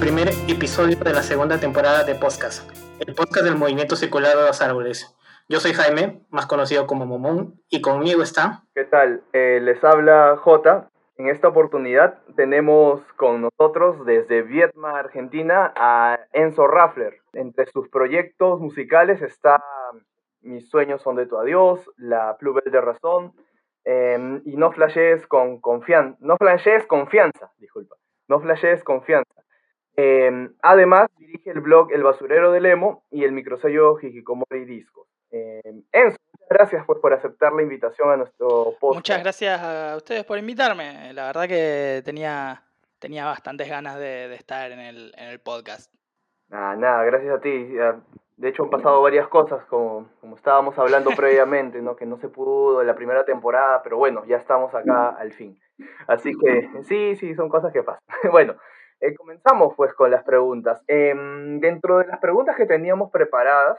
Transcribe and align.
Primer 0.00 0.28
episodio 0.48 0.96
de 0.96 1.12
la 1.12 1.22
segunda 1.22 1.58
temporada 1.58 2.04
de 2.04 2.14
Podcast, 2.14 2.70
el 3.00 3.16
podcast 3.16 3.44
del 3.44 3.56
movimiento 3.56 3.96
secular 3.96 4.36
de 4.36 4.46
los 4.46 4.62
árboles. 4.62 5.16
Yo 5.48 5.58
soy 5.58 5.72
Jaime, 5.72 6.20
más 6.30 6.46
conocido 6.46 6.86
como 6.86 7.04
Momón, 7.04 7.60
y 7.68 7.80
conmigo 7.80 8.22
está... 8.22 8.62
¿Qué 8.76 8.84
tal? 8.84 9.24
Eh, 9.32 9.58
les 9.60 9.82
habla 9.82 10.36
J. 10.36 10.88
En 11.16 11.28
esta 11.28 11.48
oportunidad 11.48 12.20
tenemos 12.36 13.02
con 13.16 13.42
nosotros 13.42 14.06
desde 14.06 14.42
Vietnam, 14.42 14.94
Argentina, 14.94 15.72
a 15.74 16.20
Enzo 16.32 16.68
Raffler. 16.68 17.20
Entre 17.32 17.66
sus 17.66 17.88
proyectos 17.88 18.60
musicales 18.60 19.20
está 19.20 19.60
Mis 20.42 20.70
sueños 20.70 21.02
son 21.02 21.16
de 21.16 21.26
tu 21.26 21.36
adiós, 21.36 21.80
La 21.96 22.36
Plubel 22.38 22.70
de 22.70 22.80
Razón, 22.80 23.32
em, 23.84 24.42
y 24.44 24.56
No 24.56 24.70
flashes 24.70 25.26
con 25.26 25.60
confianza. 25.60 26.16
No 26.20 26.36
flashes 26.36 26.86
confianza, 26.86 27.50
disculpa. 27.58 27.96
No 28.28 28.38
flashes 28.40 28.84
confianza. 28.84 29.37
Em, 30.00 30.54
además, 30.62 31.08
dirige 31.18 31.50
el 31.50 31.60
blog 31.60 31.90
El 31.92 32.04
Basurero 32.04 32.52
del 32.52 32.66
Emo 32.66 33.02
y 33.10 33.24
el 33.24 33.32
microsello 33.32 33.98
Hikikomori 34.00 34.64
Disco. 34.64 35.08
Em, 35.32 35.82
Enzo, 35.90 36.18
muchas 36.30 36.48
gracias 36.48 36.86
pues, 36.86 37.00
por 37.00 37.12
aceptar 37.12 37.52
la 37.52 37.62
invitación 37.62 38.08
a 38.08 38.16
nuestro 38.16 38.76
podcast. 38.78 38.94
Muchas 38.94 39.22
gracias 39.24 39.60
a 39.60 39.96
ustedes 39.96 40.24
por 40.24 40.38
invitarme. 40.38 41.12
La 41.14 41.26
verdad 41.26 41.48
que 41.48 42.02
tenía, 42.04 42.62
tenía 43.00 43.24
bastantes 43.24 43.68
ganas 43.68 43.98
de, 43.98 44.32
estar 44.36 44.70
en 44.70 44.78
el, 44.78 45.12
en 45.16 45.30
el 45.30 45.40
podcast. 45.40 45.92
Ah, 46.52 46.76
nada, 46.78 47.02
gracias 47.02 47.34
a 47.34 47.40
ti. 47.40 47.74
De 48.36 48.48
hecho, 48.50 48.62
han 48.62 48.70
pasado 48.70 49.02
varias 49.02 49.26
cosas, 49.26 49.64
como, 49.64 50.08
como 50.20 50.36
estábamos 50.36 50.78
hablando 50.78 51.10
previamente, 51.10 51.82
¿no? 51.82 51.96
que 51.96 52.06
no 52.06 52.18
se 52.18 52.28
pudo 52.28 52.82
en 52.82 52.86
la 52.86 52.94
primera 52.94 53.24
temporada, 53.24 53.82
pero 53.82 53.96
bueno, 53.96 54.24
ya 54.26 54.36
estamos 54.36 54.72
acá 54.76 55.08
al 55.08 55.32
fin. 55.32 55.58
Así 56.06 56.32
que 56.38 56.70
sí, 56.84 57.16
sí, 57.16 57.34
son 57.34 57.48
cosas 57.48 57.72
que 57.72 57.82
pasan. 57.82 58.00
bueno, 58.30 58.54
eh, 59.00 59.14
comenzamos 59.14 59.74
pues 59.76 59.94
con 59.94 60.10
las 60.10 60.24
preguntas. 60.24 60.82
Em, 60.86 61.60
dentro 61.60 61.98
de 61.98 62.06
las 62.06 62.18
preguntas 62.18 62.56
que 62.56 62.66
teníamos 62.66 63.10
preparadas 63.10 63.78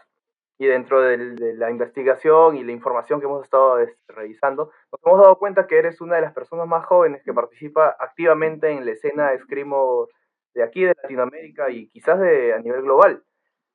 y 0.57 0.65
dentro 0.67 1.01
de, 1.01 1.17
la 1.55 1.69
investigación 1.71 2.57
y 2.57 2.63
la 2.63 2.71
información 2.71 3.19
que 3.19 3.25
hemos 3.25 3.43
estado 3.43 3.79
este, 3.79 4.13
revisando, 4.13 4.71
nos 4.91 5.01
hemos 5.05 5.21
dado 5.21 5.37
cuenta 5.37 5.67
que 5.67 5.77
eres 5.77 6.01
una 6.01 6.15
de 6.15 6.21
las 6.21 6.33
personas 6.33 6.67
más 6.67 6.85
jóvenes 6.85 7.23
que 7.23 7.33
participa 7.33 7.95
activamente 7.99 8.69
en 8.69 8.85
la 8.85 8.91
escena 8.91 9.29
de 9.29 9.37
escrimo 9.37 10.07
de 10.53 10.63
aquí, 10.63 10.83
de 10.83 10.95
Latinoamérica 11.01 11.69
y 11.69 11.87
quizás 11.87 12.19
de, 12.19 12.53
a 12.53 12.59
nivel 12.59 12.81
global, 12.81 13.23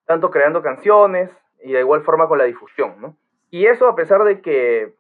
tanto 0.07 0.31
creando 0.31 0.63
canciones 0.63 1.31
y 1.63 1.73
de 1.73 1.81
igual 1.81 2.03
forma 2.03 2.29
con 2.29 2.39
la 2.39 2.45
difusión, 2.45 3.01
¿no? 3.01 3.17
Y 3.51 3.67
eso 3.67 3.89
a 3.89 3.95
pesar 3.95 4.25
de 4.25 4.43
que 4.43 4.95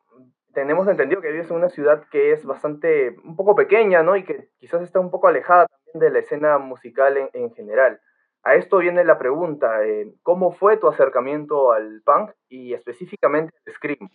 tenemos 0.54 0.88
entendido 0.88 1.20
que 1.20 1.30
vives 1.30 1.50
en 1.50 1.56
una 1.56 1.68
ciudad 1.68 2.04
que 2.10 2.32
es 2.32 2.44
bastante, 2.44 3.16
un 3.24 3.36
poco 3.36 3.54
pequeña, 3.54 4.02
¿no? 4.02 4.16
Y 4.16 4.24
que 4.24 4.48
quizás 4.58 4.82
está 4.82 5.00
un 5.00 5.10
poco 5.10 5.28
alejada 5.28 5.66
de 5.92 6.10
la 6.10 6.20
escena 6.20 6.58
musical 6.58 7.28
en, 7.32 7.54
general. 7.54 8.00
A 8.42 8.54
esto 8.54 8.78
viene 8.78 9.04
la 9.04 9.18
pregunta, 9.18 9.84
eh, 9.84 10.12
¿cómo 10.22 10.52
fue 10.52 10.76
tu 10.76 10.88
acercamiento 10.88 11.72
al 11.72 12.02
punk 12.04 12.30
y 12.48 12.72
específicamente 12.72 13.52
al 13.66 13.72
scream? 13.72 14.10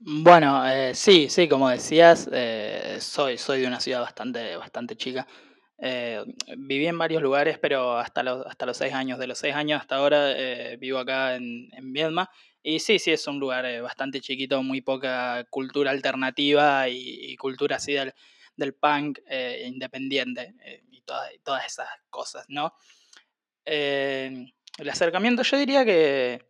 Bueno, 0.00 0.64
eh, 0.68 0.94
sí, 0.94 1.28
sí, 1.28 1.48
como 1.48 1.68
decías, 1.68 2.28
eh, 2.32 2.96
soy, 3.00 3.36
soy 3.36 3.62
de 3.62 3.66
una 3.66 3.80
ciudad 3.80 4.00
bastante, 4.00 4.56
bastante 4.56 4.96
chica. 4.96 5.26
viví 6.56 6.86
en 6.86 6.98
varios 6.98 7.22
lugares, 7.22 7.58
pero 7.58 7.96
hasta 7.96 8.22
los, 8.22 8.46
hasta 8.46 8.66
los 8.66 8.76
seis 8.76 8.94
años. 8.94 9.18
De 9.18 9.26
los 9.26 9.38
seis 9.38 9.54
años 9.54 9.80
hasta 9.80 9.96
ahora 9.96 10.32
vivo 10.78 10.98
acá 10.98 11.34
en, 11.34 11.68
en 11.72 11.92
y 12.62 12.80
sí, 12.80 12.98
sí, 12.98 13.12
es 13.12 13.26
un 13.26 13.38
lugar 13.38 13.64
eh, 13.66 13.80
bastante 13.80 14.20
chiquito, 14.20 14.62
muy 14.62 14.80
poca 14.80 15.44
cultura 15.50 15.90
alternativa 15.90 16.88
y, 16.88 17.36
cultura 17.36 17.76
así 17.76 17.92
del, 17.92 18.12
del 18.56 18.74
punk 18.74 19.20
eh, 19.26 19.64
independiente 19.66 20.54
eh, 20.64 20.82
y, 20.90 21.02
todas 21.02 21.64
esas 21.66 21.88
cosas, 22.10 22.44
¿no? 22.48 22.74
el 23.64 24.88
acercamiento 24.88 25.42
yo 25.42 25.58
diría 25.58 25.84
que, 25.84 26.42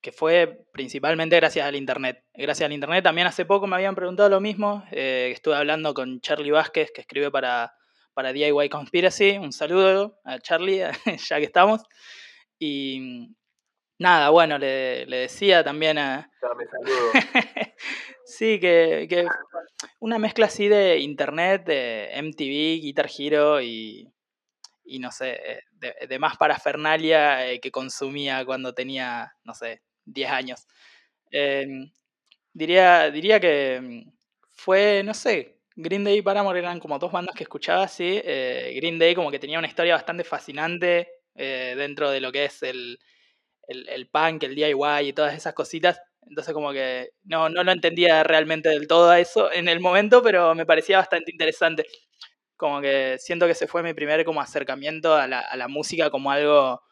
que, 0.00 0.12
fue 0.12 0.66
principalmente 0.72 1.34
gracias 1.34 1.66
al 1.66 1.74
Internet. 1.74 2.24
Gracias 2.32 2.66
al 2.66 2.72
Internet 2.72 3.02
también 3.02 3.26
hace 3.26 3.44
poco 3.44 3.66
me 3.66 3.74
habían 3.74 3.96
preguntado 3.96 4.28
lo 4.28 4.40
mismo, 4.40 4.84
estuve 4.90 5.56
hablando 5.56 5.94
con 5.94 6.20
Charlie 6.20 6.52
Vázquez, 6.52 6.92
que 6.92 7.00
escribe 7.00 7.30
para, 7.32 7.74
para 8.14 8.32
DIY 8.32 8.68
Conspiracy, 8.68 9.38
un 9.38 9.52
saludo 9.52 10.20
a 10.24 10.38
Charlie, 10.38 10.82
ya 11.28 11.38
que 11.38 11.44
estamos. 11.44 11.82
Y, 12.58 13.34
Nada, 14.00 14.30
bueno, 14.30 14.56
le, 14.56 15.04
decía 15.04 15.62
también 15.62 15.98
a... 15.98 16.32
sí, 18.24 18.58
que, 18.58 19.28
una 19.98 20.18
mezcla 20.18 20.46
así 20.46 20.68
de 20.68 21.00
internet, 21.00 21.66
de 21.66 22.08
MTV, 22.14 22.80
Guitar 22.80 23.10
Hero 23.14 23.60
y, 23.60 24.10
y 24.84 25.00
no 25.00 25.12
sé, 25.12 25.38
eh, 25.44 26.06
de, 26.08 26.18
más 26.18 26.38
parafernalia 26.38 27.46
eh, 27.46 27.60
que 27.60 27.70
consumía 27.70 28.42
cuando 28.46 28.72
tenía, 28.72 29.34
no 29.44 29.52
sé, 29.52 29.82
10 30.06 30.30
años. 30.30 30.66
Em, 31.30 31.92
diría, 32.54 33.10
diría 33.10 33.38
que 33.38 33.80
mm, 33.82 34.12
fue, 34.50 35.02
no 35.04 35.12
sé, 35.12 35.58
Green 35.76 36.04
Day 36.04 36.16
y 36.20 36.22
Paramore 36.22 36.58
eran 36.58 36.80
como 36.80 36.98
dos 36.98 37.12
bandas 37.12 37.34
que 37.34 37.42
escuchaba, 37.42 37.86
sí. 37.86 38.18
Eh, 38.24 38.72
Green 38.76 38.98
Day 38.98 39.14
como 39.14 39.30
que 39.30 39.38
tenía 39.38 39.58
una 39.58 39.68
historia 39.68 39.92
bastante 39.92 40.24
fascinante 40.24 41.08
dentro 41.34 42.10
de 42.10 42.20
lo 42.20 42.32
que 42.32 42.44
es 42.44 42.62
el 42.62 42.98
el, 43.70 43.88
el 43.88 44.08
punk, 44.08 44.42
el 44.42 44.54
DIY 44.54 45.08
y 45.08 45.12
todas 45.12 45.34
esas 45.34 45.54
cositas. 45.54 46.00
Entonces 46.28 46.52
como 46.54 46.72
que 46.72 47.10
no, 47.24 47.48
no 47.48 47.64
lo 47.64 47.72
entendía 47.72 48.22
realmente 48.22 48.68
del 48.68 48.86
todo 48.86 49.10
a 49.10 49.20
eso 49.20 49.52
en 49.52 49.68
el 49.68 49.80
momento, 49.80 50.22
pero 50.22 50.54
me 50.54 50.66
parecía 50.66 50.98
bastante 50.98 51.30
interesante. 51.32 51.86
Como 52.56 52.80
que 52.80 53.16
siento 53.18 53.46
que 53.46 53.54
se 53.54 53.66
fue 53.66 53.82
mi 53.82 53.94
primer 53.94 54.24
como 54.24 54.40
acercamiento 54.40 55.14
a 55.14 55.26
la, 55.26 55.40
a 55.40 55.56
la 55.56 55.68
música 55.68 56.10
como 56.10 56.30
algo, 56.30 56.82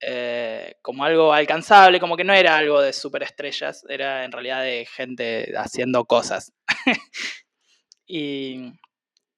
eh, 0.00 0.76
como 0.82 1.04
algo 1.04 1.32
alcanzable, 1.32 2.00
como 2.00 2.16
que 2.16 2.24
no 2.24 2.34
era 2.34 2.56
algo 2.56 2.80
de 2.82 2.92
superestrellas, 2.92 3.84
era 3.88 4.24
en 4.24 4.32
realidad 4.32 4.62
de 4.62 4.86
gente 4.86 5.52
haciendo 5.56 6.04
cosas. 6.06 6.52
y 8.06 8.72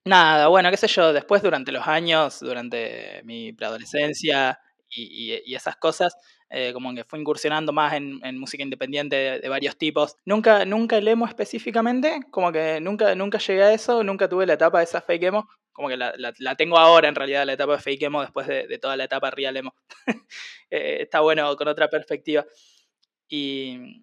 nada, 0.04 0.48
bueno, 0.48 0.70
qué 0.70 0.76
sé 0.76 0.88
yo, 0.88 1.12
después 1.12 1.42
durante 1.42 1.72
los 1.72 1.86
años, 1.88 2.40
durante 2.40 3.22
mi 3.24 3.52
preadolescencia 3.52 4.58
y, 4.88 5.34
y, 5.34 5.42
y 5.46 5.54
esas 5.54 5.76
cosas, 5.76 6.16
eh, 6.48 6.72
como 6.72 6.94
que 6.94 7.04
fue 7.04 7.18
incursionando 7.18 7.72
más 7.72 7.94
en, 7.94 8.38
música 8.38 8.62
independiente 8.62 9.40
de, 9.40 9.48
varios 9.48 9.76
tipos. 9.76 10.16
Nunca, 10.24 10.64
nunca 10.64 10.96
el 10.96 11.08
emo 11.08 11.26
específicamente, 11.26 12.20
como 12.30 12.52
que 12.52 12.80
nunca, 12.80 13.14
nunca 13.14 13.38
llegué 13.38 13.62
a 13.64 13.72
eso, 13.72 14.04
nunca 14.04 14.28
tuve 14.28 14.46
la 14.46 14.54
etapa 14.54 14.78
de 14.78 14.84
esa 14.84 15.00
fake 15.00 15.24
emo, 15.24 15.48
como 15.72 15.88
que 15.88 15.96
la, 15.96 16.14
la, 16.16 16.54
tengo 16.54 16.78
ahora 16.78 17.08
en 17.08 17.14
realidad, 17.14 17.44
la 17.44 17.54
etapa 17.54 17.72
de 17.72 17.78
fake 17.78 18.02
emo 18.04 18.20
después 18.22 18.46
de, 18.46 18.78
toda 18.78 18.96
la 18.96 19.04
etapa 19.04 19.30
real 19.30 19.56
emo. 19.56 19.74
Eh, 20.68 21.02
está 21.02 21.20
bueno 21.20 21.54
con 21.54 21.68
otra 21.68 21.88
perspectiva. 21.88 22.44
Y 23.28 24.02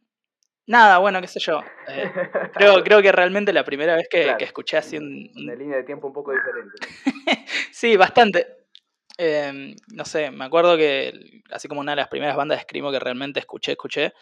nada, 0.65 0.99
bueno, 0.99 1.19
qué 1.19 1.27
sé 1.27 1.41
yo. 1.41 1.59
Eh, 1.89 2.09
creo, 2.53 2.81
creo 2.85 3.01
que 3.01 3.11
realmente 3.11 3.51
la 3.51 3.65
primera 3.65 3.97
vez 3.97 4.07
que, 4.09 4.33
que 4.39 4.45
escuché 4.45 4.77
así 4.77 4.97
un... 4.97 5.29
Una 5.35 5.55
línea 5.55 5.75
de 5.75 5.83
tiempo 5.83 6.07
un 6.07 6.13
poco 6.13 6.31
diferente. 6.31 6.73
sí, 7.73 7.97
bastante. 7.97 8.62
Em, 9.17 9.75
no 9.93 10.05
sé, 10.05 10.31
me 10.31 10.45
acuerdo 10.45 10.75
que 10.75 11.41
así 11.51 11.67
como 11.67 11.81
una 11.81 11.91
de 11.91 11.97
las 11.97 12.07
primeras 12.07 12.35
bandas 12.35 12.57
de 12.57 12.63
Screamo 12.63 12.91
que 12.91 12.99
realmente 12.99 13.39
escuché, 13.39 13.73
escuché, 13.73 14.13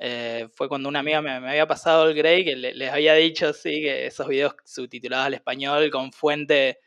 eh, 0.00 0.48
fue 0.54 0.68
cuando 0.68 0.88
una 0.88 1.00
amiga 1.00 1.20
me, 1.20 1.30
había 1.30 1.66
pasado 1.66 2.08
el 2.08 2.14
Grey, 2.14 2.44
que 2.44 2.56
les 2.56 2.90
había 2.90 3.14
dicho, 3.14 3.52
sí, 3.52 3.82
que 3.82 4.06
esos 4.06 4.26
videos 4.28 4.54
subtitulados 4.64 5.26
al 5.26 5.34
español 5.34 5.90
con 5.90 6.12
fuente 6.12 6.78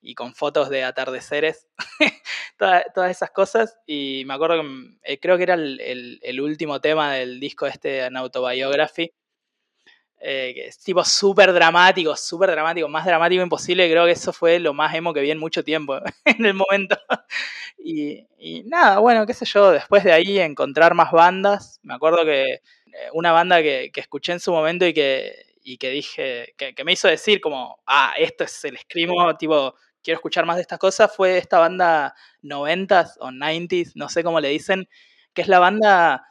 y 0.00 0.14
con 0.14 0.34
fotos 0.34 0.70
de 0.70 0.84
atardeceres, 0.84 1.66
todas, 2.58 3.10
esas 3.10 3.30
cosas, 3.32 3.76
y 3.86 4.22
me 4.26 4.34
acuerdo 4.34 4.62
que 4.62 5.12
eh, 5.14 5.20
creo 5.20 5.36
que 5.36 5.42
era 5.44 5.54
el, 5.54 6.20
el, 6.22 6.40
último 6.40 6.80
tema 6.80 7.14
del 7.14 7.40
disco 7.40 7.66
este, 7.66 8.04
en 8.04 8.16
Autobiography, 8.16 9.12
eh, 10.22 10.52
que 10.54 10.66
es 10.66 10.78
tipo 10.78 11.02
súper 11.02 11.50
dramático, 11.52 12.14
súper 12.14 12.50
dramático, 12.50 12.88
más 12.88 13.06
dramático 13.06 13.42
imposible. 13.42 13.90
Creo 13.90 14.04
que 14.04 14.12
eso 14.12 14.34
fue 14.34 14.58
lo 14.58 14.74
más 14.74 14.94
emo 14.94 15.14
que 15.14 15.22
vi 15.22 15.30
en 15.30 15.38
mucho 15.38 15.64
tiempo, 15.64 15.98
en 16.26 16.44
el 16.44 16.54
momento. 16.54 16.98
y, 17.78 18.26
nada, 18.66 18.98
bueno, 18.98 19.26
qué 19.26 19.32
sé 19.32 19.46
yo, 19.46 19.70
después 19.70 20.04
de 20.04 20.12
ahí 20.12 20.38
encontrar 20.38 20.94
más 20.94 21.10
bandas. 21.10 21.80
Me 21.82 21.94
acuerdo 21.94 22.24
que 22.24 22.44
eh, 22.44 22.60
una 23.14 23.32
banda 23.32 23.62
que, 23.62 23.90
escuché 23.94 24.32
en 24.32 24.40
su 24.40 24.52
momento 24.52 24.86
y 24.86 24.92
que, 24.92 25.34
y 25.62 25.78
que 25.78 25.90
dije, 25.90 26.54
que, 26.56 26.84
me 26.84 26.92
hizo 26.92 27.08
decir 27.08 27.40
como, 27.40 27.80
ah, 27.86 28.12
esto 28.18 28.44
es 28.44 28.64
el 28.64 28.76
screamo, 28.78 29.36
tipo, 29.38 29.74
quiero 30.02 30.18
escuchar 30.18 30.44
más 30.44 30.56
de 30.56 30.62
estas 30.62 30.78
cosas, 30.78 31.14
fue 31.14 31.38
esta 31.38 31.58
banda 31.58 32.14
90s 32.42 33.16
o 33.20 33.30
90s, 33.30 33.92
no 33.94 34.08
sé 34.10 34.22
cómo 34.22 34.40
le 34.40 34.48
dicen, 34.48 34.88
que 35.32 35.42
es 35.42 35.48
la 35.48 35.58
banda 35.60 36.26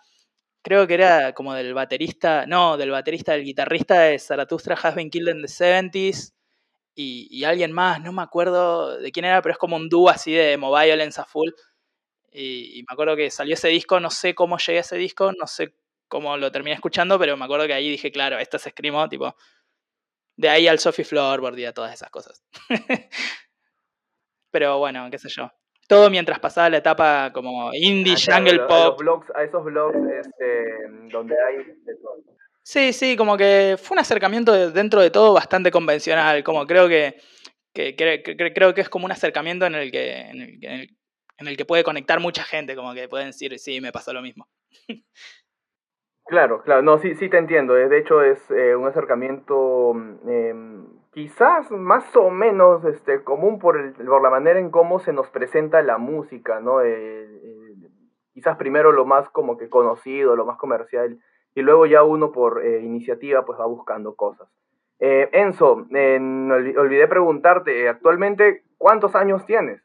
creo 0.61 0.87
que 0.87 0.93
era 0.95 1.33
como 1.33 1.53
del 1.53 1.73
baterista, 1.73 2.45
no, 2.45 2.77
del 2.77 2.91
baterista, 2.91 3.33
del 3.33 3.43
guitarrista 3.43 4.01
de 4.01 4.19
Zarathustra 4.19 4.75
Has 4.75 4.95
Been 4.95 5.09
Killed 5.09 5.35
in 5.35 5.41
the 5.41 5.47
70s 5.47 6.33
y, 6.95 7.45
alguien 7.45 7.71
más, 7.71 8.01
no 8.01 8.11
me 8.11 8.21
acuerdo 8.21 8.97
de 8.97 9.11
quién 9.11 9.25
era, 9.25 9.41
pero 9.41 9.53
es 9.53 9.57
como 9.57 9.77
un 9.77 9.87
dúo 9.87 10.09
así 10.09 10.33
de 10.33 10.57
Mobile 10.57 11.01
a 11.03 11.25
full. 11.25 11.49
Y, 12.31 12.83
me 12.87 12.93
acuerdo 12.93 13.15
que 13.15 13.31
salió 13.31 13.53
ese 13.53 13.69
disco, 13.69 13.99
no 13.99 14.09
sé 14.09 14.35
cómo 14.35 14.57
llegué 14.57 14.79
a 14.79 14.81
ese 14.81 14.97
disco, 14.97 15.31
no 15.31 15.47
sé 15.47 15.75
cómo 16.09 16.35
lo 16.37 16.51
terminé 16.51 16.75
escuchando, 16.75 17.17
pero 17.17 17.37
me 17.37 17.45
acuerdo 17.45 17.67
que 17.67 17.73
ahí 17.73 17.89
dije, 17.89 18.11
claro, 18.11 18.37
esto 18.39 18.57
es 18.57 18.63
Screamo, 18.63 19.07
tipo, 19.07 19.35
de 20.35 20.49
ahí 20.49 20.67
al 20.67 20.79
Sophie 20.79 21.05
Floorboard 21.05 21.57
y 21.59 21.65
a 21.65 21.73
todas 21.73 21.93
esas 21.93 22.09
cosas. 22.09 22.43
pero 24.51 24.79
bueno, 24.79 25.09
qué 25.11 25.19
sé 25.19 25.29
yo. 25.29 25.51
Todo 25.89 26.11
mientras 26.11 26.39
pasaba 26.39 26.69
la 26.69 26.77
etapa 26.77 27.31
como 27.33 27.73
indie, 27.73 28.15
ah, 28.31 28.35
jungle 28.35 28.59
pop. 28.59 29.01
A, 29.33 29.43
esos 29.43 29.63
blogs 29.65 29.97
este, 29.97 30.87
donde 31.11 31.35
hay 31.47 31.57
de 31.57 31.95
todo. 31.95 32.17
Sí, 32.61 32.93
sí, 32.93 33.17
como 33.17 33.35
que 33.35 33.75
fue 33.81 33.95
un 33.95 33.99
acercamiento 33.99 34.69
dentro 34.69 35.01
de 35.01 35.09
todo 35.09 35.33
bastante 35.33 35.71
convencional, 35.71 36.43
como 36.43 36.67
creo 36.67 36.87
que, 36.87 37.15
creo 37.73 38.73
que 38.75 38.81
es 38.81 38.89
como 38.89 39.05
un 39.05 39.11
acercamiento 39.11 39.65
en 39.65 39.73
el 39.73 39.91
que, 39.91 40.29
en 40.29 41.47
el, 41.47 41.57
que 41.57 41.65
puede 41.65 41.83
conectar 41.83 42.19
mucha 42.19 42.43
gente, 42.43 42.75
como 42.75 42.93
que 42.93 43.09
pueden 43.09 43.27
decir, 43.27 43.57
sí, 43.57 43.81
me 43.81 43.91
pasó 43.91 44.13
lo 44.13 44.21
mismo. 44.21 44.47
Claro, 46.27 46.61
claro, 46.61 46.83
no, 46.83 46.99
sí, 46.99 47.15
sí 47.15 47.27
te 47.27 47.39
entiendo. 47.39 47.73
De 47.73 47.97
hecho, 47.97 48.21
es 48.21 48.37
eh, 48.51 48.75
un 48.75 48.87
acercamiento 48.87 49.93
em, 50.27 50.85
quizás 51.11 51.69
más 51.71 52.03
o 52.15 52.29
menos 52.29 52.83
este, 52.85 53.23
común 53.23 53.59
por, 53.59 53.77
el, 53.79 53.93
por 53.93 54.21
la 54.21 54.29
manera 54.29 54.59
en 54.59 54.69
cómo 54.69 54.99
se 54.99 55.13
nos 55.13 55.29
presenta 55.29 55.81
la 55.81 55.97
música, 55.97 56.59
¿no? 56.59 56.81
Eh, 56.81 57.27
quizás 58.33 58.57
primero 58.57 58.91
lo 58.91 59.05
más 59.05 59.29
como 59.29 59.57
que 59.57 59.69
conocido, 59.69 60.35
lo 60.35 60.45
más 60.45 60.57
comercial, 60.57 61.19
y 61.55 61.61
luego 61.61 61.85
ya 61.85 62.03
uno 62.03 62.31
por 62.31 62.63
iniciativa 62.65 63.45
pues 63.45 63.59
va 63.59 63.65
buscando 63.65 64.15
cosas. 64.15 64.47
Enzo, 64.99 65.87
olvidé 65.89 67.07
preguntarte, 67.07 67.89
actualmente, 67.89 68.63
¿cuántos 68.77 69.15
años 69.15 69.45
tienes? 69.45 69.81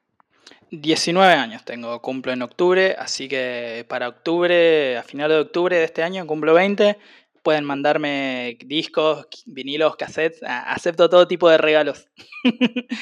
19 0.71 1.33
años 1.35 1.65
tengo, 1.65 2.01
cumplo 2.01 2.33
en 2.33 2.43
octubre, 2.43 2.97
así 2.99 3.29
que 3.29 3.85
para 3.89 4.09
octubre, 4.09 4.97
a 4.97 5.03
final 5.03 5.31
de 5.31 5.41
octubre 5.41 5.77
de 5.77 5.85
este 5.85 6.03
año, 6.03 6.27
cumplo 6.27 6.55
20. 6.55 6.97
Pueden 7.45 7.65
mandarme 7.65 8.57
discos, 8.65 9.29
vinilos, 9.45 9.97
cassettes, 9.97 10.43
acepto 10.43 11.11
todo 11.11 11.29
tipo 11.29 11.51
de 11.51 11.59
regalos. 11.59 12.09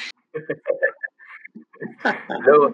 Luego, 2.45 2.73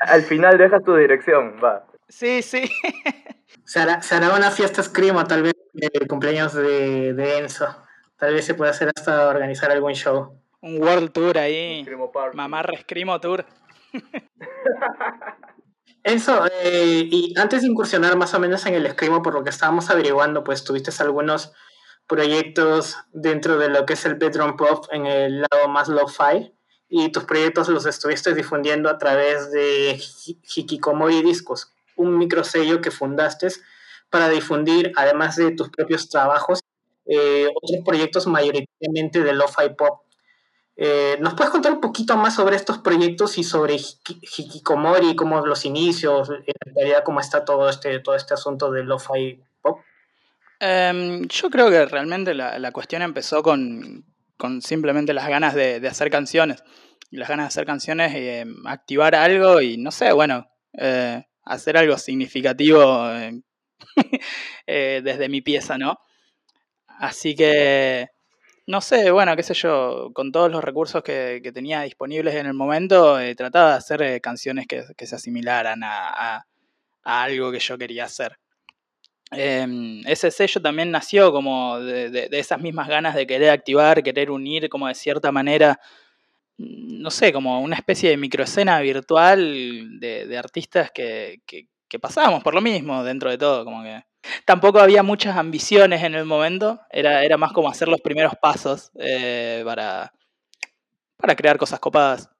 al 0.00 0.22
final 0.22 0.56
dejas 0.58 0.84
tu 0.84 0.94
dirección, 0.94 1.56
va. 1.62 1.84
Sí, 2.08 2.40
sí. 2.40 2.70
Se 3.64 3.80
hará, 3.80 4.00
una 4.36 4.52
fiesta 4.52 4.80
Screamo, 4.80 5.24
tal 5.26 5.42
vez, 5.42 5.54
el 5.74 6.06
cumpleaños 6.06 6.54
de, 6.54 7.12
de, 7.14 7.38
Enzo. 7.38 7.66
Tal 8.16 8.32
vez 8.32 8.46
se 8.46 8.54
pueda 8.54 8.70
hacer 8.70 8.90
hasta 8.96 9.28
organizar 9.28 9.72
algún 9.72 9.94
show. 9.94 10.40
Un 10.60 10.80
World 10.80 11.10
Tour 11.12 11.36
ahí. 11.36 11.84
Mamá 12.32 12.62
Rescrimo 12.62 13.20
Tour. 13.20 13.44
Eso, 16.08 16.46
eh, 16.62 17.06
y 17.10 17.34
antes 17.38 17.60
de 17.60 17.68
incursionar 17.68 18.16
más 18.16 18.32
o 18.32 18.40
menos 18.40 18.64
en 18.64 18.72
el 18.72 18.86
escrimo, 18.86 19.20
por 19.20 19.34
lo 19.34 19.44
que 19.44 19.50
estábamos 19.50 19.90
averiguando, 19.90 20.42
pues 20.42 20.64
tuviste 20.64 20.90
algunos 21.02 21.52
proyectos 22.06 22.96
dentro 23.12 23.58
de 23.58 23.68
lo 23.68 23.84
que 23.84 23.92
es 23.92 24.06
el 24.06 24.14
bedroom 24.14 24.56
pop 24.56 24.86
en 24.90 25.04
el 25.04 25.42
lado 25.42 25.68
más 25.68 25.88
lo-fi 25.88 26.54
y 26.88 27.10
tus 27.12 27.24
proyectos 27.24 27.68
los 27.68 27.84
estuviste 27.84 28.32
difundiendo 28.32 28.88
a 28.88 28.96
través 28.96 29.52
de 29.52 30.00
Hikikomori 30.56 31.22
Discos, 31.22 31.74
un 31.96 32.16
microsello 32.16 32.80
que 32.80 32.90
fundaste 32.90 33.48
para 34.08 34.30
difundir, 34.30 34.92
además 34.96 35.36
de 35.36 35.50
tus 35.50 35.68
propios 35.68 36.08
trabajos, 36.08 36.60
eh, 37.04 37.48
otros 37.54 37.84
proyectos 37.84 38.26
mayoritariamente 38.26 39.22
de 39.22 39.34
lo-fi 39.34 39.74
pop 39.76 40.07
eh, 40.80 41.16
¿Nos 41.18 41.34
puedes 41.34 41.50
contar 41.50 41.72
un 41.72 41.80
poquito 41.80 42.16
más 42.16 42.36
sobre 42.36 42.54
estos 42.54 42.78
proyectos 42.78 43.36
y 43.36 43.42
sobre 43.42 43.74
Hikikomori, 43.74 45.16
cómo 45.16 45.44
los 45.44 45.64
inicios, 45.64 46.30
en 46.30 46.74
realidad 46.76 47.02
cómo 47.04 47.18
está 47.18 47.44
todo 47.44 47.68
este, 47.68 47.98
todo 47.98 48.14
este 48.14 48.34
asunto 48.34 48.70
de 48.70 48.84
lo-fi 48.84 49.42
pop? 49.60 49.80
Em, 50.60 51.26
yo 51.26 51.50
creo 51.50 51.68
que 51.68 51.84
realmente 51.84 52.32
la, 52.32 52.70
cuestión 52.70 53.02
empezó 53.02 53.42
con, 53.42 54.04
simplemente 54.60 55.12
las 55.12 55.26
ganas 55.26 55.56
de, 55.56 55.84
hacer 55.88 56.10
canciones. 56.10 56.62
Las 57.10 57.28
ganas 57.28 57.46
de 57.46 57.48
hacer 57.48 57.66
canciones, 57.66 58.14
y 58.14 58.28
em, 58.28 58.64
activar 58.64 59.16
algo 59.16 59.60
y 59.60 59.78
no 59.78 59.90
sé, 59.90 60.12
bueno, 60.12 60.48
eh, 60.74 61.24
hacer 61.42 61.76
algo 61.76 61.98
significativo 61.98 63.04
eh, 63.16 63.42
desde 65.02 65.28
mi 65.28 65.40
pieza, 65.40 65.76
¿no? 65.76 65.98
Así 66.86 67.34
que 67.34 68.10
no 68.68 68.82
sé, 68.82 69.10
bueno, 69.10 69.34
qué 69.34 69.42
sé 69.42 69.54
yo, 69.54 70.10
con 70.12 70.30
todos 70.30 70.52
los 70.52 70.62
recursos 70.62 71.02
que, 71.02 71.40
tenía 71.54 71.80
disponibles 71.82 72.34
en 72.34 72.44
el 72.46 72.52
momento, 72.52 73.18
eh, 73.18 73.34
trataba 73.34 73.70
de 73.70 73.76
hacer 73.78 74.02
eh, 74.02 74.20
canciones 74.20 74.66
que, 74.66 75.06
se 75.06 75.14
asimilaran 75.16 75.80
a, 75.82 76.46
algo 77.02 77.50
que 77.50 77.60
yo 77.60 77.78
quería 77.78 78.04
hacer. 78.04 78.38
Em, 79.30 80.02
ese 80.06 80.30
sello 80.30 80.60
también 80.60 80.90
nació 80.90 81.32
como 81.32 81.80
de, 81.80 82.28
esas 82.32 82.60
mismas 82.60 82.88
ganas 82.88 83.14
de 83.14 83.26
querer 83.26 83.50
activar, 83.50 84.02
querer 84.02 84.30
unir 84.30 84.68
como 84.68 84.86
de 84.88 84.94
cierta 84.94 85.32
manera, 85.32 85.80
mm, 86.58 87.00
no 87.02 87.10
sé, 87.10 87.32
como 87.32 87.62
una 87.62 87.76
especie 87.76 88.10
de 88.10 88.18
microescena 88.18 88.80
virtual 88.80 89.98
de, 89.98 90.38
artistas 90.38 90.90
que, 90.92 91.40
que 91.46 91.98
pasábamos 91.98 92.42
por 92.42 92.54
lo 92.54 92.60
mismo 92.60 93.02
dentro 93.02 93.30
de 93.30 93.38
todo, 93.38 93.64
como 93.64 93.82
que 93.82 94.04
Tampoco 94.44 94.80
había 94.80 95.02
muchas 95.02 95.36
ambiciones 95.36 96.02
en 96.02 96.14
el 96.14 96.24
momento, 96.24 96.80
era, 96.90 97.24
era 97.24 97.36
más 97.36 97.52
como 97.52 97.68
hacer 97.68 97.88
los 97.88 98.00
primeros 98.00 98.34
pasos 98.40 98.90
eh, 98.98 99.62
para, 99.64 100.12
para 101.16 101.36
crear 101.36 101.58
cosas 101.58 101.80
copadas. 101.80 102.30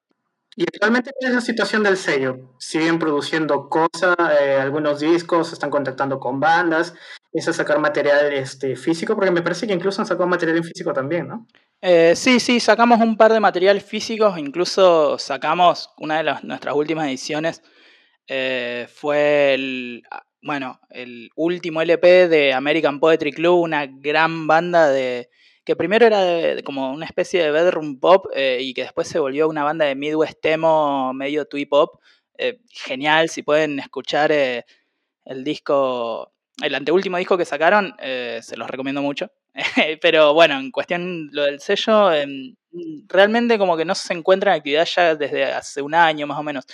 Y 0.56 0.62
actualmente 0.62 1.12
es 1.20 1.30
la 1.30 1.40
situación 1.40 1.84
del 1.84 1.96
sello. 1.96 2.56
Siguen 2.58 2.98
produciendo 2.98 3.68
cosas, 3.68 4.16
eh, 4.40 4.56
algunos 4.60 4.98
discos, 4.98 5.52
están 5.52 5.70
contactando 5.70 6.18
con 6.18 6.40
bandas, 6.40 6.94
a 7.32 7.52
sacar 7.52 7.78
material 7.78 8.32
este, 8.32 8.74
físico, 8.74 9.14
porque 9.14 9.30
me 9.30 9.42
parece 9.42 9.68
que 9.68 9.72
incluso 9.72 10.02
han 10.02 10.06
sacado 10.06 10.26
material 10.26 10.56
en 10.56 10.64
físico 10.64 10.92
también, 10.92 11.28
¿no? 11.28 11.46
Eh, 11.80 12.14
sí, 12.16 12.40
sí, 12.40 12.58
sacamos 12.58 13.00
un 13.00 13.16
par 13.16 13.32
de 13.32 13.38
materiales 13.38 13.84
físicos, 13.84 14.36
incluso 14.36 15.16
sacamos 15.18 15.90
una 15.98 16.16
de 16.16 16.24
las, 16.24 16.42
nuestras 16.42 16.74
últimas 16.74 17.06
ediciones, 17.06 17.62
fue 18.26 19.54
el, 19.54 20.02
bueno, 20.42 20.80
el 20.90 21.30
último 21.36 21.82
LP 21.82 22.28
de 22.28 22.52
American 22.52 23.00
Poetry 23.00 23.32
Club, 23.32 23.60
una 23.60 23.86
gran 23.86 24.46
banda 24.46 24.88
de 24.88 25.30
que 25.64 25.76
primero 25.76 26.06
era 26.06 26.62
como 26.62 26.92
una 26.92 27.04
especie 27.04 27.42
de 27.42 27.50
bedroom 27.50 28.00
pop 28.00 28.26
eh, 28.34 28.58
y 28.60 28.72
que 28.72 28.84
después 28.84 29.06
se 29.06 29.18
volvió 29.18 29.48
una 29.48 29.64
banda 29.64 29.84
de 29.84 29.94
midwest 29.94 30.44
emo 30.46 31.12
medio 31.12 31.44
twee 31.46 31.66
pop. 31.66 32.00
Eh, 32.38 32.60
genial, 32.70 33.28
si 33.28 33.42
pueden 33.42 33.78
escuchar 33.78 34.32
eh, 34.32 34.64
el 35.26 35.44
disco, 35.44 36.32
el 36.62 36.74
anteúltimo 36.74 37.18
disco 37.18 37.36
que 37.36 37.44
sacaron, 37.44 37.94
se 37.98 38.56
los 38.56 38.70
recomiendo 38.70 39.02
mucho. 39.02 39.30
Pero 40.00 40.32
bueno, 40.34 40.58
en 40.58 40.70
cuestión 40.70 41.28
lo 41.32 41.42
del 41.44 41.60
sello, 41.60 42.12
em, 42.12 42.54
realmente 43.06 43.58
como 43.58 43.76
que 43.76 43.84
no 43.84 43.94
se 43.94 44.14
encuentra 44.14 44.52
en 44.52 44.58
actividad 44.58 44.86
ya 44.86 45.14
desde 45.16 45.44
hace 45.44 45.82
un 45.82 45.94
año 45.94 46.26
más 46.26 46.38
o 46.38 46.42
menos. 46.42 46.64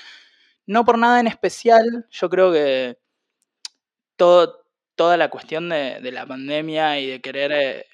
No 0.66 0.85
por 0.85 0.99
nada 0.99 1.18
en 1.18 1.26
especial, 1.26 2.06
yo 2.11 2.30
creo 2.30 2.52
que 2.52 2.97
toda 4.16 5.16
la 5.16 5.28
cuestión 5.30 5.68
de, 5.68 6.11
la 6.12 6.26
pandemia 6.26 7.00
y 7.00 7.06
de 7.06 7.21
querer 7.21 7.52
eh, 7.52 7.87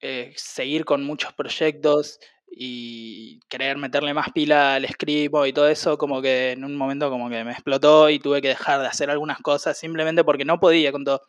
eh, 0.00 0.32
seguir 0.36 0.84
con 0.84 1.04
muchos 1.04 1.32
proyectos 1.32 2.18
y 2.54 3.40
querer 3.48 3.78
meterle 3.78 4.12
más 4.12 4.30
pila 4.32 4.74
al 4.74 4.84
escribo 4.84 5.46
y 5.46 5.52
todo 5.52 5.68
eso, 5.68 5.96
como 5.96 6.20
que 6.20 6.52
en 6.52 6.64
un 6.64 6.76
momento 6.76 7.08
como 7.08 7.30
que 7.30 7.44
me 7.44 7.52
explotó 7.52 8.10
y 8.10 8.18
tuve 8.18 8.42
que 8.42 8.48
dejar 8.48 8.80
de 8.80 8.88
hacer 8.88 9.10
algunas 9.10 9.38
cosas 9.40 9.78
simplemente 9.78 10.22
porque 10.22 10.44
no 10.44 10.60
podía 10.60 10.92
con 10.92 11.04
todo. 11.04 11.22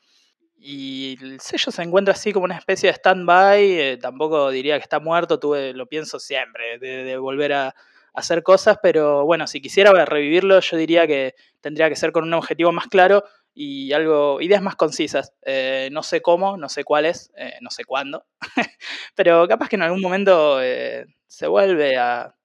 Y 0.58 1.18
el 1.22 1.40
sello 1.40 1.72
se 1.72 1.82
encuentra 1.84 2.14
así 2.14 2.34
como 2.34 2.46
una 2.46 2.58
especie 2.58 2.90
de 2.90 2.96
stand-by, 2.96 3.80
eh, 3.80 3.98
tampoco 3.98 4.50
diría 4.50 4.78
que 4.78 4.84
está 4.84 5.00
muerto, 5.00 5.40
tuve, 5.40 5.74
lo 5.74 5.88
pienso 5.88 6.20
siempre, 6.20 6.80
de, 6.80 7.18
volver 7.18 7.54
a, 7.54 7.68
a, 7.68 7.74
hacer 8.14 8.44
cosas, 8.44 8.78
pero 8.82 9.26
bueno, 9.26 9.46
si 9.48 9.62
quisiera 9.62 9.92
revivirlo, 10.06 10.60
yo 10.60 10.78
diría 10.78 11.06
que 11.06 11.36
tendría 11.62 11.90
que 11.90 11.96
ser 11.96 12.12
con 12.12 12.24
un 12.24 12.34
objetivo 12.34 12.72
más 12.72 12.88
claro 12.88 13.24
y 13.54 13.94
algo, 13.94 14.42
ideas 14.42 14.62
más 14.62 14.76
concisas. 14.76 15.34
Eh, 15.44 15.90
no 15.92 16.04
sé 16.04 16.22
cómo, 16.22 16.58
no 16.58 16.70
sé 16.70 16.84
cuáles, 16.84 17.32
eh, 17.38 17.54
no 17.62 17.70
sé 17.70 17.86
cuándo, 17.86 18.26
pero 19.16 19.48
capaz 19.48 19.70
que 19.70 19.76
en 19.76 19.84
algún 19.84 20.02
momento 20.02 20.62
eh, 20.62 21.06
se 21.28 21.48
vuelve 21.48 21.98
a, 21.98 22.36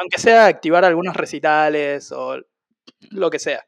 aunque 0.00 0.18
sea 0.18 0.46
activar 0.46 0.84
algunos 0.84 1.16
recitales 1.16 2.12
o 2.12 2.36
lo 3.10 3.30
que 3.30 3.38
sea. 3.38 3.66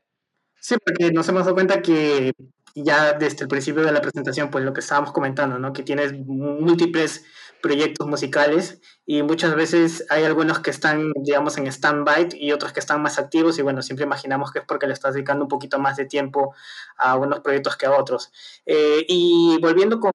Sí, 0.60 0.76
porque 0.84 1.12
nos 1.12 1.28
hemos 1.28 1.44
dado 1.44 1.54
cuenta 1.54 1.82
que 1.82 2.32
ya 2.74 3.12
desde 3.12 3.42
el 3.42 3.48
principio 3.48 3.84
de 3.84 3.92
la 3.92 4.00
presentación, 4.00 4.50
pues 4.50 4.64
lo 4.64 4.72
que 4.72 4.80
estábamos 4.80 5.12
comentando, 5.12 5.58
¿no? 5.58 5.72
Que 5.72 5.82
tienes 5.82 6.12
múltiples 6.12 7.24
proyectos 7.64 8.06
musicales 8.06 8.78
y 9.06 9.22
muchas 9.22 9.54
veces 9.54 10.04
hay 10.10 10.22
algunos 10.24 10.58
que 10.58 10.68
están, 10.68 11.12
digamos, 11.22 11.56
en 11.56 11.66
stand-by 11.66 12.28
y 12.34 12.52
otros 12.52 12.74
que 12.74 12.80
están 12.80 13.00
más 13.00 13.18
activos 13.18 13.58
y 13.58 13.62
bueno, 13.62 13.80
siempre 13.80 14.04
imaginamos 14.04 14.52
que 14.52 14.58
es 14.58 14.66
porque 14.66 14.86
le 14.86 14.92
estás 14.92 15.14
dedicando 15.14 15.46
un 15.46 15.48
poquito 15.48 15.78
más 15.78 15.96
de 15.96 16.04
tiempo 16.04 16.54
a 16.98 17.16
unos 17.16 17.40
proyectos 17.40 17.78
que 17.78 17.86
a 17.86 17.92
otros. 17.92 18.30
Eh, 18.66 19.06
y 19.08 19.56
volviendo 19.62 19.98
con 19.98 20.12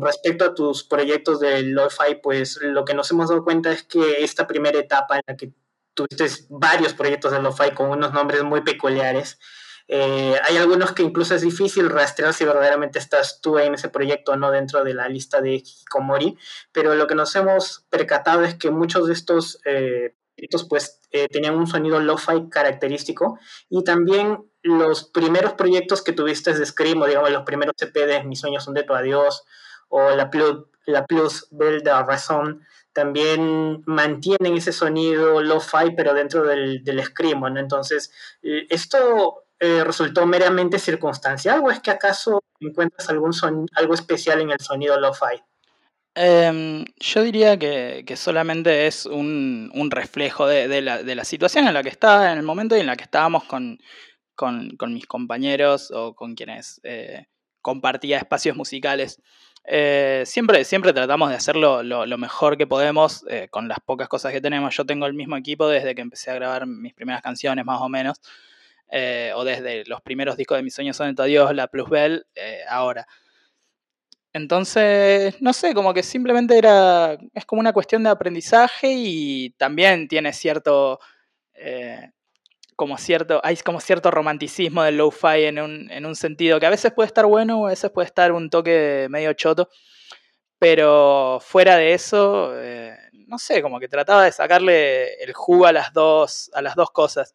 respecto 0.00 0.44
a 0.44 0.54
tus 0.54 0.84
proyectos 0.84 1.40
de 1.40 1.62
Lo-Fi, 1.62 2.20
pues 2.22 2.60
lo 2.62 2.84
que 2.84 2.94
nos 2.94 3.10
hemos 3.10 3.30
dado 3.30 3.42
cuenta 3.42 3.72
es 3.72 3.82
que 3.82 4.22
esta 4.22 4.46
primera 4.46 4.78
etapa 4.78 5.16
en 5.16 5.22
la 5.26 5.36
que 5.36 5.52
tuviste 5.94 6.26
varios 6.50 6.94
proyectos 6.94 7.32
de 7.32 7.42
Lo-Fi 7.42 7.72
con 7.74 7.90
unos 7.90 8.12
nombres 8.12 8.44
muy 8.44 8.60
peculiares, 8.60 9.40
eh, 9.94 10.40
hay 10.48 10.56
algunos 10.56 10.92
que 10.92 11.02
incluso 11.02 11.34
es 11.34 11.42
difícil 11.42 11.90
rastrear 11.90 12.32
si 12.32 12.46
verdaderamente 12.46 12.98
estás 12.98 13.42
tú 13.42 13.58
en 13.58 13.74
ese 13.74 13.90
proyecto 13.90 14.32
o 14.32 14.36
no 14.36 14.50
dentro 14.50 14.82
de 14.84 14.94
la 14.94 15.06
lista 15.06 15.42
de 15.42 15.56
Hikikomori, 15.56 16.38
pero 16.72 16.94
lo 16.94 17.06
que 17.06 17.14
nos 17.14 17.36
hemos 17.36 17.84
percatado 17.90 18.42
es 18.42 18.54
que 18.54 18.70
muchos 18.70 19.06
de 19.06 19.12
estos 19.12 19.60
eh, 19.66 20.14
proyectos 20.34 20.64
pues 20.64 21.00
eh, 21.10 21.28
tenían 21.28 21.56
un 21.56 21.66
sonido 21.66 22.00
lo-fi 22.00 22.48
característico 22.48 23.38
y 23.68 23.84
también 23.84 24.42
los 24.62 25.04
primeros 25.04 25.52
proyectos 25.52 26.00
que 26.00 26.14
tuviste 26.14 26.54
de 26.54 26.64
Scream, 26.64 27.02
o 27.02 27.06
digamos 27.06 27.30
los 27.30 27.42
primeros 27.42 27.74
EP 27.78 27.94
de 27.94 28.24
Mis 28.24 28.40
sueños 28.40 28.64
son 28.64 28.72
de 28.72 28.84
tu 28.84 28.94
adiós, 28.94 29.44
o 29.90 30.08
la 30.12 30.30
Plus, 30.30 30.68
la 30.86 31.04
Plus 31.04 31.48
Belle 31.50 31.82
de 31.82 31.90
Razón, 31.90 32.66
también 32.94 33.82
mantienen 33.84 34.56
ese 34.56 34.72
sonido 34.72 35.42
lo-fi, 35.42 35.94
pero 35.94 36.14
dentro 36.14 36.44
del, 36.44 36.82
del 36.82 37.04
Scream, 37.04 37.40
¿no? 37.40 37.60
Entonces, 37.60 38.10
¿esto 38.42 39.41
eh, 39.64 39.84
resultó 39.84 40.26
meramente 40.26 40.76
circunstancial 40.76 41.60
o 41.62 41.70
es 41.70 41.78
que 41.78 41.92
acaso 41.92 42.42
encuentras 42.58 43.08
algún 43.08 43.32
son, 43.32 43.66
algo 43.76 43.94
especial 43.94 44.40
en 44.40 44.50
el 44.50 44.58
sonido 44.58 44.98
lo-fi? 44.98 45.40
Em, 46.16 46.84
yo 46.98 47.22
diría 47.22 47.56
que, 47.56 48.04
solamente 48.16 48.88
es 48.88 49.06
un, 49.06 49.70
reflejo 49.92 50.48
de, 50.48 50.82
la, 50.82 51.24
situación 51.24 51.68
en 51.68 51.74
la 51.74 51.84
que 51.84 51.90
estaba 51.90 52.32
en 52.32 52.38
el 52.38 52.44
momento 52.44 52.76
y 52.76 52.80
en 52.80 52.86
la 52.86 52.96
que 52.96 53.04
estábamos 53.04 53.44
con, 53.44 53.78
mis 54.88 55.06
compañeros 55.06 55.92
o 55.92 56.16
con 56.16 56.34
quienes 56.34 56.80
eh, 56.82 57.26
compartía 57.60 58.18
espacios 58.18 58.56
musicales. 58.56 59.22
Eh, 59.64 60.24
siempre, 60.26 60.64
siempre 60.64 60.92
tratamos 60.92 61.30
de 61.30 61.36
hacerlo 61.36 61.84
lo, 61.84 62.18
mejor 62.18 62.58
que 62.58 62.66
podemos 62.66 63.24
eh, 63.28 63.46
con 63.48 63.68
las 63.68 63.78
pocas 63.78 64.08
cosas 64.08 64.32
que 64.32 64.40
tenemos. 64.40 64.76
Yo 64.76 64.84
tengo 64.84 65.06
el 65.06 65.14
mismo 65.14 65.36
equipo 65.36 65.68
desde 65.68 65.94
que 65.94 66.02
empecé 66.02 66.32
a 66.32 66.34
grabar 66.34 66.66
mis 66.66 66.94
primeras 66.94 67.22
canciones, 67.22 67.64
más 67.64 67.80
o 67.80 67.88
menos, 67.88 68.20
o 69.34 69.44
desde 69.44 69.84
los 69.86 70.02
primeros 70.02 70.36
discos 70.36 70.58
de 70.58 70.62
Mis 70.62 70.74
sueños 70.74 70.96
son 70.96 71.14
de 71.14 71.26
Dios, 71.26 71.54
La 71.54 71.68
Plus 71.68 71.88
Bell, 71.88 72.26
ahora. 72.68 73.06
Entonces, 74.34 75.40
no 75.42 75.52
sé, 75.52 75.74
como 75.74 75.92
que 75.92 76.02
simplemente 76.02 76.56
era, 76.56 77.18
es 77.34 77.44
como 77.44 77.60
una 77.60 77.74
cuestión 77.74 78.02
de 78.02 78.10
aprendizaje 78.10 78.88
y 78.96 79.50
también 79.58 80.08
tiene 80.08 80.32
cierto, 80.32 81.00
eh, 81.54 82.10
como 82.76 82.96
cierto, 82.96 83.40
hay 83.44 83.56
como 83.58 83.80
cierto 83.80 84.10
romanticismo 84.10 84.82
del 84.84 84.96
lo-fi 84.96 85.44
en 85.44 85.58
un, 85.58 86.16
sentido 86.16 86.58
que 86.60 86.66
a 86.66 86.70
veces 86.70 86.92
puede 86.92 87.08
estar 87.08 87.26
bueno 87.26 87.60
o 87.60 87.66
a 87.66 87.70
veces 87.70 87.90
puede 87.90 88.06
estar 88.06 88.32
un 88.32 88.48
toque 88.48 89.06
medio 89.10 89.34
choto, 89.34 89.68
pero 90.58 91.38
fuera 91.42 91.76
de 91.76 91.92
eso, 91.94 92.52
eh, 92.56 92.96
no 93.26 93.38
sé, 93.38 93.62
como 93.62 93.80
que 93.80 93.88
trataba 93.88 94.24
de 94.24 94.32
sacarle 94.32 95.14
el 95.22 95.34
jugo 95.34 95.66
a 95.66 95.72
las 95.72 95.92
dos, 95.92 96.50
a 96.54 96.62
las 96.62 96.74
dos 96.74 96.90
cosas. 96.90 97.34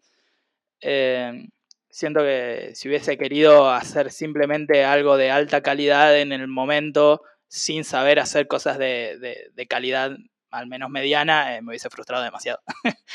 Eh, 0.81 1.47
siento 1.89 2.21
que 2.21 2.71
si 2.75 2.87
hubiese 2.87 3.17
querido 3.17 3.71
hacer 3.71 4.11
simplemente 4.11 4.83
algo 4.83 5.17
de 5.17 5.31
alta 5.31 5.61
calidad 5.61 6.17
en 6.17 6.31
el 6.31 6.47
momento, 6.47 7.21
sin 7.47 7.83
saber 7.83 8.19
hacer 8.19 8.47
cosas 8.47 8.77
de, 8.77 9.49
calidad 9.69 10.11
al 10.51 10.67
menos 10.67 10.89
mediana, 10.89 11.55
eh, 11.55 11.61
me 11.61 11.69
hubiese 11.69 11.89
frustrado 11.89 12.23
demasiado. 12.23 12.59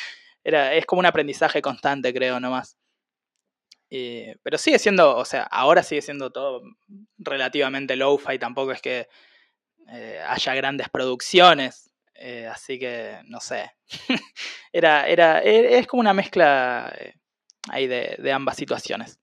Era, 0.45 0.75
es 0.75 0.87
como 0.87 1.01
un 1.01 1.07
aprendizaje 1.07 1.63
constante, 1.63 2.13
creo, 2.13 2.41
nomás. 2.41 2.77
pero 4.43 4.59
sigue 4.59 4.79
siendo, 4.79 5.17
o 5.17 5.25
sea, 5.25 5.45
ahora 5.45 5.83
sigue 5.83 6.03
siendo 6.03 6.31
todo 6.31 6.63
relativamente 7.19 7.97
low-fi, 7.97 8.39
tampoco 8.39 8.73
es 8.73 8.83
que 8.83 9.09
eh, 9.89 10.21
haya 10.27 10.55
grandes 10.55 10.89
producciones, 10.89 11.91
eh, 12.15 12.47
así 12.47 12.79
que 12.79 13.19
no 13.27 13.41
sé. 13.41 13.73
era, 14.73 15.07
era, 15.07 15.41
e, 15.43 15.79
es 15.79 15.87
como 15.87 16.01
una 16.01 16.15
mezcla 16.15 16.93
ahí 17.71 17.87
de, 17.87 18.33
ambas 18.33 18.57
situaciones. 18.57 19.19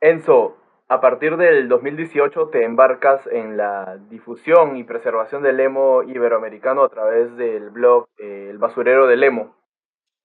Enzo, 0.00 0.56
a 0.88 1.00
partir 1.00 1.36
del 1.36 1.68
2018 1.68 2.48
te 2.48 2.64
embarcas 2.64 3.26
en 3.26 3.56
la 3.56 3.98
difusión 4.08 4.76
y 4.76 4.84
preservación 4.84 5.42
del 5.42 5.60
emo 5.60 6.02
iberoamericano 6.02 6.82
a 6.84 6.88
través 6.88 7.36
del 7.36 7.70
blog 7.70 8.06
eh, 8.18 8.48
El 8.50 8.58
Basurero 8.58 9.06
del 9.06 9.22
Emo. 9.22 9.56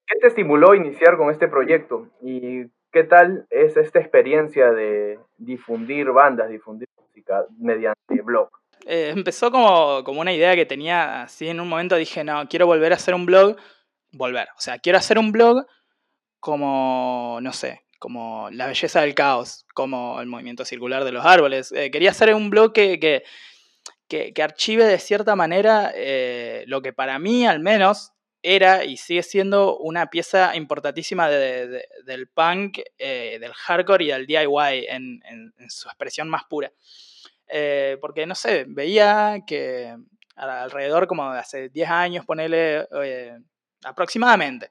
¿Qué 0.08 0.20
te 0.20 0.28
estimuló 0.28 0.76
iniciar 0.76 1.18
con 1.18 1.32
este 1.32 1.48
proyecto? 1.48 2.08
¿Y 2.22 2.66
qué 2.92 3.04
tal 3.04 3.48
es 3.50 3.76
esta 3.76 4.00
experiencia 4.00 4.72
de 4.72 5.20
difundir 5.38 6.12
bandas, 6.12 6.50
difundir 6.50 6.88
música 6.98 7.46
mediante 7.60 8.22
blog? 8.24 8.50
Eh, 8.86 9.12
empezó 9.16 9.52
como, 9.52 10.04
como 10.04 10.22
una 10.22 10.32
idea 10.32 10.56
que 10.56 10.66
tenía, 10.66 11.24
así 11.24 11.48
en 11.48 11.60
un 11.60 11.68
momento 11.68 11.96
dije, 11.96 12.24
no, 12.24 12.48
quiero 12.48 12.68
volver 12.68 12.92
a 12.92 12.96
hacer 12.96 13.16
un 13.16 13.26
blog, 13.26 13.58
volver, 14.12 14.48
o 14.56 14.62
sea, 14.62 14.78
quiero 14.78 15.00
hacer 15.00 15.18
un 15.18 15.32
blog 15.32 15.66
como, 16.46 17.40
no 17.42 17.52
sé, 17.54 17.86
como 17.98 18.52
la 18.52 18.68
belleza 18.68 19.02
del 19.02 19.16
caos, 19.16 19.66
como 19.74 20.22
el 20.22 20.28
movimiento 20.28 20.64
circular 20.64 21.04
de 21.04 21.12
los 21.12 21.26
árboles. 21.26 21.72
Eh, 21.72 21.90
quería 21.90 22.12
hacer 22.12 22.36
un 22.36 22.52
blog 22.52 22.72
que, 22.72 23.00
que, 24.08 24.44
archive 24.44 24.86
de 24.86 25.00
cierta 25.00 25.36
manera 25.36 25.92
eh, 25.96 26.64
lo 26.68 26.84
que 26.84 26.94
para 26.94 27.18
mí 27.18 27.48
al 27.48 27.62
menos 27.62 28.12
era 28.44 28.84
y 28.84 28.98
sigue 28.98 29.24
siendo 29.24 29.80
una 29.80 30.12
pieza 30.12 30.56
importantísima 30.56 31.30
del 31.30 32.30
punk, 32.32 32.78
eh, 33.00 33.40
del 33.42 33.54
hardcore 33.54 34.06
y 34.06 34.08
del 34.10 34.28
DIY 34.28 34.86
en, 34.88 35.52
su 35.68 35.88
expresión 35.88 36.30
más 36.30 36.44
pura. 36.44 36.72
porque, 38.00 38.28
no 38.28 38.36
sé, 38.36 38.66
veía 38.68 39.40
que 39.48 39.96
alrededor 40.36 41.08
como 41.08 41.34
de 41.34 41.40
hace 41.40 41.70
10 41.70 41.90
años, 41.90 42.24
ponele 42.24 42.88
aproximadamente, 43.84 44.70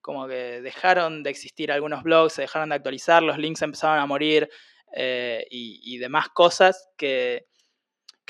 como 0.00 0.26
que 0.26 0.60
dejaron 0.62 1.22
de 1.22 1.30
existir 1.30 1.70
algunos 1.72 2.02
blogs, 2.02 2.34
se 2.34 2.42
dejaron 2.42 2.70
de 2.70 2.76
actualizar, 2.76 3.22
los 3.22 3.38
links 3.38 3.62
empezaron 3.62 3.98
a 3.98 4.06
morir 4.06 4.48
eh, 4.92 5.46
y, 5.50 5.98
demás 5.98 6.28
cosas 6.28 6.88
que, 6.96 7.46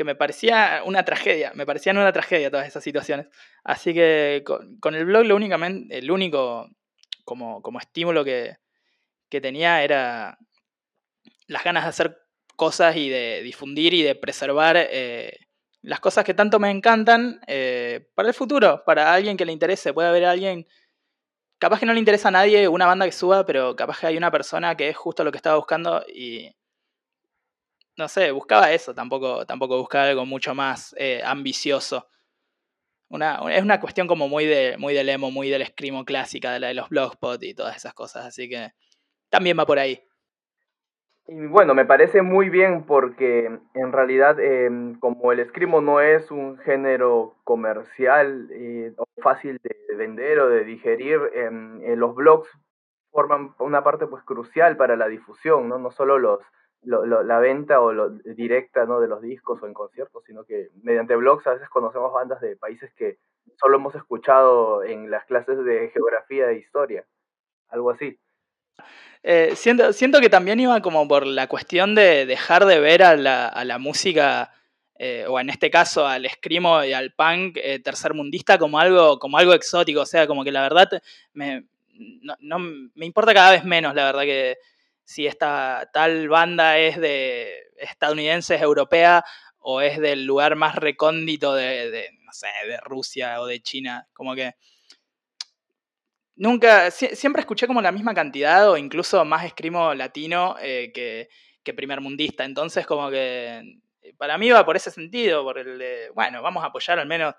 me 0.02 0.14
parecía 0.14 0.82
una 0.86 1.04
tragedia, 1.04 1.52
me 1.54 1.66
parecían 1.66 1.98
una 1.98 2.12
tragedia 2.12 2.50
todas 2.50 2.66
esas 2.66 2.82
situaciones. 2.82 3.26
Así 3.64 3.92
que 3.92 4.42
con, 4.46 4.94
el 4.94 5.04
blog 5.04 5.26
lo 5.26 5.36
únicamente, 5.36 5.98
el 5.98 6.10
único 6.10 6.68
como, 7.24 7.60
como 7.60 7.78
estímulo 7.78 8.24
que, 8.24 8.56
tenía 9.28 9.84
era 9.84 10.38
las 11.46 11.62
ganas 11.62 11.84
de 11.84 11.90
hacer 11.90 12.18
cosas 12.56 12.96
y 12.96 13.08
de 13.08 13.42
difundir 13.42 13.94
y 13.94 14.02
de 14.02 14.14
preservar 14.14 14.76
eh, 14.78 15.36
las 15.82 16.00
cosas 16.00 16.24
que 16.24 16.34
tanto 16.34 16.58
me 16.58 16.70
encantan 16.70 17.40
eh, 17.46 18.08
para 18.14 18.28
el 18.28 18.34
futuro, 18.34 18.82
para 18.84 19.12
alguien 19.12 19.36
que 19.36 19.44
le 19.44 19.52
interese. 19.52 19.92
Puede 19.92 20.08
haber 20.08 20.24
alguien 20.24 20.66
capaz 21.60 21.78
que 21.78 21.86
no 21.86 21.92
le 21.92 22.00
interesa 22.00 22.28
a 22.28 22.32
nadie 22.32 22.66
una 22.66 22.86
banda 22.86 23.06
que 23.06 23.12
suba, 23.12 23.46
pero 23.46 23.76
capaz 23.76 24.00
que 24.00 24.08
hay 24.08 24.16
una 24.16 24.32
persona 24.32 24.76
que 24.76 24.88
es 24.88 24.96
justo 24.96 25.22
lo 25.22 25.30
que 25.30 25.36
estaba 25.36 25.56
buscando 25.56 26.04
y. 26.12 26.50
No 27.96 28.08
sé, 28.08 28.30
buscaba 28.32 28.72
eso, 28.72 28.94
tampoco, 28.94 29.44
tampoco 29.46 29.76
buscaba 29.76 30.06
algo 30.06 30.24
mucho 30.24 30.54
más 30.54 30.94
eh, 30.98 31.20
ambicioso. 31.24 32.08
Es 33.50 33.62
una 33.62 33.80
cuestión 33.80 34.06
como 34.06 34.28
muy, 34.28 34.46
de, 34.46 34.76
muy 34.78 34.94
del 34.94 35.08
emo, 35.08 35.30
muy 35.32 35.50
del 35.50 35.62
escrimo 35.62 36.04
clásica, 36.04 36.52
de 36.52 36.60
la 36.60 36.68
de 36.68 36.74
los 36.74 36.88
blogspot 36.88 37.42
y 37.42 37.54
todas 37.54 37.76
esas 37.76 37.92
cosas, 37.92 38.24
así 38.24 38.48
que 38.48 38.72
también 39.28 39.58
va 39.58 39.66
por 39.66 39.78
ahí. 39.80 40.00
Y 41.32 41.46
bueno, 41.46 41.76
me 41.76 41.84
parece 41.84 42.22
muy 42.22 42.50
bien 42.50 42.82
porque 42.84 43.60
en 43.74 43.92
realidad 43.92 44.40
em, 44.40 44.98
como 44.98 45.30
el 45.30 45.38
escrimo 45.38 45.80
no 45.80 46.00
es 46.00 46.32
un 46.32 46.58
género 46.58 47.36
comercial 47.44 48.48
eh, 48.50 48.92
o 48.96 49.04
fácil 49.22 49.60
de 49.62 49.76
vender 49.96 50.40
o 50.40 50.48
de 50.48 50.64
digerir, 50.64 51.20
em, 51.34 51.80
eh, 51.84 51.94
los 51.94 52.16
blogs 52.16 52.48
forman 53.12 53.54
una 53.60 53.84
parte 53.84 54.08
pues 54.08 54.24
crucial 54.24 54.76
para 54.76 54.96
la 54.96 55.06
difusión, 55.06 55.68
no, 55.68 55.78
no 55.78 55.92
solo 55.92 56.18
los, 56.18 56.40
la 56.82 57.38
venta 57.38 57.80
o 57.80 57.92
lo 57.92 58.10
directa 58.10 58.84
¿no? 58.86 58.98
de 58.98 59.06
los 59.06 59.22
discos 59.22 59.62
o 59.62 59.68
en 59.68 59.72
conciertos, 59.72 60.24
sino 60.24 60.42
que 60.44 60.70
mediante 60.82 61.14
blogs 61.14 61.46
a 61.46 61.52
veces 61.52 61.68
conocemos 61.68 62.12
bandas 62.12 62.40
de 62.40 62.56
países 62.56 62.92
que 62.94 63.18
solo 63.54 63.76
hemos 63.76 63.94
escuchado 63.94 64.82
en 64.82 65.12
las 65.12 65.24
clases 65.26 65.64
de 65.64 65.90
geografía 65.90 66.50
e 66.50 66.58
historia, 66.58 67.04
algo 67.68 67.90
así. 67.90 68.18
Eh, 69.22 69.52
siento, 69.54 69.92
siento, 69.92 70.20
que 70.20 70.30
también 70.30 70.60
iba 70.60 70.80
como 70.80 71.06
por 71.06 71.26
la 71.26 71.46
cuestión 71.46 71.94
de 71.94 72.24
dejar 72.24 72.64
de 72.64 72.80
ver 72.80 73.02
a 73.02 73.16
la, 73.16 73.78
música, 73.78 74.52
eh, 74.98 75.26
o 75.28 75.38
en 75.38 75.50
este 75.50 75.70
caso 75.70 76.06
al 76.06 76.24
escrimo 76.24 76.82
y 76.84 76.92
al 76.94 77.12
punk 77.12 77.58
eh, 77.58 77.80
tercermundista 77.80 78.58
como 78.58 78.78
algo, 78.78 79.18
como 79.18 79.36
algo 79.38 79.52
exótico. 79.52 80.00
O 80.02 80.06
sea, 80.06 80.26
como 80.26 80.42
que 80.44 80.52
la 80.52 80.62
verdad 80.62 80.88
me, 81.34 81.66
no, 82.40 82.58
me 82.58 83.06
importa 83.06 83.34
cada 83.34 83.50
vez 83.52 83.64
menos, 83.64 83.94
la 83.94 84.04
verdad 84.04 84.22
que 84.22 84.56
si 85.04 85.26
esta 85.26 85.90
tal 85.92 86.28
banda 86.28 86.78
es 86.78 86.98
de 86.98 87.64
estadounidense, 87.78 88.54
es 88.54 88.62
europea, 88.62 89.24
o 89.58 89.82
es 89.82 89.98
del 89.98 90.24
lugar 90.24 90.56
más 90.56 90.76
recóndito 90.76 91.54
de, 91.54 91.90
de, 91.90 92.10
no 92.22 92.32
sé, 92.32 92.48
de 92.66 92.78
Rusia 92.78 93.40
o 93.40 93.46
de 93.46 93.60
China. 93.60 94.08
Como 94.14 94.34
que 94.34 94.54
Nunca, 96.40 96.90
siempre 96.90 97.40
escuché 97.40 97.66
como 97.66 97.82
la 97.82 97.92
misma 97.92 98.14
cantidad 98.14 98.70
o 98.70 98.78
incluso 98.78 99.22
más 99.26 99.44
escrimo 99.44 99.92
latino 99.92 100.56
eh, 100.58 100.90
que, 100.90 101.28
que 101.62 101.74
primer 101.74 102.00
mundista. 102.00 102.46
Entonces, 102.46 102.86
como 102.86 103.10
que 103.10 103.58
eh, 104.00 104.14
para 104.16 104.38
mí 104.38 104.50
va 104.50 104.64
por 104.64 104.74
ese 104.74 104.90
sentido, 104.90 105.44
por 105.44 105.58
el 105.58 105.78
de, 105.78 106.10
bueno, 106.14 106.40
vamos 106.40 106.64
a 106.64 106.68
apoyar 106.68 106.98
al 106.98 107.06
menos 107.06 107.34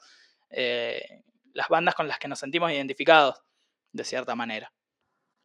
eh, 0.52 1.24
las 1.54 1.68
bandas 1.68 1.96
con 1.96 2.08
las 2.08 2.20
que 2.20 2.28
nos 2.28 2.38
sentimos 2.38 2.72
identificados, 2.72 3.42
de 3.92 4.04
cierta 4.04 4.36
manera. 4.36 4.72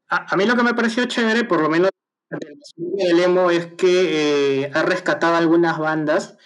A, 0.09 0.37
mí 0.37 0.45
lo 0.45 0.55
que 0.55 0.63
me 0.63 0.75
pareció 0.75 1.07
chévere, 1.07 1.45
por 1.45 1.63
lo 1.63 1.71
menos 1.71 1.89
del 2.29 3.21
emo, 3.21 3.51
es 3.51 3.69
que 3.79 4.71
ha 4.75 4.83
rescatado 4.83 5.35
algunas 5.35 5.79
bandas 5.79 6.37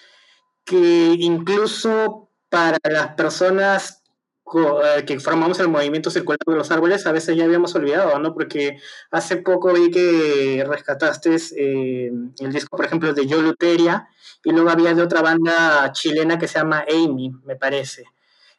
que 0.64 0.76
incluso 1.18 2.30
para 2.48 2.78
las 2.84 3.14
personas 3.14 3.99
que 5.06 5.20
formamos 5.20 5.60
el 5.60 5.68
movimiento 5.68 6.10
circular 6.10 6.38
de 6.44 6.54
los 6.54 6.70
árboles, 6.70 7.06
a 7.06 7.12
veces 7.12 7.36
ya 7.36 7.44
habíamos 7.44 7.74
olvidado, 7.74 8.18
¿no? 8.18 8.34
Porque 8.34 8.78
hace 9.10 9.36
poco 9.36 9.72
vi 9.72 9.90
que 9.90 10.64
rescataste 10.66 11.36
eh, 11.56 12.10
el 12.38 12.52
disco, 12.52 12.76
por 12.76 12.84
ejemplo, 12.84 13.12
de 13.12 13.26
Yo 13.26 13.40
Luteria, 13.42 14.08
y 14.44 14.50
luego 14.52 14.70
había 14.70 14.94
de 14.94 15.02
otra 15.02 15.22
banda 15.22 15.90
chilena 15.92 16.38
que 16.38 16.48
se 16.48 16.58
llama 16.58 16.84
Amy, 16.88 17.32
me 17.44 17.56
parece. 17.56 18.04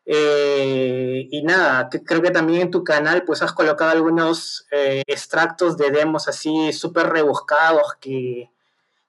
Eh, 0.06 1.28
y 1.30 1.44
nada, 1.44 1.90
creo 2.06 2.22
que 2.22 2.32
también 2.32 2.62
en 2.62 2.72
tu 2.72 2.84
canal 2.84 3.24
pues 3.24 3.42
has 3.42 3.54
colocado 3.54 3.92
algunos 3.92 4.66
extractos 4.72 5.78
de 5.78 5.92
demos 5.92 6.28
así 6.28 6.74
súper 6.74 7.08
rebuscados 7.08 7.96
que, 8.00 8.50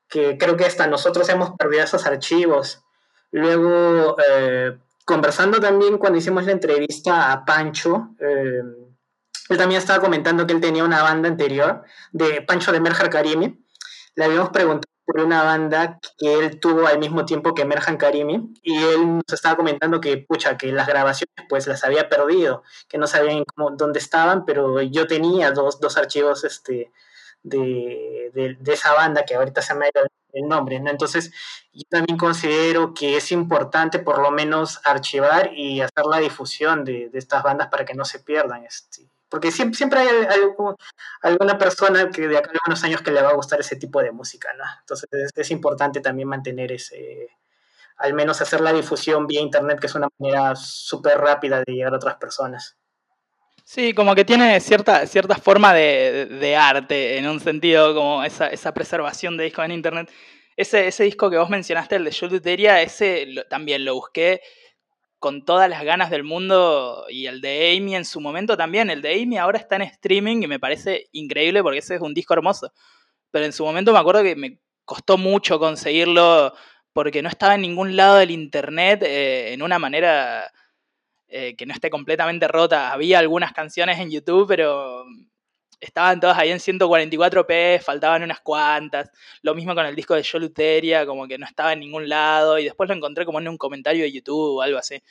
que, 0.09 0.37
creo 0.37 0.57
que 0.57 0.67
hasta 0.67 0.87
nosotros 0.87 1.29
hemos 1.29 1.53
perdido 1.53 1.85
esos 1.85 2.07
archivos. 2.07 2.83
Luego, 3.31 4.17
conversando 5.04 5.61
también 5.61 5.99
cuando 5.99 6.18
hicimos 6.18 6.44
la 6.44 6.52
entrevista 6.52 7.32
a 7.32 7.44
Pancho, 7.44 8.11
eh, 8.21 8.62
él 9.49 9.59
también 9.59 9.80
estaba 9.80 10.00
comentando 10.00 10.47
que 10.47 10.52
él 10.52 10.61
tenía 10.61 10.85
una 10.85 11.02
banda 11.02 11.28
anterior 11.28 11.82
de 12.12 12.42
Pancho 12.42 12.73
de 12.73 12.80
Merjar 12.80 13.11
Karimi. 13.11 13.64
Le 14.14 14.25
habíamos 14.25 14.50
preguntado 14.50 14.92
por 15.04 15.21
una 15.21 15.42
banda 15.42 15.99
que 16.16 16.35
él 16.35 16.61
tuvo 16.61 16.87
al 16.87 16.99
mismo 16.99 17.25
tiempo 17.25 17.54
que 17.54 17.64
Merjan 17.64 17.97
Karimi 17.97 18.52
y 18.62 18.76
él 18.76 19.16
nos 19.16 19.32
estaba 19.32 19.56
comentando 19.56 20.00
que, 20.00 20.18
pucha, 20.18 20.56
que 20.56 20.73
las 20.73 20.87
grabaciones 20.87 21.35
pues 21.49 21.66
las 21.66 21.85
había 21.85 22.09
perdido, 22.09 22.62
que 22.88 22.99
no 22.99 23.06
sabían 23.06 23.44
cómo, 23.44 23.73
dónde 23.73 23.99
estaban, 23.99 24.44
pero 24.44 24.80
yo 24.80 25.06
tenía 25.06 25.50
dos, 25.50 25.80
dos 25.80 25.97
archivos 25.97 26.44
este, 26.44 26.92
de, 27.43 28.31
de, 28.33 28.73
esa 28.73 28.93
banda 28.95 29.25
que 29.25 29.35
ahorita 29.35 29.63
se 29.63 29.75
me 29.75 29.87
ha 29.87 29.89
ido 29.89 30.07
el 30.33 30.49
nombre, 30.49 30.81
¿no? 30.81 30.91
Entonces, 30.91 31.33
yo 31.73 31.83
también 31.91 32.17
considero 32.19 32.95
que 32.95 33.17
es 33.17 33.33
importante 33.33 33.99
por 33.99 34.19
lo 34.21 34.31
menos 34.31 34.81
archivar 34.85 35.53
y 35.55 35.81
hacer 35.81 36.05
la 36.11 36.19
difusión 36.19 36.85
de, 36.85 37.09
de 37.11 37.19
estas 37.19 37.43
bandas 37.43 37.69
para 37.69 37.85
que 37.85 37.95
no 37.95 38.05
se 38.05 38.21
pierdan. 38.21 38.65
Este, 38.65 39.09
porque 39.29 39.51
siempre, 39.51 39.77
siempre 39.77 40.01
hay 40.01 40.09
alguna 41.23 41.59
persona 41.59 42.11
que 42.11 42.29
de 42.29 42.39
acá 42.39 42.51
a 42.51 42.69
unos 42.69 42.85
años 42.85 43.03
que 43.03 43.11
le 43.11 43.23
va 43.23 43.31
a 43.31 43.35
gustar 43.35 43.61
ese 43.61 43.77
tipo 43.77 44.03
de 44.03 44.13
música, 44.13 44.53
¿no? 44.55 44.65
Entonces, 44.81 45.09
es, 45.13 45.31
es 45.35 45.51
importante 45.51 46.01
también 46.01 46.29
mantener 46.29 46.73
ese, 46.73 47.31
al 47.97 48.15
menos 48.15 48.41
hacer 48.41 48.61
la 48.61 48.73
difusión 48.73 49.27
vía 49.27 49.41
internet, 49.41 49.79
que 49.81 49.87
es 49.87 49.95
una 49.95 50.09
manera 50.19 50.57
súper 50.57 51.19
rápida 51.19 51.63
de 51.65 51.73
llegar 51.73 51.93
a 51.93 51.97
otras 51.97 52.17
personas. 52.17 52.77
Sí, 53.64 53.95
como 53.95 54.14
que 54.14 54.25
tiene 54.25 54.61
cierta, 54.61 55.06
forma 55.37 55.73
de, 55.73 56.56
arte, 56.58 57.19
en 57.19 57.28
un 57.28 57.41
sentido, 57.41 57.95
como 57.95 58.25
esa, 58.25 58.49
esa 58.49 58.75
preservación 58.75 59.37
de 59.37 59.45
discos 59.45 59.65
en 59.65 59.73
internet. 59.73 60.10
Ese, 60.56 60.89
ese 60.89 61.04
disco 61.04 61.30
que 61.30 61.39
vos 61.39 61.49
mencionaste, 61.49 61.97
el 61.97 62.04
de 62.04 62.13
Jules 62.13 62.43
ese 62.45 63.26
también 63.49 63.84
lo 63.84 63.95
busqué 63.95 64.43
con 65.19 65.45
todas 65.45 65.71
las 65.71 65.84
ganas 65.84 66.10
del 66.10 66.25
mundo 66.25 67.06
y 67.08 67.26
el 67.26 67.41
de 67.41 67.76
Amy 67.76 67.95
en 67.95 68.04
su 68.04 68.21
momento 68.21 68.56
también. 68.56 68.91
El 68.91 69.02
de 69.02 69.23
Amy 69.23 69.39
ahora 69.39 69.58
está 69.58 69.76
en 69.76 69.82
streaming 69.82 70.43
y 70.43 70.49
me 70.49 70.58
parece 70.58 71.06
increíble 71.13 71.63
porque 71.63 71.78
ese 71.78 71.95
es 71.95 72.00
un 72.00 72.13
disco 72.13 72.34
hermoso. 72.34 72.73
Pero 73.30 73.45
en 73.45 73.52
su 73.52 73.65
momento 73.65 73.93
me 73.93 74.00
acuerdo 74.00 74.25
que 74.25 74.34
me 74.34 74.58
costó 74.84 75.17
mucho 75.17 75.60
conseguirlo 75.60 76.52
porque 76.93 77.23
no 77.23 77.28
estaba 77.28 77.54
en 77.54 77.63
ningún 77.63 77.97
lado 77.97 78.17
del 78.17 78.32
internet 78.32 79.04
eh, 79.04 79.52
en 79.52 79.63
una 79.63 79.78
manera 79.78 80.50
eh, 81.34 81.56
que 81.56 81.64
no 81.64 81.73
esté 81.73 81.88
completamente 81.88 82.47
rota. 82.47 82.92
Había 82.92 83.18
algunas 83.18 83.54
canciones 83.54 83.99
en 83.99 84.10
YouTube, 84.10 84.47
pero 84.47 85.06
estaban 85.80 86.21
todas 86.21 86.36
ahí 86.36 86.50
en 86.50 86.58
144p, 86.58 87.80
faltaban 87.80 88.23
unas 88.23 88.40
cuantas. 88.40 89.10
Lo 89.40 89.54
mismo 89.54 89.75
con 89.75 89.86
el 89.86 89.97
disco 89.97 90.14
de 90.14 90.23
Yo 90.23 90.38
como 91.06 91.26
que 91.26 91.38
no 91.38 91.47
estaba 91.47 91.73
en 91.73 91.80
ningún 91.80 92.06
lado 92.06 92.58
y 92.58 92.64
después 92.64 92.86
lo 92.86 92.95
encontré 92.95 93.25
como 93.25 93.40
en 93.40 93.49
un 93.49 93.56
comentario 93.56 94.04
de 94.04 94.12
YouTube 94.12 94.58
o 94.58 94.60
algo 94.60 94.76
así. 94.76 95.02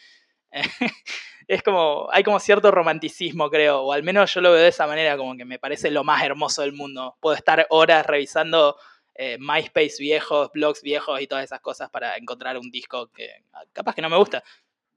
es 1.48 1.64
como, 1.64 2.08
hay 2.12 2.22
como 2.22 2.40
cierto 2.40 2.70
romanticismo, 2.70 3.50
creo, 3.50 3.82
o 3.82 3.92
al 3.92 4.04
menos 4.04 4.32
yo 4.32 4.42
lo 4.42 4.52
veo 4.52 4.62
de 4.62 4.68
esa 4.68 4.86
manera, 4.86 5.18
como 5.18 5.36
que 5.36 5.46
me 5.46 5.58
parece 5.58 5.90
lo 5.90 6.04
más 6.04 6.24
hermoso 6.24 6.62
del 6.62 6.74
mundo. 6.74 7.18
Puedo 7.20 7.36
estar 7.36 7.66
horas 7.72 8.06
revisando 8.06 8.78
eh, 9.16 9.40
MySpace 9.40 9.96
viejos, 9.98 10.52
blogs 10.54 10.84
viejos 10.84 11.20
y 11.20 11.26
todas 11.26 11.46
esas 11.46 11.62
cosas 11.62 11.90
para 11.90 12.16
encontrar 12.16 12.60
un 12.60 12.70
disco 12.70 13.08
que 13.08 13.28
capaz 13.74 13.96
que 13.96 14.04
no 14.04 14.10
me 14.10 14.18
gusta, 14.18 14.44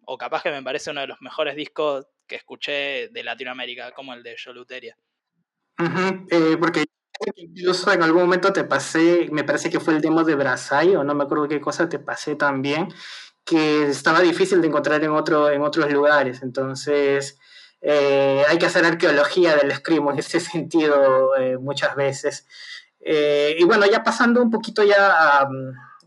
o 0.06 0.18
capaz 0.18 0.42
que 0.42 0.50
me 0.50 0.62
parece 0.62 0.90
uno 0.90 1.00
de 1.00 1.06
los 1.06 1.20
mejores 1.20 1.56
discos 1.56 2.06
que 2.26 2.36
escuché 2.36 3.08
de 3.08 3.24
Latinoamérica, 3.24 3.92
como 3.92 4.14
el 4.14 4.22
de 4.22 4.36
Yoluteria. 4.36 4.96
Eh, 6.30 6.56
porque 6.58 6.84
incluso 7.36 7.92
en 7.92 8.02
algún 8.02 8.22
momento 8.22 8.52
te 8.52 8.64
pasé, 8.64 9.28
me 9.30 9.44
parece 9.44 9.70
que 9.70 9.80
fue 9.80 9.94
el 9.94 10.00
demo 10.00 10.24
de 10.24 10.34
Brasai, 10.34 10.96
o 10.96 11.04
no 11.04 11.14
me 11.14 11.24
acuerdo 11.24 11.48
qué 11.48 11.60
cosa 11.60 11.88
te 11.88 11.98
pasé 11.98 12.36
también, 12.36 12.88
que 13.44 13.84
estaba 13.84 14.20
difícil 14.20 14.60
de 14.60 14.68
encontrar 14.68 15.02
en, 15.04 15.10
otro, 15.10 15.50
en 15.50 15.62
otros 15.62 15.92
lugares. 15.92 16.42
Entonces, 16.42 17.38
eh, 17.80 18.42
hay 18.48 18.58
que 18.58 18.66
hacer 18.66 18.84
arqueología 18.84 19.56
del 19.56 19.72
Screamo 19.72 20.12
en 20.12 20.18
ese 20.18 20.40
sentido 20.40 21.36
eh, 21.36 21.58
muchas 21.58 21.94
veces. 21.96 22.46
y 23.00 23.64
bueno, 23.64 23.86
ya 23.86 24.02
pasando 24.02 24.42
un 24.42 24.50
poquito 24.50 24.82
ya 24.82 25.40
a 25.40 25.48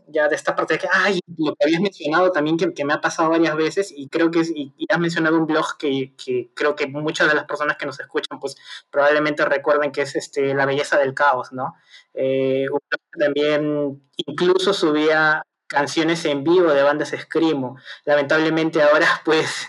ya 0.08 0.28
de 0.28 0.36
esta 0.36 0.56
parte 0.56 0.74
de 0.74 0.80
que, 0.80 0.88
ay, 0.90 1.20
lo 1.36 1.54
que 1.54 1.64
habías 1.64 1.80
mencionado 1.80 2.32
también 2.32 2.56
que, 2.56 2.72
que 2.72 2.84
me 2.84 2.92
ha 2.92 3.00
pasado 3.00 3.30
varias 3.30 3.56
veces 3.56 3.92
y 3.94 4.08
creo 4.08 4.30
que, 4.30 4.40
y, 4.40 4.72
has 4.88 4.98
mencionado 4.98 5.36
un 5.36 5.46
blog 5.46 5.76
que, 5.78 6.14
que, 6.16 6.50
creo 6.54 6.74
que 6.76 6.86
muchas 6.86 7.28
de 7.28 7.34
las 7.34 7.44
personas 7.44 7.76
que 7.76 7.86
nos 7.86 8.00
escuchan 8.00 8.40
pues 8.40 8.56
probablemente 8.90 9.44
recuerden 9.44 9.92
que 9.92 10.02
es 10.02 10.16
este, 10.16 10.54
La 10.54 10.66
Belleza 10.66 10.98
del 10.98 11.14
Caos, 11.14 11.52
¿no? 11.52 11.76
Eh, 12.14 12.66
un 12.70 12.80
blog 12.88 13.18
también 13.18 14.02
incluso 14.16 14.72
subía 14.72 15.42
canciones 15.68 16.24
en 16.24 16.44
vivo 16.44 16.72
de 16.72 16.82
bandas 16.82 17.14
Screamo. 17.16 17.78
Lamentablemente 18.04 18.82
ahora 18.82 19.06
pues 19.24 19.68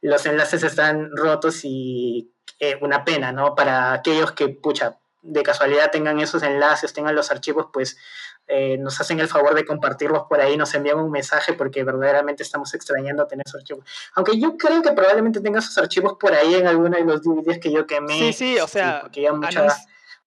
los 0.00 0.24
enlaces 0.26 0.62
están 0.62 1.10
rotos 1.16 1.60
y 1.64 2.32
eh, 2.60 2.78
una 2.80 3.04
pena, 3.04 3.32
¿no? 3.32 3.54
Para 3.54 3.92
aquellos 3.92 4.32
que, 4.32 4.48
pucha, 4.48 4.98
de 5.22 5.42
casualidad 5.42 5.90
tengan 5.90 6.20
esos 6.20 6.42
enlaces, 6.42 6.92
tengan 6.92 7.14
los 7.14 7.30
archivos, 7.30 7.66
pues 7.72 7.98
eh, 8.46 8.78
nos 8.78 8.98
hacen 9.00 9.20
el 9.20 9.28
favor 9.28 9.54
de 9.54 9.64
compartirlos 9.64 10.22
por 10.28 10.40
ahí, 10.40 10.56
nos 10.56 10.72
envían 10.74 10.98
un 10.98 11.10
mensaje 11.10 11.52
porque 11.52 11.84
verdaderamente 11.84 12.42
estamos 12.42 12.72
extrañando 12.72 13.26
tener 13.26 13.44
esos 13.46 13.60
archivos. 13.60 13.84
Aunque 14.14 14.38
yo 14.40 14.56
creo 14.56 14.80
que 14.80 14.92
probablemente 14.92 15.40
tenga 15.40 15.58
esos 15.58 15.76
archivos 15.76 16.14
por 16.18 16.32
ahí 16.32 16.54
en 16.54 16.66
alguno 16.66 16.96
de 16.96 17.04
los 17.04 17.22
DVDs 17.22 17.58
que 17.58 17.70
yo 17.70 17.86
quemé. 17.86 18.18
Sí, 18.18 18.32
sí, 18.32 18.58
o 18.58 18.66
sea, 18.66 19.00
porque 19.02 19.22
ya 19.22 19.34
mucha, 19.34 19.66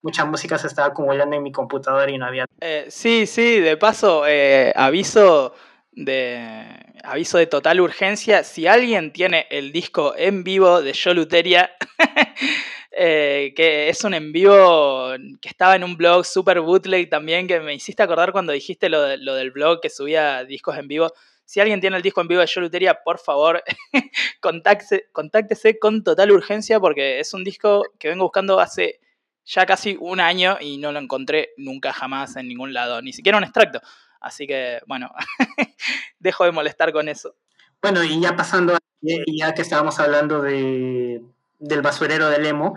mucha 0.04 0.26
música 0.26 0.60
se 0.60 0.68
estaba 0.68 0.90
acumulando 0.90 1.36
en 1.36 1.42
mi 1.42 1.52
computadora 1.52 2.12
y 2.12 2.18
no 2.20 2.28
había. 2.28 2.46
Eh, 2.60 2.86
sí, 2.90 3.26
sí, 3.26 3.60
de 3.60 3.76
paso, 3.78 4.24
eh, 4.28 4.72
aviso 4.76 5.56
de 5.94 6.92
aviso 7.04 7.38
de 7.38 7.48
total 7.48 7.82
urgencia. 7.82 8.44
Si 8.44 8.68
alguien 8.68 9.12
tiene 9.14 9.48
el 9.50 9.72
disco 9.72 10.14
en 10.16 10.44
vivo 10.44 10.82
de 10.82 10.94
Yo 10.94 11.14
Luteria, 11.14 11.72
Eh, 12.94 13.54
que 13.56 13.88
es 13.88 14.04
un 14.04 14.14
en 14.14 14.34
vivo 14.34 15.14
que 15.42 15.48
estaba 15.48 15.78
en 15.78 15.84
un 15.86 15.96
blog 15.96 16.26
super 16.26 16.60
bootleg 16.60 17.10
también, 17.10 17.48
que 17.48 17.62
me 17.62 17.74
hiciste 17.74 18.04
acordar 18.04 18.34
cuando 18.34 18.52
dijiste 18.52 18.90
lo, 18.90 19.02
del 19.04 19.52
blog 19.52 19.80
que 19.80 19.90
subía 19.90 20.44
discos 20.44 20.78
en 20.78 20.90
vivo. 20.90 21.14
Si 21.46 21.62
alguien 21.62 21.80
tiene 21.80 21.96
el 21.98 22.04
disco 22.04 22.22
en 22.22 22.28
vivo 22.28 22.42
de 22.42 22.48
Yo 22.48 22.60
Luteria, 22.60 23.00
por 23.04 23.20
favor, 23.20 23.64
contáctese, 24.42 25.08
contáctese 25.14 25.80
con 25.80 26.04
total 26.04 26.32
urgencia 26.32 26.80
porque 26.80 27.20
es 27.20 27.34
un 27.34 27.44
disco 27.44 27.84
que 27.98 28.10
vengo 28.10 28.26
buscando 28.26 28.60
hace 28.60 29.00
ya 29.46 29.66
casi 29.66 29.98
un 30.00 30.20
año 30.20 30.58
y 30.60 30.78
no 30.78 30.92
lo 30.92 31.00
encontré 31.00 31.52
nunca 31.58 31.94
jamás 31.94 32.36
en 32.36 32.48
ningún 32.48 32.74
lado, 32.74 33.02
ni 33.02 33.14
siquiera 33.14 33.38
un 33.38 33.44
extracto. 33.44 33.82
Así 34.20 34.46
que, 34.46 34.82
bueno, 34.86 35.12
dejo 36.20 36.44
de 36.44 36.52
molestar 36.52 36.92
con 36.92 37.10
eso. 37.10 37.36
Bueno, 37.82 38.04
y 38.04 38.22
ya 38.22 38.36
pasando, 38.36 38.78
ya 39.02 39.54
que 39.54 39.62
estábamos 39.64 40.00
hablando 40.00 40.42
de, 40.42 41.22
del 41.62 41.82
basurero 41.82 42.30
del 42.30 42.46
emo, 42.46 42.76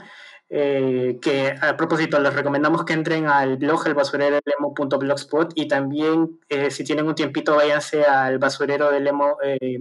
eh, 0.51 1.19
que 1.23 1.55
a 1.61 1.77
propósito 1.77 2.21
les 2.21 2.35
recomendamos 2.35 2.85
que 2.85 2.93
entren 2.93 3.27
al 3.27 3.57
blog 3.57 3.87
elbasurero.blogspot 3.89 5.53
y 5.57 5.67
también 5.67 6.39
eh, 6.49 6.71
si 6.71 6.85
tienen 6.85 7.09
un 7.09 7.15
tiempito 7.15 7.57
váyanse 7.57 8.05
al 8.05 8.39
basurero 8.39 8.91
del 8.91 9.07
emo 9.07 9.39
eh, 9.43 9.81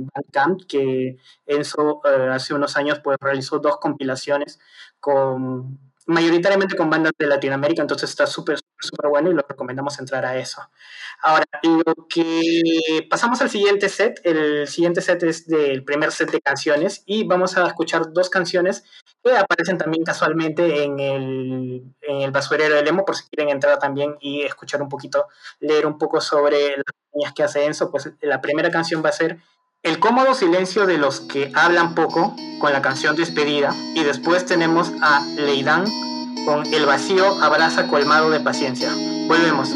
que 0.67 1.17
Enzo 1.45 2.01
hace 2.31 2.53
unos 2.53 2.77
años 2.77 2.99
pues 3.03 3.17
realizó 3.19 3.59
dos 3.59 3.77
compilaciones 3.77 4.59
con 5.01 5.79
mayoritariamente 6.05 6.75
con 6.75 6.89
bandas 6.89 7.13
de 7.17 7.27
Latinoamérica, 7.27 7.81
entonces 7.81 8.09
está 8.09 8.27
súper, 8.27 8.59
súper 8.79 9.09
bueno 9.09 9.31
y 9.31 9.33
lo 9.33 9.45
recomendamos 9.47 9.99
entrar 9.99 10.25
a 10.25 10.37
eso. 10.37 10.61
Ahora, 11.21 11.45
lo 11.63 12.07
que 12.09 13.07
pasamos 13.09 13.41
al 13.41 13.49
siguiente 13.49 13.89
set, 13.89 14.19
el 14.23 14.67
siguiente 14.67 15.01
set 15.01 15.23
es 15.23 15.47
del 15.47 15.83
primer 15.83 16.11
set 16.11 16.31
de 16.31 16.41
canciones 16.41 17.03
y 17.05 17.25
vamos 17.25 17.57
a 17.57 17.65
escuchar 17.65 18.11
dos 18.11 18.29
canciones 18.29 18.83
que 19.23 19.35
aparecen 19.35 19.77
también 19.77 20.03
casualmente 20.03 20.83
en 20.83 20.99
el, 20.99 21.83
en 22.01 22.21
el 22.21 22.31
basurero 22.31 22.75
del 22.75 22.87
emo, 22.87 23.05
por 23.05 23.15
si 23.15 23.23
quieren 23.29 23.53
entrar 23.53 23.79
también 23.79 24.17
y 24.19 24.41
escuchar 24.41 24.81
un 24.81 24.89
poquito, 24.89 25.27
leer 25.59 25.85
un 25.85 25.97
poco 25.97 26.19
sobre 26.19 26.77
las 26.77 26.85
líneas 27.13 27.33
que 27.33 27.43
hace 27.43 27.65
Enzo, 27.65 27.89
pues 27.89 28.11
la 28.21 28.41
primera 28.41 28.69
canción 28.69 29.03
va 29.03 29.09
a 29.09 29.13
ser 29.13 29.39
el 29.83 29.99
cómodo 29.99 30.33
silencio 30.33 30.85
de 30.85 30.97
los 30.97 31.19
que 31.19 31.51
hablan 31.53 31.93
poco 31.93 32.35
con 32.59 32.71
la 32.71 32.81
canción 32.81 33.17
despedida 33.17 33.75
y 33.93 34.03
después 34.03 34.45
tenemos 34.45 34.91
a 35.01 35.25
Leidán 35.35 35.83
con 36.45 36.65
El 36.73 36.85
vacío 36.85 37.43
abraza 37.43 37.87
colmado 37.87 38.29
de 38.29 38.39
paciencia. 38.39 38.89
Volvemos. 39.27 39.75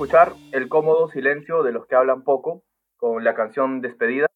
Escuchar 0.00 0.32
El 0.52 0.70
cómodo 0.70 1.08
silencio 1.08 1.62
de 1.62 1.72
los 1.72 1.86
que 1.86 1.94
hablan 1.94 2.22
poco 2.22 2.62
con 2.96 3.22
la 3.22 3.34
canción 3.34 3.82
Despedida 3.82 4.28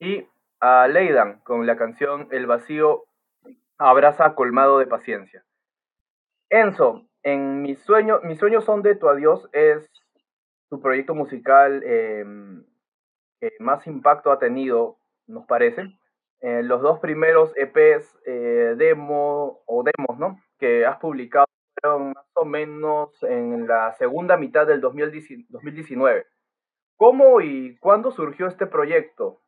y 0.00 0.26
a 0.58 0.88
Leidan 0.88 1.38
con 1.44 1.64
la 1.64 1.76
canción 1.76 2.26
El 2.32 2.46
vacío 2.48 3.04
abraza 3.78 4.34
colmado 4.34 4.80
de 4.80 4.88
paciencia. 4.88 5.44
Enzo, 6.50 7.06
en 7.22 7.62
mis 7.62 7.78
sueños, 7.84 8.24
mis 8.24 8.40
sueños 8.40 8.64
son 8.64 8.82
de 8.82 8.96
tu 8.96 9.08
adiós 9.08 9.48
es 9.52 9.88
tu 10.70 10.80
proyecto 10.80 11.14
musical 11.14 11.84
em, 11.84 12.64
que 13.38 13.52
más 13.60 13.86
impacto 13.86 14.32
ha 14.32 14.40
tenido, 14.40 14.98
nos 15.28 15.46
parece. 15.46 15.82
Eh, 16.40 16.64
los 16.64 16.82
dos 16.82 16.98
primeros 16.98 17.52
EPs 17.56 18.18
eh, 18.26 18.74
demo 18.76 19.62
o 19.66 19.84
demos, 19.84 20.18
¿no? 20.18 20.40
Que 20.58 20.84
has 20.84 20.98
publicado 20.98 21.46
más 21.82 22.26
o 22.34 22.44
menos 22.44 23.10
en 23.22 23.66
la 23.66 23.94
segunda 23.94 24.36
mitad 24.36 24.66
del 24.66 24.80
2019. 24.80 26.26
¿Cómo 26.96 27.40
y 27.40 27.76
cuándo 27.78 28.10
surgió 28.10 28.46
este 28.46 28.66
proyecto? 28.66 29.42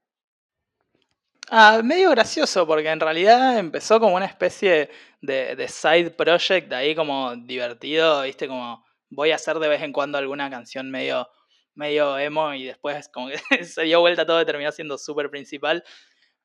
Ah, 1.51 1.81
medio 1.83 2.11
gracioso, 2.11 2.67
porque 2.67 2.91
en 2.91 3.01
realidad 3.01 3.59
empezó 3.59 3.99
como 3.99 4.17
una 4.17 4.27
especie 4.27 4.91
de, 5.23 5.57
de, 5.57 5.69
side 5.69 6.11
project, 6.11 6.71
ahí 6.75 6.95
como 6.95 7.35
divertido, 7.37 8.23
viste, 8.23 8.47
como 8.47 8.85
voy 9.09 9.31
a 9.31 9.37
hacer 9.37 9.59
de 9.59 9.69
vez 9.69 9.81
en 9.83 9.93
cuando 9.93 10.19
alguna 10.19 10.51
canción 10.51 10.91
medio, 10.91 11.27
medio 11.75 12.19
emo 12.19 12.53
y 12.53 12.65
después 12.65 13.09
como 13.09 13.29
que 13.29 13.39
se 13.65 13.85
dio 13.85 14.01
vuelta 14.01 14.27
todo 14.27 14.43
y 14.43 14.45
terminó 14.45 14.71
siendo 14.73 14.99
súper 14.99 15.31
principal. 15.31 15.83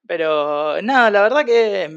Pero 0.08 0.82
nada, 0.82 1.12
la 1.12 1.22
verdad 1.22 1.46
que 1.46 1.89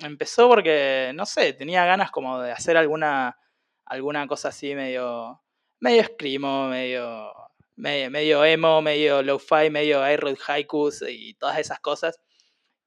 empezó 0.00 0.48
porque, 0.48 1.12
no 1.14 1.26
sé, 1.26 1.52
tenía 1.52 1.84
ganas 1.84 2.10
como 2.10 2.40
de 2.40 2.52
hacer 2.52 2.76
alguna, 2.76 3.38
alguna 3.84 4.26
cosa 4.26 4.48
así 4.48 4.74
medio, 4.74 5.42
medio 5.80 6.04
screamo, 6.04 6.68
medio, 6.68 7.32
medio, 7.76 8.44
emo, 8.44 8.82
medio 8.82 9.22
lo-fi, 9.22 9.70
medio 9.70 10.02
aero 10.02 10.32
haikus 10.46 11.02
y 11.08 11.34
todas 11.34 11.58
esas 11.58 11.80
cosas. 11.80 12.20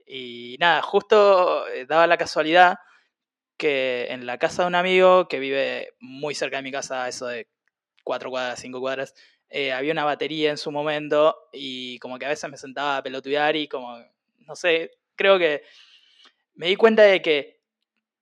Y 0.06 0.58
nada, 0.60 0.82
justo 0.82 1.67
eh, 1.69 1.86
daba 1.86 2.08
la 2.08 2.17
casualidad 2.17 2.78
que 3.58 4.08
en 4.10 4.26
la 4.26 4.38
casa 4.38 4.63
de 4.63 4.67
un 4.69 4.76
amigo 4.76 5.28
que 5.28 5.39
vive 5.39 5.93
muy 6.00 6.36
cerca 6.36 6.58
de 6.58 6.63
mi 6.63 6.71
casa, 6.71 7.08
eso 7.08 7.28
de 7.28 7.47
cuatro 8.04 8.30
cuadras, 8.30 8.60
cinco 8.60 8.80
cuadras, 8.80 9.13
eh, 9.50 9.71
había 9.74 9.91
una 9.91 10.06
batería 10.06 10.50
en 10.50 10.58
su 10.58 10.71
momento 10.71 11.36
y 11.54 12.00
como 12.00 12.17
que 12.17 12.26
a 12.26 12.30
veces 12.30 12.50
me 12.50 12.58
sentaba 12.58 12.97
a 12.97 13.04
pelotudear 13.04 13.56
y 13.56 13.67
como, 13.67 13.97
no 14.39 14.56
sé, 14.56 14.91
creo 15.15 15.38
que 15.38 15.63
me 16.56 16.68
di 16.68 16.76
cuenta 16.76 17.04
de 17.04 17.22
que 17.22 17.62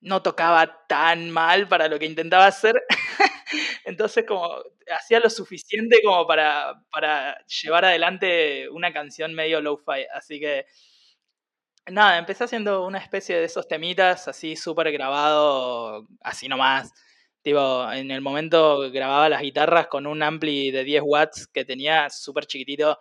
no 0.02 0.22
tocaba 0.22 0.86
tan 0.88 1.30
mal 1.30 1.68
para 1.68 1.88
lo 1.88 2.00
que 2.00 2.06
intentaba 2.06 2.48
hacer. 2.48 2.76
Entonces 3.86 4.26
como 4.28 4.64
hacía 4.92 5.20
lo 5.20 5.30
suficiente 5.30 6.00
como 6.04 6.26
para, 6.28 6.76
para 6.92 7.38
llevar 7.46 7.86
adelante 7.86 8.70
una 8.70 8.94
canción 8.94 9.34
medio 9.34 9.62
low-fi. 9.62 10.06
Así 10.14 10.40
que 10.40 10.66
nada, 11.88 12.18
empecé 12.18 12.44
haciendo 12.44 12.86
una 12.86 13.00
especie 13.00 13.38
de 13.38 13.46
esos 13.46 13.68
temitas 13.68 14.28
así 14.28 14.56
súper 14.56 14.92
grabado, 14.92 16.08
así 16.22 16.48
nomás. 16.48 16.92
Tipo, 17.42 17.92
en 17.92 18.12
el 18.12 18.22
momento 18.22 18.92
grababa 18.92 19.30
las 19.30 19.42
guitarras 19.42 19.88
con 19.88 20.06
un 20.08 20.22
ampli 20.22 20.72
de 20.72 20.84
10 20.84 21.04
watts 21.06 21.48
que 21.48 21.66
tenía 21.66 22.10
súper 22.10 22.46
chiquitito 22.46 23.00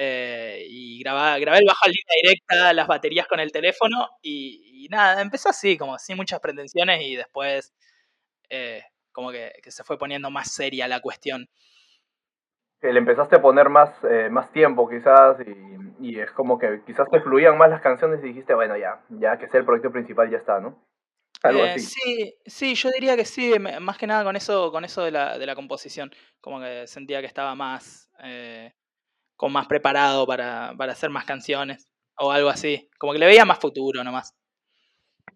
eh, 0.00 0.64
y 0.68 1.00
grababa, 1.00 1.40
grabé 1.40 1.58
el 1.58 1.66
bajo 1.66 1.86
en 1.86 1.90
línea 1.90 2.22
directa, 2.22 2.72
las 2.72 2.86
baterías 2.86 3.26
con 3.26 3.40
el 3.40 3.50
teléfono 3.50 4.08
y, 4.22 4.86
nada, 4.90 5.20
empezó 5.20 5.48
así, 5.48 5.76
como 5.76 5.98
sin 5.98 6.16
muchas 6.16 6.38
pretensiones 6.38 7.02
y 7.02 7.16
después 7.16 7.74
eh, 8.48 8.84
como 9.10 9.32
que, 9.32 9.52
se 9.66 9.82
fue 9.82 9.98
poniendo 9.98 10.30
más 10.30 10.52
seria 10.52 10.86
la 10.86 11.00
cuestión. 11.00 11.48
Que 12.80 12.92
le 12.92 13.00
empezaste 13.00 13.36
a 13.36 13.42
poner 13.42 13.70
más, 13.70 13.92
eh, 14.04 14.28
más 14.30 14.52
tiempo 14.52 14.88
quizás 14.88 15.36
y, 15.40 16.10
y, 16.10 16.20
es 16.20 16.30
como 16.30 16.60
que 16.60 16.80
quizás 16.86 17.10
te 17.10 17.20
fluían 17.20 17.58
más 17.58 17.68
las 17.68 17.82
canciones 17.82 18.20
y 18.22 18.28
dijiste, 18.28 18.54
bueno, 18.54 18.76
ya, 18.76 19.02
ya 19.08 19.36
que 19.36 19.48
sea 19.48 19.58
el 19.58 19.66
proyecto 19.66 19.90
principal 19.90 20.30
ya 20.30 20.38
está, 20.38 20.60
¿no? 20.60 20.80
Algo 21.42 21.64
así. 21.64 21.80
Sí, 21.80 22.36
sí, 22.46 22.74
yo 22.76 22.90
diría 22.90 23.16
que 23.16 23.24
sí, 23.24 23.52
más 23.58 23.98
que 23.98 24.06
nada 24.06 24.22
con 24.22 24.36
eso, 24.36 24.70
con 24.70 24.84
eso 24.84 25.02
de 25.02 25.10
la, 25.10 25.38
de 25.38 25.46
la 25.46 25.56
composición, 25.56 26.12
como 26.40 26.60
que 26.60 26.86
sentía 26.86 27.18
que 27.18 27.26
estaba 27.26 27.56
más, 27.56 28.08
como 29.38 29.54
más 29.54 29.68
preparado 29.68 30.26
para, 30.26 30.74
para 30.76 30.92
hacer 30.92 31.08
más 31.08 31.24
canciones 31.24 31.88
o 32.18 32.30
algo 32.30 32.50
así. 32.50 32.90
Como 32.98 33.14
que 33.14 33.18
le 33.20 33.26
veía 33.26 33.46
más 33.46 33.58
futuro 33.58 34.04
nomás. 34.04 34.34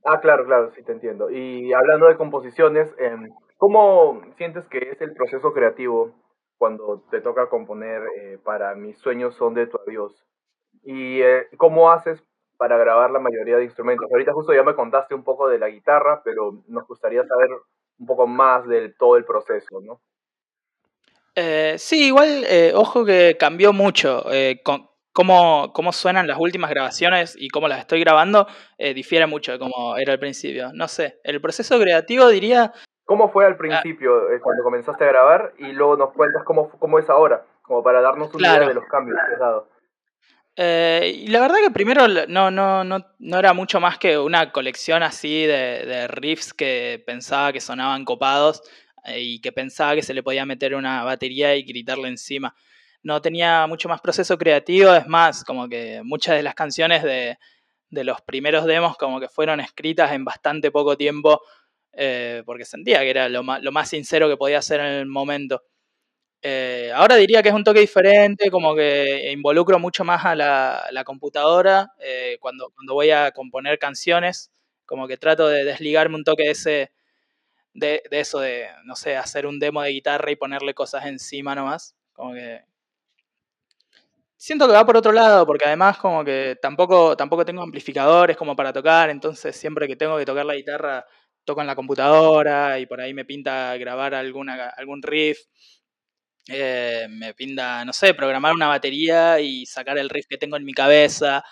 Ah, 0.04 0.20
claro, 0.20 0.44
claro, 0.44 0.72
sí 0.74 0.82
te 0.82 0.92
entiendo. 0.92 1.30
Y 1.30 1.72
hablando 1.72 2.08
de 2.08 2.16
composiciones, 2.16 2.92
em, 2.98 3.30
¿cómo 3.56 4.20
sientes 4.36 4.66
que 4.66 4.90
es 4.90 5.00
el 5.00 5.14
proceso 5.14 5.52
creativo 5.52 6.12
cuando 6.58 7.04
te 7.10 7.20
toca 7.20 7.48
componer 7.48 8.02
eh, 8.18 8.38
para 8.42 8.74
Mis 8.74 8.98
sueños 8.98 9.36
son 9.36 9.54
de 9.54 9.68
tu 9.68 9.78
adiós? 9.86 10.26
¿Y 10.82 11.22
eh, 11.22 11.46
cómo 11.56 11.92
haces 11.92 12.22
para 12.58 12.76
grabar 12.78 13.12
la 13.12 13.20
mayoría 13.20 13.56
de 13.58 13.64
instrumentos? 13.64 14.10
Ahorita 14.10 14.32
justo 14.32 14.52
ya 14.52 14.64
me 14.64 14.74
contaste 14.74 15.14
un 15.14 15.22
poco 15.22 15.48
de 15.48 15.60
la 15.60 15.68
guitarra, 15.68 16.22
pero 16.24 16.64
nos 16.66 16.86
gustaría 16.88 17.24
saber 17.24 17.50
un 17.98 18.06
poco 18.06 18.26
más 18.26 18.66
del 18.66 18.96
todo 18.96 19.16
el 19.16 19.24
proceso, 19.24 19.80
¿no? 19.80 20.00
Eh, 21.34 21.76
sí, 21.78 22.06
igual, 22.06 22.44
eh, 22.46 22.72
ojo 22.74 23.04
que 23.04 23.36
cambió 23.38 23.72
mucho. 23.72 24.24
Eh, 24.30 24.60
cómo, 24.62 25.72
cómo, 25.72 25.92
suenan 25.92 26.26
las 26.26 26.38
últimas 26.38 26.70
grabaciones 26.70 27.34
y 27.38 27.48
cómo 27.48 27.68
las 27.68 27.80
estoy 27.80 28.00
grabando 28.00 28.46
eh, 28.78 28.94
difiere 28.94 29.26
mucho 29.26 29.52
de 29.52 29.58
cómo 29.58 29.96
era 29.96 30.12
al 30.12 30.18
principio. 30.18 30.70
No 30.74 30.88
sé, 30.88 31.20
el 31.24 31.40
proceso 31.40 31.78
creativo 31.78 32.28
diría... 32.28 32.72
¿Cómo 33.04 33.30
fue 33.30 33.46
al 33.46 33.54
ah. 33.54 33.58
principio 33.58 34.12
cuando 34.42 34.62
comenzaste 34.62 35.04
a 35.04 35.08
grabar 35.08 35.52
y 35.58 35.72
luego 35.72 35.96
nos 35.96 36.12
cuentas 36.12 36.42
cómo, 36.44 36.70
cómo 36.78 36.98
es 36.98 37.08
ahora? 37.10 37.44
Como 37.62 37.82
para 37.82 38.00
darnos 38.00 38.34
una 38.34 38.56
idea 38.56 38.68
de 38.68 38.74
los 38.74 38.84
cambios 38.86 39.18
que 39.26 39.34
has 39.34 39.40
dado. 39.40 39.68
y 41.04 41.28
la 41.28 41.40
verdad 41.40 41.56
que 41.64 41.70
primero 41.70 42.06
no, 42.08 42.50
no, 42.50 42.84
no, 42.84 43.06
no, 43.18 43.38
era 43.38 43.52
mucho 43.54 43.80
más 43.80 43.98
que 43.98 44.18
una 44.18 44.52
colección 44.52 45.02
así 45.02 45.46
de, 45.46 45.84
de 45.86 46.08
riffs 46.08 46.52
que 46.52 47.02
pensaba 47.06 47.52
que 47.52 47.60
sonaban 47.60 48.04
copados 48.04 48.62
eh, 48.62 48.81
y 49.06 49.40
que 49.40 49.52
pensaba 49.52 49.94
que 49.94 50.02
se 50.02 50.14
le 50.14 50.22
podía 50.22 50.46
meter 50.46 50.74
una 50.74 51.04
batería 51.04 51.54
y 51.56 51.62
gritarle 51.62 52.08
encima. 52.08 52.54
No 53.02 53.20
tenía 53.20 53.66
mucho 53.66 53.88
más 53.88 54.00
proceso 54.00 54.38
creativo, 54.38 54.94
es 54.94 55.06
más, 55.06 55.44
como 55.44 55.68
que 55.68 56.02
muchas 56.04 56.36
de 56.36 56.42
las 56.42 56.54
canciones 56.54 57.02
de, 57.02 57.38
de 57.90 58.04
los 58.04 58.20
primeros 58.22 58.64
demos 58.64 58.96
como 58.96 59.20
que 59.20 59.28
fueron 59.28 59.60
escritas 59.60 60.12
en 60.12 60.24
bastante 60.24 60.70
poco 60.70 60.96
tiempo 60.96 61.42
eh, 61.92 62.42
porque 62.46 62.64
sentía 62.64 63.00
que 63.00 63.10
era 63.10 63.28
lo 63.28 63.42
más, 63.42 63.62
lo 63.62 63.70
más, 63.70 63.88
sincero 63.88 64.28
que 64.28 64.36
podía 64.36 64.58
hacer 64.58 64.80
en 64.80 64.86
el 64.86 65.06
momento. 65.06 65.62
Eh, 66.42 66.90
ahora 66.94 67.16
diría 67.16 67.42
que 67.42 67.50
es 67.50 67.54
un 67.54 67.64
toque 67.64 67.80
diferente, 67.80 68.50
como 68.50 68.74
que 68.74 69.30
involucro 69.32 69.78
mucho 69.78 70.04
más 70.04 70.24
a 70.24 70.34
la, 70.34 70.86
la 70.90 71.04
computadora 71.04 71.92
cuando, 72.40 72.70
cuando 72.74 72.94
voy 72.94 73.10
a 73.10 73.30
componer 73.32 73.78
canciones, 73.78 74.50
como 74.86 75.06
que 75.06 75.16
trato 75.18 75.48
de 75.48 75.64
desligarme 75.64 76.16
un 76.16 76.24
toque 76.24 76.44
de 76.44 76.50
ese, 76.50 76.92
de, 77.74 78.02
de, 78.10 78.20
eso 78.20 78.40
de, 78.40 78.68
no 78.84 78.96
sé, 78.96 79.16
hacer 79.16 79.46
un 79.46 79.58
demo 79.58 79.82
de 79.82 79.90
guitarra 79.90 80.30
y 80.30 80.36
ponerle 80.36 80.74
cosas 80.74 81.06
encima 81.06 81.54
nomás. 81.54 81.94
Como 82.12 82.34
que. 82.34 82.62
Siento 84.36 84.66
que 84.66 84.72
va 84.72 84.84
por 84.84 84.96
otro 84.96 85.12
lado, 85.12 85.46
porque 85.46 85.66
además 85.66 85.98
como 85.98 86.24
que 86.24 86.56
tampoco, 86.60 87.16
tampoco 87.16 87.44
tengo 87.44 87.62
amplificadores 87.62 88.36
como 88.36 88.56
para 88.56 88.72
tocar, 88.72 89.08
entonces 89.08 89.54
siempre 89.54 89.86
que 89.86 89.94
tengo 89.94 90.18
que 90.18 90.24
tocar 90.24 90.44
la 90.44 90.56
guitarra 90.56 91.06
toco 91.44 91.60
en 91.60 91.66
la 91.66 91.76
computadora 91.76 92.78
y 92.78 92.86
por 92.86 93.00
ahí 93.00 93.14
me 93.14 93.24
pinta 93.24 93.76
grabar 93.76 94.14
alguna, 94.14 94.68
algún 94.70 95.02
riff. 95.02 95.38
Eh, 96.48 97.06
me 97.08 97.34
pinta, 97.34 97.84
no 97.84 97.92
sé, 97.92 98.14
programar 98.14 98.52
una 98.54 98.66
batería 98.68 99.38
y 99.40 99.64
sacar 99.66 99.96
el 99.98 100.10
riff 100.10 100.26
que 100.28 100.38
tengo 100.38 100.56
en 100.56 100.64
mi 100.64 100.72
cabeza. 100.74 101.44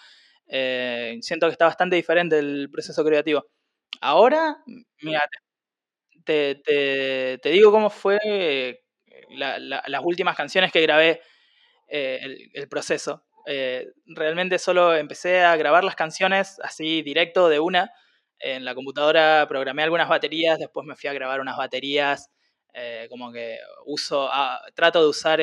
Eh, 0.49 1.19
siento 1.23 1.47
que 1.47 1.53
está 1.53 1.67
bastante 1.67 1.97
diferente 1.97 2.39
el 2.39 2.69
proceso 2.73 3.05
creativo. 3.05 3.47
Ahora, 4.01 4.59
mira, 5.03 5.21
te, 6.65 7.51
digo 7.51 7.71
cómo 7.71 7.91
fue 7.91 8.19
eh, 8.25 8.81
las 9.31 10.03
últimas 10.03 10.37
canciones 10.37 10.73
que 10.73 10.81
grabé, 10.81 11.21
eh, 11.89 12.51
el, 12.55 12.69
proceso. 12.69 13.25
Eh, 13.47 13.89
realmente 14.07 14.59
solo 14.59 14.95
empecé 14.95 15.43
a 15.43 15.57
grabar 15.57 15.85
las 15.85 15.97
canciones 15.97 16.59
así 16.63 17.03
directo 17.03 17.49
de 17.49 17.61
una. 17.61 17.93
En 18.39 18.65
la 18.65 18.75
computadora 18.75 19.47
programé 19.49 19.83
algunas 19.83 20.09
baterías, 20.09 20.59
después 20.59 20.87
me 20.87 20.97
fui 20.97 21.09
a 21.11 21.13
grabar 21.13 21.41
unas 21.41 21.57
baterías. 21.57 22.31
como 23.09 23.33
que 23.33 23.59
uso, 23.87 24.29
ah, 24.33 24.61
trato 24.75 25.03
de 25.03 25.09
usar 25.09 25.41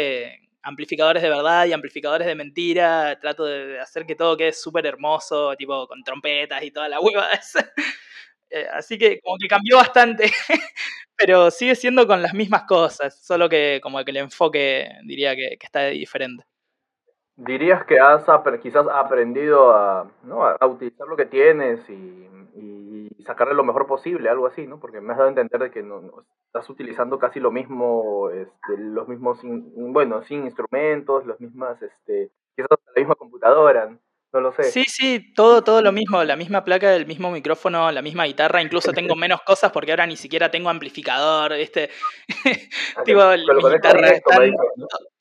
amplificadores 0.63 1.23
de 1.23 1.29
verdad 1.29 1.65
y 1.65 1.73
amplificadores 1.73 2.27
de 2.27 2.35
mentira. 2.35 3.17
Trato 3.19 3.45
de 3.45 3.79
hacer 3.79 4.05
que 4.05 4.15
todo 4.15 4.37
quede 4.37 4.53
súper 4.53 4.85
hermoso, 4.85 5.55
tipo 5.55 5.87
con 5.87 6.03
trompetas 6.03 6.63
y 6.63 6.71
toda 6.71 6.89
la 6.89 6.99
hueva. 7.01 7.29
Eh, 8.49 8.65
así 8.73 8.97
que 8.97 9.19
como 9.21 9.37
que 9.37 9.47
cambió 9.47 9.77
bastante, 9.77 10.31
pero 11.17 11.51
sigue 11.51 11.75
siendo 11.75 12.07
con 12.07 12.21
las 12.21 12.33
mismas 12.33 12.63
cosas, 12.63 13.19
solo 13.25 13.49
que 13.49 13.79
como 13.81 14.03
que 14.03 14.11
el 14.11 14.17
enfoque 14.17 14.89
diría 15.05 15.35
que, 15.35 15.57
está 15.59 15.85
diferente. 15.87 16.43
¿Dirías 17.35 17.85
que 17.85 17.99
has 17.99 18.25
quizás 18.61 18.87
aprendido 18.87 19.71
a, 19.71 20.09
¿no? 20.23 20.43
a 20.43 20.65
utilizar 20.65 21.07
lo 21.07 21.15
que 21.15 21.25
tienes 21.25 21.87
y, 21.89 22.25
sacarle 23.25 23.53
lo 23.55 23.65
mejor 23.65 23.87
posible, 23.87 24.29
algo 24.29 24.47
así, 24.47 24.65
¿no? 24.65 24.79
Porque 24.79 25.01
me 25.01 25.11
has 25.11 25.17
dado 25.17 25.27
a 25.27 25.31
entender 25.31 25.59
de 25.59 25.69
que 25.69 25.83
no, 25.83 26.01
estás 26.45 26.69
utilizando 26.69 27.19
casi 27.19 27.41
lo 27.41 27.51
mismo, 27.51 28.29
este, 28.29 28.77
los 28.77 29.09
mismos, 29.09 29.39
bueno, 29.43 30.23
sin 30.23 30.45
instrumentos, 30.45 31.25
los 31.25 31.37
mismas, 31.41 31.81
este, 31.81 32.31
quizás 32.55 32.69
la 32.71 33.01
misma 33.01 33.15
computadora, 33.15 33.97
no 34.41 34.49
lo 34.49 34.53
sé. 34.53 34.63
Sí, 34.71 34.85
sí, 34.87 35.33
todo, 35.33 35.63
todo 35.63 35.81
lo 35.81 35.91
mismo, 35.91 36.23
la 36.23 36.35
misma 36.35 36.63
placa, 36.63 36.95
el 36.95 37.05
mismo 37.05 37.31
micrófono, 37.31 37.91
la 37.91 38.01
misma 38.01 38.25
guitarra, 38.25 38.61
incluso 38.61 38.91
tengo 38.91 39.15
menos 39.15 39.41
cosas 39.41 39.71
porque 39.71 39.91
ahora 39.91 40.07
ni 40.07 40.17
siquiera 40.17 40.51
tengo 40.51 40.69
amplificador, 40.69 41.55
¿viste? 41.55 41.89
tipo, 43.05 43.21
mi 43.29 43.73
guitarra 43.73 44.09
está 44.09 44.39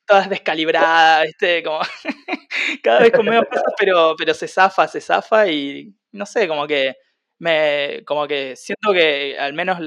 todas 0.06 0.30
descalibradas, 0.30 1.26
¿viste? 1.26 1.62
Como 1.62 1.80
cada 2.82 3.00
vez 3.00 3.12
con 3.12 3.24
menos 3.24 3.46
cosas, 3.46 3.74
pero, 3.78 4.14
pero 4.16 4.34
se 4.34 4.48
zafa, 4.48 4.86
se 4.88 5.00
zafa 5.00 5.48
y 5.48 5.94
no 6.12 6.26
sé, 6.26 6.46
como 6.46 6.66
que 6.66 6.94
me 7.38 8.02
como 8.06 8.26
que 8.26 8.56
siento 8.56 8.92
que 8.92 9.36
al 9.38 9.52
menos 9.52 9.78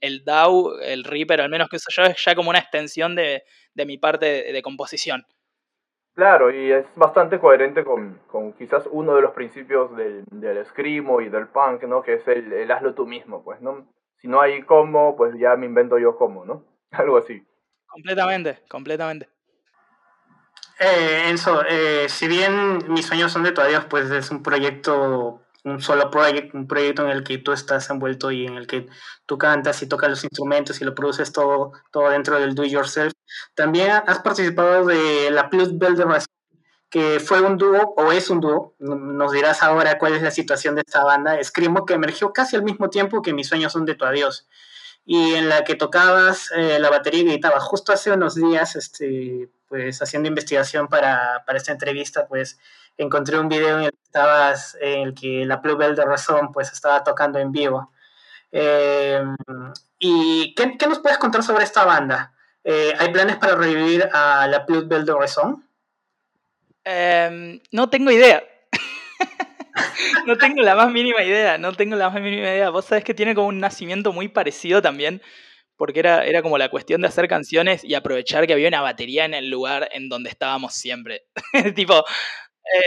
el 0.00 0.24
DAW, 0.24 0.78
el 0.82 1.04
Reaper, 1.04 1.40
al 1.40 1.50
menos 1.50 1.68
que 1.68 1.76
uso 1.76 1.90
yo, 1.90 2.04
es 2.04 2.16
ya 2.24 2.34
como 2.34 2.50
una 2.50 2.58
extensión 2.58 3.14
de, 3.14 3.44
mi 3.74 3.98
parte 3.98 4.52
de, 4.52 4.62
composición. 4.62 5.24
Claro, 6.18 6.50
y 6.50 6.72
es 6.72 6.84
bastante 6.96 7.38
coherente 7.38 7.84
con, 7.84 8.18
quizás 8.58 8.88
uno 8.90 9.14
de 9.14 9.22
los 9.22 9.30
principios 9.34 9.96
del, 9.96 10.24
del 10.32 10.66
Screamo 10.66 11.20
y 11.20 11.28
del 11.28 11.46
punk, 11.46 11.84
¿no? 11.84 12.02
Que 12.02 12.14
es 12.14 12.26
el, 12.26 12.68
hazlo 12.72 12.92
tú 12.94 13.06
mismo, 13.06 13.44
pues, 13.44 13.60
¿no? 13.60 13.86
Si 14.20 14.26
no 14.26 14.40
hay 14.40 14.62
cómo, 14.62 15.14
pues 15.16 15.38
ya 15.38 15.54
me 15.54 15.66
invento 15.66 15.96
yo 15.96 16.16
cómo, 16.16 16.44
¿no? 16.44 16.64
Algo 16.90 17.18
así. 17.18 17.46
Completamente, 17.86 18.58
completamente. 18.68 19.28
Eh, 20.80 21.26
Enzo, 21.28 21.62
eh, 21.64 22.08
si 22.08 22.26
bien 22.26 22.80
mis 22.88 23.06
sueños 23.06 23.30
son 23.30 23.44
de 23.44 23.52
todavía, 23.52 23.88
pues 23.88 24.10
es 24.10 24.32
un 24.32 24.42
proyecto 24.42 25.42
un 25.64 25.80
solo 25.80 26.10
proyecto, 26.10 26.56
un 26.56 26.66
proyecto 26.66 27.04
en 27.04 27.10
el 27.10 27.24
que 27.24 27.38
tú 27.38 27.52
estás 27.52 27.90
envuelto 27.90 28.30
y 28.30 28.46
en 28.46 28.56
el 28.56 28.66
que 28.66 28.86
tú 29.26 29.38
cantas 29.38 29.82
y 29.82 29.86
tocas 29.86 30.10
los 30.10 30.24
instrumentos 30.24 30.80
y 30.80 30.84
lo 30.84 30.94
produces 30.94 31.32
todo, 31.32 31.72
todo 31.90 32.10
dentro 32.10 32.38
del 32.38 32.54
do 32.54 32.64
yourself. 32.64 33.12
También 33.54 33.90
has 33.90 34.20
participado 34.20 34.86
de 34.86 35.30
la 35.30 35.50
Plus 35.50 35.76
Bell 35.76 35.96
de 35.96 36.04
que 36.90 37.20
fue 37.20 37.40
un 37.42 37.58
dúo 37.58 37.94
o 37.96 38.12
es 38.12 38.30
un 38.30 38.40
dúo. 38.40 38.74
Nos 38.78 39.32
dirás 39.32 39.62
ahora 39.62 39.98
cuál 39.98 40.14
es 40.14 40.22
la 40.22 40.30
situación 40.30 40.74
de 40.74 40.82
esta 40.86 41.04
banda. 41.04 41.38
Escrimo 41.38 41.84
que 41.84 41.94
emergió 41.94 42.32
casi 42.32 42.56
al 42.56 42.62
mismo 42.62 42.88
tiempo 42.88 43.20
que 43.20 43.34
Mis 43.34 43.48
sueños 43.48 43.72
son 43.72 43.84
de 43.84 43.94
tu 43.94 44.04
adiós 44.04 44.48
y 45.10 45.34
en 45.36 45.48
la 45.48 45.64
que 45.64 45.74
tocabas 45.74 46.50
eh, 46.54 46.78
la 46.78 46.90
batería 46.90 47.22
y 47.22 47.28
guitarra. 47.28 47.60
Justo 47.60 47.92
hace 47.92 48.12
unos 48.12 48.34
días, 48.34 48.76
este, 48.76 49.48
pues 49.66 50.02
haciendo 50.02 50.28
investigación 50.28 50.88
para, 50.88 51.44
para 51.46 51.56
esta 51.56 51.72
entrevista, 51.72 52.26
pues 52.26 52.58
encontré 52.98 53.38
un 53.38 53.48
video 53.48 53.78
en 53.78 53.84
el 53.84 53.90
que 53.92 54.02
estabas, 54.04 54.76
en 54.80 55.08
el 55.08 55.14
que 55.14 55.44
la 55.46 55.56
Bluebell 55.56 55.96
de 55.96 56.04
Razón 56.04 56.52
pues 56.52 56.70
estaba 56.72 57.02
tocando 57.02 57.38
en 57.38 57.52
vivo. 57.52 57.92
Eh, 58.52 59.22
¿Y 59.98 60.54
qué, 60.54 60.76
qué, 60.78 60.86
nos 60.86 60.98
puedes 60.98 61.18
contar 61.18 61.42
sobre 61.42 61.64
esta 61.64 61.84
banda? 61.84 62.34
Eh, 62.64 62.92
¿Hay 62.98 63.10
planes 63.12 63.36
para 63.36 63.54
revivir 63.54 64.08
a 64.12 64.46
la 64.48 64.60
Bluebell 64.60 65.04
de 65.04 65.14
Razón? 65.14 65.64
Em, 66.84 67.60
no 67.70 67.88
tengo 67.88 68.10
idea. 68.10 68.42
no 70.26 70.36
tengo 70.36 70.62
la 70.62 70.74
más 70.74 70.90
mínima 70.90 71.22
idea, 71.22 71.58
no 71.58 71.72
tengo 71.72 71.96
la 71.96 72.10
más 72.10 72.20
mínima 72.20 72.48
idea. 72.48 72.70
Vos 72.70 72.86
sabés 72.86 73.04
que 73.04 73.14
tiene 73.14 73.34
como 73.34 73.48
un 73.48 73.60
nacimiento 73.60 74.12
muy 74.12 74.28
parecido 74.28 74.82
también, 74.82 75.22
porque 75.76 76.00
era, 76.00 76.24
era 76.24 76.42
como 76.42 76.58
la 76.58 76.70
cuestión 76.70 77.00
de 77.00 77.08
hacer 77.08 77.28
canciones 77.28 77.84
y 77.84 77.94
aprovechar 77.94 78.46
que 78.46 78.52
había 78.54 78.68
una 78.68 78.80
batería 78.80 79.24
en 79.24 79.34
el 79.34 79.50
lugar 79.50 79.88
en 79.92 80.08
donde 80.08 80.30
estábamos 80.30 80.74
siempre. 80.74 81.24
tipo, 81.74 82.04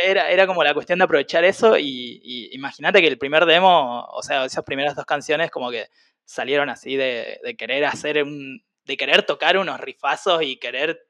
era, 0.04 0.30
era 0.30 0.48
como 0.48 0.64
la 0.64 0.74
cuestión 0.74 1.00
de 1.00 1.06
aprovechar 1.06 1.44
eso 1.44 1.78
y, 1.78 2.50
imagínate 2.54 3.02
que 3.02 3.08
el 3.08 3.18
primer 3.18 3.46
demo, 3.46 4.06
o 4.06 4.24
sea, 4.24 4.46
esas 4.46 4.64
primeras 4.64 4.96
dos 4.96 5.06
canciones 5.06 5.52
como 5.52 5.72
que 5.72 5.88
salieron 6.26 6.70
así 6.70 6.96
de, 6.96 7.40
querer 7.58 7.86
hacer 7.86 8.24
un, 8.24 8.64
de 8.86 8.98
querer 8.98 9.24
tocar 9.24 9.58
unos 9.58 9.80
rifazos 9.80 10.42
y 10.44 10.58
querer 10.58 11.02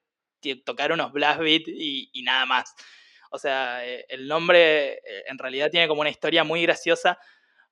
tocar 0.65 0.91
unos 0.91 1.11
blast 1.11 1.39
beat 1.39 1.63
y, 1.67 2.09
y 2.13 2.23
nada 2.23 2.45
más. 2.45 2.73
O 3.31 3.37
sea, 3.37 3.85
eh, 3.85 4.05
el 4.09 4.27
nombre 4.27 4.93
eh, 4.93 5.23
en 5.27 5.37
realidad 5.37 5.69
tiene 5.71 5.87
como 5.87 6.01
una 6.01 6.09
historia 6.09 6.43
muy 6.43 6.63
graciosa 6.63 7.17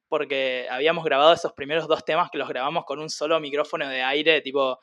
porque 0.08 0.68
habíamos 0.70 1.04
grabado 1.04 1.34
esos 1.34 1.54
primeros 1.54 1.88
dos 1.88 2.04
temas 2.04 2.30
que 2.32 2.38
los 2.38 2.50
grabamos 2.50 2.86
con 2.86 3.00
un 3.00 3.10
solo 3.10 3.40
micrófono 3.40 3.88
de 3.88 4.02
aire, 4.02 4.42
tipo 4.42 4.80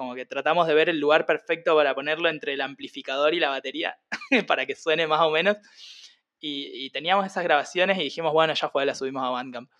como 0.00 0.14
que 0.14 0.24
tratamos 0.24 0.66
de 0.66 0.72
ver 0.72 0.88
el 0.88 0.98
lugar 0.98 1.26
perfecto 1.26 1.76
para 1.76 1.94
ponerlo 1.94 2.30
entre 2.30 2.54
el 2.54 2.62
amplificador 2.62 3.34
y 3.34 3.38
la 3.38 3.50
batería, 3.50 3.98
para 4.48 4.64
que 4.64 4.74
suene 4.74 5.06
más 5.06 5.20
o 5.20 5.30
menos. 5.30 5.58
Y, 6.40 6.88
teníamos 6.88 7.26
esas 7.26 7.44
grabaciones 7.44 7.98
y 7.98 8.04
dijimos, 8.04 8.32
bueno, 8.32 8.54
ya 8.54 8.70
fue, 8.70 8.86
la 8.86 8.94
subimos 8.94 9.22
a 9.22 9.28
Bandcamp. 9.28 9.70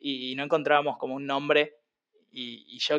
Y, 0.00 0.34
no 0.36 0.44
encontrábamos 0.44 0.96
como 0.96 1.16
un 1.16 1.26
nombre. 1.26 1.74
Y, 2.32 2.78
yo 2.78 2.96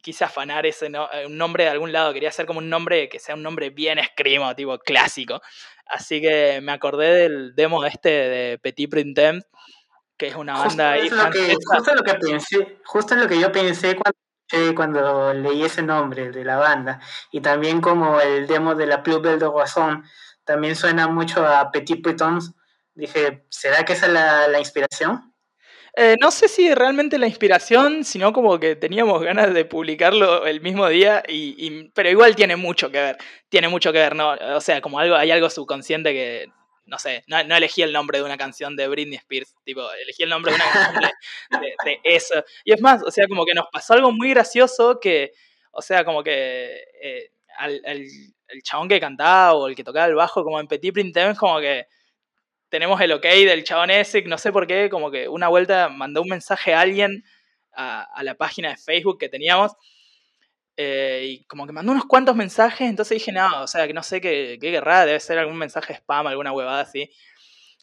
quise 0.00 0.24
afanar 0.24 0.64
ese 0.64 0.86
eh, 0.86 1.26
un 1.26 1.36
nombre 1.36 1.64
de 1.64 1.70
algún 1.70 1.92
lado, 1.92 2.14
quería 2.14 2.30
hacer 2.30 2.46
como 2.46 2.60
un 2.60 2.70
nombre 2.70 3.10
que 3.10 3.18
sea 3.18 3.34
un 3.34 3.42
nombre 3.42 3.68
bien 3.68 3.98
escrimo, 3.98 4.56
tipo 4.56 4.78
clásico. 4.78 5.42
Así 5.84 6.22
que 6.22 6.62
me 6.62 6.72
acordé 6.72 7.14
del 7.14 7.54
demo 7.54 7.84
este 7.84 8.08
de 8.08 8.58
Petit 8.58 8.88
Printemps, 8.88 9.46
que 10.16 10.28
es 10.28 10.34
una 10.34 10.54
banda 10.54 10.92
ahí 10.92 11.10
justo, 11.10 11.94
lo 11.94 12.02
que 12.02 12.14
pensé, 12.14 12.78
justo 12.86 13.14
lo 13.16 13.28
que 13.28 13.38
yo 13.38 13.52
pensé 13.52 13.96
cuando 13.96 14.25
cuando 14.74 15.32
leí 15.34 15.62
ese 15.64 15.82
nombre 15.82 16.30
de 16.30 16.44
la 16.44 16.56
banda. 16.56 17.00
Y 17.30 17.40
también 17.40 17.80
como 17.80 18.20
el 18.20 18.46
demo 18.46 18.74
de 18.74 18.86
la 18.86 19.02
Plus 19.02 19.20
Belle 19.20 19.38
de 19.38 19.46
Guasón 19.46 20.04
también 20.44 20.76
suena 20.76 21.08
mucho 21.08 21.44
a 21.44 21.70
Petit 21.70 22.02
Pitons. 22.02 22.54
Dije, 22.94 23.44
¿será 23.50 23.84
que 23.84 23.92
esa 23.92 24.06
es 24.06 24.12
la, 24.12 24.58
inspiración? 24.58 25.34
Eh, 25.94 26.14
no 26.20 26.30
sé 26.30 26.48
si 26.48 26.72
realmente 26.74 27.18
la 27.18 27.26
inspiración, 27.26 28.04
sino 28.04 28.32
como 28.32 28.58
que 28.58 28.76
teníamos 28.76 29.22
ganas 29.22 29.52
de 29.52 29.64
publicarlo 29.64 30.46
el 30.46 30.60
mismo 30.60 30.88
día, 30.88 31.22
y, 31.28 31.90
pero 31.94 32.08
igual 32.08 32.36
tiene 32.36 32.56
mucho 32.56 32.90
que 32.90 32.98
ver, 32.98 33.18
tiene 33.48 33.68
mucho 33.68 33.92
que 33.92 33.98
ver, 33.98 34.14
¿no? 34.14 34.34
O 34.54 34.60
sea, 34.60 34.80
como 34.80 34.98
algo, 34.98 35.16
hay 35.16 35.30
algo 35.30 35.50
subconsciente 35.50 36.12
que 36.12 36.46
no 36.86 36.98
sé, 36.98 37.24
no, 37.26 37.38
elegí 37.38 37.82
el 37.82 37.92
nombre 37.92 38.18
de 38.18 38.24
una 38.24 38.36
canción 38.36 38.76
de 38.76 38.86
Britney 38.88 39.16
Spears, 39.16 39.54
tipo, 39.64 39.82
elegí 39.92 40.22
el 40.22 40.30
nombre 40.30 40.52
de 40.52 40.56
una 40.56 40.72
canción 40.72 41.60
de, 41.84 42.00
eso. 42.04 42.44
Y 42.64 42.72
es 42.72 42.80
más, 42.80 43.02
o 43.02 43.10
sea, 43.10 43.26
como 43.26 43.44
que 43.44 43.54
nos 43.54 43.66
pasó 43.72 43.94
algo 43.94 44.12
muy 44.12 44.30
gracioso 44.30 45.00
que, 45.00 45.32
o 45.72 45.82
sea, 45.82 46.04
como 46.04 46.22
que 46.22 46.84
eh, 47.02 47.30
el 47.60 48.62
chabón 48.62 48.88
que 48.88 49.00
cantaba 49.00 49.54
o 49.54 49.66
el 49.66 49.74
que 49.74 49.84
tocaba 49.84 50.06
el 50.06 50.14
bajo, 50.14 50.44
como 50.44 50.60
en 50.60 50.68
Petit 50.68 50.94
Printemps, 50.94 51.38
como 51.38 51.58
que 51.58 51.86
tenemos 52.68 53.00
el 53.00 53.12
ok 53.12 53.24
del 53.24 53.64
chabón 53.64 53.90
ese, 53.90 54.22
no 54.22 54.38
sé 54.38 54.52
por 54.52 54.66
qué, 54.66 54.88
como 54.88 55.10
que 55.10 55.28
una 55.28 55.48
vuelta 55.48 55.88
mandó 55.88 56.22
un 56.22 56.28
mensaje 56.28 56.72
a 56.74 56.80
alguien 56.80 57.24
a 57.78 58.22
la 58.22 58.34
página 58.34 58.70
de 58.70 58.78
Facebook 58.78 59.18
que 59.18 59.28
teníamos 59.28 59.72
eh, 60.76 61.22
y 61.24 61.44
como 61.46 61.66
que 61.66 61.72
mandó 61.72 61.92
unos 61.92 62.04
cuantos 62.04 62.36
mensajes, 62.36 62.88
entonces 62.88 63.18
dije, 63.18 63.32
no, 63.32 63.62
o 63.62 63.66
sea, 63.66 63.86
que 63.86 63.94
no 63.94 64.02
sé 64.02 64.20
qué, 64.20 64.58
qué 64.60 64.72
querrá, 64.72 65.06
debe 65.06 65.20
ser 65.20 65.38
algún 65.38 65.56
mensaje 65.56 65.94
spam, 65.94 66.26
alguna 66.26 66.52
huevada 66.52 66.80
así. 66.82 67.10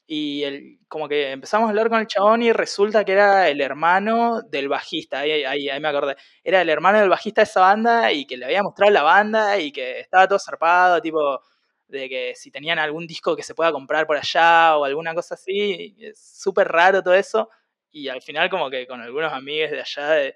Y 0.05 0.43
el, 0.43 0.79
como 0.89 1.07
que 1.07 1.31
empezamos 1.31 1.67
a 1.67 1.69
hablar 1.69 1.89
con 1.89 1.99
el 1.99 2.07
chabón 2.07 2.41
y 2.41 2.51
resulta 2.51 3.05
que 3.05 3.13
era 3.13 3.49
el 3.49 3.61
hermano 3.61 4.41
del 4.41 4.67
bajista, 4.67 5.19
ahí, 5.19 5.43
ahí, 5.43 5.69
ahí, 5.69 5.79
me 5.79 5.87
acordé. 5.87 6.15
Era 6.43 6.61
el 6.61 6.69
hermano 6.69 6.99
del 6.99 7.09
bajista 7.09 7.41
de 7.41 7.45
esa 7.45 7.61
banda 7.61 8.11
y 8.11 8.25
que 8.27 8.37
le 8.37 8.45
había 8.45 8.63
mostrado 8.63 8.91
la 8.91 9.03
banda 9.03 9.57
y 9.59 9.71
que 9.71 10.01
estaba 10.01 10.27
todo 10.27 10.39
zarpado, 10.39 11.01
tipo 11.01 11.41
de 11.87 12.09
que 12.09 12.33
si 12.35 12.51
tenían 12.51 12.79
algún 12.79 13.07
disco 13.07 13.35
que 13.35 13.43
se 13.43 13.55
pueda 13.55 13.71
comprar 13.71 14.05
por 14.07 14.17
allá 14.17 14.77
o 14.77 14.85
alguna 14.85 15.13
cosa 15.15 15.35
así, 15.35 15.95
súper 16.15 16.67
raro 16.67 17.01
todo 17.01 17.13
eso. 17.13 17.49
Y 17.91 18.09
al 18.09 18.21
final 18.21 18.49
como 18.49 18.69
que 18.69 18.87
con 18.87 19.01
algunos 19.01 19.31
amigos 19.31 19.71
de 19.71 19.81
allá 19.81 20.09
de, 20.09 20.35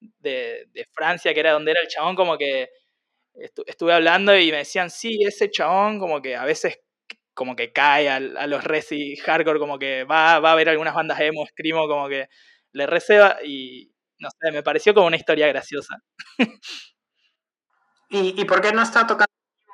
de, 0.00 0.68
Francia, 0.92 1.34
que 1.34 1.40
era 1.40 1.52
donde 1.52 1.72
era 1.72 1.80
el 1.80 1.88
chabón, 1.88 2.16
como 2.16 2.36
que 2.38 2.68
estuve 3.66 3.92
hablando 3.92 4.36
y 4.36 4.50
me 4.50 4.58
decían, 4.58 4.90
sí, 4.90 5.22
ese 5.22 5.50
chabón 5.50 5.98
como 5.98 6.20
que 6.20 6.36
a 6.36 6.44
veces 6.44 6.80
como 7.34 7.54
que 7.54 7.72
cae 7.72 8.08
a, 8.08 8.18
los 8.18 8.64
resi 8.64 9.16
hardcore, 9.16 9.60
como 9.60 9.78
que 9.78 10.04
va, 10.04 10.40
va 10.40 10.52
a 10.52 10.56
ver 10.56 10.68
algunas 10.68 10.94
bandas 10.94 11.20
emo, 11.20 11.44
escrimo, 11.44 11.86
como 11.86 12.08
que 12.08 12.28
le 12.72 12.86
receba 12.86 13.38
y 13.44 13.92
no 14.18 14.28
sé, 14.30 14.50
me 14.52 14.62
pareció 14.62 14.94
como 14.94 15.06
una 15.06 15.16
historia 15.16 15.46
graciosa. 15.46 16.02
¿Y, 18.10 18.44
por 18.46 18.60
qué 18.62 18.72
no 18.72 18.82
está 18.82 19.06
tocando 19.06 19.28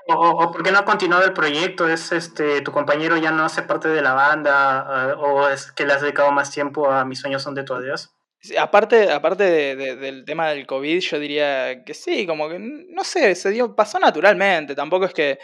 o, 0.08 0.50
por 0.50 0.62
qué 0.62 0.72
no 0.72 0.80
ha 0.80 0.84
continuado 0.84 1.24
el 1.24 1.32
proyecto? 1.32 1.88
¿Es 1.88 2.12
este 2.12 2.60
tu 2.62 2.72
compañero 2.72 3.16
ya 3.16 3.30
no 3.30 3.44
hace 3.44 3.62
parte 3.62 3.88
de 3.88 4.02
la 4.02 4.12
banda 4.12 4.80
ah, 4.80 5.14
o 5.16 5.48
es 5.48 5.72
que 5.72 5.86
le 5.86 5.92
has 5.92 6.02
dedicado 6.02 6.32
más 6.32 6.50
tiempo 6.50 6.90
a 6.90 7.04
Mis 7.04 7.20
sueños 7.20 7.42
son 7.42 7.54
de 7.54 7.62
tu 7.62 7.74
adiós? 7.74 8.12
Aparte, 8.58 9.10
aparte 9.10 9.76
del 9.76 10.24
tema 10.24 10.50
del 10.50 10.66
COVID, 10.66 11.00
yo 11.00 11.18
diría 11.18 11.84
que 11.84 11.94
sí, 11.94 12.26
como 12.26 12.48
que, 12.48 12.58
no 12.58 13.04
sé, 13.04 13.34
se 13.34 13.50
dio, 13.50 13.74
pasó 13.74 13.98
naturalmente, 13.98 14.74
tampoco 14.74 15.06
es 15.06 15.14
que 15.14 15.38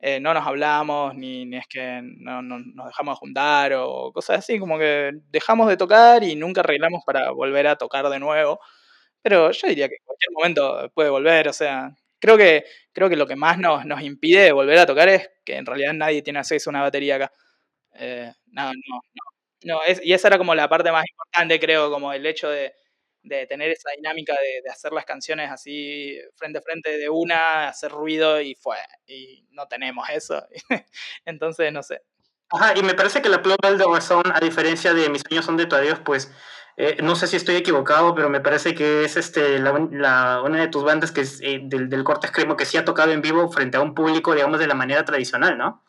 eh, 0.00 0.20
no 0.20 0.34
nos 0.34 0.46
hablamos, 0.46 1.14
ni, 1.14 1.56
es 1.56 1.66
que 1.68 2.00
no, 2.02 2.42
nos 2.42 2.86
dejamos 2.86 3.14
de 3.16 3.18
juntar 3.20 3.72
o 3.74 4.12
cosas 4.12 4.38
así, 4.40 4.58
como 4.58 4.78
que 4.78 5.12
dejamos 5.30 5.68
de 5.68 5.76
tocar 5.76 6.22
y 6.24 6.36
nunca 6.36 6.60
arreglamos 6.60 7.02
para 7.06 7.30
volver 7.30 7.66
a 7.68 7.76
tocar 7.76 8.08
de 8.08 8.18
nuevo. 8.20 8.60
Pero 9.22 9.50
yo 9.52 9.68
diría 9.68 9.88
que 9.88 9.96
en 9.96 10.04
cualquier 10.04 10.32
momento 10.32 10.90
puede 10.94 11.10
volver, 11.10 11.48
o 11.48 11.52
sea, 11.52 11.90
creo 12.20 12.36
que, 12.38 12.64
creo 12.92 13.08
que 13.08 13.16
lo 13.16 13.26
que 13.26 13.36
más 13.36 13.58
nos, 13.58 13.84
nos 13.86 14.02
impide 14.02 14.52
volver 14.52 14.78
a 14.78 14.86
tocar 14.86 15.08
es 15.08 15.30
que 15.44 15.56
en 15.56 15.66
realidad 15.66 15.92
nadie 15.94 16.22
tiene 16.22 16.38
acceso 16.40 16.70
a 16.70 16.72
una 16.72 16.82
batería 16.82 17.16
acá. 17.16 17.32
Eh, 17.94 18.32
no, 18.52 18.64
no, 18.66 18.72
no, 19.14 19.35
es, 19.86 20.00
y 20.04 20.12
esa 20.12 20.28
era 20.28 20.38
como 20.38 20.54
la 20.54 20.68
parte 20.68 20.92
más 20.92 21.04
importante, 21.08 21.58
creo, 21.60 21.90
como 21.90 22.12
el 22.12 22.24
hecho 22.26 22.48
de, 22.48 22.74
de 23.26 23.46
tener 23.46 23.70
esa 23.70 23.90
dinámica 23.96 24.32
de, 24.32 24.70
hacer 24.70 24.92
las 24.92 25.04
canciones 25.04 25.50
así 25.50 26.18
frente 26.36 26.58
a 26.58 26.62
frente 26.62 26.96
de 26.96 27.08
una, 27.08 27.68
hacer 27.68 27.90
ruido 27.90 28.40
y 28.40 28.54
fue. 28.54 28.76
Y 29.06 29.46
no 29.50 29.66
tenemos 29.66 30.08
eso. 30.10 30.46
Entonces, 31.24 31.72
no 31.72 31.82
sé. 31.82 32.02
Ajá, 32.50 32.74
y 32.76 32.82
me 32.82 32.94
parece 32.94 33.22
que 33.22 33.28
la 33.28 33.38
Global 33.38 33.76
de 33.76 33.84
Razón, 33.84 34.24
a 34.32 34.38
diferencia 34.38 34.94
de 34.94 35.08
Mis 35.10 35.22
sueños 35.22 35.44
son 35.44 35.56
de 35.56 35.66
tu 35.66 35.74
adiós, 35.74 36.00
pues 36.04 36.32
eh, 36.76 36.98
no 37.02 37.16
sé 37.16 37.26
si 37.26 37.36
estoy 37.36 37.56
equivocado, 37.56 38.14
pero 38.14 38.30
me 38.30 38.40
parece 38.40 38.74
que 38.74 39.04
es 39.04 39.16
este 39.16 39.58
la, 39.58 39.72
una 40.42 40.60
de 40.60 40.68
tus 40.68 40.84
bandas 40.84 41.10
que 41.10 41.22
es 41.22 41.40
eh, 41.40 41.60
del, 41.62 41.88
del 41.88 42.04
corte 42.04 42.28
extremo 42.28 42.56
que 42.56 42.66
sí 42.66 42.76
ha 42.76 42.84
tocado 42.84 43.10
en 43.10 43.22
vivo 43.22 43.50
frente 43.50 43.78
a 43.78 43.80
un 43.80 43.94
público, 43.94 44.34
digamos, 44.34 44.60
de 44.60 44.68
la 44.68 44.74
manera 44.74 45.04
tradicional, 45.04 45.58
¿no? 45.58 45.85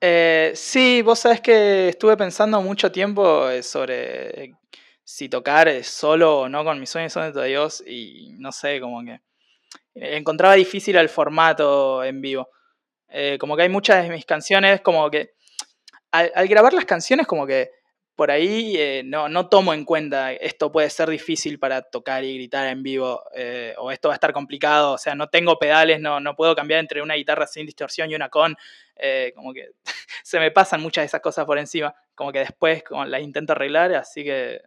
Eh, 0.00 0.52
sí, 0.54 1.02
vos 1.02 1.18
sabés 1.18 1.40
que 1.40 1.88
estuve 1.88 2.16
pensando 2.16 2.62
mucho 2.62 2.92
tiempo 2.92 3.48
sobre 3.62 4.54
si 5.02 5.28
tocar 5.28 5.82
solo 5.82 6.40
o 6.40 6.48
no 6.48 6.64
con 6.64 6.78
mis 6.78 6.90
sueños 6.90 7.12
son 7.12 7.32
de 7.32 7.46
Dios 7.46 7.82
y 7.86 8.34
no 8.38 8.52
sé, 8.52 8.80
como 8.80 9.04
que 9.04 9.20
encontraba 9.94 10.54
difícil 10.54 10.96
el 10.96 11.08
formato 11.08 12.04
en 12.04 12.20
vivo. 12.20 12.48
como 13.40 13.56
que 13.56 13.62
hay 13.62 13.68
muchas 13.68 14.04
de 14.04 14.10
mis 14.10 14.24
canciones, 14.24 14.80
como 14.82 15.10
que 15.10 15.32
al 16.12 16.48
grabar 16.48 16.72
las 16.72 16.84
canciones, 16.84 17.26
como 17.26 17.46
que 17.46 17.70
por 18.18 18.32
ahí 18.32 18.74
eh, 18.76 19.02
no, 19.04 19.28
no, 19.28 19.48
tomo 19.48 19.72
en 19.72 19.84
cuenta 19.84 20.32
esto 20.32 20.72
puede 20.72 20.90
ser 20.90 21.08
difícil 21.08 21.60
para 21.60 21.82
tocar 21.82 22.24
y 22.24 22.34
gritar 22.34 22.66
en 22.66 22.82
vivo 22.82 23.22
eh, 23.32 23.76
o 23.78 23.92
esto 23.92 24.08
va 24.08 24.14
a 24.14 24.16
estar 24.16 24.32
complicado, 24.32 24.94
o 24.94 24.98
sea, 24.98 25.14
no 25.14 25.28
tengo 25.28 25.56
pedales, 25.56 26.00
no, 26.00 26.18
no 26.18 26.34
puedo 26.34 26.56
cambiar 26.56 26.80
entre 26.80 27.00
una 27.00 27.14
guitarra 27.14 27.46
sin 27.46 27.64
distorsión 27.64 28.10
y 28.10 28.16
una 28.16 28.28
con, 28.28 28.56
eh, 28.98 29.32
como 29.34 29.52
que 29.52 29.70
se 30.24 30.38
me 30.38 30.50
pasan 30.50 30.80
muchas 30.80 31.02
de 31.02 31.06
esas 31.06 31.20
cosas 31.20 31.44
por 31.44 31.58
encima, 31.58 31.94
como 32.14 32.32
que 32.32 32.40
después 32.40 32.82
las 33.06 33.22
intento 33.22 33.52
arreglar, 33.52 33.94
así 33.94 34.24
que 34.24 34.60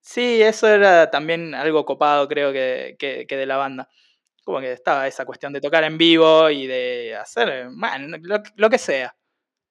sí, 0.00 0.42
eso 0.42 0.68
era 0.68 1.10
también 1.10 1.54
algo 1.54 1.84
copado 1.84 2.28
creo 2.28 2.52
que, 2.52 2.96
que, 2.98 3.36
de 3.36 3.46
la 3.46 3.56
banda. 3.56 3.88
Como 4.44 4.60
que 4.60 4.72
estaba 4.72 5.08
esa 5.08 5.24
cuestión 5.24 5.52
de 5.52 5.60
tocar 5.60 5.82
en 5.84 5.98
vivo 5.98 6.48
y 6.50 6.68
de 6.68 7.16
hacer, 7.16 7.68
lo, 7.68 8.42
lo 8.54 8.70
que 8.70 8.78
sea. 8.78 9.16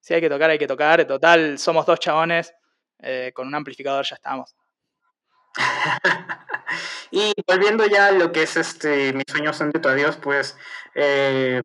Si 0.01 0.13
hay 0.13 0.21
que 0.21 0.29
tocar, 0.29 0.49
hay 0.49 0.59
que 0.59 0.67
tocar. 0.67 1.05
Total, 1.05 1.57
somos 1.57 1.85
dos 1.85 1.99
chabones 1.99 2.53
eh, 2.99 3.31
con 3.33 3.47
un 3.47 3.55
amplificador 3.55 4.05
ya 4.05 4.15
estamos. 4.15 4.55
y 7.11 7.33
volviendo 7.47 7.85
ya 7.87 8.07
a 8.07 8.11
lo 8.11 8.31
que 8.31 8.43
es 8.43 8.57
este 8.57 9.13
mis 9.13 9.25
sueños 9.27 9.55
son 9.55 9.71
de 9.71 9.79
tu 9.79 9.87
adiós, 9.89 10.17
pues 10.17 10.57
eh, 10.95 11.61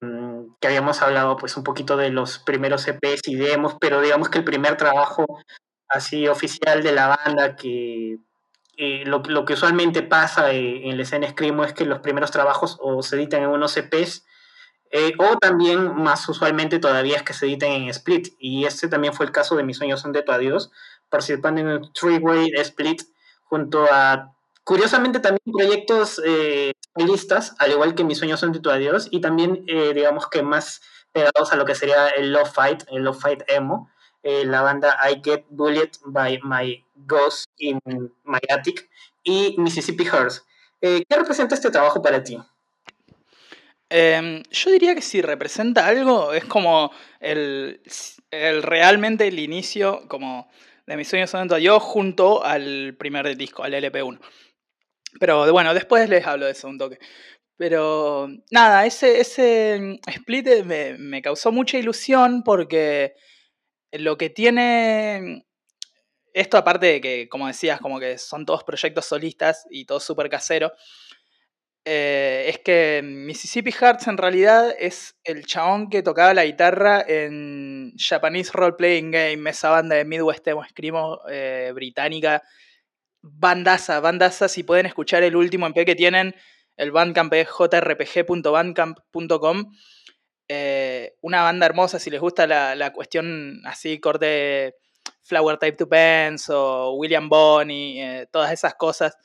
que 0.61 0.69
habíamos 0.69 1.03
hablado 1.03 1.37
pues 1.37 1.57
un 1.57 1.65
poquito 1.65 1.97
de 1.97 2.11
los 2.11 2.39
primeros 2.39 2.87
EPs 2.89 3.23
y 3.27 3.37
demos, 3.37 3.77
pero 3.81 4.01
digamos 4.01 4.29
que 4.29 4.39
el 4.39 4.45
primer 4.45 4.77
trabajo 4.77 5.25
así 5.89 6.29
oficial 6.29 6.83
de 6.83 6.93
la 6.93 7.09
banda 7.09 7.57
que 7.57 8.19
eh, 8.77 9.05
lo, 9.05 9.23
que 9.45 9.53
usualmente 9.55 10.03
pasa 10.03 10.53
en 10.53 10.97
la 10.97 11.03
escena 11.03 11.29
Screamo 11.29 11.65
es 11.65 11.73
que 11.73 11.85
los 11.85 12.01
primeros 12.01 12.31
trabajos 12.31 12.79
o 12.81 13.03
se 13.03 13.17
editan 13.17 13.43
en 13.43 13.51
unos 13.51 13.77
EPs 13.77 14.25
o 15.19 15.37
también 15.39 15.95
más 15.95 16.29
usualmente 16.29 16.79
todavía 16.81 17.17
es 17.17 17.23
que 17.23 17.33
se 17.33 17.47
editen 17.47 17.73
en 17.73 17.89
Split 17.91 18.29
y 18.39 18.65
este 18.65 18.89
también 18.89 19.15
fue 19.15 19.27
el 19.27 19.33
caso 19.33 19.55
de 19.55 19.63
Mis 19.63 19.77
sueños 19.77 20.01
son 20.01 20.13
de 20.13 20.23
tu 20.23 20.33
adiós 20.33 20.71
participando 21.11 21.61
en 21.61 21.69
el 21.69 21.93
Three-Way 21.93 22.53
Split 22.57 23.03
junto 23.45 23.85
a, 23.91 24.33
curiosamente, 24.65 25.19
también 25.19 25.43
proyectos 25.53 26.23
eh, 26.25 26.73
listas, 26.97 27.55
al 27.59 27.73
igual 27.73 27.95
que 27.95 28.05
Mis 28.05 28.19
sueños 28.19 28.41
son 28.41 28.53
de 28.53 28.61
tu 28.61 28.71
adiós, 28.71 29.09
y 29.11 29.21
también, 29.21 29.65
eh, 29.67 29.93
digamos 29.95 30.29
que 30.29 30.43
más 30.43 30.81
pegados 31.13 31.53
a 31.53 31.57
lo 31.57 31.65
que 31.65 31.75
sería 31.75 32.09
el 32.09 32.33
Love 32.33 32.53
Fight, 32.53 32.83
el 32.89 33.03
Love 33.03 33.21
Fight 33.21 33.43
Emo, 33.49 33.91
eh, 34.23 34.45
la 34.45 34.63
banda 34.63 34.99
I 35.09 35.21
Get 35.25 35.45
Bullied 35.49 35.91
by 36.05 36.41
My 36.43 36.85
Ghost 36.95 37.49
in 37.57 37.81
My 38.25 38.41
Attic 38.51 38.89
y 39.23 39.55
Mississippi 39.59 40.05
Hearts. 40.05 40.45
¿Qué 40.81 41.05
representa 41.11 41.55
este 41.55 41.71
trabajo 41.71 42.01
para 42.01 42.23
ti? 42.23 42.39
Em, 43.93 44.45
yo 44.51 44.71
diría 44.71 44.95
que 44.95 45.03
si 45.03 45.21
representa 45.21 45.89
algo, 45.89 46.33
es 46.33 46.45
como 46.45 46.93
el, 47.19 47.81
realmente 48.31 49.27
el 49.27 49.41
inicio, 49.41 50.07
como 50.07 50.49
de 50.87 50.97
mis 50.97 51.09
sueños 51.09 51.31
son 51.31 51.49
yo 51.61 51.81
junto 51.81 52.45
al 52.45 52.95
primer 52.97 53.37
disco, 53.37 53.65
al 53.65 53.75
LP1. 53.75 54.21
Pero 55.19 55.51
bueno, 55.53 55.75
después 55.75 56.09
les 56.09 56.27
hablo 56.27 56.47
de 56.47 56.53
eso 56.53 56.69
un 56.69 56.79
toque. 56.79 56.99
Pero 57.57 58.29
nada, 58.51 58.87
ese, 58.87 59.21
ese 59.21 60.01
split 60.07 60.65
me, 60.65 60.97
me 60.99 61.21
causó 61.21 61.53
mucha 61.53 61.79
ilusión 61.79 62.43
porque 62.43 63.15
lo 63.93 64.17
que 64.17 64.31
tiene 64.31 65.45
esto 66.33 66.57
aparte 66.57 66.87
de 66.87 67.01
que, 67.01 67.29
como 67.29 67.47
decías, 67.47 67.81
como 67.81 67.99
que 67.99 68.19
son 68.19 68.47
todos 68.47 68.65
proyectos 68.65 69.07
solistas 69.07 69.67
y 69.71 69.85
todo 69.85 70.01
súper 70.01 70.29
casero, 70.29 70.73
eh, 71.85 72.45
es 72.49 72.59
que 72.59 73.01
Mississippi 73.03 73.73
Hearts 73.73 74.07
en 74.07 74.19
realidad 74.19 74.75
es 74.79 75.17
el 75.25 75.47
chabón 75.47 75.89
que 75.89 76.03
tocaba 76.03 76.35
la 76.35 76.45
guitarra 76.45 77.03
en 77.07 77.93
Japanese 77.97 78.51
Role 78.53 78.75
Playing 78.75 79.11
Game, 79.11 79.51
esa 79.51 79.71
banda 79.71 79.97
de 79.97 80.05
Midwest 80.05 80.47
Emo 80.47 80.65
Screamo 80.65 81.21
eh, 81.29 81.73
británica. 81.75 82.43
Bandaza, 83.23 84.01
bandaza, 84.01 84.49
si 84.49 84.63
pueden 84.63 84.87
escuchar 84.87 85.23
el 85.23 85.37
último 85.37 85.67
MP 85.67 85.85
que 85.85 85.95
tienen, 85.95 86.35
el 86.77 86.93
Bandcamp 86.93 87.33
es 87.35 87.49
jrpg.bandcamp.com. 87.49 89.73
Eh, 90.49 91.13
una 91.21 91.43
banda 91.43 91.67
hermosa, 91.67 91.99
si 91.99 92.09
les 92.11 92.21
gusta 92.21 92.47
la, 92.47 92.75
la 92.75 92.93
cuestión 92.93 93.61
así, 93.67 94.01
corte 94.01 94.77
Flower 95.23 95.59
Type 95.59 95.77
to 95.77 95.89
Pants 95.89 96.49
o 96.51 96.95
William 96.95 97.29
Bonney, 97.29 98.27
todas 98.33 98.53
esas 98.53 98.75
cosas 98.75 99.17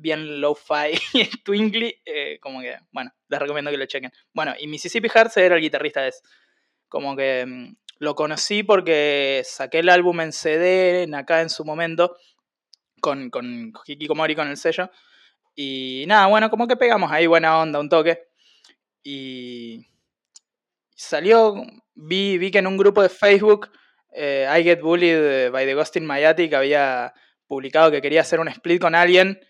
bien 0.00 0.40
low-fi 0.40 0.98
twinkly, 1.44 1.94
eh, 2.04 2.38
como 2.40 2.60
que, 2.60 2.76
bueno, 2.92 3.10
les 3.28 3.40
recomiendo 3.40 3.70
que 3.70 3.76
lo 3.76 3.86
chequen. 3.86 4.12
Bueno, 4.32 4.54
y 4.58 4.66
Mississippi 4.66 5.08
Hearts 5.08 5.36
era 5.36 5.56
el 5.56 5.60
guitarrista 5.60 6.02
de 6.02 6.08
eso. 6.08 6.20
Como 6.88 7.16
que 7.16 7.44
mm, 7.46 7.76
lo 7.98 8.14
conocí 8.14 8.62
porque 8.62 9.42
saqué 9.44 9.80
el 9.80 9.88
álbum 9.88 10.20
en 10.20 10.32
CD 10.32 11.02
en 11.02 11.14
acá 11.14 11.42
en 11.42 11.50
su 11.50 11.64
momento 11.64 12.16
con, 13.00 13.30
con 13.30 13.72
Hikikomori 13.86 14.34
con 14.34 14.48
el 14.48 14.56
sello. 14.56 14.90
Y 15.54 16.04
nada, 16.06 16.26
bueno, 16.26 16.50
como 16.50 16.68
que 16.68 16.76
pegamos 16.76 17.10
ahí 17.10 17.26
buena 17.26 17.58
onda, 17.58 17.80
un 17.80 17.88
toque. 17.88 18.28
Y 19.02 19.86
salió, 20.94 21.54
vi, 21.94 22.38
vi 22.38 22.50
que 22.50 22.58
en 22.58 22.66
un 22.66 22.76
grupo 22.76 23.02
de 23.02 23.08
Facebook, 23.08 23.70
eh, 24.12 24.48
I 24.56 24.62
Get 24.62 24.80
Bullied 24.80 25.50
by 25.50 25.64
the 25.64 25.74
Ghost 25.74 25.96
in 25.96 26.06
My 26.06 26.22
Attic 26.24 26.54
había 26.54 27.12
publicado 27.46 27.90
que 27.90 28.02
quería 28.02 28.20
hacer 28.20 28.40
un 28.40 28.48
split 28.48 28.80
con 28.80 28.94
alguien 28.94 29.40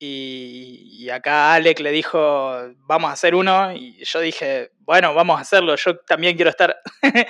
y, 0.00 1.08
acá 1.10 1.54
Alec 1.54 1.80
le 1.80 1.90
dijo, 1.90 2.72
vamos 2.86 3.10
a 3.10 3.14
hacer 3.14 3.34
uno. 3.34 3.72
Y 3.72 4.04
yo 4.04 4.20
dije, 4.20 4.70
bueno, 4.78 5.12
vamos 5.14 5.38
a 5.38 5.42
hacerlo, 5.42 5.74
yo 5.76 5.98
también 6.00 6.36
quiero 6.36 6.50
estar. 6.50 6.76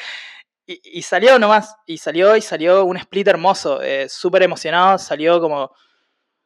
y, 0.68 1.02
salió 1.02 1.38
nomás, 1.38 1.76
y 1.86 1.96
salió 1.96 2.36
y 2.36 2.42
salió 2.42 2.84
un 2.84 2.98
split 2.98 3.28
hermoso, 3.28 3.80
eh, 3.80 4.06
súper 4.08 4.42
emocionado, 4.42 4.98
salió 4.98 5.40
como, 5.40 5.72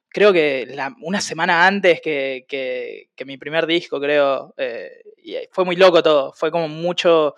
creo 0.08 0.32
que 0.32 0.76
una 1.00 1.20
semana 1.20 1.66
antes 1.66 2.00
que, 2.00 2.44
que, 2.48 3.24
mi 3.24 3.36
primer 3.36 3.66
disco, 3.66 4.00
creo. 4.00 4.54
Eh, 4.56 5.02
y 5.24 5.34
fue 5.50 5.64
muy 5.64 5.76
loco 5.76 6.02
todo, 6.02 6.32
fue 6.32 6.52
como 6.52 6.68
mucho... 6.68 7.34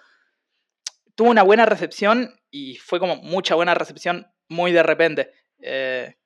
Tuvo 1.14 1.30
una 1.30 1.42
buena 1.42 1.64
recepción 1.64 2.38
y 2.50 2.76
fue 2.76 2.98
como 2.98 3.16
mucha 3.16 3.54
buena 3.54 3.74
recepción 3.74 4.26
muy 4.48 4.72
de 4.72 4.82
repente. 4.82 5.30
Eh, 5.60 6.16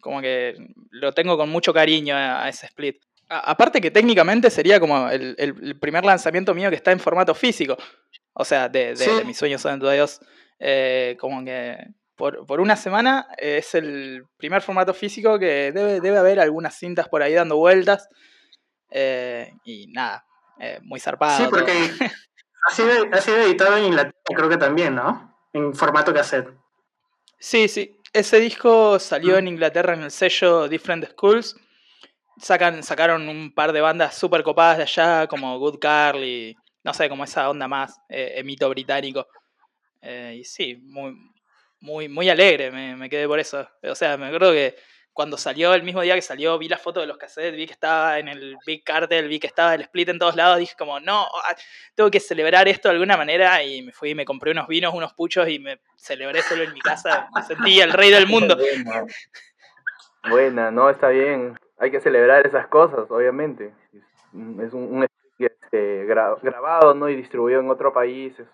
como 0.00 0.20
que 0.20 0.56
lo 0.90 1.12
tengo 1.12 1.38
con 1.38 1.48
mucho 1.48 1.72
cariño 1.72 2.16
a, 2.16 2.48
ese 2.48 2.66
split. 2.66 2.96
aparte 3.28 3.80
que 3.80 3.92
técnicamente 3.92 4.50
sería 4.50 4.80
como 4.80 5.08
el, 5.08 5.78
primer 5.80 6.04
lanzamiento 6.04 6.54
mío 6.54 6.68
que 6.68 6.76
está 6.76 6.92
en 6.92 7.00
formato 7.00 7.34
físico. 7.34 7.78
O 8.34 8.44
sea, 8.44 8.68
de, 8.68 8.94
mis 9.26 9.36
sueños 9.36 9.60
son 9.60 9.78
de 9.78 9.94
Dios. 9.94 10.20
Eh, 10.58 11.16
como 11.20 11.44
que 11.44 11.76
por, 12.16 12.60
una 12.60 12.76
semana 12.76 13.26
es 13.36 13.74
el 13.74 14.24
primer 14.36 14.62
formato 14.62 14.94
físico 14.94 15.38
que 15.38 15.72
debe, 15.72 16.00
debe 16.00 16.18
haber 16.18 16.40
algunas 16.40 16.76
cintas 16.76 17.08
por 17.08 17.22
ahí 17.22 17.34
dando 17.34 17.56
vueltas. 17.56 18.08
Eh, 18.90 19.52
y 19.64 19.88
nada, 19.88 20.24
eh, 20.60 20.78
muy 20.82 21.00
zarpado. 21.00 21.44
Sí, 21.44 21.50
porque 21.50 21.72
ha 22.68 22.74
sido, 22.74 23.06
ha 23.12 23.20
sido 23.20 23.38
editado 23.38 23.76
en 23.76 23.84
Inglaterra, 23.84 24.14
creo 24.24 24.48
que 24.48 24.56
también, 24.56 24.94
¿no? 24.94 25.36
En 25.52 25.74
formato 25.74 26.14
cassette. 26.14 26.48
Sí, 27.38 27.66
sí, 27.68 27.98
ese 28.12 28.38
disco 28.38 28.98
salió 28.98 29.36
en 29.36 29.48
Inglaterra 29.48 29.94
en 29.94 30.02
el 30.02 30.10
sello 30.10 30.68
Different 30.68 31.10
Schools. 31.10 31.56
Sacan, 32.38 32.82
sacaron 32.82 33.28
un 33.28 33.52
par 33.52 33.72
de 33.72 33.80
bandas 33.80 34.16
súper 34.16 34.42
copadas 34.42 34.76
de 34.76 34.82
allá, 34.84 35.26
como 35.26 35.58
Good 35.58 35.78
Carl 35.80 36.22
y 36.22 36.56
no 36.84 36.94
sé, 36.94 37.08
como 37.08 37.24
esa 37.24 37.48
onda 37.50 37.68
más, 37.68 38.00
eh, 38.08 38.34
emito 38.36 38.68
británico. 38.68 39.26
Eh, 40.00 40.36
y 40.40 40.44
sí, 40.44 40.76
muy, 40.76 41.14
muy, 41.80 42.08
muy 42.08 42.28
alegre 42.28 42.70
me, 42.70 42.96
me, 42.96 43.08
quedé 43.08 43.26
por 43.26 43.38
eso. 43.38 43.68
O 43.82 43.94
sea, 43.94 44.16
me 44.16 44.26
acuerdo 44.26 44.52
que 44.52 44.76
cuando 45.12 45.36
salió, 45.36 45.74
el 45.74 45.82
mismo 45.82 46.00
día 46.00 46.14
que 46.14 46.22
salió, 46.22 46.58
vi 46.58 46.68
la 46.68 46.78
foto 46.78 47.00
de 47.00 47.06
los 47.06 47.18
cassettes, 47.18 47.56
vi 47.56 47.66
que 47.66 47.72
estaba 47.72 48.18
en 48.18 48.28
el 48.28 48.56
Big 48.66 48.82
Cartel, 48.82 49.28
vi 49.28 49.38
que 49.38 49.46
estaba 49.46 49.74
el 49.74 49.82
split 49.82 50.08
en 50.08 50.18
todos 50.18 50.36
lados, 50.36 50.58
dije 50.58 50.74
como, 50.78 51.00
no, 51.00 51.24
ah, 51.24 51.54
tengo 51.94 52.10
que 52.10 52.18
celebrar 52.18 52.66
esto 52.66 52.88
de 52.88 52.94
alguna 52.94 53.16
manera 53.16 53.62
y 53.62 53.82
me 53.82 53.92
fui 53.92 54.10
y 54.10 54.14
me 54.14 54.24
compré 54.24 54.52
unos 54.52 54.66
vinos, 54.68 54.94
unos 54.94 55.12
puchos 55.12 55.48
y 55.48 55.58
me 55.58 55.80
celebré 55.96 56.40
solo 56.42 56.62
en 56.62 56.72
mi 56.72 56.80
casa, 56.80 57.28
me 57.34 57.42
sentí 57.42 57.80
el 57.80 57.92
rey 57.92 58.10
del 58.10 58.26
mundo. 58.26 58.56
Buena, 60.30 60.70
no, 60.70 60.88
está 60.88 61.08
bien. 61.08 61.58
Hay 61.78 61.90
que 61.90 62.00
celebrar 62.00 62.46
esas 62.46 62.68
cosas, 62.68 63.10
obviamente. 63.10 63.74
Es 64.60 64.72
un, 64.72 64.96
un 64.96 65.04
este, 65.46 66.04
grabado 66.04 66.94
¿no? 66.94 67.08
y 67.08 67.16
distribuido 67.16 67.60
en 67.60 67.70
otro 67.70 67.92
país. 67.92 68.38
Es, 68.38 68.46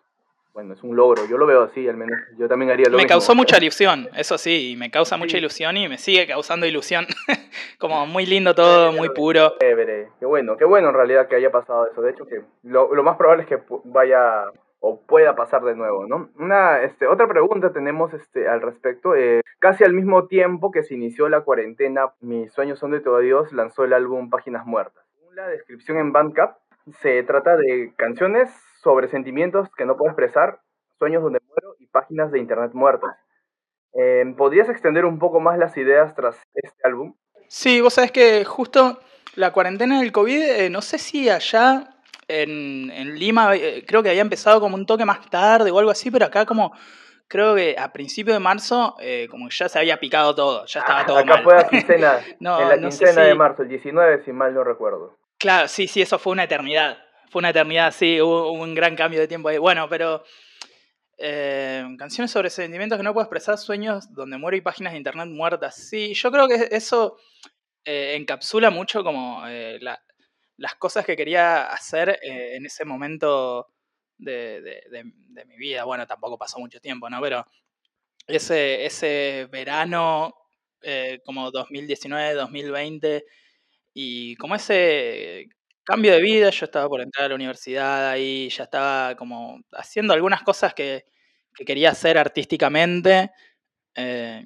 bueno, 0.55 0.75
es 0.75 0.83
un 0.83 0.97
logro. 0.97 1.25
Yo 1.27 1.39
lo 1.39 1.47
veo 1.47 1.63
así, 1.63 1.89
al 1.89 1.97
menos. 1.97 2.19
Yo 2.37 2.49
también 2.49 2.71
haría 2.71 2.87
lo 2.87 2.93
me 2.93 3.05
mismo. 3.05 3.09
Causó 3.09 3.35
mucha 3.35 3.59
ilusión, 3.59 4.09
eso 4.17 4.37
sí, 4.39 4.75
me 4.77 4.91
causa 4.91 5.17
mucha 5.17 5.39
ilusión 5.39 5.77
y 5.77 5.89
me 5.89 5.99
sigue 5.99 6.27
causando 6.27 6.67
ilusión. 6.67 7.07
Como 7.79 8.07
muy 8.07 8.27
lindo 8.27 8.55
todo, 8.55 8.93
muy 8.93 9.11
puro. 9.11 9.55
Qué 9.61 10.27
bueno, 10.27 10.57
qué 10.57 10.65
bueno 10.65 10.89
en 10.89 10.95
realidad 10.95 11.29
que 11.29 11.37
haya 11.37 11.51
pasado 11.51 11.87
eso. 11.87 12.03
De 12.03 12.11
hecho, 12.11 12.27
que 12.27 12.43
lo, 12.65 12.93
lo 12.95 13.03
más 13.05 13.17
probable 13.17 13.45
es 13.45 13.49
que 13.49 13.59
vaya 13.85 14.47
o 14.81 15.01
pueda 15.01 15.35
pasar 15.35 15.63
de 15.63 15.75
nuevo, 15.75 16.07
¿no? 16.07 16.31
Una, 16.39 16.83
este, 16.83 17.07
otra 17.07 17.27
pregunta 17.27 17.73
tenemos 17.73 18.13
este, 18.15 18.49
al 18.49 18.61
respecto. 18.61 19.15
Eh, 19.15 19.43
casi 19.59 19.85
al 19.85 19.93
mismo 19.93 20.27
tiempo 20.27 20.71
que 20.71 20.83
se 20.83 20.95
inició 20.95 21.29
la 21.29 21.41
cuarentena, 21.41 22.13
Mis 22.21 22.53
sueños 22.53 22.79
son 22.79 22.93
de 22.93 23.01
todo 23.01 23.19
Dios 23.19 23.53
lanzó 23.53 23.85
el 23.85 23.93
álbum 23.93 24.31
Páginas 24.31 24.67
Muertas. 24.67 25.05
Según 25.15 25.35
la 25.35 25.49
descripción 25.49 25.99
en 25.99 26.13
Bandcamp, 26.13 26.57
se 27.01 27.23
trata 27.23 27.57
de 27.57 27.93
canciones 27.97 28.51
sobre 28.83 29.09
sentimientos 29.09 29.69
que 29.77 29.85
no 29.85 29.97
puedo 29.97 30.11
expresar, 30.11 30.61
sueños 30.99 31.23
donde 31.23 31.41
muero 31.47 31.75
y 31.79 31.87
páginas 31.87 32.31
de 32.33 32.39
internet 32.39 32.73
muertas. 32.75 33.17
Eh, 33.95 34.35
¿Podrías 34.37 34.69
extender 34.69 35.05
un 35.05 35.19
poco 35.19 35.41
más 35.41 35.59
las 35.59 35.77
ideas 35.77 36.15
tras 36.15 36.41
este 36.55 36.81
álbum? 36.85 37.15
Sí, 37.49 37.81
vos 37.81 37.95
sabés 37.95 38.13
que 38.13 38.45
justo 38.45 38.99
la 39.35 39.53
cuarentena 39.53 40.01
del 40.01 40.13
COVID, 40.13 40.43
eh, 40.43 40.71
no 40.71 40.83
sé 40.83 40.99
si 40.99 41.31
allá 41.31 41.99
en, 42.29 42.91
en 42.91 43.19
Lima 43.19 43.57
eh, 43.57 43.85
creo 43.87 44.03
que 44.03 44.11
había 44.11 44.23
empezado 44.23 44.61
como 44.61 44.77
un 44.77 44.87
toque 44.87 45.05
más 45.05 45.29
tarde 45.31 45.71
o 45.71 45.79
algo 45.79 45.91
así, 45.91 46.11
pero 46.11 46.27
acá 46.27 46.45
como 46.45 46.73
creo 47.27 47.55
que 47.55 47.77
a 47.79 47.93
principios 47.93 48.37
de 48.37 48.41
marzo 48.41 48.97
eh, 49.01 49.27
como 49.31 49.49
ya 49.51 49.69
se 49.69 49.79
había 49.79 49.99
picado 49.99 50.35
todo, 50.35 50.67
ya 50.67 50.81
estaba 50.81 51.07
todo 51.07 51.19
acá 51.19 51.35
mal. 51.35 51.45
fue 51.45 51.55
la 51.55 51.69
quincena, 51.69 52.21
no, 52.41 52.61
en 52.61 52.69
la 52.69 52.79
quincena 52.79 53.23
de 53.23 53.35
marzo, 53.35 53.63
el 53.63 53.69
19 53.69 54.25
si 54.25 54.33
mal 54.33 54.55
no 54.55 54.65
recuerdo. 54.65 55.17
Claro, 55.39 55.69
sí, 55.69 55.87
sí, 55.87 56.03
eso 56.03 56.19
fue 56.19 56.33
una 56.33 56.45
eternidad. 56.45 56.99
Fue 57.31 57.39
una 57.39 57.51
eternidad, 57.51 57.93
sí, 57.93 58.21
hubo, 58.21 58.51
un 58.53 58.75
gran 58.75 58.97
cambio 58.97 59.21
de 59.21 59.29
tiempo 59.29 59.49
ahí. 59.49 59.59
Bueno, 59.59 59.89
pero 59.89 60.25
eh, 61.17 61.85
canciones 61.97 62.33
sobre 62.33 62.51
sentimientos 62.51 62.99
que 62.99 63.05
no 63.05 63.13
puedo 63.15 63.25
expresar, 63.25 63.57
sueños 63.57 64.13
donde 64.15 64.37
muero 64.37 64.57
y 64.57 64.63
páginas 64.63 64.93
de 64.93 64.99
internet 64.99 65.29
muertas. 65.29 65.77
Sí, 65.77 66.13
yo 66.15 66.33
creo 66.33 66.49
que 66.49 66.69
eso 66.73 67.19
eh, 67.85 68.17
encapsula 68.17 68.71
mucho 68.71 69.05
como 69.05 69.47
eh, 69.47 69.79
la, 69.81 70.03
las 70.57 70.75
cosas 70.75 71.07
que 71.07 71.17
quería 71.17 71.67
hacer 71.67 72.19
en 72.23 72.67
ese 72.67 72.85
momento 72.85 73.69
de, 74.17 74.61
de, 74.91 75.45
mi 75.45 75.57
vida. 75.57 75.85
Bueno, 75.85 76.05
tampoco 76.05 76.37
pasó 76.37 76.59
mucho 76.59 76.81
tiempo, 76.81 77.09
¿no? 77.09 77.21
Pero 77.21 77.47
ese, 78.27 78.85
ese 78.85 79.47
verano 79.53 80.35
como 81.25 81.51
2019, 81.53 82.35
2020 82.35 83.25
y 84.01 84.37
como 84.37 84.55
ese 84.55 85.49
cambio 85.83 86.13
de 86.13 86.23
vida, 86.23 86.51
yo 86.51 86.67
estaba 86.67 86.89
por 86.89 87.01
entrar 87.01 87.27
a 87.27 87.29
la 87.31 87.35
universidad 87.35 88.11
ahí, 88.11 88.49
ya 88.49 88.63
estaba 88.63 89.17
como 89.17 89.59
haciendo 89.73 90.15
algunas 90.15 90.43
cosas 90.43 90.73
que, 90.73 91.05
que 91.53 91.65
quería 91.65 91.91
hacer 91.91 92.17
artísticamente. 92.17 93.33
Eh, 93.97 94.45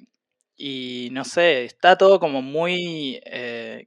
y 0.55 1.09
no 1.11 1.23
sé, 1.23 1.65
está 1.65 1.95
todo 1.99 2.19
como 2.19 2.41
muy 2.41 3.21
eh, 3.25 3.85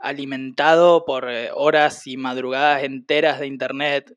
alimentado 0.00 1.04
por 1.04 1.30
eh, 1.30 1.50
horas 1.54 2.04
y 2.08 2.16
madrugadas 2.16 2.82
enteras 2.82 3.38
de 3.38 3.46
internet. 3.46 4.12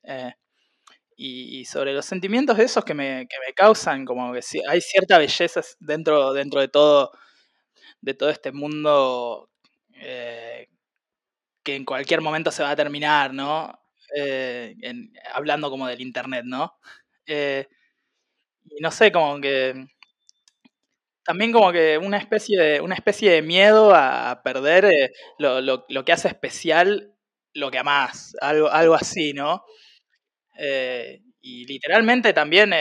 Y, 1.15 1.65
sobre 1.65 1.93
los 1.93 2.05
sentimientos 2.05 2.57
de 2.57 2.63
esos 2.63 2.83
que 2.83 2.95
me, 2.95 3.27
que 3.29 3.35
me 3.45 3.53
causan, 3.53 4.05
como 4.05 4.33
que 4.33 4.39
hay 4.67 4.81
cierta 4.81 5.19
belleza 5.19 5.61
dentro, 5.79 6.33
dentro 6.33 6.61
de 6.61 6.67
todo, 6.69 7.11
de 8.01 8.13
todo 8.15 8.29
este 8.31 8.51
mundo 8.51 9.49
que 11.69 11.75
en 11.75 11.85
cualquier 11.85 12.21
momento 12.21 12.51
se 12.51 12.63
va 12.63 12.71
a 12.71 12.75
terminar, 12.75 13.33
¿no? 13.33 13.79
Eh, 14.15 14.75
hablando 15.33 15.69
como 15.69 15.87
del 15.87 16.01
internet, 16.01 16.43
¿no? 16.45 16.79
Eh, 17.27 17.67
y 18.65 18.81
no 18.81 18.89
sé, 18.89 19.11
como 19.11 19.39
que 19.39 19.85
también 21.23 21.51
como 21.51 21.71
que 21.71 21.99
una 21.99 22.17
especie 22.17 22.59
de, 22.59 22.81
una 22.81 22.95
especie 22.95 23.31
de 23.31 23.43
miedo 23.43 23.93
a 23.93 24.41
perder 24.43 24.85
eh, 24.85 25.11
lo, 25.37 25.61
lo, 25.61 25.85
lo, 25.89 26.03
que 26.05 26.11
hace 26.11 26.27
especial 26.27 27.13
lo 27.53 27.69
que 27.69 27.77
amás, 27.77 28.35
algo, 28.41 28.69
algo 28.69 28.95
así, 28.95 29.33
¿no? 29.33 29.63
Y 31.41 31.65
literalmente 31.65 32.33
también 32.33 32.73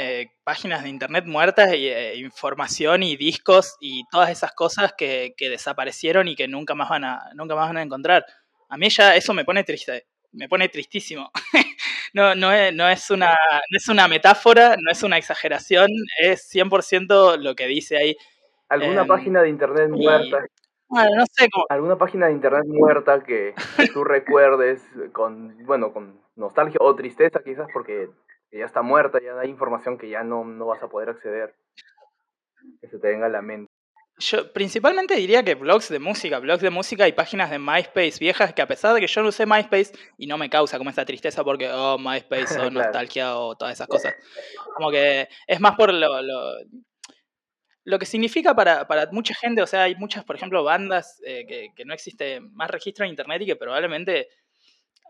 páginas 0.42 0.82
de 0.82 0.88
internet 0.88 1.26
muertas, 1.26 1.72
y, 1.74 1.88
información 2.24 3.02
y 3.02 3.16
discos 3.16 3.76
y 3.80 4.02
todas 4.10 4.30
esas 4.30 4.52
cosas 4.52 4.94
que, 4.96 5.34
que, 5.36 5.48
desaparecieron 5.48 6.26
y 6.26 6.34
que 6.34 6.48
nunca 6.48 6.74
más, 6.74 6.88
van 6.88 7.04
a, 7.04 7.30
nunca 7.34 7.54
más 7.54 7.68
van 7.68 7.76
a 7.76 7.82
encontrar. 7.82 8.24
A 8.68 8.76
mí 8.76 8.88
ya 8.90 9.16
eso 9.16 9.32
me 9.34 9.44
pone 9.44 9.64
triste, 9.64 10.06
me 10.32 10.48
pone 10.48 10.68
tristísimo. 10.68 11.30
no, 12.14 12.34
no, 12.34 12.52
es, 12.52 12.74
no, 12.74 12.88
es 12.88 13.10
una, 13.10 13.30
no 13.70 13.76
es 13.76 13.88
una 13.88 14.08
metáfora, 14.08 14.76
no 14.78 14.90
es 14.90 15.02
una 15.02 15.18
exageración, 15.18 15.88
es 16.20 16.48
100% 16.52 17.38
lo 17.38 17.54
que 17.54 17.66
dice 17.66 17.96
ahí. 17.96 18.16
¿Alguna 18.68 19.02
eh, 19.02 19.06
página 19.06 19.42
de 19.42 19.48
internet 19.48 19.88
muerta? 19.90 20.44
Bueno, 20.88 21.10
no 21.16 21.24
sé 21.30 21.48
cómo. 21.50 21.66
¿Alguna 21.68 21.96
página 21.96 22.26
de 22.26 22.32
internet 22.32 22.64
muerta 22.66 23.22
que, 23.22 23.54
que 23.76 23.88
tú 23.94 24.04
recuerdes 24.04 24.82
con, 25.12 25.56
bueno, 25.64 25.92
con 25.92 26.20
nostalgia 26.36 26.78
o 26.80 26.94
tristeza 26.94 27.40
quizás 27.42 27.68
porque 27.72 28.08
ya 28.50 28.64
está 28.64 28.82
muerta, 28.82 29.20
ya 29.20 29.38
hay 29.38 29.50
información 29.50 29.98
que 29.98 30.08
ya 30.08 30.22
no, 30.22 30.44
no 30.44 30.66
vas 30.66 30.82
a 30.82 30.88
poder 30.88 31.10
acceder, 31.10 31.54
que 32.80 32.88
se 32.88 32.98
te 32.98 33.08
venga 33.08 33.26
a 33.26 33.30
la 33.30 33.42
mente? 33.42 33.67
Yo 34.20 34.52
principalmente 34.52 35.14
diría 35.14 35.44
que 35.44 35.54
blogs 35.54 35.88
de 35.88 36.00
música, 36.00 36.40
blogs 36.40 36.60
de 36.62 36.70
música 36.70 37.06
y 37.06 37.12
páginas 37.12 37.50
de 37.50 37.58
MySpace 37.60 38.18
viejas 38.18 38.52
que 38.52 38.62
a 38.62 38.66
pesar 38.66 38.92
de 38.92 39.00
que 39.00 39.06
yo 39.06 39.22
no 39.22 39.28
usé 39.28 39.46
MySpace 39.46 39.92
y 40.16 40.26
no 40.26 40.36
me 40.36 40.50
causa 40.50 40.76
como 40.76 40.90
esa 40.90 41.04
tristeza 41.04 41.44
porque, 41.44 41.70
oh, 41.70 41.98
MySpace 41.98 42.54
o 42.54 42.56
claro. 42.68 42.70
nostalgia 42.70 43.38
o 43.38 43.54
todas 43.56 43.74
esas 43.74 43.86
cosas. 43.86 44.14
Como 44.74 44.90
que 44.90 45.28
es 45.46 45.60
más 45.60 45.76
por 45.76 45.94
lo, 45.94 46.20
lo, 46.20 46.52
lo 47.84 47.98
que 47.98 48.06
significa 48.06 48.56
para, 48.56 48.88
para, 48.88 49.08
mucha 49.12 49.34
gente, 49.34 49.62
o 49.62 49.66
sea, 49.68 49.84
hay 49.84 49.94
muchas, 49.94 50.24
por 50.24 50.34
ejemplo, 50.34 50.64
bandas 50.64 51.20
eh, 51.24 51.46
que, 51.46 51.68
que, 51.76 51.84
no 51.84 51.94
existe 51.94 52.40
más 52.40 52.70
registro 52.70 53.04
en 53.04 53.10
Internet 53.10 53.42
y 53.42 53.46
que 53.46 53.56
probablemente 53.56 54.28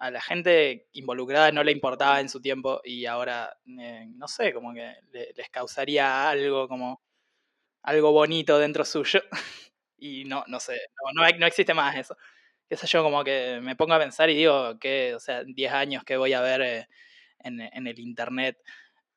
a 0.01 0.11
la 0.11 0.21
gente 0.21 0.87
involucrada 0.93 1.51
no 1.51 1.65
le 1.65 1.73
importaba 1.73 2.21
en 2.21 2.29
su 2.29 2.41
tiempo 2.41 2.81
y 2.85 3.07
ahora, 3.07 3.57
eh, 3.81 4.07
no 4.17 4.29
sé, 4.29 4.53
como 4.53 4.75
que 4.75 4.95
le, 5.13 5.33
les 5.35 5.49
causaría 5.49 6.29
algo 6.29 6.69
como 6.69 7.03
algo 7.83 8.13
bonito 8.13 8.59
dentro 8.59 8.85
suyo 8.85 9.21
y 9.99 10.25
no, 10.25 10.45
no 10.47 10.61
sé, 10.61 10.79
no, 11.15 11.23
no, 11.23 11.39
no 11.39 11.47
existe 11.47 11.75
más 11.75 11.97
eso. 11.97 12.17
Qué 12.69 12.77
sé 12.77 12.87
yo, 12.87 13.03
como 13.03 13.25
que 13.25 13.61
me 13.63 13.77
pongo 13.77 13.95
a 13.95 13.99
pensar 13.99 14.29
y 14.29 14.35
digo 14.35 14.79
que, 14.79 15.15
o 15.15 15.21
sea, 15.21 15.43
10 15.43 15.73
años 15.73 16.05
que 16.05 16.19
voy 16.19 16.35
a 16.35 16.43
ver 16.43 16.61
eh, 16.61 16.89
en, 17.39 17.61
en, 17.61 17.87
el 17.87 17.99
internet. 17.99 18.59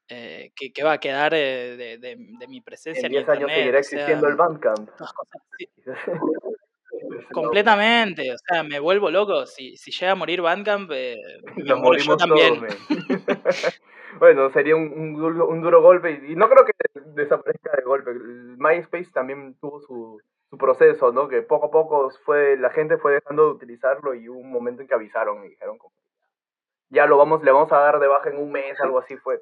Eh, 0.08 0.52
que, 0.56 0.72
que, 0.74 0.84
va 0.84 0.94
a 0.94 1.00
quedar 1.00 1.34
eh, 1.34 1.76
de, 1.78 1.98
de, 1.98 2.16
de, 2.18 2.48
mi 2.48 2.60
presencia 2.60 3.06
en 3.06 3.12
10 3.12 3.30
años 3.30 3.52
seguirá 3.52 3.80
existiendo 3.80 4.18
o 4.18 4.20
sea, 4.20 4.30
el 4.30 4.36
Bandcamp. 4.36 4.90
Completamente, 7.32 8.34
o 8.34 8.38
sea, 8.38 8.64
me 8.64 8.80
vuelvo 8.80 9.12
loco. 9.12 9.46
Si, 9.46 9.78
si 9.78 9.92
llega 9.92 10.14
a 10.14 10.16
morir 10.16 10.42
Bandcamp, 10.42 10.90
eh, 10.94 11.18
me 11.58 11.76
muero 11.76 12.04
yo 12.04 12.18
también. 12.18 12.60
Todos, 12.60 12.80
bueno, 14.20 14.50
sería 14.52 14.76
un, 14.76 14.92
un, 14.94 15.42
un, 15.42 15.62
duro 15.62 15.82
golpe 15.82 16.22
y 16.28 16.36
no 16.36 16.50
creo 16.50 16.66
que 16.66 16.74
desaparezca 17.16 17.72
de 17.78 17.84
golpe. 17.84 18.12
MySpace 18.58 19.12
también 19.14 19.56
tuvo 19.60 19.82
su, 19.82 20.22
su 20.50 20.58
proceso, 20.58 21.12
¿no? 21.12 21.28
Que 21.28 21.42
poco 21.42 21.68
a 21.68 21.72
poco 21.72 22.12
fue 22.26 22.58
la 22.58 22.70
gente 22.70 22.98
fue 22.98 23.14
dejando 23.14 23.46
de 23.46 23.52
utilizarlo 23.52 24.14
y 24.14 24.28
hubo 24.28 24.40
un 24.40 24.52
momento 24.52 24.82
en 24.82 24.88
que 24.88 24.94
avisaron 24.94 25.44
y 25.46 25.50
dijeron 25.50 25.78
como, 25.78 25.94
ya 26.90 27.06
lo 27.06 27.18
vamos, 27.18 27.42
le 27.44 27.52
vamos 27.52 27.72
a 27.72 27.78
dar 27.78 28.00
de 28.00 28.08
baja 28.08 28.30
en 28.30 28.38
un 28.38 28.52
mes, 28.52 28.80
algo 28.82 29.00
así 29.00 29.16
fue. 29.18 29.42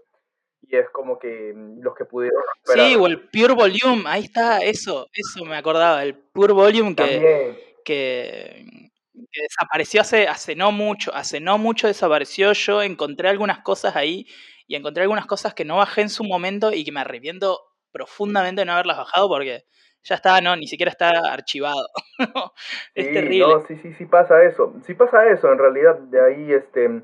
Y 0.62 0.76
es 0.76 0.88
como 0.92 1.18
que 1.18 1.54
mm, 1.56 1.82
los 1.82 1.96
que 1.96 2.06
pudieron. 2.06 2.42
Sí, 2.64 2.96
o 2.96 3.08
el 3.08 3.28
Pure 3.30 3.56
Volume, 3.56 4.04
ahí 4.06 4.26
está, 4.26 4.60
eso, 4.60 5.08
eso 5.12 5.46
me 5.46 5.58
acordaba, 5.58 6.04
el 6.04 6.16
Pure 6.16 6.54
Volume 6.54 6.96
que, 6.96 7.69
que, 7.90 8.92
que, 9.14 9.42
desapareció 9.42 10.02
hace, 10.02 10.28
hace 10.28 10.56
no 10.56 10.72
mucho, 10.72 11.14
hace 11.16 11.40
no 11.40 11.58
mucho 11.58 11.88
desapareció. 11.88 12.54
Yo 12.54 12.84
encontré 12.84 13.30
algunas 13.30 13.60
cosas 13.60 13.96
ahí 13.96 14.28
y 14.68 14.76
encontré 14.76 15.02
algunas 15.02 15.26
cosas 15.26 15.56
que 15.56 15.66
no 15.66 15.78
bajé 15.78 16.02
en 16.02 16.10
su 16.10 16.24
momento 16.24 16.72
y 16.72 16.84
que 16.84 16.92
me 16.92 17.00
arrepiento 17.00 17.60
profundamente 17.92 18.62
de 18.62 18.66
no 18.66 18.74
haberlas 18.74 18.98
bajado 18.98 19.28
porque 19.28 19.66
ya 20.04 20.16
está, 20.16 20.40
no, 20.40 20.56
ni 20.56 20.68
siquiera 20.68 20.92
está 20.92 21.34
archivado. 21.34 21.88
es 22.96 23.08
sí, 23.08 23.14
terrible. 23.14 23.54
No, 23.54 23.66
sí, 23.66 23.76
sí, 23.78 23.94
sí 23.94 24.06
pasa 24.06 24.44
eso. 24.44 24.74
Sí 24.86 24.94
pasa 24.94 25.28
eso, 25.28 25.52
en 25.52 25.58
realidad, 25.58 25.98
de 25.98 26.22
ahí, 26.22 26.54
este, 26.54 27.02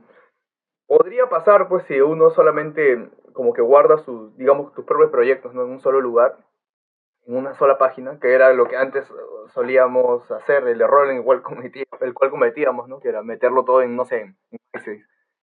podría 0.88 1.28
pasar, 1.28 1.68
pues, 1.68 1.84
si 1.88 2.00
uno 2.00 2.30
solamente 2.30 3.10
como 3.34 3.54
que 3.54 3.62
guarda 3.62 3.98
sus, 3.98 4.38
digamos, 4.38 4.74
tus 4.74 4.86
propios 4.86 5.12
proyectos, 5.12 5.54
¿no? 5.54 5.64
En 5.64 5.72
un 5.72 5.82
solo 5.82 6.00
lugar, 6.00 6.38
en 7.26 7.38
una 7.38 7.54
sola 7.54 7.78
página, 7.78 8.20
que 8.20 8.34
era 8.34 8.54
lo 8.54 8.68
que 8.68 8.78
antes 8.78 9.12
solíamos 9.54 10.30
hacer, 10.32 10.68
el 10.68 10.82
error 10.82 11.10
en 11.10 11.18
el 11.18 11.24
cual, 11.24 11.42
cometíamos, 11.42 12.02
el 12.02 12.14
cual 12.14 12.30
cometíamos, 12.30 12.88
¿no? 12.88 13.00
Que 13.00 13.10
era 13.10 13.24
meterlo 13.24 13.66
todo 13.66 13.82
en, 13.82 13.96
no 13.96 14.06
sé, 14.06 14.22
en. 14.22 14.38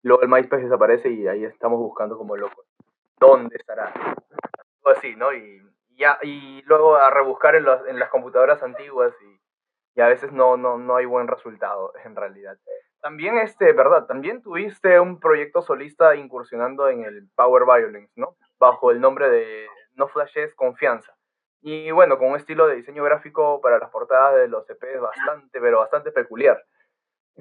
Luego 0.03 0.23
el 0.23 0.29
MySpace 0.29 0.65
desaparece 0.65 1.11
y 1.11 1.29
ahí 1.29 1.45
estamos 1.45 1.79
buscando 1.79 2.19
como 2.19 2.37
locos. 2.37 2.67
¿Dónde 3.19 3.57
estará? 3.57 3.93
Todo 4.83 4.95
así, 4.95 5.15
¿no? 5.15 5.33
Y, 5.33 5.63
ya, 5.91 6.19
y 6.23 6.63
luego 6.63 6.97
a 6.97 7.11
rebuscar 7.11 7.55
en, 7.55 7.65
los, 7.65 7.87
en 7.87 7.99
las 7.99 8.11
computadoras 8.11 8.63
antiguas 8.63 9.15
y 9.23 9.43
y 9.95 10.01
a 10.01 10.09
veces 10.09 10.33
no, 10.33 10.57
no, 10.57 10.79
no 10.79 10.97
hay 10.97 11.07
buen 11.07 11.29
resultado 11.29 11.93
en 12.05 12.17
realidad. 12.17 12.59
También, 13.01 13.39
este, 13.39 13.73
¿verdad? 13.73 14.07
También 14.07 14.43
tuviste 14.43 15.01
un 15.01 15.19
proyecto 15.19 15.61
solista 15.61 16.15
incursionando 16.15 16.89
en 16.89 17.05
el 17.05 17.29
Power 17.35 17.65
Violence, 17.65 18.13
¿no? 18.17 18.37
Bajo 18.59 18.93
el 18.93 19.01
nombre 19.01 19.29
de 19.29 19.67
No 19.95 20.07
Flashes 20.07 20.55
Confianza. 20.55 21.13
Y 21.63 21.93
bueno, 21.93 22.19
con 22.19 22.31
un 22.31 22.37
estilo 22.37 22.67
de 22.67 22.77
diseño 22.77 23.05
gráfico 23.05 23.61
para 23.61 23.79
las 23.79 23.91
portadas 23.91 24.35
de 24.35 24.49
los 24.49 24.69
EPs 24.69 25.01
bastante, 25.01 25.61
pero 25.61 25.79
bastante 25.79 26.11
peculiar. 26.11 26.63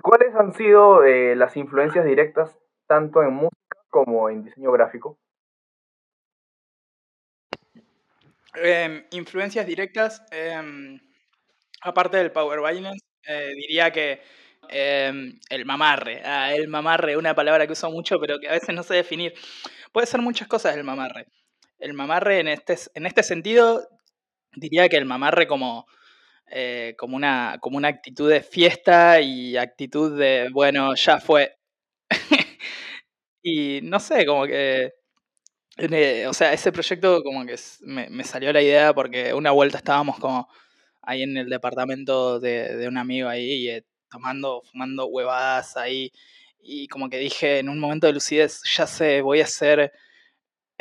¿Cuáles 0.01 0.35
han 0.35 0.53
sido 0.53 1.03
eh, 1.03 1.35
las 1.35 1.57
influencias 1.57 2.05
directas 2.05 2.55
tanto 2.87 3.23
en 3.23 3.33
música 3.33 3.77
como 3.89 4.29
en 4.29 4.43
diseño 4.43 4.71
gráfico? 4.71 5.17
Em, 8.53 9.05
influencias 9.11 9.65
directas, 9.65 10.23
em, 10.31 10.99
aparte 11.81 12.17
del 12.17 12.31
Power 12.31 12.59
Violence, 12.59 13.03
eh, 13.27 13.51
diría 13.55 13.91
que 13.91 14.21
em, 14.69 15.39
el 15.49 15.65
mamarre. 15.65 16.21
Ah, 16.23 16.53
el 16.53 16.67
mamarre, 16.67 17.17
una 17.17 17.33
palabra 17.33 17.65
que 17.65 17.73
uso 17.73 17.89
mucho, 17.89 18.19
pero 18.19 18.39
que 18.39 18.47
a 18.47 18.53
veces 18.53 18.75
no 18.75 18.83
sé 18.83 18.95
definir. 18.95 19.33
Puede 19.91 20.07
ser 20.07 20.21
muchas 20.21 20.47
cosas 20.47 20.75
el 20.77 20.83
mamarre. 20.83 21.25
El 21.79 21.93
mamarre 21.93 22.39
en 22.39 22.47
este, 22.47 22.77
en 22.93 23.05
este 23.07 23.23
sentido, 23.23 23.81
diría 24.55 24.89
que 24.89 24.97
el 24.97 25.05
mamarre 25.05 25.47
como, 25.47 25.85
eh, 26.47 26.95
como, 26.97 27.15
una, 27.17 27.57
como 27.61 27.77
una 27.77 27.89
actitud 27.89 28.29
de 28.29 28.41
fiesta 28.41 29.21
y 29.21 29.57
actitud 29.57 30.17
de, 30.17 30.49
bueno, 30.51 30.95
ya 30.95 31.19
fue. 31.19 31.55
y 33.43 33.81
no 33.83 33.99
sé, 33.99 34.25
como 34.25 34.45
que 34.45 34.93
o 36.27 36.33
sea, 36.33 36.53
ese 36.53 36.71
proyecto 36.71 37.23
como 37.23 37.45
que 37.45 37.55
me, 37.81 38.09
me, 38.09 38.23
salió 38.23 38.51
la 38.53 38.61
idea 38.61 38.93
porque 38.93 39.33
una 39.33 39.51
vuelta 39.51 39.77
estábamos 39.77 40.19
como 40.19 40.47
ahí 41.01 41.23
en 41.23 41.37
el 41.37 41.49
departamento 41.49 42.39
de, 42.39 42.75
de 42.77 42.87
un 42.87 42.97
amigo 42.97 43.29
ahí, 43.29 43.69
eh, 43.69 43.85
tomando, 44.09 44.61
fumando 44.71 45.07
huevadas 45.07 45.77
ahí, 45.77 46.11
y 46.59 46.87
como 46.87 47.09
que 47.09 47.17
dije 47.17 47.59
en 47.59 47.69
un 47.69 47.79
momento 47.79 48.07
de 48.07 48.13
lucidez, 48.13 48.61
ya 48.75 48.85
sé, 48.87 49.21
voy 49.21 49.41
a 49.41 49.45
hacer 49.45 49.91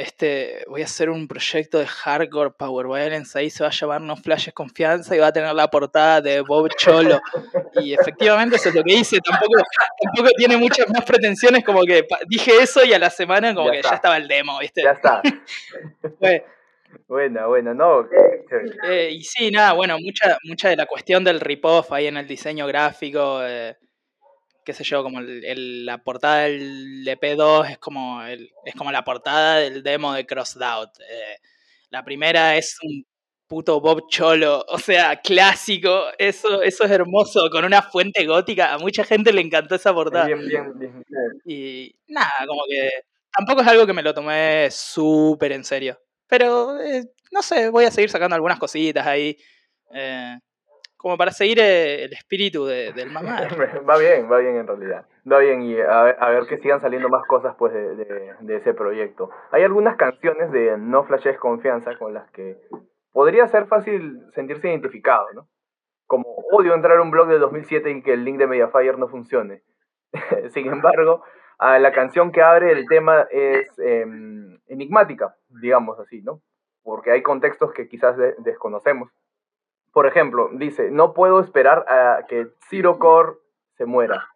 este, 0.00 0.64
voy 0.66 0.82
a 0.82 0.84
hacer 0.84 1.10
un 1.10 1.28
proyecto 1.28 1.78
de 1.78 1.86
hardcore 1.86 2.52
Power 2.52 2.86
Violence, 2.86 3.38
ahí 3.38 3.50
se 3.50 3.62
va 3.62 3.68
a 3.68 3.72
llamar 3.72 4.00
No 4.00 4.16
Flashes 4.16 4.54
Confianza 4.54 5.14
y 5.14 5.18
va 5.18 5.28
a 5.28 5.32
tener 5.32 5.54
la 5.54 5.68
portada 5.68 6.20
de 6.20 6.40
Bob 6.40 6.68
Cholo. 6.76 7.20
Y 7.80 7.92
efectivamente 7.92 8.56
eso 8.56 8.70
es 8.70 8.74
lo 8.74 8.82
que 8.82 8.94
hice, 8.94 9.18
tampoco, 9.20 9.60
tampoco 10.02 10.30
tiene 10.36 10.56
muchas 10.56 10.88
más 10.90 11.04
pretensiones, 11.04 11.64
como 11.64 11.82
que 11.82 12.06
dije 12.28 12.52
eso 12.60 12.84
y 12.84 12.92
a 12.92 12.98
la 12.98 13.10
semana 13.10 13.54
como 13.54 13.70
que 13.70 13.82
ya 13.82 13.94
estaba 13.94 14.16
el 14.16 14.26
demo, 14.26 14.58
¿viste? 14.58 14.82
Ya 14.82 14.92
está. 14.92 15.22
Buena, 17.06 17.46
buena, 17.46 17.74
no. 17.74 18.08
Eh, 18.88 19.10
y 19.12 19.22
sí, 19.22 19.50
nada, 19.50 19.72
bueno, 19.72 19.96
mucha, 20.00 20.38
mucha 20.44 20.68
de 20.68 20.76
la 20.76 20.86
cuestión 20.86 21.22
del 21.24 21.40
rip-off 21.40 21.92
ahí 21.92 22.06
en 22.06 22.16
el 22.16 22.26
diseño 22.26 22.66
gráfico. 22.66 23.40
Eh, 23.42 23.76
qué 24.70 24.74
sé 24.74 24.84
yo, 24.84 25.02
como 25.02 25.20
la 25.20 25.98
portada 25.98 26.42
del 26.42 27.04
EP2 27.04 27.72
es 27.72 27.78
como, 27.78 28.22
es 28.22 28.74
como 28.76 28.92
la 28.92 29.02
portada 29.02 29.56
del 29.56 29.82
demo 29.82 30.12
de 30.12 30.24
Crossed 30.24 30.62
Out. 30.62 30.90
Eh, 31.00 31.38
la 31.90 32.04
primera 32.04 32.56
es 32.56 32.78
un 32.84 33.04
puto 33.48 33.80
Bob 33.80 34.08
Cholo, 34.08 34.64
o 34.68 34.78
sea, 34.78 35.16
clásico, 35.16 36.04
eso, 36.18 36.62
eso 36.62 36.84
es 36.84 36.90
hermoso, 36.90 37.50
con 37.50 37.64
una 37.64 37.82
fuente 37.82 38.24
gótica, 38.24 38.72
a 38.72 38.78
mucha 38.78 39.02
gente 39.02 39.32
le 39.32 39.40
encantó 39.40 39.74
esa 39.74 39.92
portada. 39.92 40.26
Bien, 40.26 40.46
bien, 40.46 40.78
bien. 40.78 41.04
Y 41.44 41.92
nada, 42.06 42.30
como 42.46 42.62
que 42.68 42.90
tampoco 43.36 43.62
es 43.62 43.66
algo 43.66 43.86
que 43.88 43.92
me 43.92 44.04
lo 44.04 44.14
tomé 44.14 44.68
súper 44.70 45.50
en 45.50 45.64
serio, 45.64 46.00
pero 46.28 46.80
eh, 46.80 47.10
no 47.32 47.42
sé, 47.42 47.70
voy 47.70 47.86
a 47.86 47.90
seguir 47.90 48.10
sacando 48.10 48.36
algunas 48.36 48.60
cositas 48.60 49.04
ahí. 49.04 49.36
Eh, 49.92 50.38
como 51.00 51.16
para 51.16 51.30
seguir 51.30 51.58
eh, 51.60 52.04
el 52.04 52.12
espíritu 52.12 52.66
de, 52.66 52.92
del 52.92 53.10
mamá. 53.10 53.40
va 53.88 53.96
bien, 53.96 54.30
va 54.30 54.38
bien 54.38 54.56
en 54.56 54.66
realidad. 54.66 55.06
Va 55.30 55.38
bien 55.38 55.62
y 55.62 55.80
a 55.80 56.02
ver, 56.02 56.16
a 56.20 56.46
que 56.46 56.58
sigan 56.58 56.80
saliendo 56.80 57.08
más 57.08 57.24
cosas 57.26 57.54
pues 57.58 57.72
de, 57.72 58.56
ese 58.56 58.74
proyecto. 58.74 59.30
Hay 59.50 59.62
algunas 59.62 59.96
canciones 59.96 60.52
de 60.52 60.76
No 60.76 61.04
Flashes 61.04 61.38
Confianza 61.38 61.96
con 61.96 62.12
las 62.12 62.30
que 62.32 62.58
podría 63.12 63.46
ser 63.48 63.66
fácil 63.66 64.20
sentirse 64.34 64.68
identificado, 64.68 65.26
¿no? 65.32 65.48
Como 66.06 66.26
odio 66.52 66.74
entrar 66.74 66.98
a 66.98 67.02
un 67.02 67.10
blog 67.10 67.28
de 67.28 67.38
2007 67.38 67.90
y 67.90 68.02
que 68.02 68.12
el 68.12 68.24
link 68.24 68.36
de 68.36 68.46
Mediafire 68.46 68.98
no 68.98 69.08
funcione. 69.08 69.62
Sin 70.50 70.66
embargo, 70.66 71.24
la 71.58 71.92
canción 71.92 72.30
que 72.30 72.42
abre 72.42 72.72
el 72.72 72.86
tema 72.86 73.26
es 73.30 73.70
em, 73.78 74.58
enigmática, 74.66 75.34
digamos 75.48 75.98
así, 75.98 76.20
¿no? 76.20 76.42
Porque 76.82 77.10
hay 77.10 77.22
contextos 77.22 77.72
que 77.72 77.88
quizás 77.88 78.16
desconocemos 78.38 79.10
por 79.92 80.06
ejemplo, 80.06 80.50
dice, 80.52 80.90
no 80.90 81.14
puedo 81.14 81.40
esperar 81.40 81.84
a 81.88 82.26
que 82.28 82.48
Ciro 82.68 82.98
Core 82.98 83.34
se 83.76 83.86
muera. 83.86 84.28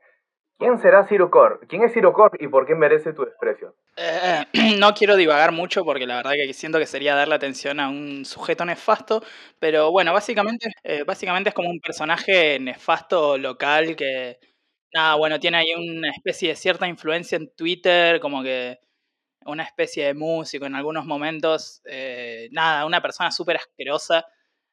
¿Quién 0.58 0.78
será 0.78 1.06
Ciro 1.06 1.30
Core? 1.30 1.66
¿Quién 1.68 1.82
es 1.82 1.92
Ciro 1.92 2.12
Core 2.12 2.38
y 2.40 2.48
por 2.48 2.64
qué 2.64 2.74
merece 2.74 3.12
tu 3.12 3.24
desprecio? 3.24 3.74
Eh, 3.96 4.44
no 4.78 4.94
quiero 4.94 5.16
divagar 5.16 5.52
mucho 5.52 5.84
porque 5.84 6.06
la 6.06 6.16
verdad 6.16 6.32
que 6.32 6.52
siento 6.52 6.78
que 6.78 6.86
sería 6.86 7.14
darle 7.14 7.34
atención 7.34 7.80
a 7.80 7.88
un 7.88 8.24
sujeto 8.24 8.64
nefasto, 8.64 9.22
pero 9.58 9.90
bueno, 9.90 10.12
básicamente, 10.12 10.70
eh, 10.84 11.02
básicamente 11.04 11.48
es 11.48 11.54
como 11.54 11.70
un 11.70 11.80
personaje 11.80 12.58
nefasto 12.60 13.36
local 13.36 13.96
que, 13.96 14.38
nada, 14.92 15.16
bueno, 15.16 15.40
tiene 15.40 15.58
ahí 15.58 15.74
una 15.74 16.10
especie 16.10 16.50
de 16.50 16.56
cierta 16.56 16.86
influencia 16.86 17.36
en 17.36 17.52
Twitter, 17.54 18.20
como 18.20 18.42
que 18.42 18.78
una 19.46 19.64
especie 19.64 20.06
de 20.06 20.14
músico 20.14 20.66
en 20.66 20.76
algunos 20.76 21.04
momentos, 21.04 21.82
eh, 21.84 22.48
nada, 22.52 22.86
una 22.86 23.02
persona 23.02 23.30
súper 23.30 23.56
asquerosa 23.56 24.24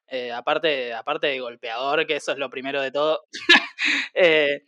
eh, 0.08 0.32
aparte, 0.32 0.92
aparte 0.92 1.28
de 1.28 1.40
golpeador, 1.40 2.06
que 2.06 2.16
eso 2.16 2.32
es 2.32 2.38
lo 2.38 2.50
primero 2.50 2.80
de 2.80 2.90
todo. 2.90 3.24
eh, 4.14 4.62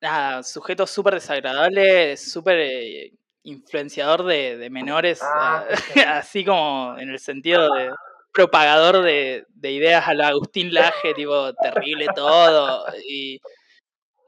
nada, 0.00 0.42
sujeto 0.42 0.86
súper 0.86 1.14
desagradable, 1.14 2.16
súper 2.16 2.58
eh, 2.58 3.12
influenciador 3.44 4.24
de, 4.24 4.68
menores, 4.70 5.20
ah, 5.22 5.64
así 6.08 6.44
como 6.44 6.96
en 6.98 7.10
el 7.10 7.18
sentido 7.18 7.72
de 7.74 7.90
propagador 8.32 9.02
de, 9.02 9.46
ideas 9.62 10.08
a 10.08 10.14
la 10.14 10.28
Agustín 10.28 10.72
Laje, 10.72 11.14
tipo, 11.14 11.52
terrible 11.54 12.06
todo. 12.14 12.86
Y 13.06 13.40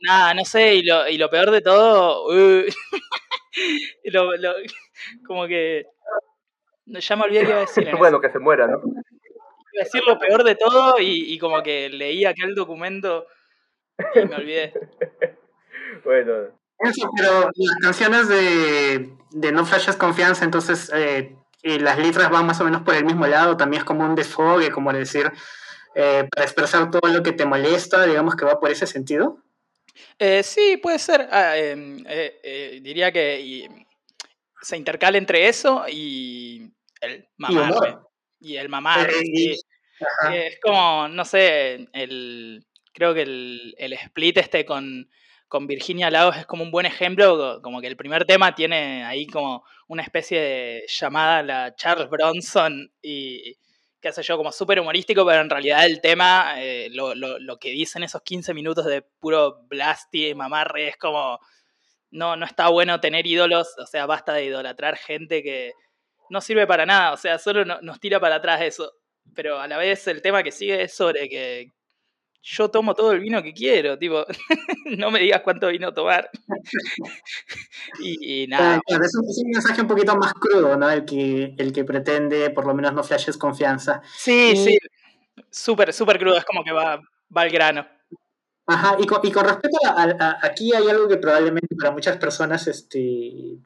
nada, 0.00 0.34
no 0.34 0.44
sé, 0.44 0.74
y 0.74 0.82
lo, 0.82 1.08
y 1.08 1.16
lo 1.16 1.30
peor 1.30 1.50
de 1.50 1.62
todo, 1.62 2.26
como 5.26 5.46
que 5.46 5.86
ya 6.86 7.16
me 7.16 7.24
olvidé 7.24 7.44
qué 7.44 7.48
iba 7.48 7.56
a 7.56 7.60
decir. 7.60 7.96
bueno, 7.96 8.20
que 8.20 8.30
se 8.30 8.38
muera, 8.38 8.66
¿no? 8.66 8.82
Decir 9.74 10.02
lo 10.06 10.18
peor 10.18 10.44
de 10.44 10.54
todo 10.54 10.96
y, 11.00 11.38
como 11.38 11.62
que 11.62 11.88
leí 11.88 12.24
aquel 12.24 12.54
documento 12.54 13.26
y 14.14 14.24
me 14.24 14.36
olvidé. 14.36 14.72
bueno. 16.04 16.58
Eso, 16.78 17.08
pero 17.16 17.50
las 17.54 17.76
canciones 17.80 18.28
de, 18.28 19.16
de 19.30 19.52
No 19.52 19.64
Flashes 19.64 19.96
Confianza, 19.96 20.44
entonces 20.44 20.90
eh, 20.94 21.36
las 21.62 21.98
letras 21.98 22.30
van 22.30 22.46
más 22.46 22.60
o 22.60 22.64
menos 22.64 22.82
por 22.82 22.94
el 22.94 23.04
mismo 23.04 23.26
lado, 23.26 23.56
también 23.56 23.80
es 23.80 23.86
como 23.86 24.04
un 24.04 24.14
desfogue, 24.14 24.70
como 24.70 24.92
decir, 24.92 25.30
eh, 25.94 26.28
para 26.30 26.44
expresar 26.44 26.90
todo 26.90 27.10
lo 27.12 27.22
que 27.22 27.32
te 27.32 27.46
molesta, 27.46 28.04
digamos 28.06 28.34
que 28.34 28.44
va 28.44 28.58
por 28.58 28.70
ese 28.70 28.86
sentido. 28.86 29.38
Eh, 30.18 30.42
sí, 30.42 30.76
puede 30.78 30.98
ser. 30.98 31.28
Ah, 31.30 31.56
em, 31.56 32.02
diría 32.82 33.12
que 33.12 33.68
se 34.60 34.76
intercala 34.76 35.16
entre 35.16 35.48
eso 35.48 35.84
y 35.88 36.72
el 37.00 37.28
mamarme 37.36 37.98
y 38.44 38.56
el 38.56 38.68
mamá. 38.68 39.06
es 40.32 40.58
como, 40.62 41.08
no 41.08 41.24
sé, 41.24 41.88
el, 41.92 42.66
creo 42.92 43.14
que 43.14 43.22
el, 43.22 43.74
el 43.78 43.92
split 43.94 44.38
este 44.38 44.64
con, 44.64 45.08
con 45.48 45.66
Virginia 45.66 46.10
Lagos 46.10 46.36
es 46.36 46.46
como 46.46 46.62
un 46.62 46.70
buen 46.70 46.86
ejemplo, 46.86 47.60
como 47.62 47.80
que 47.80 47.86
el 47.86 47.96
primer 47.96 48.26
tema 48.26 48.54
tiene 48.54 49.04
ahí 49.04 49.26
como 49.26 49.64
una 49.88 50.02
especie 50.02 50.40
de 50.40 50.84
llamada 50.88 51.38
a 51.38 51.42
la 51.42 51.74
Charles 51.74 52.10
Bronson 52.10 52.92
y 53.00 53.56
qué 54.00 54.12
sé 54.12 54.22
yo, 54.22 54.36
como 54.36 54.52
súper 54.52 54.78
humorístico, 54.78 55.24
pero 55.24 55.40
en 55.40 55.48
realidad 55.48 55.86
el 55.86 56.02
tema, 56.02 56.56
eh, 56.58 56.88
lo, 56.90 57.14
lo, 57.14 57.38
lo, 57.38 57.56
que 57.56 57.70
dicen 57.70 58.02
esos 58.02 58.20
15 58.20 58.52
minutos 58.52 58.84
de 58.84 59.00
puro 59.00 59.62
blasty 59.66 60.28
y 60.28 60.34
mamarre 60.34 60.88
es 60.88 60.98
como, 60.98 61.40
no, 62.10 62.36
no 62.36 62.44
está 62.44 62.68
bueno 62.68 63.00
tener 63.00 63.26
ídolos, 63.26 63.74
o 63.78 63.86
sea, 63.86 64.04
basta 64.04 64.34
de 64.34 64.44
idolatrar 64.44 64.98
gente 64.98 65.42
que, 65.42 65.72
no 66.30 66.40
sirve 66.40 66.66
para 66.66 66.86
nada, 66.86 67.12
o 67.12 67.16
sea, 67.16 67.38
solo 67.38 67.64
nos 67.64 68.00
tira 68.00 68.20
para 68.20 68.36
atrás 68.36 68.60
eso. 68.62 68.92
Pero 69.34 69.58
a 69.58 69.66
la 69.66 69.78
vez 69.78 70.06
el 70.06 70.22
tema 70.22 70.42
que 70.42 70.52
sigue 70.52 70.82
es 70.82 70.94
sobre 70.94 71.28
que 71.28 71.72
yo 72.44 72.70
tomo 72.70 72.94
todo 72.94 73.12
el 73.12 73.20
vino 73.20 73.42
que 73.42 73.54
quiero, 73.54 73.98
tipo, 73.98 74.24
no 74.98 75.10
me 75.10 75.20
digas 75.20 75.40
cuánto 75.42 75.68
vino 75.68 75.94
tomar. 75.94 76.30
y, 78.00 78.46
nada. 78.46 78.80
es, 78.86 79.14
un, 79.16 79.50
mensaje 79.50 79.80
un 79.80 79.88
poquito 79.88 80.14
más 80.16 80.34
crudo, 80.34 80.76
¿no? 80.76 80.90
El 80.90 81.04
que, 81.06 81.54
el 81.56 81.72
que 81.72 81.84
pretende, 81.84 82.50
por 82.50 82.66
lo 82.66 82.74
menos, 82.74 82.92
no 82.92 83.02
flashes 83.02 83.38
confianza. 83.38 84.02
Sí, 84.14 84.54
sí, 84.56 84.78
súper, 85.50 85.92
súper 85.92 86.18
crudo, 86.18 86.36
es 86.36 86.44
como 86.44 86.62
que 86.62 86.72
va, 86.72 87.00
va 87.34 87.42
al 87.42 87.50
grano. 87.50 87.88
Ajá, 88.66 88.96
y 88.98 89.06
con, 89.06 89.20
y 89.22 89.30
con 89.30 89.44
respecto 89.44 89.78
a, 89.86 90.02
a, 90.02 90.38
aquí 90.42 90.74
hay 90.74 90.88
algo 90.88 91.08
que 91.08 91.16
probablemente 91.16 91.74
para 91.76 91.92
muchas 91.92 92.18
personas 92.18 92.66
este, 92.66 93.58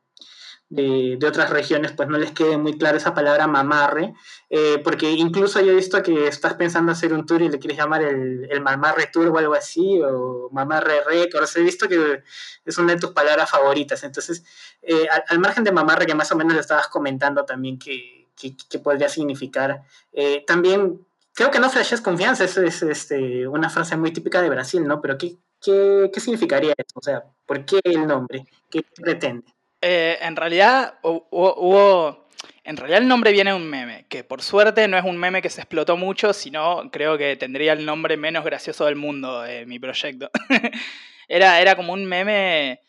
de, 0.71 1.19
otras 1.27 1.51
regiones, 1.51 1.93
pues 1.93 2.09
no 2.09 2.19
les 2.19 2.33
quede 2.33 2.59
muy 2.59 2.77
clara 2.77 2.99
esa 2.99 3.15
palabra 3.15 3.47
mamarre, 3.47 4.15
eh, 4.51 4.79
porque 4.85 5.11
incluso 5.11 5.61
yo 5.61 5.73
he 5.73 5.77
visto 5.77 6.03
que 6.03 6.27
estás 6.27 6.55
pensando 6.55 6.93
hacer 6.93 7.13
un 7.13 7.25
tour 7.25 7.41
y 7.43 7.49
le 7.49 7.59
quieres 7.59 7.79
llamar 7.79 8.03
el, 8.03 8.47
el 8.51 8.61
mamarre 8.61 9.09
tour 9.13 9.29
o 9.29 9.39
algo 9.39 9.55
así, 9.55 10.01
o 10.03 10.51
mamarre 10.53 11.03
records, 11.05 11.57
he 11.57 11.63
visto 11.63 11.89
que 11.89 12.23
es 12.65 12.79
una 12.79 12.95
de 12.95 13.01
tus 13.01 13.13
palabras 13.13 13.51
favoritas, 13.51 14.03
entonces, 14.05 14.45
eh, 14.83 15.07
al, 15.29 15.39
margen 15.39 15.65
de 15.65 15.73
mamarre, 15.73 16.07
que 16.07 16.15
más 16.15 16.31
o 16.33 16.37
menos 16.37 16.55
le 16.55 16.61
estabas 16.61 16.89
comentando 16.89 17.45
también 17.45 17.79
que, 17.79 18.29
que, 18.37 18.79
podría 18.79 19.09
significar, 19.09 19.83
eh, 20.13 20.45
también 20.47 21.07
creo 21.35 21.51
que 21.51 21.61
no 21.61 21.71
flashes 21.71 22.01
confianza, 22.01 22.45
es, 22.45 22.57
es 22.59 22.83
este, 22.83 23.49
una 23.49 23.71
frase 23.71 23.97
muy 23.97 24.13
típica 24.13 24.43
de 24.43 24.51
Brasil, 24.51 24.87
¿no? 24.87 25.01
Pero 25.01 25.17
¿qué, 25.17 25.37
qué, 25.63 26.11
qué 26.13 26.21
significaría 26.21 26.75
eso? 26.77 26.95
O 26.95 27.03
sea, 27.03 27.25
¿por 27.47 27.65
qué 27.65 27.81
el 27.85 28.07
nombre? 28.07 28.45
¿Qué 28.71 28.85
pretende? 28.95 29.58
Eh, 29.81 30.19
en 30.21 30.37
realidad 30.37 30.99
hubo, 31.03 32.29
En 32.65 32.77
realidad 32.77 33.01
el 33.01 33.09
nombre 33.09 33.33
viene 33.33 33.51
de 33.51 33.57
un 33.57 33.69
meme, 33.69 34.07
que 34.09 34.25
por 34.25 34.43
suerte 34.43 34.89
no 34.89 34.99
es 34.99 35.05
un 35.05 35.17
meme 35.17 35.41
que 35.41 35.51
se 35.51 35.61
explotó 35.61 35.97
mucho, 35.97 36.33
sino 36.33 36.91
creo 36.91 37.17
que 37.17 37.37
tendría 37.37 37.73
el 37.73 37.87
nombre 37.87 38.17
menos 38.17 38.45
gracioso 38.45 38.85
del 38.87 38.97
mundo, 38.97 39.43
de 39.43 39.65
mi 39.67 39.79
proyecto. 39.79 40.31
era, 41.29 41.61
era 41.61 41.77
como 41.77 41.93
un 41.93 42.05
meme, 42.05 42.81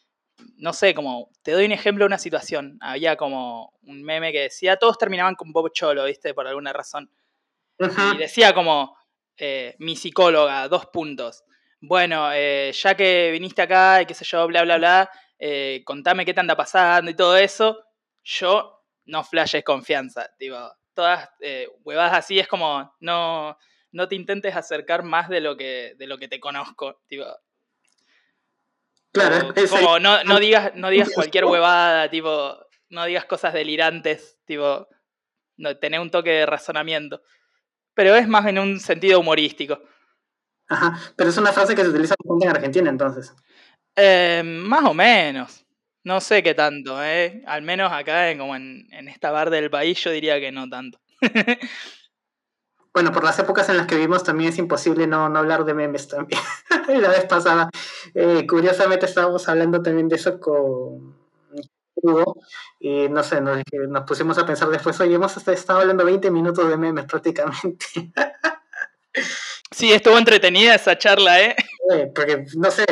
no 0.58 0.74
sé, 0.74 0.94
como, 0.94 1.30
te 1.44 1.52
doy 1.52 1.66
un 1.66 1.72
ejemplo 1.72 2.04
de 2.04 2.08
una 2.08 2.18
situación. 2.18 2.78
Había 2.82 3.16
como 3.16 3.74
un 3.84 4.04
meme 4.04 4.32
que 4.32 4.42
decía, 4.42 4.78
todos 4.78 4.98
terminaban 4.98 5.36
con 5.36 5.52
Bob 5.54 5.72
Cholo, 5.72 6.06
¿viste? 6.06 6.34
Por 6.34 6.48
alguna 6.48 6.74
razón. 6.74 7.12
Y 7.80 8.18
decía 8.18 8.54
como, 8.54 8.98
eh, 9.38 9.76
mi 9.80 9.96
psicóloga, 9.96 10.68
dos 10.68 10.88
puntos. 10.88 11.44
Bueno, 11.80 12.32
eh, 12.34 12.72
ya 12.74 12.96
que 12.96 13.30
viniste 13.32 13.62
acá 13.62 14.02
y 14.02 14.06
qué 14.06 14.14
sé 14.14 14.26
yo, 14.26 14.46
bla, 14.48 14.64
bla, 14.64 14.78
bla, 14.78 15.10
eh, 15.40 15.82
contame 15.86 16.26
qué 16.26 16.34
te 16.34 16.42
anda 16.42 16.56
pasando 16.56 17.10
y 17.10 17.16
todo 17.16 17.38
eso, 17.38 17.84
yo 18.24 18.84
no 19.06 19.24
flashes 19.24 19.64
confianza. 19.64 20.30
Digo, 20.38 20.72
todas 20.94 21.30
eh, 21.40 21.68
huevadas 21.84 22.18
así 22.18 22.40
es 22.40 22.48
como, 22.48 22.94
no, 23.00 23.58
no 23.92 24.08
te 24.08 24.16
intentes 24.16 24.56
acercar 24.56 25.04
más 25.04 25.30
de 25.30 25.42
lo 25.42 25.56
que, 25.56 25.96
de 25.98 26.08
lo 26.08 26.18
que 26.18 26.28
te 26.28 26.40
conozco. 26.40 27.02
Digo, 27.10 27.26
claro, 29.12 29.54
como, 29.70 30.00
no, 30.00 30.24
no, 30.26 30.40
digas, 30.40 30.74
no 30.76 30.90
digas 30.90 31.10
cualquier 31.16 31.46
huevada, 31.46 32.10
tipo, 32.10 32.58
no 32.90 33.06
digas 33.06 33.26
cosas 33.26 33.54
delirantes, 33.54 34.38
tipo, 34.46 34.88
no, 35.58 35.78
tener 35.78 36.00
un 36.02 36.12
toque 36.12 36.32
de 36.32 36.46
razonamiento. 36.46 37.22
Pero 37.94 38.16
es 38.16 38.28
más 38.28 38.46
en 38.46 38.60
un 38.60 38.80
sentido 38.80 39.20
humorístico. 39.20 39.82
Ajá, 40.68 41.00
pero 41.16 41.30
es 41.30 41.38
una 41.38 41.52
frase 41.52 41.76
que 41.76 41.82
se 41.82 41.90
utiliza 41.90 42.16
bastante 42.20 42.46
en 42.46 42.52
Argentina 42.52 42.90
entonces. 42.90 43.34
Eh, 44.00 44.44
más 44.46 44.86
o 44.86 44.94
menos. 44.94 45.66
No 46.04 46.22
sé 46.22 46.42
qué 46.42 46.54
tanto, 46.54 47.04
¿eh? 47.04 47.44
Al 47.46 47.62
menos 47.62 47.92
acá, 47.92 48.36
como 48.38 48.56
en, 48.56 48.88
esta 49.10 49.32
bar 49.32 49.50
del 49.50 49.70
país, 49.70 50.02
yo 50.02 50.12
diría 50.12 50.40
que 50.40 50.52
no 50.52 50.70
tanto. 50.70 51.00
bueno, 52.94 53.12
por 53.12 53.26
las 53.26 53.38
épocas 53.40 53.68
en 53.68 53.78
las 53.78 53.88
que 53.88 53.96
vivimos 53.96 54.24
también 54.24 54.52
es 54.52 54.58
imposible 54.58 55.06
no, 55.06 55.26
hablar 55.26 55.66
de 55.66 55.74
memes 55.74 56.08
también. 56.08 56.42
la 56.88 57.10
vez 57.10 57.26
pasada, 57.26 57.70
eh, 58.16 58.48
curiosamente 58.48 59.06
estábamos 59.06 59.48
hablando 59.50 59.82
también 59.82 60.08
de 60.08 60.16
eso 60.16 60.40
con 60.40 61.18
Hugo 61.96 62.38
y 62.80 63.10
no 63.10 63.22
sé, 63.22 63.42
nos, 63.42 63.62
nos 63.90 64.04
pusimos 64.06 64.38
a 64.38 64.46
pensar 64.46 64.70
después, 64.70 64.98
oye, 65.02 65.16
hemos 65.16 65.36
estado 65.36 65.82
hablando 65.82 66.06
20 66.06 66.32
minutos 66.32 66.70
de 66.70 66.78
memes 66.78 67.06
prácticamente. 67.06 67.86
Sí, 69.72 69.94
estuvo 69.94 70.18
entretenida 70.18 70.76
esa 70.76 70.98
charla, 70.98 71.42
¿eh? 71.42 71.56
Porque, 72.14 72.46
no 72.56 72.72
sé, 72.72 72.86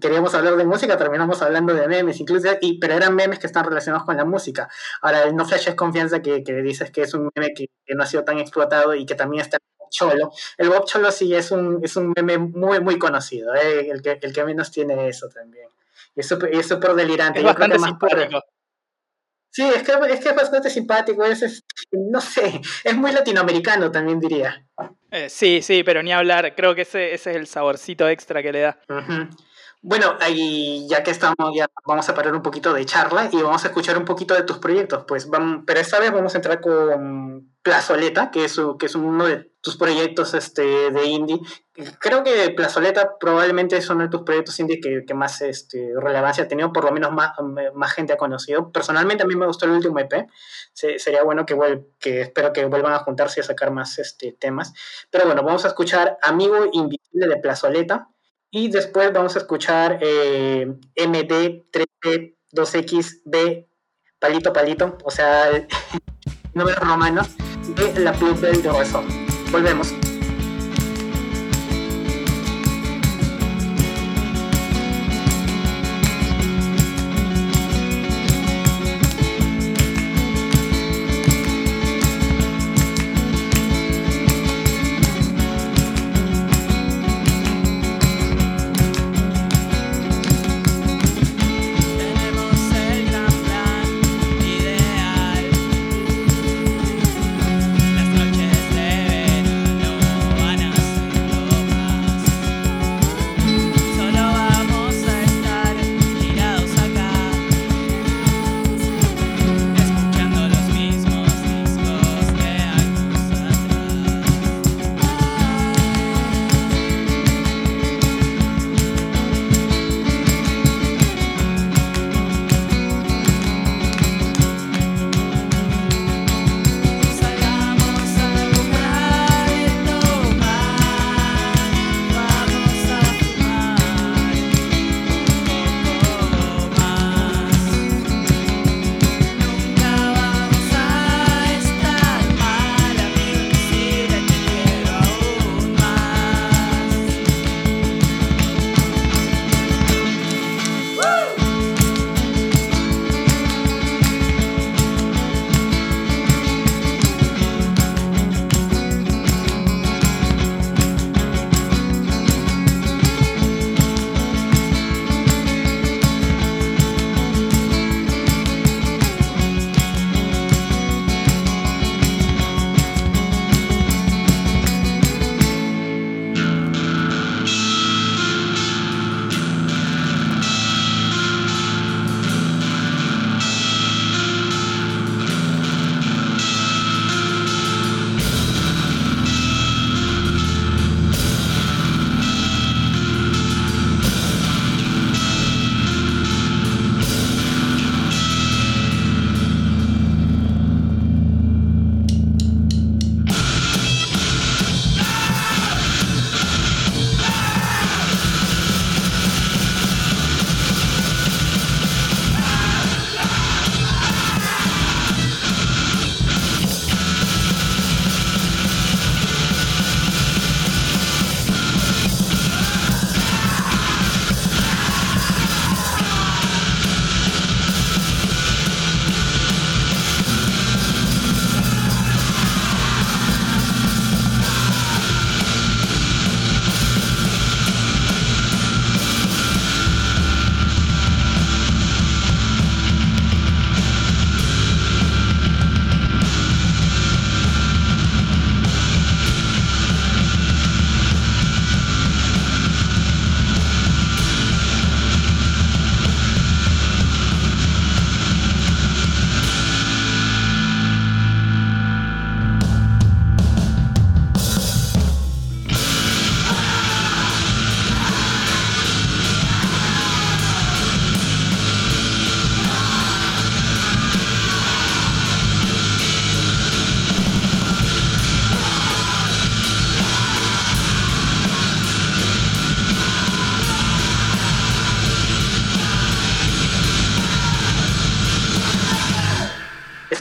queríamos 0.00 0.34
hablar 0.34 0.56
de 0.56 0.64
música, 0.64 0.96
terminamos 0.96 1.40
hablando 1.42 1.74
de 1.74 1.88
memes, 1.88 2.20
incluso, 2.20 2.48
y, 2.60 2.78
pero 2.78 2.94
eran 2.94 3.14
memes 3.14 3.38
que 3.38 3.46
están 3.46 3.64
relacionados 3.64 4.04
con 4.04 4.16
la 4.16 4.24
música. 4.24 4.68
Ahora, 5.00 5.24
el 5.24 5.34
No 5.34 5.44
Flash 5.46 5.68
es 5.68 5.74
confianza 5.74 6.20
que, 6.20 6.42
que 6.44 6.54
dices 6.62 6.90
que 6.90 7.02
es 7.02 7.14
un 7.14 7.30
meme 7.34 7.54
que, 7.54 7.68
no 7.94 8.02
ha 8.02 8.06
sido 8.06 8.24
tan 8.24 8.38
explotado 8.38 8.94
y 8.94 9.04
que 9.06 9.14
también 9.14 9.42
está 9.42 9.56
en 9.56 9.78
Bob 9.78 9.88
Cholo. 9.90 10.32
El 10.58 10.68
Bob 10.68 10.86
Cholo 10.86 11.10
sí 11.10 11.34
es 11.34 11.50
un, 11.50 11.80
es 11.82 11.96
un 11.96 12.12
meme 12.16 12.38
muy, 12.38 12.80
muy 12.80 12.98
conocido, 12.98 13.54
¿eh? 13.54 13.90
el, 13.90 14.02
que, 14.02 14.18
el 14.20 14.32
que 14.32 14.44
menos 14.44 14.70
tiene 14.70 15.08
eso 15.08 15.28
también. 15.28 15.68
Y 16.14 16.20
es 16.20 16.28
súper 16.28 16.94
delirante. 16.94 17.38
Es 17.38 17.44
bastante 17.44 17.78
simpático. 17.78 18.42
Sí, 19.52 19.62
es 19.62 19.82
que, 19.82 19.92
es 20.10 20.20
que 20.20 20.30
es 20.30 20.34
bastante 20.34 20.70
simpático, 20.70 21.24
es, 21.26 21.62
no 21.92 22.22
sé, 22.22 22.62
es 22.84 22.96
muy 22.96 23.12
latinoamericano 23.12 23.90
también 23.90 24.18
diría. 24.18 24.64
Eh, 25.10 25.28
sí, 25.28 25.60
sí, 25.60 25.82
pero 25.84 26.02
ni 26.02 26.10
hablar, 26.10 26.54
creo 26.54 26.74
que 26.74 26.82
ese, 26.82 27.12
ese 27.12 27.32
es 27.32 27.36
el 27.36 27.46
saborcito 27.46 28.08
extra 28.08 28.42
que 28.42 28.50
le 28.50 28.60
da. 28.60 28.80
Bueno, 29.82 30.16
ahí 30.20 30.86
ya 30.88 31.02
que 31.02 31.10
estamos, 31.10 31.36
ya 31.54 31.66
vamos 31.84 32.08
a 32.08 32.14
parar 32.14 32.34
un 32.34 32.40
poquito 32.40 32.72
de 32.72 32.86
charla 32.86 33.28
y 33.30 33.42
vamos 33.42 33.62
a 33.64 33.66
escuchar 33.66 33.98
un 33.98 34.06
poquito 34.06 34.32
de 34.32 34.44
tus 34.44 34.56
proyectos. 34.56 35.04
Pues 35.06 35.28
vamos, 35.28 35.64
pero 35.66 35.80
esta 35.80 36.00
vez 36.00 36.12
vamos 36.12 36.32
a 36.34 36.38
entrar 36.38 36.60
con 36.62 37.52
Plazoleta, 37.62 38.30
que 38.30 38.46
es, 38.46 38.58
que 38.78 38.86
es 38.86 38.94
uno 38.94 39.26
de 39.26 39.51
tus 39.62 39.76
proyectos 39.76 40.34
este, 40.34 40.90
de 40.90 41.04
indie. 41.06 41.40
Creo 42.00 42.24
que 42.24 42.50
Plazoleta 42.50 43.16
probablemente 43.18 43.76
es 43.76 43.88
uno 43.88 44.02
de 44.02 44.10
tus 44.10 44.22
proyectos 44.22 44.58
indie 44.58 44.80
que, 44.80 45.04
que 45.06 45.14
más 45.14 45.40
este, 45.40 45.92
relevancia 45.96 46.42
ha 46.44 46.48
tenido, 46.48 46.72
por 46.72 46.84
lo 46.84 46.90
menos 46.90 47.12
más, 47.12 47.30
más, 47.72 47.92
gente 47.92 48.12
ha 48.12 48.16
conocido. 48.16 48.72
Personalmente 48.72 49.22
a 49.22 49.26
mí 49.26 49.36
me 49.36 49.46
gustó 49.46 49.66
el 49.66 49.72
último 49.72 50.00
EP. 50.00 50.26
sería 50.74 51.22
bueno 51.22 51.46
que, 51.46 51.56
que 52.00 52.22
espero 52.22 52.52
que 52.52 52.64
vuelvan 52.66 52.92
a 52.92 52.98
juntarse 52.98 53.38
y 53.40 53.42
a 53.42 53.44
sacar 53.44 53.70
más 53.70 54.00
este, 54.00 54.32
temas. 54.32 54.74
Pero 55.10 55.26
bueno, 55.26 55.44
vamos 55.44 55.64
a 55.64 55.68
escuchar 55.68 56.18
Amigo 56.22 56.68
Invisible 56.72 57.28
de 57.28 57.36
Plazoleta 57.36 58.08
y 58.50 58.68
después 58.68 59.12
vamos 59.12 59.36
a 59.36 59.38
escuchar 59.38 60.00
eh, 60.02 60.66
MD3P2XB 60.96 63.68
palito 64.18 64.52
palito, 64.52 64.98
o 65.04 65.10
sea, 65.10 65.66
números 66.54 66.80
romanos 66.80 67.28
de 67.76 68.00
la 68.00 68.12
Club 68.12 68.40
del 68.40 68.60
Resort. 68.62 69.31
Volvemos. 69.52 70.11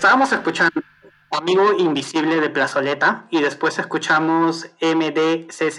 Estábamos 0.02 0.34
escuchando 0.34 0.82
Amigo 1.30 1.74
Invisible 1.78 2.42
de 2.42 2.50
Plazoleta 2.50 3.28
y 3.30 3.40
después 3.40 3.78
escuchamos 3.78 4.66
MDCCCXXBII 4.82 5.72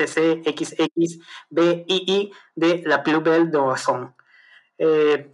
de 2.55 2.83
La 2.87 3.03
Plus 3.03 3.25
Belle 3.25 3.47
de 3.47 3.59
Razón. 3.59 4.15
Eh, 4.79 5.33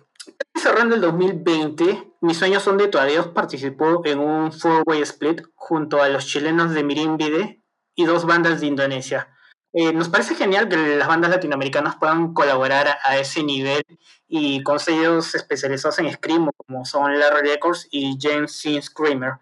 cerrando 0.54 0.94
el 0.94 1.02
2020, 1.02 2.14
mis 2.22 2.38
sueños 2.38 2.62
son 2.62 2.78
de 2.78 2.88
todavía 2.88 3.34
participó 3.34 4.00
en 4.06 4.20
un 4.20 4.52
four-way 4.52 5.02
split 5.02 5.42
junto 5.54 6.02
a 6.02 6.08
los 6.08 6.24
chilenos 6.24 6.72
de 6.72 6.82
Mirimbide 6.82 7.62
y 7.94 8.06
dos 8.06 8.24
bandas 8.24 8.62
de 8.62 8.68
Indonesia. 8.68 9.28
Eh, 9.74 9.92
nos 9.92 10.08
parece 10.08 10.34
genial 10.34 10.68
que 10.68 10.76
las 10.76 11.08
bandas 11.08 11.30
latinoamericanas 11.30 11.96
puedan 11.96 12.32
colaborar 12.32 12.98
a, 13.04 13.18
ese 13.18 13.42
nivel 13.42 13.82
y 14.26 14.62
con 14.62 14.80
sellos 14.80 15.34
especializados 15.34 15.98
en 15.98 16.10
Scream 16.10 16.50
como 16.56 16.84
son 16.86 17.18
Larry 17.18 17.48
Records 17.48 17.86
y 17.90 18.16
James 18.20 18.52
C. 18.52 18.80
Screamer. 18.80 19.34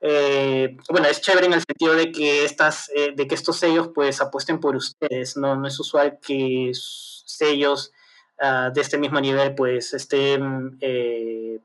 Eh, 0.00 0.76
bueno, 0.90 1.08
es 1.08 1.20
chévere 1.20 1.46
en 1.46 1.54
el 1.54 1.62
sentido 1.62 1.94
de 1.94 2.12
que, 2.12 2.44
estas, 2.44 2.90
eh, 2.94 3.12
de 3.14 3.26
que 3.26 3.34
estos 3.34 3.56
sellos 3.56 3.90
pues 3.94 4.20
apuesten 4.20 4.60
por 4.60 4.76
ustedes, 4.76 5.36
¿no? 5.36 5.66
Es 5.66 5.78
usual 5.80 6.18
que 6.20 6.70
sellos 6.74 7.92
uh, 8.40 8.72
de 8.72 8.80
este 8.80 8.98
mismo 8.98 9.20
nivel 9.20 9.54
pues 9.54 9.94
estén 9.94 10.78
eh, 10.80 11.60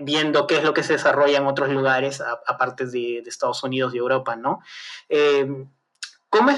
viendo 0.00 0.46
qué 0.46 0.56
es 0.58 0.64
lo 0.64 0.74
que 0.74 0.82
se 0.82 0.94
desarrolla 0.94 1.38
en 1.38 1.46
otros 1.46 1.70
lugares 1.70 2.20
aparte 2.46 2.86
de, 2.86 3.22
de, 3.22 3.30
Estados 3.30 3.62
Unidos 3.62 3.94
y 3.94 3.98
Europa, 3.98 4.34
¿no? 4.36 4.60
¿Cómo 6.34 6.50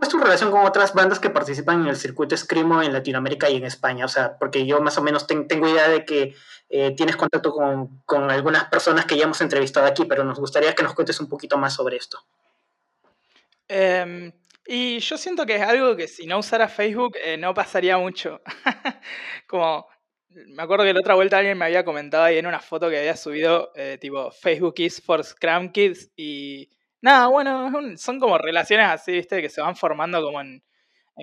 es, 0.00 0.08
tu 0.08 0.18
relación 0.18 0.50
con 0.50 0.64
otras 0.64 0.94
bandas 0.94 1.18
que 1.18 1.30
participan 1.30 1.82
en 1.82 1.88
el 1.88 1.96
circuito 1.96 2.36
Screamo 2.36 2.82
en 2.82 2.92
Latinoamérica 2.92 3.50
y 3.50 3.56
en 3.56 3.64
España? 3.64 4.04
O 4.04 4.08
sea, 4.08 4.38
porque 4.38 4.64
yo 4.64 4.80
más 4.80 4.96
o 4.98 5.02
menos 5.02 5.26
tengo 5.26 5.68
idea 5.68 5.88
de 5.88 6.04
que 6.04 6.34
eh, 6.68 6.94
tienes 6.96 7.16
contacto 7.16 7.52
con, 7.52 8.30
algunas 8.30 8.66
personas 8.66 9.06
que 9.06 9.16
ya 9.16 9.24
hemos 9.24 9.40
entrevistado 9.40 9.86
aquí, 9.86 10.04
pero 10.04 10.22
nos 10.24 10.38
gustaría 10.38 10.74
que 10.74 10.82
nos 10.82 10.94
cuentes 10.94 11.18
un 11.18 11.28
poquito 11.28 11.58
más 11.58 11.74
sobre 11.74 11.96
esto. 11.96 12.24
Eh, 13.68 14.32
y 14.70 14.98
yo 14.98 15.16
siento 15.16 15.46
que 15.46 15.56
es 15.56 15.62
algo 15.62 15.96
que 15.96 16.06
si 16.06 16.26
no 16.26 16.38
usara 16.38 16.68
Facebook 16.68 17.16
eh, 17.24 17.38
no 17.38 17.54
pasaría 17.54 17.96
mucho. 17.96 18.42
Como, 19.46 19.88
me 20.28 20.62
acuerdo 20.62 20.84
que 20.84 20.92
la 20.92 21.00
otra 21.00 21.14
vuelta 21.14 21.38
alguien 21.38 21.56
me 21.56 21.64
había 21.64 21.86
comentado 21.86 22.24
ahí 22.24 22.36
en 22.36 22.46
una 22.46 22.60
foto 22.60 22.90
que 22.90 22.98
había 22.98 23.16
subido, 23.16 23.72
eh, 23.74 23.96
tipo, 23.98 24.30
Facebook 24.30 24.74
is 24.76 25.02
for 25.02 25.24
Scrum 25.24 25.72
Kids 25.72 26.10
y 26.16 26.70
Nada, 27.00 27.28
bueno, 27.28 27.70
son 27.96 28.18
como 28.18 28.38
relaciones 28.38 28.88
así, 28.88 29.12
¿viste? 29.12 29.40
Que 29.40 29.48
se 29.48 29.60
van 29.60 29.76
formando 29.76 30.22
como 30.22 30.40
en, 30.40 30.62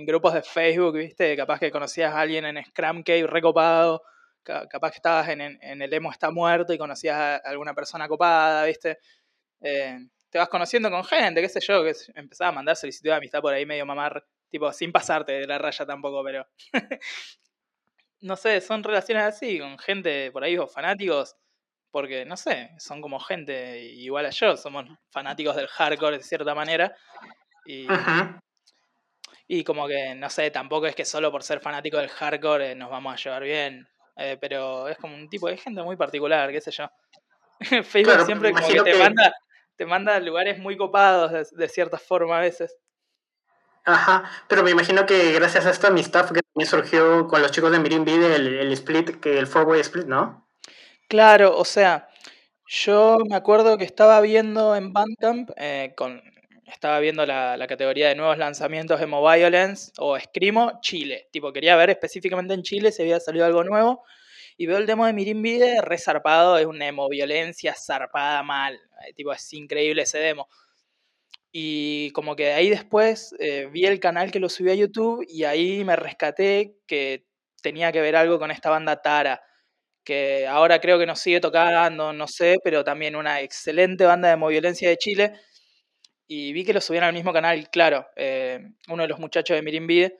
grupos 0.05 0.33
de 0.33 0.41
Facebook, 0.41 0.93
¿viste? 0.97 1.35
Capaz 1.35 1.59
que 1.59 1.71
conocías 1.71 2.13
a 2.13 2.21
alguien 2.21 2.45
en 2.45 2.63
Scrum 2.65 3.03
Cave 3.03 3.27
recopado, 3.27 4.01
capaz 4.43 4.91
que 4.91 4.97
estabas 4.97 5.29
en, 5.29 5.41
el 5.41 5.93
Emo 5.93 6.11
está 6.11 6.31
muerto 6.31 6.73
y 6.73 6.77
conocías 6.77 7.15
a 7.17 7.35
alguna 7.37 7.73
persona 7.73 8.07
copada, 8.07 8.65
¿viste? 8.65 8.99
Eh, 9.61 9.97
te 10.29 10.37
vas 10.37 10.49
conociendo 10.49 10.89
con 10.91 11.03
gente, 11.03 11.41
qué 11.41 11.49
sé 11.49 11.59
yo, 11.61 11.83
que 11.83 11.93
empezaba 12.15 12.49
a 12.49 12.53
mandar 12.53 12.75
solicitud 12.75 13.09
de 13.09 13.15
amistad 13.15 13.41
por 13.41 13.53
ahí 13.53 13.65
medio 13.65 13.85
mamar, 13.85 14.25
tipo, 14.49 14.71
sin 14.73 14.91
pasarte 14.91 15.33
de 15.33 15.47
la 15.47 15.57
raya 15.57 15.85
tampoco, 15.85 16.23
pero... 16.23 16.45
no 18.21 18.35
sé, 18.35 18.59
son 18.61 18.83
relaciones 18.83 19.23
así, 19.23 19.59
con 19.59 19.77
gente 19.77 20.31
por 20.31 20.43
ahí 20.43 20.57
o 20.57 20.67
fanáticos 20.67 21.35
porque 21.95 22.25
no 22.25 22.35
sé, 22.35 22.71
son 22.77 23.01
como 23.01 23.21
gente 23.21 23.81
igual 23.81 24.25
a 24.25 24.29
yo, 24.29 24.57
somos 24.57 24.85
fanáticos 25.11 25.55
del 25.55 25.69
hardcore 25.69 26.17
de 26.17 26.23
cierta 26.25 26.53
manera. 26.53 26.93
Y, 27.65 27.87
y 29.47 29.63
como 29.63 29.87
que, 29.87 30.13
no 30.13 30.29
sé, 30.29 30.51
tampoco 30.51 30.87
es 30.87 30.93
que 30.93 31.05
solo 31.05 31.31
por 31.31 31.41
ser 31.41 31.61
fanático 31.61 31.95
del 31.95 32.09
hardcore 32.09 32.71
eh, 32.71 32.75
nos 32.75 32.89
vamos 32.89 33.13
a 33.13 33.15
llevar 33.15 33.43
bien, 33.43 33.87
eh, 34.17 34.37
pero 34.41 34.89
es 34.89 34.97
como 34.97 35.15
un 35.15 35.29
tipo 35.29 35.47
de 35.47 35.55
gente 35.55 35.81
muy 35.83 35.95
particular, 35.95 36.51
qué 36.51 36.59
sé 36.59 36.71
yo. 36.71 36.89
Facebook 37.85 38.25
siempre 38.25 38.51
como 38.51 38.67
que 38.67 38.81
te, 38.81 38.99
Manda, 38.99 39.33
te 39.77 39.85
manda 39.85 40.15
a 40.15 40.19
lugares 40.19 40.59
muy 40.59 40.75
copados 40.75 41.49
de, 41.49 41.69
cierta 41.69 41.97
forma 41.97 42.39
a 42.39 42.41
veces. 42.41 42.75
Ajá, 43.85 44.29
pero 44.49 44.63
me 44.63 44.71
imagino 44.71 45.05
que 45.05 45.31
gracias 45.31 45.65
a 45.65 45.69
esta 45.69 45.87
amistad 45.87 46.29
que 46.29 46.41
también 46.41 46.69
surgió 46.69 47.25
con 47.29 47.41
los 47.41 47.51
chicos 47.51 47.71
de 47.71 47.79
Mirin 47.79 48.03
Video 48.03 48.35
el, 48.35 48.47
el 48.47 48.71
split, 48.73 49.21
que 49.21 49.39
el 49.39 49.47
four 49.47 49.77
split, 49.77 50.07
¿no? 50.07 50.44
Claro, 51.07 51.57
o 51.57 51.65
sea, 51.65 52.09
yo 52.67 53.17
me 53.29 53.35
acuerdo 53.35 53.77
que 53.77 53.83
estaba 53.83 54.21
viendo 54.21 54.75
en 54.75 54.91
Bandcamp, 54.91 55.51
eh, 55.55 55.93
con, 55.95 56.21
estaba 56.65 56.99
viendo 56.99 57.25
la, 57.27 57.63
categoría 57.67 58.07
de 58.09 58.15
nuevos 58.15 58.37
lanzamientos 58.39 58.99
de 58.99 59.05
Violence 59.05 59.91
o 59.99 60.19
Screamo, 60.19 60.79
Chile. 60.81 61.27
Tipo, 61.31 61.53
quería 61.53 61.75
ver 61.75 61.91
específicamente 61.91 62.53
en 62.55 62.63
Chile 62.63 62.91
si 62.91 63.03
había 63.03 63.19
salido 63.19 63.45
algo 63.45 63.63
nuevo. 63.63 64.03
Y 64.57 64.65
veo 64.67 64.77
el 64.77 64.87
demo 64.87 65.05
de 65.05 65.13
Mirimbide 65.13 65.81
re 65.81 65.97
zarpado, 65.97 66.57
es 66.57 66.65
una 66.65 66.91
violencia 67.09 67.75
zarpada 67.75 68.41
mal. 68.43 68.75
Eh, 69.07 69.13
tipo, 69.13 69.31
es 69.33 69.53
increíble 69.53 70.03
ese 70.03 70.17
demo. 70.19 70.47
Y 71.51 72.11
como 72.11 72.35
que 72.35 72.53
ahí 72.53 72.69
después 72.69 73.33
eh, 73.39 73.69
vi 73.71 73.85
el 73.85 73.99
canal 73.99 74.31
que 74.31 74.39
lo 74.39 74.49
subió 74.49 74.73
a 74.73 74.75
YouTube 74.75 75.25
y 75.27 75.43
ahí 75.45 75.83
me 75.85 75.95
rescaté 75.95 76.77
que 76.87 77.25
tenía 77.61 77.91
que 77.91 78.01
ver 78.01 78.15
algo 78.15 78.39
con 78.39 78.51
esta 78.51 78.69
banda 78.69 79.01
Tara 79.01 79.41
que 80.05 80.47
ahora 80.47 80.79
creo 80.79 80.99
que 80.99 81.05
nos 81.07 81.19
sigue 81.19 81.41
tocando, 81.41 82.13
no 82.13 82.27
sé, 82.27 82.57
pero 82.63 82.83
también 82.83 83.15
una 83.15 83.41
excelente 83.41 84.05
banda 84.05 84.29
de 84.29 84.37
moviolencia 84.37 84.89
de 84.89 84.97
Chile. 84.97 85.33
Y 86.27 86.53
vi 86.53 86.65
que 86.65 86.73
lo 86.73 86.81
subían 86.81 87.03
al 87.03 87.13
mismo 87.13 87.33
canal, 87.33 87.69
claro, 87.69 88.07
eh, 88.15 88.59
uno 88.89 89.03
de 89.03 89.09
los 89.09 89.19
muchachos 89.19 89.55
de 89.55 89.61
Mirimbide 89.61 90.17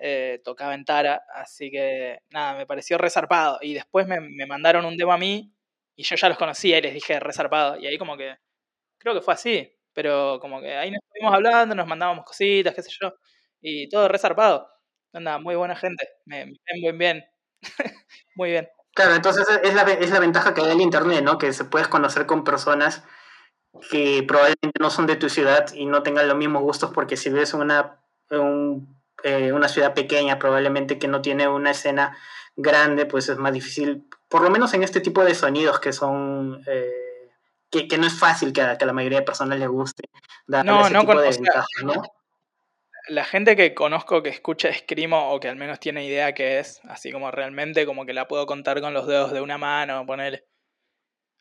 eh, 0.00 0.40
tocaba 0.44 0.74
en 0.74 0.84
Tara, 0.84 1.22
así 1.34 1.70
que 1.70 2.18
nada, 2.30 2.56
me 2.56 2.66
pareció 2.66 2.98
resarpado. 2.98 3.58
Y 3.62 3.74
después 3.74 4.06
me, 4.08 4.20
mandaron 4.46 4.84
un 4.84 4.96
demo 4.96 5.12
a 5.12 5.18
mí 5.18 5.52
y 5.96 6.02
yo 6.04 6.16
ya 6.16 6.28
los 6.28 6.38
conocía 6.38 6.78
y 6.78 6.82
les 6.82 6.94
dije 6.94 7.20
resarpado. 7.20 7.78
Y 7.78 7.86
ahí 7.86 7.98
como 7.98 8.16
que, 8.16 8.36
creo 8.98 9.14
que 9.14 9.22
fue 9.22 9.34
así, 9.34 9.70
pero 9.94 10.38
como 10.40 10.60
que 10.60 10.74
ahí 10.76 10.90
nos 10.90 11.00
estuvimos 11.04 11.34
hablando, 11.34 11.74
nos 11.74 11.86
mandábamos 11.86 12.24
cositas, 12.26 12.74
qué 12.74 12.82
sé 12.82 12.90
yo, 13.00 13.14
y 13.60 13.88
todo 13.88 14.08
resarpado. 14.08 14.68
Anda, 15.12 15.38
muy 15.38 15.56
buena 15.56 15.76
gente, 15.76 16.08
me, 16.26 16.46
me 16.46 16.92
ven 16.92 17.24
muy 18.36 18.50
bien, 18.50 18.50
muy 18.50 18.50
bien. 18.50 18.81
Claro, 18.94 19.14
entonces 19.14 19.46
es 19.62 19.74
la, 19.74 19.82
es 19.82 20.10
la 20.10 20.20
ventaja 20.20 20.52
que 20.52 20.60
hay 20.60 20.70
el 20.70 20.80
Internet, 20.80 21.24
¿no? 21.24 21.38
Que 21.38 21.52
se 21.52 21.64
puedes 21.64 21.88
conocer 21.88 22.26
con 22.26 22.44
personas 22.44 23.02
que 23.90 24.22
probablemente 24.26 24.78
no 24.80 24.90
son 24.90 25.06
de 25.06 25.16
tu 25.16 25.28
ciudad 25.30 25.72
y 25.72 25.86
no 25.86 26.02
tengan 26.02 26.28
los 26.28 26.36
mismos 26.36 26.62
gustos, 26.62 26.90
porque 26.92 27.16
si 27.16 27.30
vives 27.30 27.54
en 27.54 27.60
una, 27.60 27.98
eh, 29.22 29.52
una 29.52 29.68
ciudad 29.68 29.94
pequeña, 29.94 30.38
probablemente 30.38 30.98
que 30.98 31.08
no 31.08 31.22
tiene 31.22 31.48
una 31.48 31.70
escena 31.70 32.16
grande, 32.54 33.06
pues 33.06 33.30
es 33.30 33.38
más 33.38 33.52
difícil, 33.52 34.04
por 34.28 34.42
lo 34.42 34.50
menos 34.50 34.74
en 34.74 34.82
este 34.82 35.00
tipo 35.00 35.24
de 35.24 35.34
sonidos 35.34 35.80
que 35.80 35.92
son... 35.92 36.62
Eh, 36.66 36.92
que, 37.70 37.88
que, 37.88 37.96
no 37.96 38.06
es 38.06 38.12
fácil 38.12 38.52
que 38.52 38.60
a, 38.60 38.76
que 38.76 38.84
a, 38.84 38.86
la 38.86 38.92
mayoría 38.92 39.20
de 39.20 39.24
personas 39.24 39.58
les 39.58 39.68
guste 39.68 40.02
dar 40.46 40.62
no, 40.62 40.82
ese 40.82 40.92
no, 40.92 41.00
tipo 41.00 41.18
de 41.18 41.30
ventaja, 41.30 41.66
¿no? 41.82 42.02
La 43.08 43.24
gente 43.24 43.56
que 43.56 43.74
conozco 43.74 44.22
que 44.22 44.30
escucha 44.30 44.72
Screamo 44.72 45.32
o 45.32 45.40
que 45.40 45.48
al 45.48 45.56
menos 45.56 45.80
tiene 45.80 46.04
idea 46.06 46.32
que 46.34 46.58
es, 46.58 46.80
así 46.84 47.10
como 47.12 47.30
realmente 47.30 47.86
como 47.86 48.06
que 48.06 48.12
la 48.14 48.28
puedo 48.28 48.46
contar 48.46 48.80
con 48.80 48.94
los 48.94 49.06
dedos 49.06 49.32
de 49.32 49.40
una 49.40 49.58
mano, 49.58 50.06
ponerle. 50.06 50.44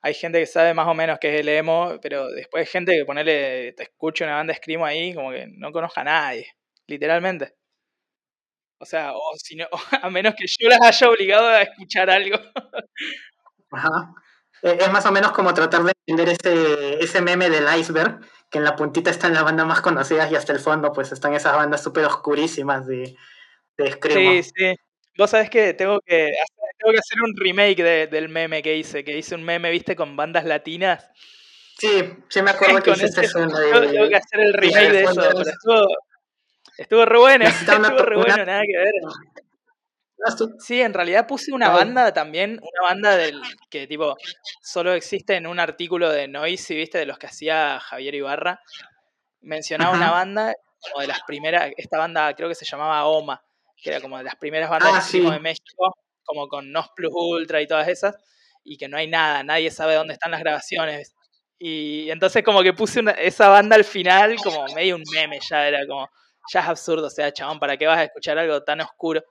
Hay 0.03 0.14
gente 0.16 0.39
que 0.39 0.45
sabe 0.47 0.74
más 0.74 0.88
o 0.88 0.93
menos 0.93 1.20
que 1.20 1.34
es 1.34 1.39
el 1.41 1.49
emo, 1.49 1.99
pero 2.01 2.28
después 2.30 2.62
hay 2.68 2.72
gente 2.72 2.97
que 2.97 3.05
ponerle, 3.05 3.74
te 3.74 3.84
escucha 3.84 4.26
una 4.26 4.36
banda 4.36 4.53
Screamo 4.55 4.86
ahí, 4.86 5.14
como 5.14 5.32
que 5.32 5.47
no 5.47 5.72
conozca 5.72 6.01
a 6.01 6.03
nadie, 6.05 6.47
literalmente. 6.88 7.53
O 8.80 8.86
sea, 8.86 9.14
o 9.14 9.22
si 9.38 9.55
no, 9.55 9.68
a 10.01 10.09
menos 10.09 10.34
que 10.36 10.45
yo 10.47 10.68
las 10.70 10.82
haya 10.82 11.09
obligado 11.09 11.47
a 11.47 11.62
escuchar 11.62 12.09
algo. 12.09 12.38
Ajá. 13.72 14.14
Eh, 14.64 14.78
es 14.80 14.91
más 14.91 15.05
o 15.05 15.12
menos 15.12 15.32
como 15.32 15.53
tratar 15.53 15.84
de 15.84 15.93
entender 16.05 16.36
ese, 16.39 17.03
ese 17.03 17.22
meme 17.22 17.49
del 17.49 17.66
iceberg, 17.78 18.20
que 18.49 18.57
en 18.57 18.64
la 18.64 18.76
puntita 18.76 19.09
están 19.09 19.34
las 19.34 19.43
bandas 19.43 19.66
más 19.66 19.82
conocidas 19.82 20.32
y 20.32 20.36
hasta 20.36 20.53
el 20.53 20.59
fondo 20.59 20.91
pues 20.91 21.12
están 21.12 21.34
esas 21.34 21.55
bandas 21.55 21.82
súper 21.82 22.05
oscurísimas 22.05 22.86
de, 22.86 23.16
de 23.78 23.99
Sí, 24.12 24.43
sí. 24.43 24.76
Vos 25.18 25.30
sabés 25.30 25.49
que 25.49 25.74
tengo 25.74 25.99
que 26.01 26.16
hacer, 26.16 26.68
tengo 26.78 26.93
que 26.93 26.99
hacer 26.99 27.22
un 27.22 27.36
remake 27.36 28.07
del 28.09 28.30
meme 28.30 28.62
que 28.62 28.76
hice, 28.76 29.03
que 29.03 29.18
hice 29.18 29.36
un 29.36 29.43
meme, 29.43 29.70
viste, 29.72 29.95
con 29.95 30.16
bandas 30.16 30.45
latinas. 30.45 31.09
Sí, 31.78 32.14
sí 32.30 32.41
me 32.41 32.51
acuerdo 32.51 32.82
que 32.84 32.91
hiciste 32.91 33.22
eso. 33.22 33.39
tengo 33.39 34.09
que 34.09 34.16
hacer 34.16 34.39
el 34.39 34.53
remake 34.53 34.91
de 34.91 35.03
eso, 35.03 35.16
pero 35.16 35.41
estuvo, 35.41 35.88
estuvo 36.78 37.05
re 37.05 37.18
bueno, 37.20 37.45
estuvo 37.47 38.03
re 38.03 38.16
bueno, 38.16 38.45
nada 38.45 38.62
que 38.62 38.78
ver. 38.78 38.93
Sí, 40.59 40.82
en 40.82 40.93
realidad 40.93 41.28
puse 41.28 41.51
una 41.51 41.69
banda 41.69 42.13
también, 42.13 42.59
una 42.61 42.89
banda 42.89 43.15
del 43.15 43.41
que 43.69 43.88
tipo 43.88 44.15
solo 44.61 44.93
existe 44.93 45.36
en 45.36 45.47
un 45.47 45.59
artículo 45.59 46.09
de 46.09 46.28
Noisy, 46.28 46.76
¿viste? 46.76 46.99
De 46.99 47.05
los 47.05 47.17
que 47.17 47.28
hacía 47.28 47.80
Javier 47.80 48.15
Ibarra. 48.15 48.61
Mencionaba 49.41 49.95
una 49.95 50.11
banda 50.11 50.53
como 50.82 51.01
de 51.01 51.07
las 51.07 51.22
primeras, 51.24 51.72
esta 51.78 51.97
banda 51.97 52.34
creo 52.36 52.49
que 52.49 52.55
se 52.55 52.65
llamaba 52.65 53.05
OMA, 53.05 53.41
que 53.78 53.89
era 53.89 54.01
como 54.01 54.17
de 54.17 54.24
las 54.24 54.36
primeras 54.36 54.69
bandas 54.69 55.11
ah, 55.13 55.32
de 55.32 55.39
México, 55.39 55.95
como 56.24 56.47
con 56.47 56.72
Nos 56.72 56.89
Plus 56.95 57.11
Ultra 57.13 57.61
y 57.61 57.67
todas 57.67 57.88
esas, 57.88 58.15
y 58.63 58.78
que 58.78 58.88
no 58.88 58.97
hay 58.97 59.07
nada, 59.07 59.43
nadie 59.43 59.72
sabe 59.72 59.95
dónde 59.95 60.13
están 60.13 60.32
las 60.32 60.41
grabaciones. 60.41 61.13
Y 61.59 62.09
entonces 62.09 62.43
como 62.43 62.63
que 62.63 62.74
puse 62.74 63.03
esa 63.19 63.49
banda 63.49 63.76
al 63.76 63.84
final 63.84 64.36
como 64.43 64.65
medio 64.74 64.95
un 64.95 65.03
meme, 65.13 65.39
ya 65.47 65.67
era 65.67 65.86
como, 65.86 66.09
ya 66.51 66.61
es 66.61 66.67
absurdo, 66.67 67.07
o 67.07 67.09
sea, 67.09 67.32
chabón, 67.32 67.59
¿para 67.59 67.78
qué 67.78 67.86
vas 67.86 67.99
a 67.99 68.03
escuchar 68.05 68.38
algo 68.39 68.63
tan 68.63 68.82
oscuro? 68.82 69.24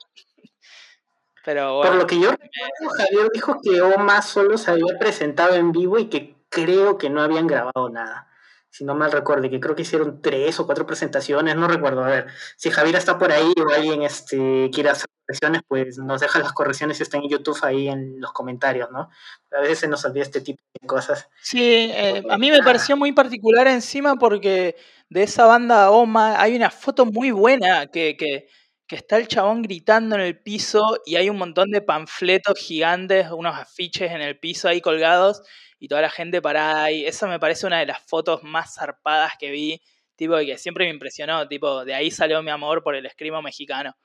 Por 1.44 1.94
lo 1.94 2.06
que 2.06 2.20
yo 2.20 2.30
recuerdo, 2.30 2.96
Javier 2.96 3.30
dijo 3.32 3.60
que 3.62 3.80
Oma 3.80 4.22
solo 4.22 4.58
se 4.58 4.70
había 4.70 4.98
presentado 4.98 5.54
en 5.54 5.72
vivo 5.72 5.98
y 5.98 6.06
que 6.06 6.36
creo 6.48 6.98
que 6.98 7.08
no 7.08 7.22
habían 7.22 7.46
grabado 7.46 7.88
nada. 7.88 8.26
Si 8.72 8.84
no 8.84 8.94
mal 8.94 9.10
recuerdo, 9.10 9.50
que 9.50 9.58
creo 9.58 9.74
que 9.74 9.82
hicieron 9.82 10.22
tres 10.22 10.60
o 10.60 10.66
cuatro 10.66 10.86
presentaciones, 10.86 11.56
no 11.56 11.66
recuerdo. 11.66 12.04
A 12.04 12.08
ver, 12.08 12.26
si 12.56 12.70
Javier 12.70 12.94
está 12.94 13.18
por 13.18 13.32
ahí 13.32 13.52
o 13.56 13.74
alguien 13.74 14.02
este, 14.02 14.70
quiere 14.72 14.90
hacer 14.90 15.08
correcciones, 15.26 15.62
pues 15.66 15.98
nos 15.98 16.20
deja 16.20 16.38
las 16.38 16.52
correcciones 16.52 16.98
si 16.98 17.02
están 17.02 17.22
en 17.22 17.30
YouTube 17.30 17.58
ahí 17.62 17.88
en 17.88 18.20
los 18.20 18.32
comentarios, 18.32 18.88
¿no? 18.92 19.08
A 19.50 19.60
veces 19.60 19.80
se 19.80 19.88
nos 19.88 20.04
olvida 20.04 20.22
este 20.22 20.40
tipo 20.40 20.62
de 20.80 20.86
cosas. 20.86 21.28
Sí, 21.42 21.90
eh, 21.92 22.22
a 22.30 22.38
mí 22.38 22.50
me 22.52 22.62
pareció 22.62 22.96
muy 22.96 23.10
particular 23.10 23.66
encima 23.66 24.14
porque 24.14 24.76
de 25.08 25.22
esa 25.24 25.46
banda 25.46 25.90
Oma 25.90 26.40
hay 26.40 26.54
una 26.54 26.70
foto 26.70 27.06
muy 27.06 27.32
buena 27.32 27.88
que, 27.88 28.16
que 28.16 28.46
que 28.90 28.96
está 28.96 29.18
el 29.18 29.28
chabón 29.28 29.62
gritando 29.62 30.16
en 30.16 30.22
el 30.22 30.36
piso 30.36 30.98
y 31.06 31.14
hay 31.14 31.30
un 31.30 31.38
montón 31.38 31.70
de 31.70 31.80
panfletos 31.80 32.58
gigantes, 32.58 33.30
unos 33.30 33.56
afiches 33.56 34.10
en 34.10 34.20
el 34.20 34.36
piso 34.36 34.66
ahí 34.66 34.80
colgados 34.80 35.44
y 35.78 35.86
toda 35.86 36.00
la 36.00 36.10
gente 36.10 36.42
parada 36.42 36.82
ahí. 36.82 37.06
Eso 37.06 37.28
me 37.28 37.38
parece 37.38 37.68
una 37.68 37.78
de 37.78 37.86
las 37.86 38.00
fotos 38.00 38.42
más 38.42 38.74
zarpadas 38.74 39.34
que 39.38 39.52
vi, 39.52 39.80
tipo, 40.16 40.36
que 40.38 40.58
siempre 40.58 40.86
me 40.86 40.90
impresionó, 40.90 41.46
tipo, 41.46 41.84
de 41.84 41.94
ahí 41.94 42.10
salió 42.10 42.42
mi 42.42 42.50
amor 42.50 42.82
por 42.82 42.96
el 42.96 43.06
escrimo 43.06 43.40
mexicano. 43.40 43.96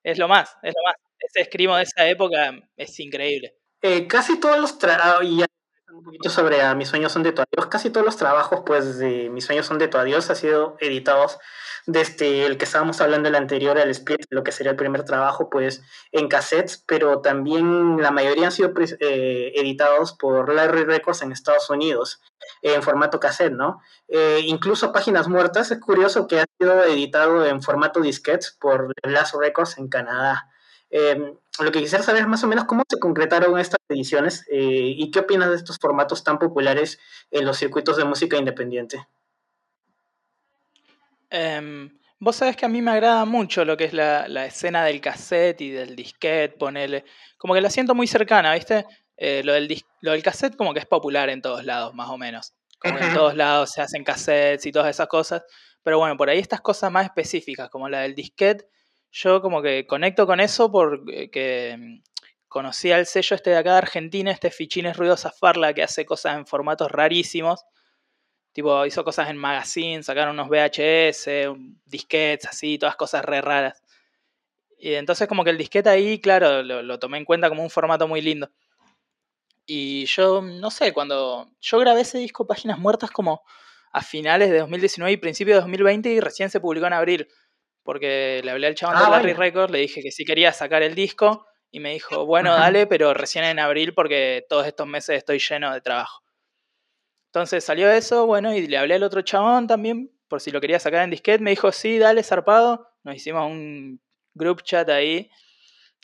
es 0.04 0.20
lo 0.20 0.28
más, 0.28 0.56
es 0.62 0.76
lo 0.76 0.84
más. 0.86 0.96
Ese 1.18 1.42
escrimo 1.42 1.76
de 1.76 1.84
esa 1.84 2.08
época 2.08 2.54
es 2.78 3.00
increíble. 3.00 3.56
Eh, 3.82 4.06
casi 4.06 4.40
todos 4.40 4.60
los 4.60 4.78
trabajos, 4.78 5.26
y 5.26 5.44
un 5.92 6.04
poquito 6.04 6.30
sobre 6.30 6.62
a 6.62 6.76
Mis 6.76 6.90
sueños 6.90 7.12
son 7.12 7.24
de 7.24 7.32
tu 7.32 7.42
adiós, 7.42 7.66
casi 7.66 7.90
todos 7.90 8.06
los 8.06 8.16
trabajos, 8.16 8.62
pues, 8.64 9.00
de 9.00 9.32
Mis 9.32 9.44
sueños 9.44 9.66
son 9.66 9.80
de 9.80 9.88
tu 9.88 9.98
adiós, 9.98 10.30
han 10.30 10.36
sido 10.36 10.78
editados 10.80 11.40
desde 11.86 12.46
el 12.46 12.58
que 12.58 12.66
estábamos 12.66 13.02
hablando 13.02 13.30
el 13.30 13.36
anterior, 13.36 13.78
el 13.78 13.90
split, 13.90 14.26
lo 14.30 14.44
que 14.44 14.52
sería 14.52 14.72
el 14.72 14.78
primer 14.78 15.04
trabajo, 15.04 15.50
pues 15.50 15.82
en 16.12 16.28
cassettes, 16.28 16.84
pero 16.88 17.22
también 17.22 18.02
la 18.02 18.12
mayoría 18.12 18.46
han 18.46 18.52
sido 18.52 18.74
eh, 18.78 19.52
editados 19.56 20.14
por 20.14 20.54
Larry 20.54 20.86
Records 20.86 21.22
en 21.22 21.32
Estados 21.32 21.70
Unidos, 21.70 22.22
en 22.62 22.82
formato 22.82 23.20
cassette, 23.20 23.54
¿no? 23.54 23.82
Eh, 24.08 24.42
incluso 24.46 24.92
Páginas 24.92 25.28
Muertas, 25.28 25.72
es 25.72 25.80
curioso 25.80 26.28
que 26.28 26.40
ha 26.40 26.46
sido 26.58 26.84
editado 26.84 27.46
en 27.46 27.62
formato 27.62 28.00
disquete 28.00 28.48
por 28.60 28.94
Last 29.04 29.36
Records 29.36 29.78
en 29.78 29.90
Canadá. 29.90 30.50
Em, 30.90 31.36
lo 31.60 31.72
que 31.72 31.80
quisiera 31.80 32.04
saber 32.04 32.22
es 32.22 32.28
más 32.28 32.44
o 32.44 32.48
menos 32.48 32.66
cómo 32.66 32.84
se 32.88 33.00
concretaron 33.00 33.58
estas 33.60 33.80
ediciones 33.90 34.46
eh, 34.52 34.94
y 34.96 35.10
qué 35.12 35.20
opinas 35.20 35.50
de 35.50 35.56
estos 35.56 35.80
formatos 35.80 36.24
tan 36.24 36.38
populares 36.38 37.00
en 37.32 37.46
los 37.46 37.58
circuitos 37.58 37.98
de 37.98 38.06
música 38.06 38.38
independiente. 38.38 39.08
Em, 41.36 41.90
vos 42.20 42.36
sabés 42.36 42.56
que 42.56 42.66
a 42.66 42.70
mí 42.70 42.80
me 42.84 42.92
agrada 42.92 43.26
mucho 43.26 43.66
lo 43.66 43.76
que 43.76 43.86
es 43.86 43.94
la, 43.94 44.46
escena 44.46 44.86
del 44.86 45.02
cassette 45.02 45.62
y 45.62 45.72
del 45.72 45.96
disquete, 45.96 46.56
ponele. 46.60 47.06
Como 47.38 47.56
que 47.56 47.62
la 47.62 47.72
siento 47.72 47.96
muy 47.96 48.06
cercana, 48.06 48.54
¿viste? 48.54 48.86
Eh, 49.18 49.42
lo, 49.44 49.54
del 49.54 49.84
lo 50.02 50.12
del 50.12 50.22
cassette 50.22 50.56
como 50.56 50.74
que 50.74 50.80
es 50.80 50.86
popular 50.86 51.30
en 51.32 51.42
todos 51.42 51.66
lados, 51.66 51.96
más 51.96 52.10
o 52.10 52.20
menos. 52.20 52.54
Como 52.80 53.00
en 53.00 53.14
todos 53.16 53.36
lados 53.36 53.72
se 53.72 53.82
hacen 53.82 54.04
cassettes 54.04 54.68
y 54.68 54.72
todas 54.72 54.92
esas 54.92 55.08
cosas. 55.08 55.44
Pero 55.82 55.98
bueno, 55.98 56.16
por 56.18 56.30
ahí 56.30 56.38
estas 56.38 56.62
cosas 56.62 56.92
más 56.92 57.06
específicas, 57.06 57.68
como 57.72 57.90
la 57.90 58.02
del 58.02 58.14
disquete, 58.14 58.68
yo 59.12 59.42
como 59.42 59.64
que 59.64 59.88
conecto 59.88 60.28
con 60.28 60.40
eso 60.40 60.72
porque 60.72 61.72
em, 61.72 62.04
conocí 62.48 62.92
al 62.92 63.08
sello 63.08 63.36
este 63.36 63.50
de 63.50 63.58
acá 63.58 63.72
de 63.72 63.78
Argentina, 63.80 64.30
este 64.30 64.52
Fichines 64.52 64.98
Ruidosa 64.98 65.32
Farla, 65.32 65.74
que 65.74 65.82
hace 65.82 66.06
cosas 66.06 66.38
en 66.38 66.46
formatos 66.46 66.92
rarísimos. 66.92 67.66
Tipo, 68.54 68.86
hizo 68.86 69.04
cosas 69.04 69.30
en 69.30 69.38
magazine, 69.38 70.04
sacaron 70.04 70.40
unos 70.40 70.48
VHS, 70.48 71.28
disquetes, 71.86 72.48
así, 72.48 72.78
todas 72.78 72.96
cosas 72.96 73.26
re 73.26 73.42
raras. 73.42 73.82
Y 74.78 74.94
entonces 74.94 75.28
como 75.28 75.44
que 75.44 75.50
el 75.50 75.58
disquete 75.58 75.90
ahí, 75.90 76.20
claro, 76.20 76.62
lo, 76.62 77.00
tomé 77.00 77.18
en 77.18 77.26
cuenta 77.26 77.50
como 77.50 77.64
un 77.64 77.70
formato 77.70 78.08
muy 78.08 78.22
lindo. 78.22 78.50
Y 79.66 80.06
yo, 80.06 80.42
no 80.42 80.70
sé, 80.70 80.94
cuando 80.94 81.50
yo 81.62 81.80
grabé 81.80 82.02
ese 82.02 82.18
disco 82.20 82.46
Páginas 82.46 82.78
Muertas 82.78 83.10
como 83.10 83.44
a 83.92 84.02
finales 84.02 84.52
de 84.52 84.60
2019 84.60 85.14
y 85.14 85.18
principios 85.18 85.56
de 85.56 85.62
2020 85.62 86.10
y 86.10 86.20
recién 86.20 86.50
se 86.50 86.60
publicó 86.60 86.86
en 86.88 86.94
abril. 86.94 87.28
Porque 87.82 88.42
le 88.44 88.52
hablé 88.52 88.68
al 88.68 88.76
chabón 88.76 88.98
de 88.98 89.06
ah, 89.06 89.10
Larry 89.10 89.34
Records, 89.34 89.72
le 89.72 89.80
dije 89.80 90.02
que 90.02 90.12
sí 90.12 90.26
quería 90.26 90.54
sacar 90.54 90.84
el 90.84 90.96
disco 90.96 91.46
y 91.72 91.80
me 91.80 91.94
dijo, 91.94 92.26
bueno, 92.26 92.54
dale, 92.54 92.86
pero 92.86 93.14
recién 93.14 93.46
en 93.46 93.60
abril 93.60 93.94
porque 93.94 94.46
todos 94.48 94.68
estos 94.68 94.86
meses 94.86 95.18
estoy 95.18 95.40
lleno 95.40 95.74
de 95.74 95.82
trabajo. 95.82 96.23
Entonces 97.34 97.64
salió 97.64 97.90
eso, 97.90 98.28
bueno, 98.28 98.54
y 98.54 98.68
le 98.68 98.78
hablé 98.78 98.94
al 98.94 99.02
otro 99.02 99.24
chabón 99.24 99.66
también, 99.66 100.12
por 100.28 100.40
si 100.40 100.52
lo 100.52 100.62
quería 100.62 100.80
sacar 100.80 101.04
en 101.04 101.10
disquete. 101.10 101.44
Me 101.44 101.50
dijo, 101.50 101.72
sí, 101.72 101.98
dale, 101.98 102.22
zarpado. 102.22 102.92
Nos 103.02 103.16
hicimos 103.16 103.50
un 103.50 104.00
group 104.36 104.62
chat 104.62 104.88
ahí. 104.90 105.32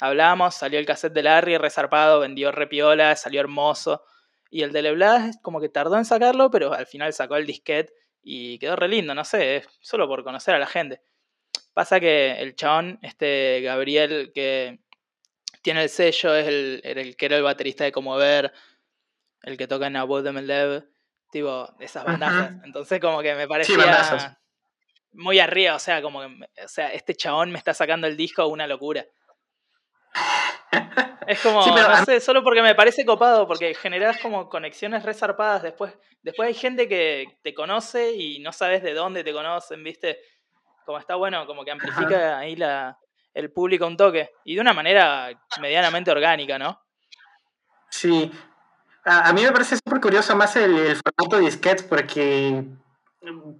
Hablamos, 0.02 0.56
salió 0.56 0.80
el 0.80 0.88
cassette 0.88 1.14
de 1.14 1.22
Larry, 1.22 1.58
resarpado, 1.58 2.22
vendió 2.22 2.52
repiola, 2.52 3.16
salió 3.16 3.42
hermoso. 3.42 4.04
Y 4.50 4.64
el 4.64 4.72
de 4.72 4.82
Leblas 4.82 5.38
como 5.44 5.62
que 5.62 5.70
tardó 5.70 5.98
en 5.98 6.06
sacarlo, 6.06 6.50
pero 6.50 6.74
al 6.74 6.88
final 6.88 7.14
sacó 7.14 7.36
el 7.36 7.46
disquete 7.46 7.94
y 8.24 8.58
quedó 8.58 8.76
re 8.76 8.88
lindo, 8.88 9.14
no 9.14 9.24
sé, 9.24 9.64
solo 9.82 10.08
por 10.08 10.24
conocer 10.24 10.56
a 10.56 10.60
la 10.60 10.66
gente. 10.66 11.00
Pasa 11.76 12.00
que 12.00 12.42
el 12.42 12.56
chabón, 12.56 12.98
este 13.04 13.62
Gabriel, 13.62 14.32
que 14.34 14.80
tiene 15.62 15.84
el 15.84 15.90
sello, 15.90 16.34
es 16.34 16.48
el, 16.48 16.82
el 16.84 17.16
que 17.16 17.28
era 17.28 17.38
el 17.38 17.44
baterista 17.44 17.84
de 17.84 17.92
Como 17.92 18.16
Ver, 18.16 18.52
el 19.44 19.58
que 19.58 19.68
toca 19.68 19.86
en 19.86 19.96
Above 19.96 20.24
the 20.24 20.42
Lev 20.42 20.90
tipo, 21.32 21.72
esas 21.80 22.04
bandazas. 22.06 22.56
Entonces 22.64 23.00
como 23.00 23.22
que 23.22 23.36
me 23.36 23.48
parecía 23.48 24.38
muy 25.14 25.40
arriba, 25.40 25.76
o 25.76 25.80
sea, 25.80 26.02
como 26.02 26.22
que, 26.22 26.28
o 26.64 26.68
sea, 26.68 26.94
este 26.94 27.16
chabón 27.16 27.52
me 27.52 27.58
está 27.58 27.74
sacando 27.74 28.08
el 28.08 28.16
disco 28.16 28.46
una 28.48 28.68
locura. 28.68 29.06
Es 31.28 31.42
como, 31.42 31.64
no 31.64 32.06
sé, 32.06 32.20
solo 32.22 32.44
porque 32.44 32.64
me 32.64 32.74
parece 32.74 33.06
copado, 33.06 33.48
porque 33.48 33.76
generas 33.76 34.20
como 34.20 34.50
conexiones 34.50 35.04
resarpadas. 35.04 35.62
Después, 35.62 35.94
después 36.24 36.48
hay 36.48 36.56
gente 36.56 36.88
que 36.88 37.38
te 37.44 37.54
conoce 37.54 38.14
y 38.16 38.40
no 38.40 38.52
sabes 38.52 38.82
de 38.82 38.96
dónde 38.96 39.24
te 39.24 39.32
conocen, 39.32 39.84
¿viste? 39.84 40.18
Como 40.88 40.98
está 40.98 41.14
bueno, 41.14 41.46
como 41.46 41.64
que 41.64 41.70
amplifica 41.70 42.40
ahí 42.40 42.56
la, 42.56 42.98
el 43.36 43.52
público 43.52 43.86
un 43.86 43.96
toque. 43.96 44.32
Y 44.44 44.56
de 44.56 44.62
una 44.62 44.74
manera 44.74 45.30
medianamente 45.62 46.10
orgánica, 46.10 46.58
¿no? 46.58 46.82
Sí, 47.92 48.32
a, 49.06 49.34
mí 49.34 49.44
me 49.44 49.52
parece 49.52 49.78
súper 49.78 50.02
curioso 50.02 50.36
más 50.36 50.56
el, 50.56 50.96
formato 50.96 51.40
disquete 51.40 51.84
porque 51.84 52.64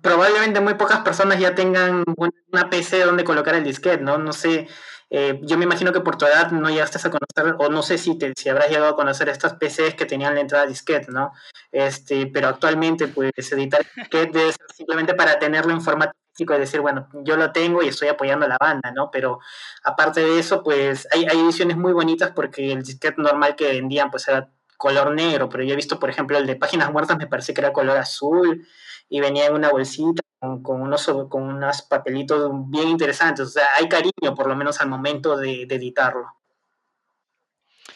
probablemente 0.02 0.62
muy 0.62 0.76
pocas 0.76 1.00
personas 1.00 1.40
ya 1.40 1.56
tengan 1.56 2.04
una 2.52 2.70
PC 2.70 3.04
donde 3.04 3.24
colocar 3.24 3.56
el 3.56 3.64
disquete, 3.64 4.04
¿no? 4.04 4.18
No 4.18 4.34
sé, 4.34 4.68
eh, 5.10 5.40
yo 5.44 5.58
me 5.58 5.66
imagino 5.66 5.92
que 5.92 6.02
por 6.02 6.18
tu 6.18 6.26
edad 6.26 6.52
no 6.52 6.70
llegaste 6.70 7.00
a 7.00 7.12
conocer, 7.12 7.56
o 7.58 7.70
no 7.70 7.82
sé 7.82 7.98
si, 7.98 8.18
te, 8.18 8.34
si 8.36 8.50
habrás 8.50 8.70
llegado 8.70 8.90
a 8.90 8.96
conocer 8.96 9.28
estas 9.30 9.54
PCs 9.54 9.96
que 9.96 10.06
tenían 10.06 10.36
la 10.36 10.42
entrada 10.42 10.68
disquete, 10.68 11.12
¿no? 11.12 11.34
Este, 11.72 12.28
pero 12.28 12.48
actualmente, 12.48 13.08
pues, 13.08 13.32
editar 13.52 13.82
disquete 13.96 14.38
debe 14.38 14.52
ser 14.52 14.68
simplemente 14.76 15.16
para 15.16 15.40
tenerlo 15.40 15.74
en 15.74 15.82
formato 15.82 16.14
físico 16.34 16.56
y 16.56 16.60
decir, 16.60 16.80
bueno, 16.82 17.10
yo 17.24 17.38
lo 17.38 17.52
tengo 17.52 17.82
y 17.82 17.88
estoy 17.88 18.08
apoyando 18.10 18.46
a 18.46 18.50
la 18.50 18.58
banda, 18.60 18.92
¿no? 18.92 19.10
Pero 19.12 19.40
aparte 19.84 20.22
de 20.22 20.40
eso, 20.40 20.64
pues, 20.64 21.08
hay, 21.12 21.26
hay 21.26 21.40
ediciones 21.40 21.76
muy 21.78 21.94
bonitas 21.94 22.32
porque 22.32 22.72
el 22.72 22.84
disquete 22.84 23.22
normal 23.22 23.56
que 23.56 23.68
vendían, 23.68 24.12
pues, 24.12 24.28
era 24.28 24.50
color 24.80 25.14
negro, 25.14 25.50
pero 25.50 25.64
yo 25.66 25.74
he 25.74 25.76
visto, 25.76 26.00
por 26.00 26.10
ejemplo, 26.10 26.38
el 26.38 26.48
de 26.48 26.56
Páginas 26.56 26.90
Muertas 26.92 27.18
me 27.18 27.28
parece 27.28 27.54
que 27.54 27.60
era 27.60 27.74
color 27.74 27.98
azul 27.98 28.66
y 29.10 29.20
venía 29.20 29.48
en 29.48 29.54
una 29.54 29.70
bolsita 29.70 30.22
con, 30.40 30.82
unos, 30.82 31.06
con 31.30 31.44
unos 31.44 31.82
papelitos 31.82 32.50
bien 32.70 32.88
interesantes. 32.88 33.48
O 33.48 33.50
sea, 33.50 33.68
hay 33.78 33.90
cariño 33.90 34.34
por 34.36 34.48
lo 34.48 34.56
menos 34.56 34.80
al 34.80 34.88
momento 34.88 35.36
de, 35.36 35.64
editarlo. 35.64 36.28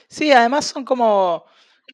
Sí, 0.10 0.34
además 0.34 0.66
son 0.66 0.84
como 0.84 1.46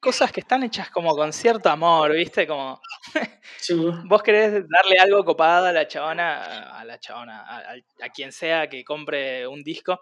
cosas 0.01 0.31
que 0.31 0.39
están 0.39 0.63
hechas 0.63 0.89
como 0.89 1.15
con 1.15 1.31
cierto 1.33 1.69
amor, 1.69 2.13
¿viste? 2.13 2.47
Como 2.47 2.81
vos 4.05 4.23
querés 4.23 4.51
darle 4.67 4.97
algo 4.99 5.23
copado 5.23 5.67
a 5.67 5.71
la 5.71 5.87
chabona, 5.87 6.79
a 6.79 6.83
la 6.83 6.99
chabona, 6.99 7.45
a, 7.47 8.09
quien 8.09 8.31
sea 8.31 8.67
que 8.67 8.83
compre 8.83 9.47
un 9.47 9.61
disco, 9.61 9.99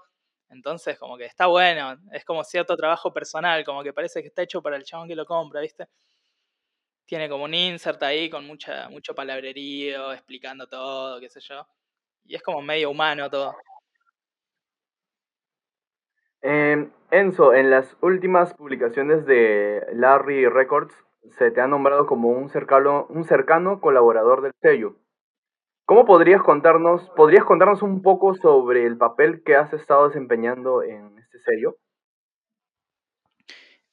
entonces, 0.49 0.97
como 0.97 1.17
que 1.17 1.25
está 1.25 1.47
bueno, 1.47 1.97
es 2.11 2.23
como 2.25 2.43
cierto 2.43 2.75
trabajo 2.75 3.13
personal, 3.13 3.63
como 3.65 3.83
que 3.83 3.93
parece 3.93 4.21
que 4.21 4.27
está 4.27 4.41
hecho 4.43 4.61
para 4.61 4.77
el 4.77 4.83
chabón 4.83 5.07
que 5.07 5.15
lo 5.15 5.25
compra, 5.25 5.61
¿viste? 5.61 5.87
Tiene 7.05 7.29
como 7.29 7.45
un 7.45 7.53
insert 7.53 8.01
ahí 8.03 8.29
con 8.29 8.45
mucha, 8.45 8.89
mucho 8.89 9.15
palabrerío, 9.15 10.13
explicando 10.13 10.67
todo, 10.67 11.19
qué 11.19 11.29
sé 11.29 11.39
yo. 11.41 11.67
Y 12.25 12.35
es 12.35 12.43
como 12.43 12.61
medio 12.61 12.89
humano 12.89 13.29
todo. 13.29 13.55
Em, 16.41 16.91
Enzo, 17.11 17.53
en 17.53 17.69
las 17.71 17.97
últimas 18.01 18.53
publicaciones 18.53 19.25
de 19.25 19.85
Larry 19.93 20.47
Records 20.47 20.93
se 21.37 21.51
te 21.51 21.61
ha 21.61 21.67
nombrado 21.67 22.05
como 22.05 22.29
un 22.29 22.49
cercano, 22.49 23.05
un 23.09 23.23
cercano 23.25 23.81
colaborador 23.81 24.41
del 24.41 24.53
sello. 24.61 24.95
¿Cómo 25.87 26.03
podrías 26.03 26.43
contarnos, 26.43 27.09
podrías 27.15 27.45
contarnos 27.45 27.81
un 27.81 28.01
poco 28.01 28.35
sobre 28.35 28.85
el 28.85 28.97
papel 28.97 29.41
que 29.45 29.55
has 29.55 29.71
estado 29.71 30.09
desempeñando 30.09 30.83
en 30.83 31.17
este 31.17 31.39
sello? 31.39 31.77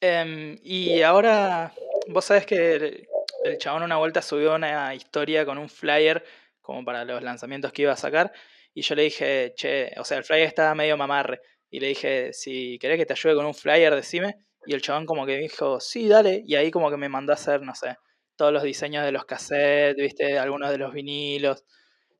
Em, 0.00 0.58
y 0.64 1.02
ahora, 1.02 1.72
vos 2.08 2.24
sabés 2.24 2.46
que 2.46 3.06
el, 3.44 3.58
chabón 3.58 3.84
una 3.84 3.96
vuelta 3.96 4.22
subió 4.22 4.56
una 4.56 4.92
historia 4.92 5.46
con 5.46 5.56
un 5.56 5.68
flyer 5.68 6.24
como 6.60 6.84
para 6.84 7.04
los 7.04 7.22
lanzamientos 7.22 7.72
que 7.72 7.82
iba 7.82 7.92
a 7.92 7.96
sacar. 7.96 8.32
Y 8.74 8.82
yo 8.82 8.96
le 8.96 9.02
dije, 9.04 9.52
che, 9.54 9.92
o 9.96 10.04
sea, 10.04 10.18
el 10.18 10.24
flyer 10.24 10.48
estaba 10.48 10.74
medio 10.74 10.96
mamarre. 10.96 11.42
Y 11.70 11.78
le 11.78 11.86
dije, 11.86 12.32
si 12.32 12.76
querés 12.80 12.98
que 12.98 13.06
te 13.06 13.12
ayude 13.12 13.36
con 13.36 13.46
un 13.46 13.54
flyer, 13.54 13.94
decime. 13.94 14.34
Y 14.66 14.74
el 14.74 14.82
chabón 14.82 15.06
como 15.06 15.26
que 15.26 15.36
dijo, 15.36 15.78
sí, 15.78 16.08
dale. 16.08 16.42
Y 16.44 16.56
ahí 16.56 16.72
como 16.72 16.90
que 16.90 16.96
me 16.96 17.08
mandó 17.08 17.32
a 17.32 17.34
hacer, 17.34 17.62
no 17.62 17.76
sé, 17.76 17.96
todos 18.34 18.52
los 18.52 18.64
diseños 18.64 19.04
de 19.04 19.12
los 19.12 19.26
cassettes, 19.26 19.94
viste, 19.94 20.40
algunos 20.40 20.70
de 20.70 20.78
los 20.78 20.92
vinilos, 20.92 21.64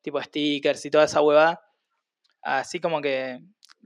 tipo 0.05 0.23
stickers 0.23 0.85
y 0.85 0.91
toda 0.91 1.05
esa 1.05 1.23
huevada. 1.23 1.61
Así 2.43 2.79
como 2.79 3.01
que, 3.01 3.41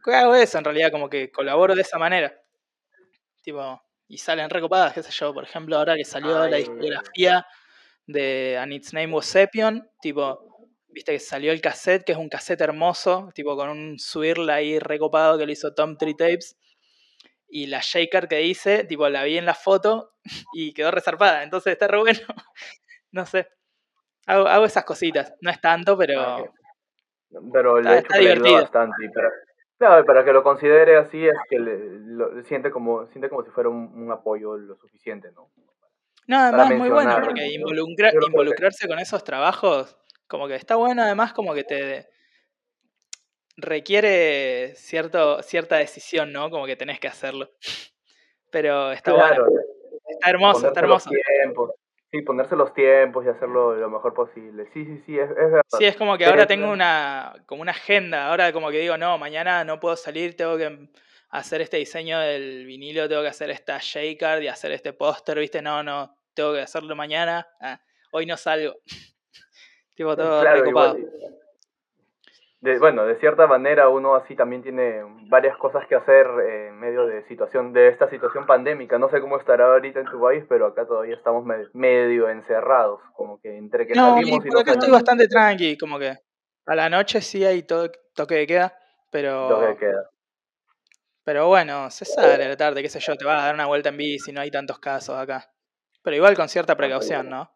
¿qué 0.05 0.15
hago 0.15 0.35
eso 0.35 0.59
en 0.59 0.65
realidad? 0.65 0.91
Como 0.91 1.09
que 1.09 1.31
colaboro 1.31 1.77
de 1.77 1.83
esa 1.83 1.97
manera. 1.97 2.35
Tipo, 3.41 3.81
y 4.09 4.19
salen 4.19 4.51
recopadas, 4.51 4.93
qué 4.93 5.03
sé 5.03 5.13
yo, 5.13 5.33
por 5.33 5.45
ejemplo, 5.45 5.79
ahora 5.79 5.97
que 5.97 6.05
salió 6.05 6.49
la 6.49 6.57
discografía 6.57 7.47
de 8.07 8.59
And 8.59 8.73
Its 8.73 8.93
Name 8.93 9.13
Was 9.13 9.27
Sepion, 9.27 9.89
tipo, 10.03 10.67
viste 10.89 11.13
que 11.13 11.21
salió 11.21 11.53
el 11.53 11.61
cassette, 11.61 12.05
que 12.05 12.13
es 12.13 12.19
un 12.19 12.29
cassette 12.29 12.63
hermoso, 12.63 13.31
tipo 13.33 13.57
con 13.57 13.69
un 13.69 13.99
swirl 14.01 14.51
ahí 14.51 14.81
recopado 14.81 15.39
que 15.39 15.47
lo 15.47 15.53
hizo 15.53 15.73
Tom 15.73 15.97
Tree 15.97 16.15
Tapes. 16.15 16.57
Y 17.51 17.67
la 17.67 17.81
shaker 17.81 18.29
que 18.29 18.43
hice, 18.43 18.85
tipo, 18.85 19.09
la 19.09 19.23
vi 19.23 19.39
en 19.39 19.47
la 19.47 19.55
foto 19.55 20.15
y 20.53 20.75
quedó 20.75 20.91
resarpada. 20.91 21.45
Entonces 21.45 21.73
está 21.75 21.87
re 21.87 21.99
bueno. 21.99 22.21
no 23.13 23.25
sé. 23.25 23.49
Hago, 24.29 24.67
esas 24.67 24.85
cositas. 24.85 25.35
No 25.41 25.51
es 25.51 25.61
tanto, 25.61 25.97
pero. 25.97 26.21
Ah, 26.21 26.45
pero 27.53 27.81
le 27.81 27.99
está, 27.99 28.19
divertido. 28.19 28.61
bastante. 28.61 29.11
para, 29.11 29.31
claro, 29.79 30.05
para 30.05 30.25
que 30.25 30.33
lo 30.33 30.43
considere 30.43 30.97
así 30.97 31.27
es 31.27 31.37
que 31.49 31.59
lo, 31.59 32.43
siente, 32.45 32.71
como, 32.71 33.07
siente 33.07 33.29
como 33.29 33.43
si 33.43 33.51
fuera 33.51 33.71
un, 33.71 34.11
apoyo 34.13 34.57
lo 34.57 34.77
suficiente, 34.77 35.31
¿no? 35.33 35.51
No, 36.27 36.39
además 36.39 36.75
muy 36.75 36.91
bueno, 36.91 37.19
porque 37.25 37.47
involucrarse 37.55 38.87
con 38.87 38.99
esos 38.99 39.25
trabajos 39.25 39.97
como 40.27 40.47
que 40.47 40.57
está 40.57 40.77
bueno, 40.77 41.03
además 41.03 41.33
como 41.33 41.55
que 41.55 41.65
te 41.65 42.11
requiere 43.57 44.75
cierto, 44.77 45.43
cierta 45.43 45.77
decisión, 45.77 46.33
¿no? 46.33 46.51
Como 46.51 46.67
que 46.67 46.77
tenés 46.77 47.01
que 47.01 47.09
hacerlo. 47.09 47.51
Pero 48.51 48.93
está 48.93 49.13
bueno. 49.13 49.47
Está 50.07 50.31
hermoso, 50.31 50.69
está 50.69 50.81
hermoso. 50.81 51.11
Sí, 52.11 52.23
ponerse 52.23 52.57
los 52.57 52.73
tiempos 52.73 53.27
y 53.27 53.29
hacerlo 53.29 53.75
lo 53.75 53.91
mejor 53.91 54.15
posible. 54.15 54.67
Sí, 54.73 54.85
sí, 54.85 55.03
sí, 55.05 55.19
es, 55.19 55.29
verdad. 55.29 55.61
Sí, 55.77 55.85
es 55.85 55.95
como 55.97 56.17
que 56.17 56.25
ahora 56.25 56.47
tengo 56.47 56.71
una, 56.71 57.35
como 57.45 57.61
una 57.61 57.73
agenda. 57.73 58.29
Ahora 58.29 58.51
como 58.53 58.71
que 58.71 58.79
digo, 58.79 58.97
no, 58.97 59.19
mañana 59.19 59.63
no 59.65 59.79
puedo 59.79 59.95
salir, 59.95 60.35
tengo 60.35 60.57
que 60.57 60.89
hacer 61.31 61.61
este 61.61 61.77
diseño 61.77 62.19
del 62.19 62.65
vinilo, 62.65 63.09
tengo 63.09 63.21
que 63.23 63.29
hacer 63.29 63.51
esta 63.51 63.79
shaker 63.79 64.43
y 64.43 64.49
hacer 64.49 64.73
este 64.73 64.95
póster, 64.95 65.39
¿viste? 65.39 65.61
No, 65.61 65.83
no, 65.83 66.17
tengo 66.33 66.55
que 66.55 66.63
hacerlo 66.63 66.97
mañana. 66.97 67.47
Ah, 67.61 67.79
hoy 68.13 68.25
no 68.25 68.39
salgo. 68.39 68.77
Tipo 69.95 70.17
todo 70.17 70.43
bueno, 72.61 73.05
de 73.07 73.19
cierta 73.21 73.47
manera 73.47 73.89
uno 73.89 74.15
así 74.17 74.35
también 74.35 74.63
tiene 74.63 75.03
varias 75.29 75.57
cosas 75.59 75.87
que 75.87 75.95
hacer 75.95 76.27
en 76.27 76.79
medio 76.79 77.07
de 77.07 77.27
situación 77.29 77.73
de 77.73 77.89
esta 77.89 78.11
situación 78.11 78.47
pandémica. 78.47 78.99
No 78.99 79.09
sé 79.11 79.21
cómo 79.21 79.39
estará 79.39 79.73
ahorita 79.73 80.01
en 80.01 80.07
tu 80.07 80.21
país, 80.21 80.45
pero 80.49 80.67
acá 80.67 80.87
todavía 80.87 81.15
estamos 81.15 81.45
medio, 81.73 82.29
encerrados, 82.29 83.01
como 83.15 83.41
que 83.41 83.57
entre 83.57 83.87
que 83.87 83.95
no, 83.95 84.15
salimos 84.15 84.45
y, 84.45 84.49
no 84.49 84.61
acá 84.61 84.73
estoy 84.73 84.91
bastante 84.91 85.29
tranqui, 85.29 85.79
como 85.79 85.99
que 85.99 86.17
a 86.67 86.75
la 86.75 86.89
noche 86.91 87.21
sí 87.21 87.45
hay 87.45 87.63
todo, 87.63 87.91
toque 88.15 88.35
de 88.35 88.47
queda, 88.47 88.79
pero 89.11 89.49
toque 89.49 89.67
de 89.67 89.77
queda. 89.77 90.11
Pero 91.25 91.47
bueno, 91.47 91.91
se 91.91 92.07
sale 92.07 92.43
a 92.43 92.49
la 92.49 92.57
tarde, 92.57 92.83
qué 92.83 92.89
sé 92.89 93.01
yo, 93.01 93.15
te 93.15 93.25
vas 93.25 93.43
a 93.43 93.47
dar 93.47 93.55
una 93.55 93.67
vuelta 93.67 93.91
en 93.91 93.99
bici, 93.99 94.33
no 94.33 94.41
hay 94.41 94.51
tantos 94.51 94.79
casos 94.79 95.17
acá. 95.17 95.53
Pero 96.03 96.17
igual 96.17 96.35
con 96.35 96.49
cierta 96.49 96.75
precaución, 96.75 97.29
¿no? 97.29 97.51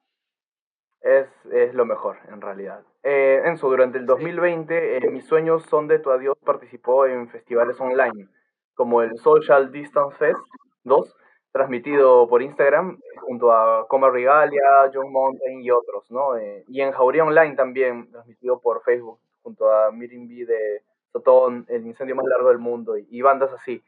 Es, 1.03 1.29
es 1.53 1.75
lo 1.75 1.85
mejor, 1.85 2.17
en 2.29 2.41
realidad. 2.41 2.83
Eh, 3.03 3.43
Enzo, 3.45 3.69
durante 3.69 3.99
el 3.99 4.07
2020, 4.07 4.97
eh, 4.97 5.11
Mis 5.11 5.27
Sueños 5.27 5.65
Son 5.65 5.89
de 5.89 5.99
Tu 5.99 6.11
Adiós 6.11 6.37
participó 6.45 7.07
en 7.07 7.29
festivales 7.29 7.81
online, 7.81 8.29
como 8.75 9.03
el 9.03 9.17
Social 9.19 9.73
Distance 9.73 10.17
Fest 10.17 10.39
2, 10.85 11.17
transmitido 11.51 12.29
por 12.29 12.43
Instagram, 12.43 12.99
junto 13.21 13.53
a 13.53 13.87
Coma 13.89 14.11
Regalia, 14.11 14.91
John 14.93 15.13
Mountain 15.13 15.63
y 15.63 15.71
otros, 15.71 16.11
¿no? 16.11 16.37
Eh, 16.37 16.65
y 16.69 16.81
en 16.81 16.93
Jauría 16.93 17.25
Online 17.25 17.57
también, 17.57 18.11
transmitido 18.11 18.61
por 18.61 18.83
Facebook, 18.83 19.19
junto 19.43 19.71
a 19.71 19.91
Mirin 19.91 20.29
B 20.29 20.47
de 20.47 20.83
Sotón, 21.13 21.67
El 21.69 21.87
Incendio 21.87 22.15
Más 22.15 22.27
Largo 22.27 22.49
del 22.49 22.59
Mundo, 22.59 22.97
y 22.97 23.21
bandas 23.21 23.53
así. 23.53 23.83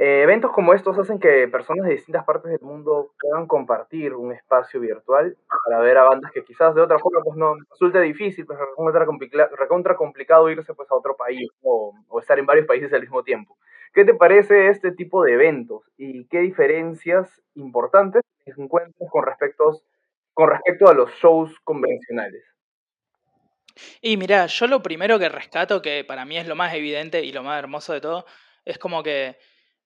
Eh, 0.00 0.22
eventos 0.22 0.52
como 0.52 0.74
estos 0.74 0.96
hacen 0.96 1.18
que 1.18 1.48
personas 1.48 1.84
de 1.84 1.94
distintas 1.94 2.24
partes 2.24 2.52
del 2.52 2.60
mundo 2.60 3.10
puedan 3.20 3.48
compartir 3.48 4.14
un 4.14 4.32
espacio 4.32 4.78
virtual 4.78 5.36
para 5.66 5.80
ver 5.80 5.98
a 5.98 6.04
bandas 6.04 6.30
que 6.30 6.44
quizás 6.44 6.72
de 6.76 6.82
otra 6.82 7.00
forma 7.00 7.20
pues 7.24 7.36
no 7.36 7.56
resulte 7.68 8.00
difícil, 8.02 8.46
pues 8.46 8.60
recontra, 9.56 9.96
complicado 9.96 10.48
irse 10.50 10.72
pues 10.72 10.88
a 10.92 10.94
otro 10.94 11.16
país 11.16 11.50
o, 11.62 11.92
estar 12.20 12.38
en 12.38 12.46
varios 12.46 12.68
países 12.68 12.92
al 12.92 13.00
mismo 13.00 13.24
tiempo. 13.24 13.58
¿Qué 13.92 14.04
te 14.04 14.14
parece 14.14 14.68
este 14.68 14.92
tipo 14.92 15.24
de 15.24 15.32
eventos 15.32 15.82
y 15.96 16.28
qué 16.28 16.38
diferencias 16.42 17.42
importantes 17.56 18.22
encuentras 18.46 19.10
con 19.10 19.26
respecto, 19.26 19.80
con 20.32 20.48
respecto 20.48 20.88
a 20.88 20.94
los 20.94 21.10
shows 21.14 21.58
convencionales? 21.64 22.44
Y 24.00 24.16
mira, 24.16 24.46
yo 24.46 24.68
lo 24.68 24.80
primero 24.80 25.18
que 25.18 25.28
rescato, 25.28 25.82
que 25.82 26.04
para 26.04 26.24
mí 26.24 26.38
es 26.38 26.46
lo 26.46 26.54
más 26.54 26.72
evidente 26.72 27.24
y 27.24 27.32
lo 27.32 27.42
más 27.42 27.58
hermoso 27.58 27.92
de 27.92 28.00
todo, 28.00 28.26
es 28.64 28.78
como 28.78 29.02
que 29.02 29.36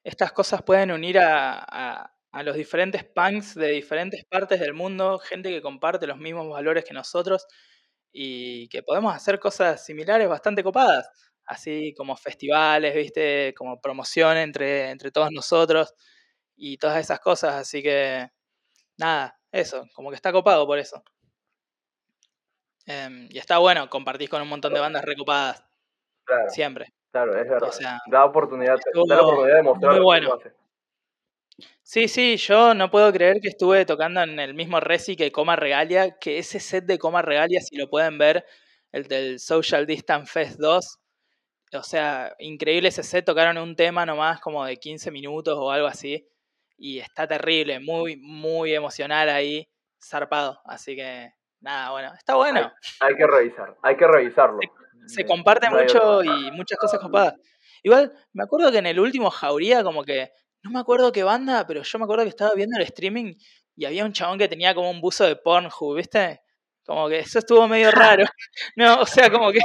estas 0.05 0.33
cosas 0.33 0.63
pueden 0.63 0.91
unir 0.91 1.19
a, 1.21 2.09
los 2.45 2.57
diferentes 2.57 3.05
punks 3.05 3.55
de 3.55 3.69
diferentes 3.69 4.25
partes 4.25 4.59
del 4.59 4.73
mundo, 4.73 5.19
gente 5.19 5.51
que 5.51 5.61
comparte 5.61 6.07
los 6.07 6.17
mismos 6.17 6.49
valores 6.49 6.85
que 6.85 6.95
nosotros 6.95 7.47
y 8.11 8.69
que 8.69 8.83
podemos 8.83 9.15
hacer 9.15 9.39
cosas 9.39 9.85
similares 9.85 10.29
bastante 10.29 10.63
copadas, 10.63 11.09
así 11.45 11.93
como 11.95 12.17
festivales, 12.17 12.95
¿viste? 12.95 13.55
Como 13.57 13.81
promoción 13.81 14.39
entre, 14.39 14.91
entre 14.91 15.11
todos 15.11 15.31
nosotros 15.31 15.95
y 16.57 16.79
todas 16.79 17.01
esas 17.01 17.21
cosas, 17.21 17.55
así 17.55 17.83
que 17.83 18.29
nada, 18.97 19.39
eso, 19.53 19.85
como 19.95 20.11
que 20.11 20.17
está 20.17 20.33
copado 20.33 20.67
por 20.67 20.79
eso. 20.79 21.03
Em, 22.87 23.29
y 23.31 23.39
está 23.39 23.59
bueno, 23.59 23.89
compartís 23.91 24.29
con 24.29 24.43
un 24.43 24.49
montón 24.49 24.75
de 24.75 24.81
bandas 24.81 25.05
recopadas. 25.05 25.65
Siempre. 26.49 26.93
Claro, 27.13 27.37
es 27.39 27.47
verdad. 27.47 27.99
da, 28.07 28.25
oportunidad, 28.25 28.79
da 29.07 29.17
la 29.17 29.23
oportunidad 29.23 29.57
de 29.57 29.63
mostrar 29.63 29.93
muy 29.93 30.03
bueno. 30.03 30.39
Sí, 31.83 32.09
sí, 32.09 32.39
yo 32.39 32.73
no 32.73 32.91
puedo 32.91 33.13
creer 33.13 33.39
que 33.43 33.49
estuve 33.49 33.85
tocando 33.85 34.23
en 34.23 34.41
el 34.41 34.55
mismo 34.55 34.81
Resi 34.81 35.15
que 35.15 35.31
Coma 35.31 35.55
Regalia, 35.55 36.17
que 36.19 36.39
ese 36.39 36.59
set 36.59 36.87
de 36.87 36.99
Coma 36.99 37.21
Regalia, 37.21 37.61
si 37.61 37.77
lo 37.77 37.91
pueden 37.91 38.17
ver, 38.17 38.47
el 38.93 39.09
del 39.09 39.41
Social 39.41 39.87
Distance 39.87 40.33
Fest 40.33 40.59
2, 40.59 41.01
o 41.75 41.83
sea, 41.83 42.35
increíble 42.39 42.89
ese 42.89 43.03
set, 43.03 43.27
tocaron 43.27 43.59
un 43.59 43.77
tema 43.77 44.07
nomás 44.07 44.41
como 44.41 44.65
de 44.65 44.79
15 44.79 45.11
minutos 45.11 45.55
o 45.59 45.71
algo 45.71 45.89
así, 45.89 46.27
y 46.79 46.99
está 46.99 47.29
terrible, 47.29 47.79
muy, 47.79 48.17
muy 48.17 48.75
emocional 48.75 49.29
ahí, 49.29 49.69
zarpado, 50.03 50.63
así 50.65 50.97
que 50.97 51.31
nada, 51.61 51.91
bueno, 51.91 52.15
está 52.15 52.37
bueno. 52.37 52.73
Hay, 53.01 53.17
que 53.17 53.27
revisar, 53.27 53.77
hay 53.83 53.97
que 53.97 54.07
revisarlo 54.07 54.61
se 55.07 55.25
comparte 55.25 55.69
mucho 55.71 56.23
y 56.23 56.51
muchas 56.53 56.79
cosas 56.79 57.01
copadas. 57.01 57.35
Igual, 57.83 58.13
me 58.33 58.45
acuerdo 58.45 58.71
que 58.71 58.79
en 58.79 58.87
el 58.87 59.01
último 59.01 59.31
Jauría, 59.31 59.83
como 59.83 60.05
que, 60.05 60.31
no 60.63 60.71
me 60.71 60.81
acuerdo 60.81 61.11
qué 61.11 61.25
banda, 61.25 61.67
pero 61.67 61.83
yo 61.83 61.99
me 61.99 62.05
acuerdo 62.05 62.25
que 62.25 62.31
estaba 62.31 62.55
viendo 62.55 62.77
el 62.79 62.85
streaming 62.85 63.35
y 63.75 63.85
había 63.85 64.05
un 64.05 64.13
chabón 64.13 64.39
que 64.39 64.49
tenía 64.49 64.75
como 64.75 64.91
un 64.91 65.01
buzo 65.01 65.25
de 65.25 65.37
Pornhub, 65.37 65.97
¿viste? 65.97 66.41
Como 66.85 67.09
que 67.09 67.21
eso 67.21 67.39
estuvo 67.39 67.67
medio 67.69 67.91
raro. 68.21 68.25
No, 68.77 69.01
o 69.01 69.07
sea, 69.07 69.31
como 69.31 69.51
que 69.53 69.61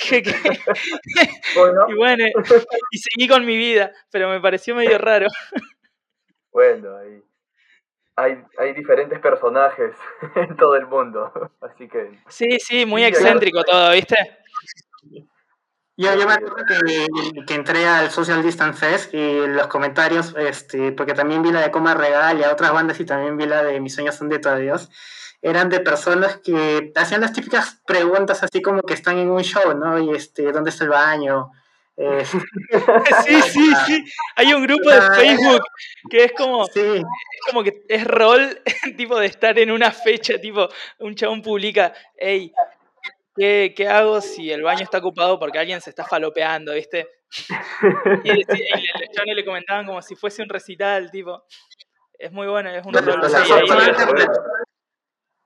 dije 0.00 0.22
que. 0.22 0.30
y 1.88 1.94
bueno, 1.94 2.24
y 2.90 2.98
seguí 2.98 3.28
con 3.28 3.44
mi 3.44 3.56
vida, 3.56 3.92
pero 4.10 4.28
me 4.28 4.40
pareció 4.40 4.74
medio 4.74 4.98
raro. 4.98 5.28
Bueno, 6.52 6.96
ahí. 6.96 7.22
Hay, 8.16 8.40
hay 8.58 8.72
diferentes 8.74 9.18
personajes 9.18 9.92
en 10.36 10.56
todo 10.56 10.76
el 10.76 10.86
mundo, 10.86 11.50
así 11.60 11.88
que... 11.88 12.16
Sí, 12.28 12.60
sí, 12.60 12.86
muy 12.86 13.02
excéntrico 13.02 13.64
todo, 13.64 13.90
¿viste? 13.90 14.14
Yo, 15.96 16.12
yo 16.14 16.26
me 16.26 16.34
acuerdo 16.34 16.56
que, 16.66 17.06
que, 17.46 17.54
entré 17.54 17.86
al 17.86 18.10
Social 18.10 18.42
Distance 18.42 18.78
Fest 18.78 19.14
y 19.14 19.46
los 19.46 19.68
comentarios, 19.68 20.34
este, 20.36 20.90
porque 20.90 21.14
también 21.14 21.42
vi 21.42 21.52
la 21.52 21.60
de 21.60 21.70
Coma 21.70 21.94
Regal 21.94 22.38
y 22.38 22.42
a 22.42 22.50
otras 22.50 22.72
bandas 22.72 22.98
y 22.98 23.04
también 23.04 23.36
vi 23.36 23.46
la 23.46 23.62
de 23.62 23.80
Mis 23.80 23.94
sueños 23.94 24.16
son 24.16 24.28
de 24.28 24.40
todo 24.40 24.56
Dios, 24.56 24.90
eran 25.40 25.68
de 25.68 25.78
personas 25.80 26.38
que 26.38 26.90
hacían 26.96 27.20
las 27.20 27.32
típicas 27.32 27.80
preguntas 27.86 28.42
así 28.42 28.60
como 28.60 28.82
que 28.82 28.94
están 28.94 29.18
en 29.18 29.30
un 29.30 29.42
show, 29.42 29.74
¿no? 29.76 29.98
Y 30.00 30.10
este, 30.16 30.50
¿dónde 30.50 30.70
está 30.70 30.84
el 30.84 30.90
baño? 30.90 31.52
Este, 31.96 32.38
sí, 33.26 33.42
sí, 33.42 33.72
sí. 33.86 34.04
Hay 34.36 34.52
un 34.52 34.62
grupo 34.62 34.90
de 34.90 35.00
Facebook 35.00 35.62
que 36.10 36.24
es 36.24 36.32
como, 36.32 36.66
es 36.66 37.04
como 37.48 37.62
que 37.62 37.84
es 37.88 38.04
rol, 38.04 38.60
tipo 38.96 39.18
de 39.18 39.26
estar 39.26 39.58
en 39.58 39.70
una 39.70 39.92
fecha, 39.92 40.40
tipo, 40.40 40.68
un 40.98 41.14
chabón 41.14 41.42
publica, 41.42 41.92
hey, 42.16 42.52
¿qué, 43.34 43.88
hago 43.88 44.20
si 44.20 44.50
el 44.50 44.62
baño 44.62 44.82
está 44.82 44.98
ocupado 44.98 45.38
porque 45.38 45.58
alguien 45.58 45.80
se 45.80 45.90
está 45.90 46.04
falopeando, 46.04 46.74
viste? 46.74 47.08
Y, 48.24 48.44
los 48.44 49.08
chavales 49.12 49.36
le 49.36 49.44
comentaban 49.44 49.86
como 49.86 50.00
si 50.02 50.14
fuese 50.14 50.42
un 50.42 50.48
recital, 50.48 51.10
tipo. 51.10 51.44
Es 52.18 52.32
muy 52.32 52.46
bueno, 52.46 52.70
es 52.70 52.84
un 52.86 52.94
rol. 52.94 53.20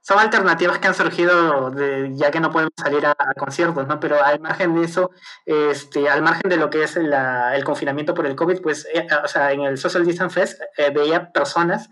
son 0.00 0.18
alternativas 0.18 0.78
que 0.78 0.86
han 0.86 0.94
surgido 0.94 1.70
de, 1.70 2.10
ya 2.14 2.30
que 2.30 2.40
no 2.40 2.50
podemos 2.50 2.72
salir 2.76 3.06
a, 3.06 3.14
conciertos, 3.36 3.86
¿no? 3.86 3.98
Pero 4.00 4.22
al 4.22 4.40
margen 4.40 4.74
de 4.74 4.84
eso, 4.84 5.10
este, 5.46 6.08
al 6.08 6.22
margen 6.22 6.50
de 6.50 6.56
lo 6.58 6.68
que 6.68 6.82
es 6.82 6.96
el 6.96 7.64
confinamiento 7.64 8.12
por 8.12 8.26
el 8.26 8.36
COVID, 8.36 8.60
pues, 8.60 8.86
eh, 8.92 9.06
o 9.24 9.28
sea, 9.28 9.52
en 9.52 9.62
el 9.62 9.78
Social 9.78 10.04
Distance 10.04 10.40
Fest 10.40 10.62
eh, 10.76 10.90
veía 10.90 11.32
personas 11.32 11.88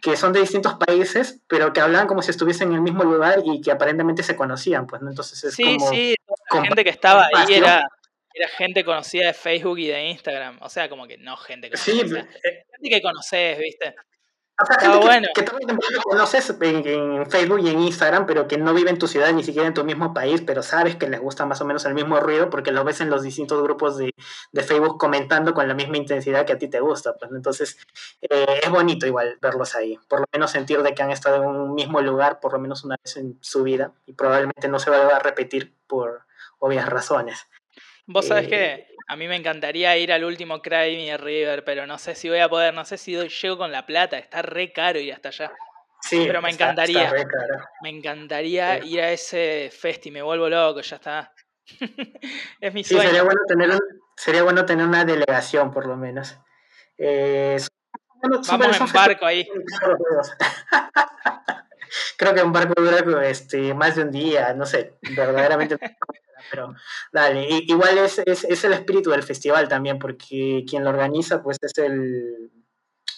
que 0.00 0.16
son 0.16 0.32
de 0.32 0.40
distintos 0.40 0.74
países, 0.74 1.40
pero 1.48 1.72
que 1.72 1.80
hablaban 1.80 2.06
como 2.06 2.22
si 2.22 2.30
estuviesen 2.30 2.68
en 2.68 2.76
el 2.76 2.80
mismo 2.82 3.04
lugar 3.04 3.42
y 3.44 3.60
que 3.60 3.72
aparentemente 3.72 4.22
se 4.22 4.36
conocían, 4.36 4.86
pues, 4.86 5.02
¿no? 5.02 5.10
Entonces 5.10 5.42
es 5.42 5.54
sí, 5.54 5.76
Sí, 5.90 6.14
la 6.52 6.62
gente 6.62 6.84
que 6.84 6.90
estaba 6.90 7.28
ahí 7.34 7.54
era, 7.54 7.88
era 8.32 8.48
gente 8.56 8.84
conocida 8.84 9.26
de 9.26 9.34
Facebook 9.34 9.78
y 9.78 9.88
de 9.88 10.08
Instagram, 10.08 10.58
o 10.60 10.68
sea, 10.68 10.88
como 10.88 11.06
que 11.06 11.18
no 11.18 11.36
gente 11.36 11.68
conocida, 11.68 12.04
sí, 12.04 12.38
eh, 12.44 12.64
gente 12.70 12.96
que 12.96 13.02
conoces, 13.02 13.58
¿viste? 13.58 13.94
O 14.60 14.66
sea, 14.66 14.78
gente 14.80 14.98
bueno. 14.98 15.28
que, 15.34 15.44
que 15.44 16.00
conoces 16.02 16.50
en, 16.60 17.30
Facebook 17.30 17.60
y 17.60 17.68
en 17.68 17.78
Instagram, 17.78 18.26
pero 18.26 18.48
que 18.48 18.58
no 18.58 18.74
vive 18.74 18.90
en 18.90 18.98
tu 18.98 19.06
ciudad, 19.06 19.32
ni 19.32 19.44
siquiera 19.44 19.68
en 19.68 19.74
tu 19.74 19.84
mismo 19.84 20.12
país, 20.12 20.42
pero 20.44 20.64
sabes 20.64 20.96
que 20.96 21.08
les 21.08 21.20
gusta 21.20 21.46
más 21.46 21.60
o 21.60 21.64
menos 21.64 21.84
el 21.84 21.94
mismo 21.94 22.18
ruido 22.18 22.50
porque 22.50 22.72
lo 22.72 22.82
ves 22.82 23.00
en 23.00 23.08
los 23.08 23.22
distintos 23.22 23.62
grupos 23.62 23.96
de, 23.98 24.12
de 24.50 24.62
Facebook 24.62 24.98
comentando 24.98 25.54
con 25.54 25.68
la 25.68 25.74
misma 25.74 25.96
intensidad 25.96 26.44
que 26.44 26.54
a 26.54 26.58
ti 26.58 26.66
te 26.66 26.80
gusta. 26.80 27.14
Pues 27.16 27.30
entonces 27.30 27.78
eh, 28.20 28.60
es 28.62 28.70
bonito 28.70 29.06
igual 29.06 29.38
verlos 29.40 29.76
ahí, 29.76 29.96
por 30.08 30.20
lo 30.20 30.26
menos 30.32 30.50
sentir 30.50 30.82
de 30.82 30.92
que 30.92 31.02
han 31.02 31.12
estado 31.12 31.36
en 31.36 31.48
un 31.48 31.74
mismo 31.74 32.00
lugar 32.00 32.40
por 32.40 32.52
lo 32.52 32.58
menos 32.58 32.82
una 32.82 32.96
vez 33.02 33.16
en 33.16 33.38
su 33.40 33.62
vida 33.62 33.92
y 34.06 34.14
probablemente 34.14 34.66
no 34.66 34.80
se 34.80 34.90
va 34.90 35.06
a 35.06 35.18
repetir 35.20 35.72
por 35.86 36.22
obvias 36.58 36.88
razones. 36.88 37.46
Vos 38.06 38.26
sabés 38.26 38.46
eh, 38.46 38.48
que 38.48 38.97
a 39.08 39.16
mí 39.16 39.26
me 39.26 39.36
encantaría 39.36 39.96
ir 39.96 40.12
al 40.12 40.22
último 40.22 40.60
Cry 40.60 41.16
River, 41.16 41.64
pero 41.64 41.86
no 41.86 41.96
sé 41.98 42.14
si 42.14 42.28
voy 42.28 42.40
a 42.40 42.48
poder, 42.48 42.74
no 42.74 42.84
sé 42.84 42.98
si 42.98 43.16
llego 43.16 43.56
con 43.56 43.72
la 43.72 43.86
plata, 43.86 44.18
está 44.18 44.42
re 44.42 44.70
caro 44.70 44.98
ir 44.98 45.14
hasta 45.14 45.30
allá. 45.30 45.50
Sí, 46.02 46.24
pero 46.26 46.42
me 46.42 46.50
encantaría. 46.50 47.10
me 47.82 47.88
encantaría 47.88 48.84
ir 48.84 49.00
a 49.00 49.10
ese 49.10 49.70
festi, 49.72 50.10
me 50.10 50.20
vuelvo 50.20 50.50
loco, 50.50 50.82
ya 50.82 50.96
está. 50.96 51.32
es 52.60 52.74
mi 52.74 52.84
sueño. 52.84 53.02
sería 53.02 53.22
bueno 53.22 53.40
tener, 53.48 53.70
sería 54.14 54.42
bueno 54.42 54.66
tener 54.66 54.86
una 54.86 55.06
delegación, 55.06 55.72
por 55.72 55.86
lo 55.86 55.96
menos. 55.96 56.38
Eh, 56.98 57.56
Vamos 58.22 58.80
en 58.80 58.92
barco 58.92 59.24
ahí. 59.24 59.48
Creo 62.18 62.34
que 62.34 62.42
un 62.42 62.52
barco 62.52 62.74
dura 62.76 63.26
este, 63.26 63.72
más 63.72 63.96
de 63.96 64.02
un 64.02 64.10
día, 64.10 64.52
no 64.52 64.66
sé, 64.66 64.98
verdaderamente 65.16 65.78
pero 66.50 66.74
dale, 67.12 67.46
igual 67.66 67.98
es, 67.98 68.18
es, 68.24 68.64
el 68.64 68.72
espíritu 68.72 69.10
del 69.10 69.22
festival 69.22 69.68
también, 69.68 69.98
porque 69.98 70.64
quien 70.68 70.84
lo 70.84 70.90
organiza 70.90 71.42
pues 71.42 71.58
es 71.60 71.76
el, 71.78 72.50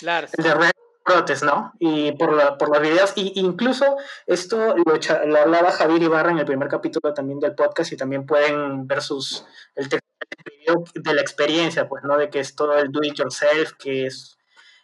el 0.02 0.44
de 0.44 0.54
Red 0.54 0.70
Protest, 1.04 1.44
¿no? 1.44 1.72
Y 1.78 2.12
por, 2.12 2.58
por 2.58 2.68
los 2.68 2.80
videos, 2.80 3.12
y 3.16 3.32
incluso 3.40 3.96
esto 4.26 4.74
lo, 4.76 5.38
hablaba 5.38 5.72
Javier 5.72 6.02
Ibarra 6.02 6.30
en 6.30 6.38
el 6.38 6.44
primer 6.44 6.68
capítulo 6.68 7.14
también 7.14 7.40
del 7.40 7.54
podcast 7.54 7.92
y 7.92 7.96
también 7.96 8.26
pueden 8.26 8.86
ver 8.86 9.02
sus, 9.02 9.44
el 9.74 9.88
texto 9.88 10.10
de 10.94 11.14
la 11.14 11.20
experiencia, 11.20 11.88
pues, 11.88 12.04
¿no? 12.04 12.16
De 12.16 12.30
que 12.30 12.40
es 12.40 12.54
todo 12.54 12.78
el 12.78 12.92
do 12.92 13.00
it 13.02 13.14
yourself, 13.14 13.72
que 13.78 14.06
es... 14.06 14.38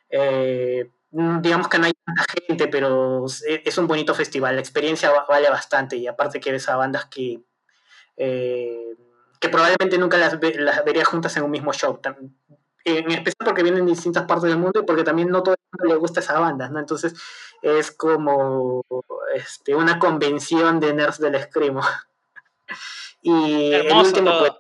Eh, 0.09 0.91
digamos 1.11 1.69
que 1.69 1.79
no 1.79 1.87
hay 1.87 1.93
tanta 1.93 2.25
gente, 2.47 2.69
pero 2.69 3.25
es 3.27 3.79
un 3.79 3.87
bonito 3.87 4.15
festival. 4.15 4.55
La 4.55 4.61
experiencia 4.61 5.13
vale 5.29 5.49
bastante 5.49 5.97
y 5.97 6.07
aparte 6.07 6.41
que 6.41 6.53
ves 6.53 6.69
a 6.69 6.77
bandas 6.77 7.07
que 7.07 7.41
eh, 8.17 8.95
que 9.41 9.49
probablemente 9.49 9.99
nunca 9.99 10.17
las, 10.17 10.39
las, 10.57 10.85
vería 10.85 11.05
juntas 11.05 11.37
en 11.37 11.45
un 11.45 11.51
mismo 11.51 11.73
show. 11.73 12.01
En 12.85 13.11
especial 13.11 13.45
porque 13.45 13.63
vienen 13.63 13.85
de 13.85 13.93
distintas 13.93 14.25
partes 14.25 14.49
del 14.49 14.59
mundo 14.59 14.81
y 14.81 14.87
porque 14.87 15.03
también 15.03 15.29
no 15.29 15.43
todo 15.43 15.55
el 15.55 15.61
mundo 15.73 15.95
le 15.95 16.01
gusta 16.01 16.21
esa 16.21 16.39
banda, 16.39 16.69
¿no? 16.69 16.79
Entonces 16.79 17.15
es 17.63 17.91
como 17.91 18.83
este, 19.35 19.75
una 19.75 19.99
convención 19.99 20.81
de 20.81 20.95
nerds 20.95 21.19
del 21.19 21.35
escrimo. 21.35 21.81
y 23.23 23.73
el 23.73 23.93
último, 23.93 24.39
pues, 24.39 24.53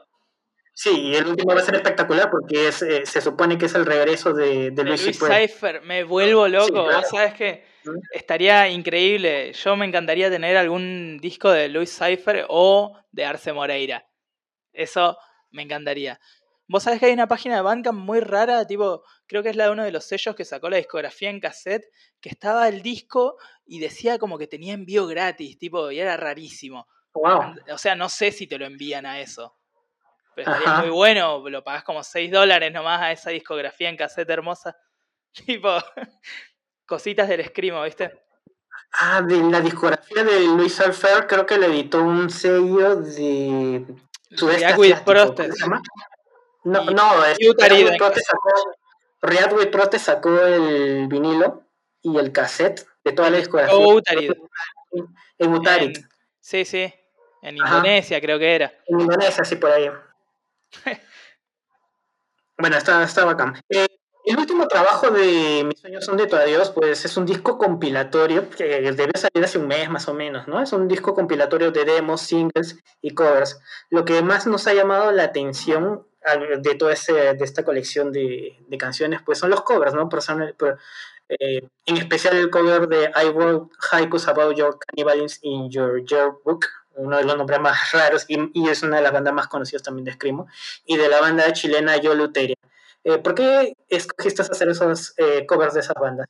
sí, 0.74 1.14
el 1.14 1.26
último 1.26 1.54
va 1.54 1.60
a 1.60 1.64
ser 1.64 1.76
espectacular 1.76 2.30
porque 2.30 2.68
es, 2.68 2.82
eh, 2.82 3.06
se 3.06 3.20
supone 3.20 3.58
que 3.58 3.66
es 3.66 3.74
el 3.74 3.86
regreso 3.86 4.32
de, 4.32 4.72
de, 4.72 4.84
Luis 4.84 5.02
Cypher. 5.02 5.82
Me 5.82 6.04
vuelvo 6.04 6.48
loco, 6.48 6.88
sabes 7.10 7.34
que 7.34 7.75
estaría 8.12 8.68
increíble. 8.68 9.52
Yo 9.52 9.76
me 9.76 9.86
encantaría 9.86 10.30
tener 10.30 10.56
algún 10.56 11.18
disco 11.20 11.50
de 11.50 11.68
Luis 11.68 11.96
Cypher 11.96 12.46
o 12.48 12.98
de 13.12 13.24
Arce 13.24 13.52
Moreira. 13.52 14.06
Eso 14.72 15.16
me 15.50 15.62
encantaría. 15.62 16.20
Vos 16.68 16.82
sabés 16.82 16.98
que 16.98 17.06
hay 17.06 17.12
una 17.12 17.28
página 17.28 17.56
de 17.56 17.62
Bandcamp 17.62 17.98
muy 17.98 18.18
rara, 18.20 18.66
tipo, 18.66 19.04
creo 19.26 19.42
que 19.42 19.50
es 19.50 19.56
la 19.56 19.66
de 19.66 19.70
uno 19.70 19.84
de 19.84 19.92
los 19.92 20.04
sellos 20.04 20.34
que 20.34 20.44
sacó 20.44 20.68
la 20.68 20.78
discografía 20.78 21.30
en 21.30 21.38
cassette, 21.38 21.84
que 22.20 22.28
estaba 22.28 22.68
el 22.68 22.82
disco 22.82 23.36
y 23.64 23.78
decía 23.78 24.18
como 24.18 24.36
que 24.36 24.48
tenía 24.48 24.74
envío 24.74 25.06
gratis, 25.06 25.58
tipo, 25.58 25.92
y 25.92 26.00
era 26.00 26.16
rarísimo. 26.16 26.88
O 27.12 27.78
sea, 27.78 27.94
no 27.94 28.08
sé 28.08 28.32
si 28.32 28.46
te 28.46 28.58
lo 28.58 28.66
envían 28.66 29.06
a 29.06 29.20
eso. 29.20 29.56
Pero 30.34 30.52
estaría 30.52 30.80
muy 30.80 30.90
bueno, 30.90 31.48
lo 31.48 31.64
pagás 31.64 31.84
como 31.84 32.02
6 32.02 32.30
dólares 32.30 32.72
nomás 32.72 33.00
a 33.00 33.12
esa 33.12 33.30
discografía 33.30 33.88
en 33.88 33.96
cassette 33.96 34.28
hermosa. 34.30 34.76
Tipo, 35.46 35.78
cositas 36.86 37.28
del 37.28 37.40
escrimo, 37.40 37.82
¿viste? 37.82 38.22
Ah, 38.92 39.20
de 39.20 39.36
la 39.50 39.60
discografía 39.60 40.24
de 40.24 40.40
Luis 40.44 40.80
Alfer, 40.80 41.26
creo 41.26 41.44
que 41.44 41.58
le 41.58 41.66
editó 41.66 42.02
un 42.02 42.30
sello 42.30 42.96
de. 42.96 43.84
React 44.30 45.04
Protest. 45.04 45.60
No, 46.64 46.84
no, 46.84 47.24
es 47.24 47.38
React 49.22 49.52
with 49.52 49.70
Protest 49.70 50.06
sacó 50.06 50.38
el 50.40 51.08
vinilo 51.08 51.62
y 52.02 52.16
el 52.18 52.32
cassette 52.32 52.86
de 53.04 53.12
toda 53.12 53.30
la 53.30 53.38
discografía. 53.38 53.76
Oh, 53.76 54.00
En 55.38 55.54
Utarit. 55.54 55.98
sí, 56.40 56.64
sí. 56.64 56.92
En 57.42 57.56
Indonesia 57.56 58.20
creo 58.20 58.38
que 58.38 58.54
era. 58.54 58.72
En 58.86 59.00
Indonesia, 59.00 59.44
sí, 59.44 59.56
por 59.56 59.70
ahí. 59.70 59.88
bueno, 62.58 62.76
está, 62.76 63.02
está 63.04 63.24
bacán. 63.24 63.60
Eh, 63.68 63.85
el 64.26 64.38
último 64.38 64.66
trabajo 64.66 65.10
de 65.10 65.64
Mis 65.64 65.78
sueños 65.78 66.04
son 66.04 66.16
de 66.16 66.26
tu 66.26 66.34
adiós, 66.34 66.70
pues 66.70 67.04
es 67.04 67.16
un 67.16 67.24
disco 67.24 67.58
compilatorio 67.58 68.50
que 68.50 68.80
debe 68.92 69.12
salir 69.14 69.44
hace 69.44 69.58
un 69.58 69.68
mes 69.68 69.88
más 69.88 70.08
o 70.08 70.14
menos, 70.14 70.48
¿no? 70.48 70.60
Es 70.60 70.72
un 70.72 70.88
disco 70.88 71.14
compilatorio 71.14 71.70
de 71.70 71.84
demos, 71.84 72.22
singles 72.22 72.76
y 73.00 73.14
covers. 73.14 73.60
Lo 73.88 74.04
que 74.04 74.22
más 74.22 74.46
nos 74.48 74.66
ha 74.66 74.74
llamado 74.74 75.12
la 75.12 75.22
atención 75.24 76.04
de 76.60 76.74
toda 76.74 76.92
de 76.92 77.44
esta 77.44 77.64
colección 77.64 78.10
de, 78.10 78.58
canciones, 78.78 79.20
pues 79.24 79.38
son 79.38 79.50
los 79.50 79.62
covers, 79.62 79.94
¿no? 79.94 80.08
Eh, 81.28 81.68
en 81.86 81.96
especial 81.96 82.36
el 82.36 82.50
cover 82.50 82.86
de 82.86 83.10
I 83.14 83.30
Wrote 83.30 83.74
Haikus 83.90 84.28
About 84.28 84.56
Your 84.56 84.78
Cannibalism 84.78 85.40
in 85.42 85.70
Your 85.70 86.04
Yearbook, 86.04 86.66
uno 86.94 87.16
de 87.16 87.24
los 87.24 87.36
nombres 87.36 87.60
más 87.60 87.92
raros 87.92 88.24
y, 88.28 88.38
y, 88.54 88.68
es 88.68 88.82
una 88.84 88.96
de 88.96 89.02
las 89.02 89.12
bandas 89.12 89.34
más 89.34 89.48
conocidas 89.48 89.82
también 89.82 90.04
de 90.04 90.12
Screamo, 90.12 90.46
y 90.84 90.96
de 90.96 91.08
la 91.08 91.20
banda 91.20 91.52
chilena 91.52 91.96
Yo 91.96 92.14
Luteria. 92.14 92.56
Eh, 93.08 93.18
¿Por 93.18 93.36
qué 93.36 93.72
escogiste 93.88 94.42
hacer 94.42 94.68
esos 94.68 95.14
eh, 95.16 95.46
covers 95.46 95.74
de 95.74 95.80
esas 95.80 95.94
bandas? 95.94 96.26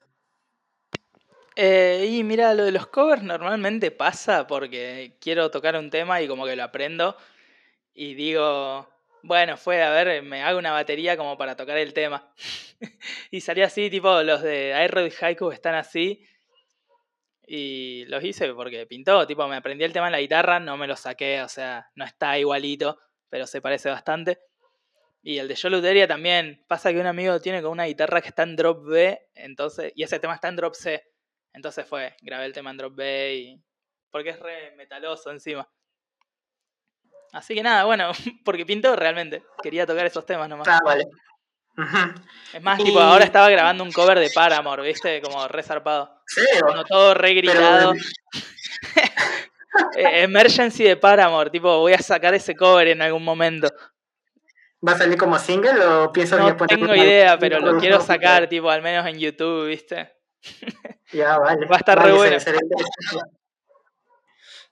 Eh, 1.56 2.06
y 2.10 2.22
mira, 2.22 2.52
lo 2.52 2.66
de 2.66 2.72
los 2.72 2.88
covers 2.88 3.22
normalmente 3.22 3.90
pasa 3.90 4.46
porque 4.46 5.16
quiero 5.18 5.50
tocar 5.50 5.74
un 5.78 5.88
tema 5.88 6.20
y 6.20 6.28
como 6.28 6.44
que 6.44 6.54
lo 6.54 6.64
aprendo 6.64 7.16
y 7.94 8.12
digo, 8.12 8.86
bueno, 9.22 9.56
fue 9.56 9.82
a 9.82 9.90
ver, 9.90 10.22
me 10.22 10.42
hago 10.42 10.58
una 10.58 10.72
batería 10.72 11.16
como 11.16 11.38
para 11.38 11.56
tocar 11.56 11.78
el 11.78 11.94
tema. 11.94 12.30
y 13.30 13.40
salía 13.40 13.64
así, 13.64 13.88
tipo, 13.88 14.22
los 14.22 14.42
de 14.42 14.74
Aero 14.74 15.06
y 15.06 15.12
Haiku 15.18 15.50
están 15.52 15.76
así. 15.76 16.26
Y 17.46 18.04
los 18.08 18.22
hice 18.22 18.52
porque 18.52 18.84
pintó, 18.84 19.26
tipo, 19.26 19.48
me 19.48 19.56
aprendí 19.56 19.82
el 19.84 19.94
tema 19.94 20.08
en 20.08 20.12
la 20.12 20.20
guitarra, 20.20 20.60
no 20.60 20.76
me 20.76 20.86
lo 20.86 20.96
saqué, 20.96 21.40
o 21.40 21.48
sea, 21.48 21.90
no 21.94 22.04
está 22.04 22.38
igualito, 22.38 22.98
pero 23.30 23.46
se 23.46 23.62
parece 23.62 23.88
bastante. 23.88 24.40
Y 25.28 25.40
el 25.40 25.48
de 25.48 25.56
Yo 25.56 26.06
también. 26.06 26.64
Pasa 26.68 26.92
que 26.92 27.00
un 27.00 27.06
amigo 27.06 27.40
tiene 27.40 27.60
con 27.60 27.72
una 27.72 27.86
guitarra 27.86 28.20
que 28.20 28.28
está 28.28 28.44
en 28.44 28.54
drop 28.54 28.86
B, 28.86 29.20
entonces, 29.34 29.92
y 29.96 30.04
ese 30.04 30.20
tema 30.20 30.36
está 30.36 30.46
en 30.46 30.54
drop 30.54 30.74
C. 30.74 31.02
Entonces 31.52 31.84
fue, 31.84 32.14
grabé 32.22 32.44
el 32.46 32.52
tema 32.52 32.70
en 32.70 32.76
drop 32.76 32.94
B 32.94 33.34
y. 33.34 33.64
Porque 34.12 34.30
es 34.30 34.38
re 34.38 34.70
metaloso 34.76 35.32
encima. 35.32 35.68
Así 37.32 37.56
que 37.56 37.62
nada, 37.64 37.82
bueno, 37.86 38.12
porque 38.44 38.64
pintó 38.64 38.94
realmente. 38.94 39.42
Quería 39.64 39.84
tocar 39.84 40.06
esos 40.06 40.24
temas 40.24 40.48
nomás. 40.48 40.68
Ah, 40.68 40.78
vale. 40.84 41.08
Es 42.52 42.62
más, 42.62 42.78
tipo, 42.78 43.00
ahora 43.00 43.24
estaba 43.24 43.50
grabando 43.50 43.82
un 43.82 43.90
cover 43.90 44.20
de 44.20 44.30
Paramore, 44.30 44.84
¿viste? 44.84 45.20
Como 45.20 45.48
re 45.48 45.64
zarpado. 45.64 46.22
Sí, 46.24 46.40
Como 46.60 46.84
todo 46.84 47.14
re 47.14 47.34
gritado. 47.34 47.94
Eh, 49.94 50.22
emergency 50.22 50.84
de 50.84 50.96
Paramore, 50.96 51.50
tipo, 51.50 51.80
voy 51.80 51.92
a 51.92 51.98
sacar 51.98 52.32
ese 52.32 52.56
cover 52.56 52.88
en 52.88 53.02
algún 53.02 53.22
momento. 53.22 53.68
¿Va 54.86 54.92
a 54.92 54.98
salir 54.98 55.16
como 55.16 55.38
single 55.38 55.84
o 55.84 56.12
piensas 56.12 56.40
no 56.40 56.66
tengo 56.66 56.94
idea, 56.94 57.38
pero 57.38 57.60
lo 57.60 57.78
quiero 57.78 58.00
sacar, 58.00 58.48
tipo, 58.48 58.70
al 58.70 58.82
menos 58.82 59.06
en 59.06 59.18
YouTube, 59.18 59.68
¿viste? 59.68 60.12
Ya, 61.12 61.38
vale. 61.38 61.66
Va 61.66 61.76
a 61.76 61.78
estar 61.78 62.02
re 62.02 62.12
bueno. 62.12 62.36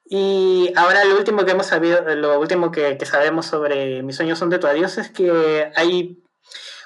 Y 0.06 0.72
ahora 0.76 1.04
lo 1.04 1.16
último 1.16 1.44
que 1.44 1.52
hemos 1.52 1.66
sabido, 1.66 2.02
lo 2.14 2.38
último 2.38 2.70
que, 2.70 2.98
sabemos 3.06 3.46
sobre 3.46 4.02
Mis 4.02 4.16
sueños 4.16 4.38
son 4.38 4.50
de 4.50 4.58
tu 4.58 4.66
adiós 4.66 4.98
es 4.98 5.10
que 5.10 5.70
hay 5.74 6.22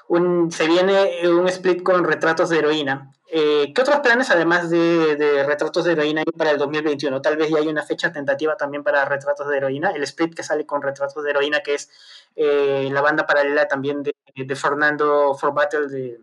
un, 0.06 0.52
se 0.52 0.66
viene 0.66 1.28
un 1.28 1.48
split 1.48 1.82
con 1.82 2.04
retratos 2.04 2.48
de 2.50 2.58
heroína. 2.58 3.12
Eh, 3.30 3.72
¿Qué 3.74 3.82
otros 3.82 4.00
planes, 4.00 4.30
además 4.30 4.70
de, 4.70 5.44
Retratos 5.46 5.84
de 5.84 5.92
Heroína, 5.92 6.22
hay 6.22 6.32
para 6.32 6.50
el 6.50 6.58
2021? 6.58 7.20
Tal 7.20 7.36
vez 7.36 7.50
ya 7.50 7.58
hay 7.58 7.68
una 7.68 7.82
fecha 7.82 8.10
tentativa 8.10 8.56
también 8.56 8.82
para 8.82 9.04
Retratos 9.04 9.48
de 9.48 9.58
Heroína, 9.58 9.90
el 9.90 10.02
split 10.04 10.34
que 10.34 10.42
sale 10.42 10.64
con 10.64 10.80
Retratos 10.80 11.22
de 11.22 11.30
Heroína, 11.30 11.60
que 11.60 11.74
es 11.74 11.90
eh, 12.36 12.88
la 12.90 13.02
banda 13.02 13.26
paralela 13.26 13.68
también 13.68 14.02
de, 14.02 14.14
Fernando 14.56 15.34
For 15.34 15.52
Battle, 15.52 16.18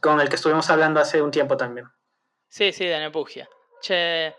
con 0.00 0.20
el 0.20 0.28
que 0.28 0.36
estuvimos 0.36 0.68
hablando 0.68 1.00
hace 1.00 1.22
un 1.22 1.30
tiempo 1.30 1.56
también. 1.56 1.86
Sí, 2.48 2.72
sí, 2.72 2.84
de 2.84 2.98
Nepugia. 2.98 3.48
Che, 3.80 4.34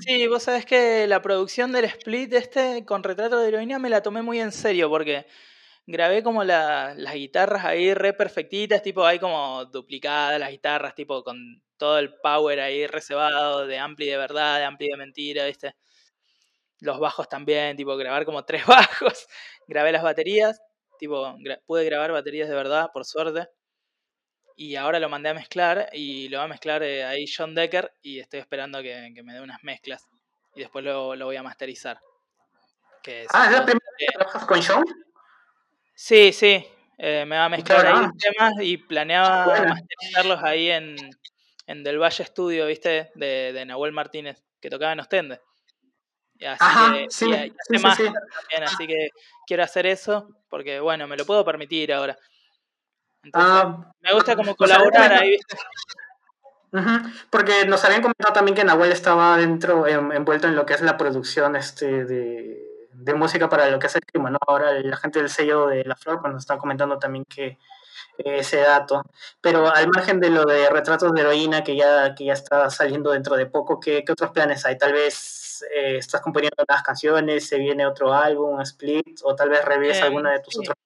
Sí, 0.00 0.26
vos 0.26 0.42
sabés 0.42 0.66
que 0.66 1.06
la 1.06 1.22
producción 1.22 1.72
del 1.72 1.86
split 1.86 2.32
este 2.34 2.84
con 2.84 3.02
retrato 3.02 3.38
de 3.38 3.48
heroína 3.48 3.78
me 3.78 3.88
la 3.88 4.02
tomé 4.02 4.20
muy 4.20 4.40
en 4.40 4.52
serio 4.52 4.90
porque 4.90 5.26
grabé 5.86 6.22
como 6.22 6.44
las 6.44 7.14
guitarras 7.14 7.64
ahí 7.64 7.94
re 7.94 8.12
perfectitas, 8.12 8.82
tipo 8.82 9.04
ahí 9.04 9.18
como 9.18 9.64
duplicadas 9.66 10.40
las 10.40 10.50
guitarras, 10.50 10.94
tipo 10.94 11.22
con 11.24 11.62
todo 11.76 11.98
el 11.98 12.14
power 12.20 12.60
ahí 12.60 12.86
reservado 12.86 13.66
de 13.66 13.78
ampli 13.78 14.06
de 14.06 14.16
verdad, 14.16 14.58
de 14.58 14.64
ampli 14.64 14.88
de 14.88 14.96
mentira, 14.96 15.46
¿viste? 15.46 15.74
Los 16.80 16.98
bajos 16.98 17.28
también, 17.28 17.76
tipo 17.76 17.96
grabar 17.96 18.24
como 18.24 18.44
tres 18.44 18.64
bajos. 18.66 19.26
Grabé 19.66 19.92
las 19.92 20.02
baterías, 20.02 20.60
tipo 20.98 21.36
pude 21.66 21.84
grabar 21.84 22.12
baterías 22.12 22.48
de 22.48 22.54
verdad, 22.54 22.90
por 22.92 23.04
suerte 23.04 23.48
y 24.56 24.76
ahora 24.76 25.00
lo 25.00 25.08
mandé 25.08 25.30
a 25.30 25.34
mezclar 25.34 25.88
y 25.92 26.28
lo 26.28 26.38
va 26.38 26.44
a 26.44 26.48
mezclar 26.48 26.82
eh, 26.82 27.04
ahí 27.04 27.26
John 27.26 27.54
Decker 27.54 27.92
y 28.02 28.20
estoy 28.20 28.40
esperando 28.40 28.82
que, 28.82 29.12
me 29.24 29.34
dé 29.34 29.40
unas 29.40 29.62
mezclas 29.64 30.06
y 30.54 30.60
después 30.60 30.84
lo, 30.84 31.16
lo 31.16 31.26
voy 31.26 31.36
a 31.36 31.42
masterizar. 31.42 31.98
ah, 33.32 33.46
¿es 33.46 33.52
la 33.52 33.64
primera 33.64 33.90
vez 33.98 33.98
que 33.98 34.06
trabajas 34.14 34.44
con 34.44 34.62
John? 34.62 34.84
Sí, 35.94 36.32
sí, 36.32 36.66
eh, 36.98 37.24
me 37.24 37.36
va 37.36 37.46
a 37.46 37.48
mezclar 37.48 37.86
ahí 37.86 38.06
temas 38.18 38.54
y 38.60 38.76
planeaba 38.78 39.46
masterizarlos 39.46 40.42
ahí 40.42 40.70
en, 40.70 40.96
en 41.66 41.84
Del 41.84 42.00
Valle 42.00 42.24
Studio, 42.24 42.66
¿viste? 42.66 43.10
De, 43.14 43.52
de 43.52 43.64
Nahuel 43.64 43.92
Martínez, 43.92 44.42
que 44.60 44.70
tocaba 44.70 44.92
en 44.92 45.00
Ostende. 45.00 45.40
Así 46.46 46.92
que, 46.92 47.06
sí, 47.10 47.26
sí, 47.68 47.78
sí, 47.78 48.12
así 48.62 48.86
que 48.86 49.08
quiero 49.46 49.62
hacer 49.62 49.86
eso 49.86 50.28
porque, 50.48 50.80
bueno, 50.80 51.06
me 51.06 51.16
lo 51.16 51.24
puedo 51.24 51.44
permitir 51.44 51.92
ahora. 51.92 52.18
Ah, 53.32 53.92
me 54.00 54.12
gusta 54.12 54.36
como 54.36 54.54
colaborar 54.54 55.12
ahí, 55.12 55.38
Porque 57.30 57.64
nos 57.66 57.84
habían 57.84 58.02
comentado 58.02 58.34
también 58.34 58.56
que 58.56 58.64
Nahuel 58.64 58.92
estaba 58.92 59.36
dentro, 59.38 59.86
envuelto 59.86 60.48
en 60.48 60.56
lo 60.56 60.66
que 60.66 60.74
es 60.74 60.82
la 60.82 60.96
producción 60.96 61.56
este, 61.56 62.04
de, 62.04 62.63
música 63.14 63.48
para 63.48 63.68
lo 63.68 63.78
que 63.78 63.86
es 63.86 63.96
el 63.96 64.02
clima, 64.02 64.30
¿no? 64.30 64.38
Ahora 64.46 64.72
la 64.72 64.96
gente 64.96 65.18
del 65.18 65.28
sello 65.28 65.66
de 65.66 65.84
La 65.84 65.96
Flor, 65.96 66.20
cuando 66.20 66.38
está 66.38 66.58
comentando 66.58 66.98
también 66.98 67.24
que 67.24 67.58
ese 68.18 68.58
dato. 68.58 69.02
Pero 69.40 69.68
al 69.74 69.88
margen 69.88 70.20
de 70.20 70.30
lo 70.30 70.44
de 70.44 70.70
retratos 70.70 71.12
de 71.12 71.20
heroína 71.20 71.64
que 71.64 71.76
ya, 71.76 72.14
que 72.14 72.26
ya 72.26 72.32
está 72.34 72.70
saliendo 72.70 73.10
dentro 73.10 73.36
de 73.36 73.46
poco, 73.46 73.80
¿qué, 73.80 74.04
otros 74.08 74.30
planes 74.30 74.64
hay? 74.64 74.78
Tal 74.78 74.92
vez 74.92 75.64
eh, 75.74 75.96
estás 75.98 76.20
componiendo 76.20 76.64
unas 76.68 76.82
canciones, 76.82 77.48
se 77.48 77.58
viene 77.58 77.86
otro 77.86 78.12
álbum, 78.12 78.54
un 78.54 78.62
split, 78.62 79.20
o 79.24 79.34
tal 79.34 79.48
vez 79.48 79.64
revives 79.64 79.98
eh, 79.98 80.02
alguna 80.02 80.32
de 80.32 80.40
tus 80.40 80.58
otras 80.58 80.76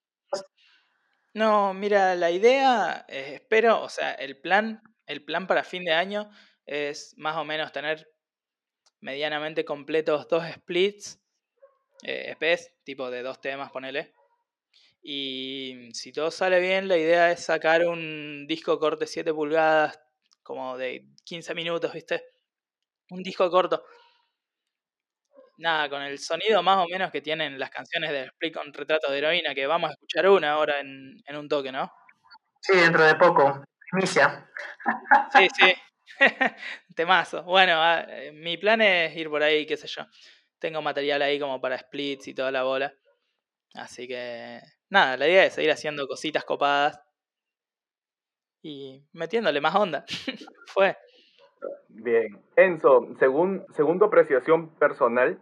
no, 1.35 1.73
mira, 1.73 2.17
la 2.17 2.33
idea, 2.33 3.05
eh, 3.07 3.35
espero, 3.35 3.83
o 3.83 3.89
sea, 3.89 4.13
el 4.13 4.41
plan, 4.41 4.83
el 5.07 5.25
plan 5.25 5.47
para 5.47 5.63
fin 5.63 5.85
de 5.85 5.93
año 5.93 6.31
es 6.67 7.15
más 7.17 7.37
o 7.37 7.45
menos 7.45 7.71
tener 7.71 8.11
medianamente 9.01 9.65
completos 9.65 10.27
dos 10.27 10.43
splits, 10.53 11.21
eh, 12.03 12.37
EPs, 12.39 12.73
tipo 12.85 13.11
de 13.11 13.23
dos 13.23 13.41
temas, 13.41 13.71
ponele. 13.71 14.15
Y 15.03 15.91
si 15.93 16.13
todo 16.13 16.31
sale 16.31 16.61
bien, 16.61 16.89
la 16.89 16.97
idea 16.97 17.31
es 17.31 17.45
sacar 17.45 17.87
un 17.87 18.47
disco 18.47 18.79
corte 18.79 19.07
7 19.07 19.33
pulgadas, 19.33 20.01
como 20.43 20.77
de 20.77 21.07
15 21.25 21.55
minutos, 21.55 21.93
¿viste? 21.93 22.25
Un 23.11 23.23
disco 23.23 23.51
corto 23.51 23.85
nada, 25.59 25.89
con 25.89 26.03
el 26.03 26.19
sonido 26.19 26.63
más 26.63 26.79
o 26.79 26.89
menos 26.89 27.11
que 27.11 27.21
tienen 27.21 27.59
las 27.59 27.71
canciones 27.71 28.11
de 28.11 28.25
Split 28.27 28.55
con 28.55 28.73
Retrato 28.73 29.11
de 29.11 29.19
Heroína, 29.19 29.55
que 29.55 29.67
vamos 29.67 29.91
a 29.91 29.93
escuchar 29.93 30.29
una 30.29 30.53
ahora 30.53 30.81
en, 30.81 31.21
un 31.37 31.49
toque, 31.49 31.71
¿no? 31.71 31.93
Sí, 32.61 32.77
dentro 32.77 33.05
de 33.05 33.15
poco. 33.17 33.63
Inicia. 33.93 34.49
Sí, 35.33 35.49
sí. 35.55 35.75
Temazo. 36.95 37.43
Bueno, 37.43 37.75
ah, 37.77 38.05
eh, 38.09 38.33
mi 38.33 38.57
plan 38.57 38.81
es 38.81 39.15
ir 39.17 39.29
por 39.29 39.43
ahí, 39.43 39.67
qué 39.67 39.77
sé 39.77 39.87
yo. 39.87 40.05
Tengo 40.59 40.83
material 40.83 41.23
ahí 41.23 41.39
como 41.39 41.61
para 41.61 41.79
splits 41.79 42.29
y 42.29 42.35
toda 42.35 42.51
la 42.51 42.65
bola. 42.65 42.95
Así 43.75 44.09
que, 44.09 44.61
nada, 44.89 45.17
la 45.17 45.29
idea 45.29 45.45
es 45.45 45.55
seguir 45.55 45.71
haciendo 45.71 46.07
cositas 46.09 46.45
copadas 46.45 47.01
y 48.63 49.05
metiéndole 49.13 49.61
más 49.61 49.75
onda. 49.75 50.05
Fue. 50.67 50.97
Bien. 51.89 52.43
Enzo, 52.57 53.09
según, 53.19 53.65
según 53.75 53.99
tu 53.99 54.05
apreciación 54.05 54.71
personal, 54.77 55.41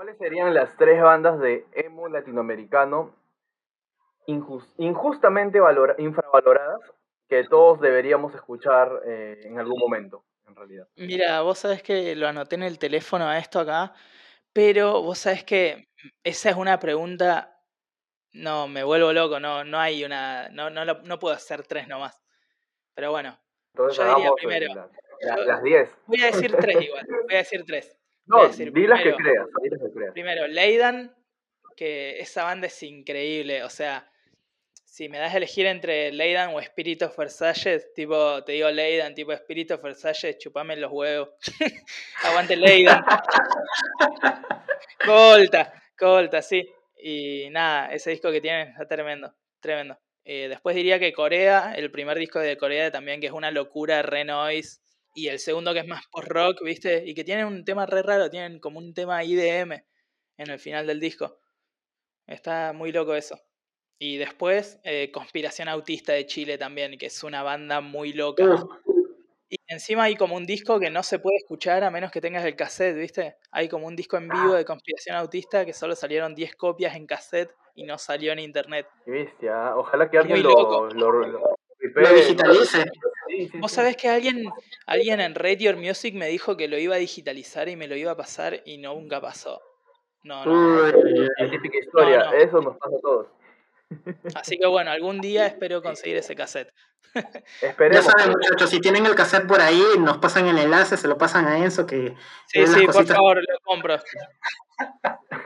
¿Cuáles 0.00 0.16
serían 0.16 0.54
las 0.54 0.74
tres 0.78 1.02
bandas 1.02 1.38
de 1.40 1.66
emo 1.74 2.08
latinoamericano 2.08 3.14
injustamente 4.26 5.60
infravaloradas 5.98 6.80
que 7.28 7.44
todos 7.44 7.82
deberíamos 7.82 8.34
escuchar 8.34 9.02
eh, 9.04 9.42
en 9.44 9.58
algún 9.58 9.78
momento, 9.78 10.24
en 10.50 10.56
realidad? 10.56 10.88
Mira, 10.96 11.40
vos 11.40 11.58
sabés 11.58 11.82
que 11.82 12.14
lo 12.14 12.28
anoté 12.28 12.56
en 12.56 12.62
el 12.62 12.78
teléfono 12.78 13.26
a 13.26 13.38
esto 13.38 13.60
acá, 13.60 13.94
pero 14.52 15.02
vos 15.02 15.18
sabés 15.18 15.44
que 15.44 15.88
esa 16.22 16.50
es 16.50 16.56
una 16.56 16.78
pregunta, 16.78 17.60
no, 18.32 18.68
me 18.68 18.84
vuelvo 18.84 19.12
loco, 19.12 19.40
no, 19.40 19.64
no 19.64 19.78
hay 19.78 20.04
una, 20.04 20.48
no, 20.50 20.70
no, 20.70 20.84
no 20.84 21.18
puedo 21.18 21.34
hacer 21.34 21.66
tres 21.66 21.88
nomás. 21.88 22.20
Pero 22.94 23.10
bueno, 23.10 23.38
yo 23.74 23.88
diría 23.88 24.30
primero. 24.36 24.90
las 25.46 25.62
diez. 25.62 25.96
Voy 26.06 26.22
a 26.22 26.26
decir 26.26 26.54
tres 26.56 26.82
igual, 26.82 27.06
voy 27.06 27.34
a 27.34 27.38
decir 27.38 27.64
tres. 27.64 27.96
No, 28.26 28.46
di 28.48 28.70
primero, 28.70 28.96
que 29.02 29.14
creas, 29.14 29.48
Primero, 30.12 30.46
Leidan, 30.46 31.14
que 31.76 32.20
esa 32.20 32.44
banda 32.44 32.66
es 32.66 32.82
increíble. 32.82 33.64
O 33.64 33.70
sea, 33.70 34.09
si 34.90 35.08
me 35.08 35.18
das 35.18 35.32
a 35.32 35.36
elegir 35.36 35.66
entre 35.66 36.10
Leidan 36.10 36.52
o 36.52 36.58
Spirit 36.58 37.02
of 37.02 37.16
Versailles, 37.16 37.92
tipo, 37.94 38.42
te 38.42 38.52
digo 38.52 38.68
Leidan, 38.70 39.14
tipo 39.14 39.32
Spirit 39.32 39.70
of 39.70 39.82
Versailles, 39.82 40.36
chupame 40.36 40.76
los 40.76 40.90
huevos. 40.90 41.28
Aguante 42.24 42.56
Leidan. 42.56 43.00
colta, 45.06 45.72
colta, 45.96 46.42
sí. 46.42 46.68
Y 47.00 47.48
nada, 47.50 47.92
ese 47.92 48.10
disco 48.10 48.32
que 48.32 48.40
tienen 48.40 48.68
está 48.68 48.88
tremendo, 48.88 49.32
tremendo. 49.60 49.96
Eh, 50.24 50.48
después 50.48 50.74
diría 50.74 50.98
que 50.98 51.12
Corea, 51.12 51.72
el 51.76 51.92
primer 51.92 52.18
disco 52.18 52.40
de 52.40 52.56
Corea 52.56 52.90
también, 52.90 53.20
que 53.20 53.28
es 53.28 53.32
una 53.32 53.52
locura, 53.52 54.02
re 54.02 54.24
noise 54.24 54.80
y 55.14 55.28
el 55.28 55.38
segundo 55.38 55.72
que 55.72 55.80
es 55.80 55.86
más 55.86 56.02
post-rock, 56.10 56.64
¿viste? 56.64 57.04
Y 57.06 57.14
que 57.14 57.22
tienen 57.22 57.46
un 57.46 57.64
tema 57.64 57.86
re 57.86 58.02
raro, 58.02 58.28
tienen 58.28 58.58
como 58.58 58.80
un 58.80 58.92
tema 58.92 59.22
IDM 59.22 59.84
en 60.36 60.50
el 60.50 60.58
final 60.58 60.88
del 60.88 60.98
disco. 60.98 61.38
Está 62.26 62.72
muy 62.72 62.90
loco 62.90 63.14
eso. 63.14 63.40
Y 64.02 64.16
después, 64.16 64.80
eh, 64.82 65.10
Conspiración 65.12 65.68
Autista 65.68 66.14
de 66.14 66.24
Chile 66.24 66.56
también, 66.56 66.96
que 66.96 67.06
es 67.06 67.22
una 67.22 67.42
banda 67.42 67.82
muy 67.82 68.14
loca. 68.14 68.44
Y 69.50 69.58
encima 69.66 70.04
hay 70.04 70.16
como 70.16 70.36
un 70.36 70.46
disco 70.46 70.80
que 70.80 70.88
no 70.88 71.02
se 71.02 71.18
puede 71.18 71.36
escuchar 71.36 71.84
a 71.84 71.90
menos 71.90 72.10
que 72.10 72.22
tengas 72.22 72.46
el 72.46 72.56
cassette, 72.56 72.96
¿viste? 72.96 73.36
Hay 73.50 73.68
como 73.68 73.86
un 73.86 73.94
disco 73.94 74.16
en 74.16 74.30
vivo 74.30 74.54
de 74.54 74.64
Conspiración 74.64 75.16
Autista 75.16 75.66
que 75.66 75.74
solo 75.74 75.94
salieron 75.94 76.34
10 76.34 76.56
copias 76.56 76.96
en 76.96 77.06
cassette 77.06 77.54
y 77.74 77.84
no 77.84 77.98
salió 77.98 78.32
en 78.32 78.38
internet. 78.38 78.86
Bestia. 79.04 79.76
Ojalá 79.76 80.08
que 80.08 80.16
alguien 80.16 80.42
lo, 80.44 80.88
lo, 80.88 81.56
digitalice. 82.14 82.86
Vos 83.58 83.70
sabés 83.70 83.98
que 83.98 84.08
alguien, 84.08 84.46
alguien 84.86 85.20
en 85.20 85.34
Radio 85.34 85.76
Music 85.76 86.14
me 86.14 86.28
dijo 86.28 86.56
que 86.56 86.68
lo 86.68 86.78
iba 86.78 86.94
a 86.94 86.98
digitalizar 86.98 87.68
y 87.68 87.76
me 87.76 87.86
lo 87.86 87.96
iba 87.96 88.12
a 88.12 88.16
pasar 88.16 88.62
y 88.64 88.78
nunca 88.78 89.20
pasó. 89.20 89.60
No, 90.22 90.42
no. 90.46 90.86
la 90.86 91.50
típica 91.50 91.78
historia, 91.78 92.30
eso 92.38 92.62
nos 92.62 92.78
pasa 92.78 92.96
a 92.96 93.00
todos. 93.00 93.39
Así 94.34 94.58
que 94.58 94.66
bueno, 94.66 94.90
algún 94.90 95.20
día 95.20 95.46
espero 95.46 95.82
conseguir 95.82 96.16
ese 96.16 96.34
cassette. 96.34 96.72
Esperemos. 97.62 98.04
Ya 98.04 98.10
saben, 98.10 98.30
muchachos, 98.30 98.70
si 98.70 98.80
tienen 98.80 99.06
el 99.06 99.14
cassette 99.14 99.46
por 99.46 99.60
ahí, 99.60 99.82
nos 99.98 100.18
pasan 100.18 100.46
el 100.46 100.58
enlace, 100.58 100.96
se 100.96 101.08
lo 101.08 101.18
pasan 101.18 101.46
a 101.46 101.58
Enzo 101.58 101.86
que. 101.86 102.14
Sí, 102.46 102.66
sí, 102.66 102.86
por 102.86 103.06
favor, 103.06 103.36
lo 103.36 103.58
compro. 103.62 103.96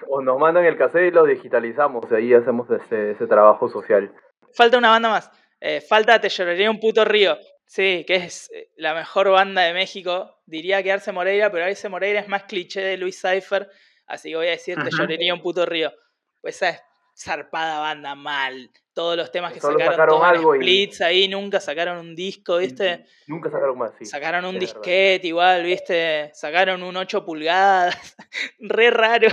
O 0.08 0.20
nos 0.22 0.38
mandan 0.38 0.64
el 0.64 0.76
cassette 0.76 1.08
y 1.08 1.10
lo 1.10 1.24
digitalizamos, 1.24 2.04
y 2.08 2.14
ahí 2.14 2.34
hacemos 2.34 2.70
ese, 2.70 3.12
ese 3.12 3.26
trabajo 3.26 3.68
social. 3.68 4.12
Falta 4.52 4.78
una 4.78 4.90
banda 4.90 5.10
más. 5.10 5.30
Eh, 5.60 5.80
falta 5.80 6.20
Te 6.20 6.28
lloraría 6.28 6.70
un 6.70 6.78
puto 6.78 7.04
río. 7.04 7.36
Sí, 7.66 8.04
que 8.06 8.16
es 8.16 8.50
eh, 8.54 8.70
la 8.76 8.94
mejor 8.94 9.30
banda 9.30 9.62
de 9.62 9.72
México. 9.72 10.40
Diría 10.46 10.82
que 10.82 10.92
Arce 10.92 11.10
Moreira, 11.10 11.50
pero 11.50 11.64
Arce 11.64 11.88
Moreira 11.88 12.20
es 12.20 12.28
más 12.28 12.44
cliché 12.44 12.80
de 12.80 12.96
Luis 12.96 13.20
Cypher. 13.20 13.68
Así 14.06 14.30
que 14.30 14.36
voy 14.36 14.46
a 14.46 14.50
decir 14.50 14.78
Te 14.82 14.90
lloraría 14.90 15.34
un 15.34 15.40
puto 15.40 15.66
río. 15.66 15.92
Pues 16.40 16.56
esa 16.56 16.68
es 16.68 16.82
zarpada 17.16 17.80
banda 17.80 18.14
mal. 18.14 18.70
Todos 18.92 19.16
los 19.16 19.32
temas 19.32 19.52
que 19.52 19.60
sacaron, 19.60 19.80
sacaron 19.80 20.20
todos 20.20 20.56
splits 20.56 21.00
ahí, 21.00 21.28
nunca 21.28 21.60
sacaron 21.60 21.98
un 21.98 22.14
disco, 22.14 22.58
¿viste? 22.58 23.06
Nunca 23.26 23.50
sacaron 23.50 23.76
más, 23.76 23.92
sí. 23.98 24.06
Sacaron 24.06 24.44
un 24.44 24.58
disquete 24.58 25.26
igual, 25.26 25.64
¿viste? 25.64 26.30
Sacaron 26.34 26.82
un 26.82 26.96
8 26.96 27.24
pulgadas. 27.24 27.96
Re 28.60 28.90
raro. 28.90 29.28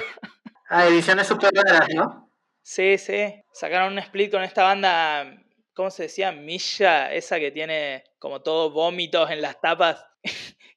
Ah, 0.70 0.88
ediciones 0.88 1.28
super 1.28 1.52
raras, 1.54 1.90
¿no? 1.94 2.32
Sí, 2.64 2.98
sí. 2.98 3.44
Sacaron 3.52 3.94
un 3.94 4.00
split 4.00 4.32
con 4.32 4.44
esta 4.44 4.64
banda 4.64 5.42
¿cómo 5.74 5.90
se 5.90 6.04
decía? 6.04 6.32
Milla, 6.32 7.14
esa 7.14 7.40
que 7.40 7.52
tiene 7.52 8.04
como 8.20 8.42
todo 8.42 8.72
vómitos 8.72 9.30
en 9.32 9.42
las 9.42 9.60
tapas. 9.60 10.06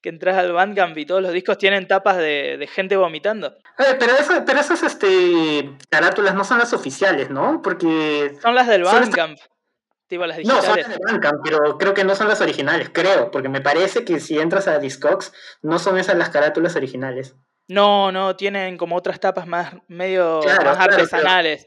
Que 0.04 0.10
entras 0.10 0.36
al 0.36 0.52
Bandcamp 0.52 0.98
y 0.98 1.06
todos 1.06 1.22
los 1.22 1.32
discos 1.32 1.56
tienen 1.56 1.88
tapas 1.88 2.18
de, 2.18 2.68
gente 2.70 2.94
vomitando. 2.94 3.56
Eh, 3.78 3.96
pero, 3.98 4.12
eso, 4.12 4.44
pero 4.44 4.60
esas 4.60 4.82
este, 4.82 5.78
carátulas 5.88 6.34
no 6.34 6.44
son 6.44 6.58
las 6.58 6.74
oficiales, 6.74 7.30
¿no? 7.30 7.62
Porque... 7.62 8.36
Son 8.42 8.54
las 8.54 8.66
del 8.68 8.82
Bandcamp. 8.82 9.38
Tipo 10.06 10.26
las 10.26 10.36
digitales. 10.36 10.62
No, 10.62 10.68
son 10.68 10.78
las 10.78 10.90
de 10.90 10.98
Bandcamp, 11.06 11.40
pero 11.42 11.78
creo 11.78 11.94
que 11.94 12.04
no 12.04 12.14
son 12.14 12.28
las 12.28 12.42
originales, 12.42 12.90
creo, 12.92 13.30
porque 13.30 13.48
me 13.48 13.62
parece 13.62 14.04
que 14.04 14.20
si 14.20 14.38
entras 14.38 14.68
a 14.68 14.78
Discogs, 14.78 15.32
no 15.62 15.78
son 15.78 15.96
esas 15.96 16.18
las 16.18 16.28
carátulas 16.28 16.76
originales. 16.76 17.34
No, 17.66 18.12
no, 18.12 18.36
tienen 18.36 18.76
como 18.76 18.96
otras 18.96 19.18
tapas 19.20 19.46
más 19.46 19.72
medio 19.88 20.42
más 20.44 20.80
artesanales. 20.80 21.66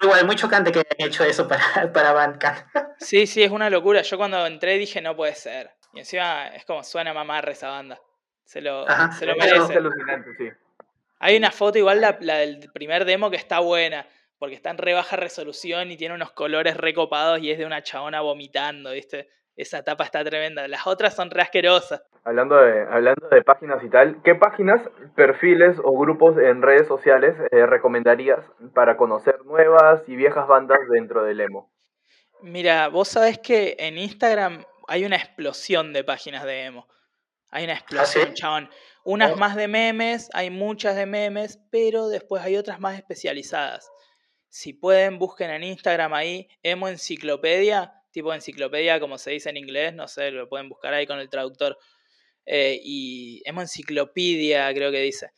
igual, 0.00 0.26
muy 0.26 0.34
chocante 0.34 0.72
que 0.72 0.80
hayan 0.80 1.08
hecho 1.08 1.22
eso 1.22 1.46
para, 1.46 1.62
para 1.92 2.12
Bandcamp. 2.12 2.66
Sí, 2.98 3.28
sí, 3.28 3.44
es 3.44 3.52
una 3.52 3.70
locura. 3.70 4.02
Yo 4.02 4.16
cuando 4.16 4.44
entré 4.44 4.76
dije, 4.76 5.00
no 5.00 5.14
puede 5.14 5.36
ser. 5.36 5.70
Y 5.94 6.00
encima 6.00 6.48
es 6.48 6.64
como 6.64 6.82
suena 6.82 7.14
mamarre 7.14 7.52
esa 7.52 7.68
banda. 7.68 8.00
Se 8.44 8.60
lo, 8.60 8.84
se 9.18 9.26
lo 9.26 9.36
merece. 9.36 10.34
sí. 10.36 10.50
Hay 11.20 11.36
una 11.36 11.50
foto 11.50 11.78
igual, 11.78 12.00
la, 12.00 12.18
la, 12.20 12.38
del 12.38 12.70
primer 12.74 13.04
demo, 13.04 13.30
que 13.30 13.36
está 13.36 13.60
buena, 13.60 14.06
porque 14.38 14.54
está 14.54 14.70
en 14.70 14.78
re 14.78 14.92
baja 14.92 15.16
resolución 15.16 15.90
y 15.90 15.96
tiene 15.96 16.14
unos 16.14 16.32
colores 16.32 16.76
recopados 16.76 17.40
y 17.40 17.50
es 17.50 17.58
de 17.58 17.64
una 17.64 17.82
chabona 17.82 18.20
vomitando, 18.20 18.90
¿viste? 18.90 19.30
Esa 19.56 19.82
tapa 19.82 20.04
está 20.04 20.24
tremenda. 20.24 20.66
Las 20.66 20.86
otras 20.86 21.14
son 21.14 21.30
re 21.30 21.42
asquerosas. 21.42 22.02
Hablando 22.24 22.56
de, 22.56 22.82
hablando 22.82 23.28
de 23.28 23.42
páginas 23.42 23.82
y 23.84 23.88
tal, 23.88 24.20
¿qué 24.22 24.34
páginas, 24.34 24.82
perfiles 25.14 25.78
o 25.82 25.96
grupos 25.96 26.36
en 26.36 26.60
redes 26.60 26.88
sociales 26.88 27.36
eh, 27.52 27.64
recomendarías 27.64 28.40
para 28.74 28.96
conocer 28.96 29.36
nuevas 29.44 30.02
y 30.08 30.16
viejas 30.16 30.48
bandas 30.48 30.78
dentro 30.90 31.22
del 31.22 31.40
emo? 31.40 31.70
Mira, 32.42 32.88
vos 32.88 33.08
sabés 33.08 33.38
que 33.38 33.76
en 33.78 33.96
Instagram 33.96 34.64
hay 34.88 35.04
una 35.04 35.16
explosión 35.16 35.92
de 35.92 36.04
páginas 36.04 36.44
de 36.44 36.64
emo. 36.64 36.88
Hay 37.50 37.64
una 37.64 37.74
¿Ah, 37.74 37.78
explosión, 37.78 38.34
chabón. 38.34 38.70
Unas 39.04 39.32
oh. 39.32 39.36
más 39.36 39.54
de 39.54 39.68
memes, 39.68 40.28
hay 40.32 40.50
muchas 40.50 40.96
de 40.96 41.06
memes, 41.06 41.60
pero 41.70 42.08
después 42.08 42.42
hay 42.42 42.56
otras 42.56 42.80
más 42.80 42.96
especializadas. 42.96 43.90
Si 44.48 44.72
pueden, 44.72 45.18
busquen 45.18 45.50
en 45.50 45.62
Instagram 45.62 46.14
ahí, 46.14 46.48
emo 46.62 46.88
enciclopedia, 46.88 47.92
tipo 48.10 48.32
enciclopedia 48.32 49.00
como 49.00 49.18
se 49.18 49.32
dice 49.32 49.50
en 49.50 49.56
inglés, 49.56 49.94
no 49.94 50.08
sé, 50.08 50.30
lo 50.30 50.48
pueden 50.48 50.68
buscar 50.68 50.94
ahí 50.94 51.06
con 51.06 51.18
el 51.18 51.28
traductor. 51.28 51.78
Eh, 52.46 52.80
y 52.82 53.42
emo 53.44 53.60
enciclopedia, 53.60 54.72
creo 54.74 54.90
que 54.90 55.00
dice. 55.00 55.30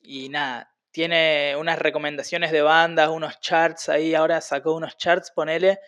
Y 0.00 0.28
nada, 0.28 0.72
tiene 0.90 1.54
unas 1.58 1.78
recomendaciones 1.78 2.52
de 2.52 2.62
bandas, 2.62 3.10
unos 3.10 3.38
charts 3.40 3.88
ahí, 3.88 4.14
ahora 4.14 4.40
sacó 4.40 4.74
unos 4.74 4.96
charts, 4.96 5.30
ponele, 5.30 5.78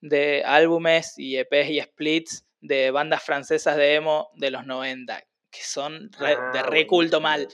de 0.00 0.42
álbumes 0.44 1.14
y 1.16 1.36
EPs 1.36 1.70
y 1.70 1.80
splits 1.80 2.46
de 2.60 2.90
bandas 2.90 3.22
francesas 3.22 3.76
de 3.76 3.94
emo 3.94 4.30
de 4.34 4.50
los 4.50 4.66
90, 4.66 5.20
que 5.50 5.62
son 5.62 6.10
de 6.10 6.32
ah, 6.32 6.62
re 6.62 6.86
culto 6.86 7.20
mal. 7.20 7.48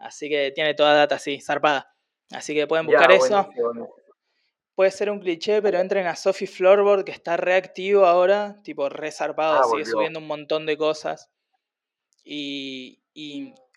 Así 0.00 0.28
que 0.28 0.52
tiene 0.54 0.74
toda 0.74 0.94
data 0.94 1.16
así, 1.16 1.40
zarpada. 1.40 1.92
Así 2.30 2.54
que 2.54 2.66
pueden 2.66 2.86
buscar 2.86 3.10
eso. 3.12 3.48
Puede 4.74 4.90
ser 4.92 5.10
un 5.10 5.18
cliché, 5.18 5.60
pero 5.60 5.80
entren 5.80 6.06
a 6.06 6.14
Sophie 6.14 6.46
Floorboard, 6.46 7.04
que 7.04 7.10
está 7.10 7.36
reactivo 7.36 8.06
ahora, 8.06 8.54
tipo 8.62 8.88
re 8.88 9.10
zarpado, 9.10 9.60
ah, 9.60 9.64
sigue 9.64 9.84
subiendo 9.84 10.20
un 10.20 10.28
montón 10.28 10.66
de 10.66 10.76
cosas. 10.76 11.30
Y, 12.22 13.02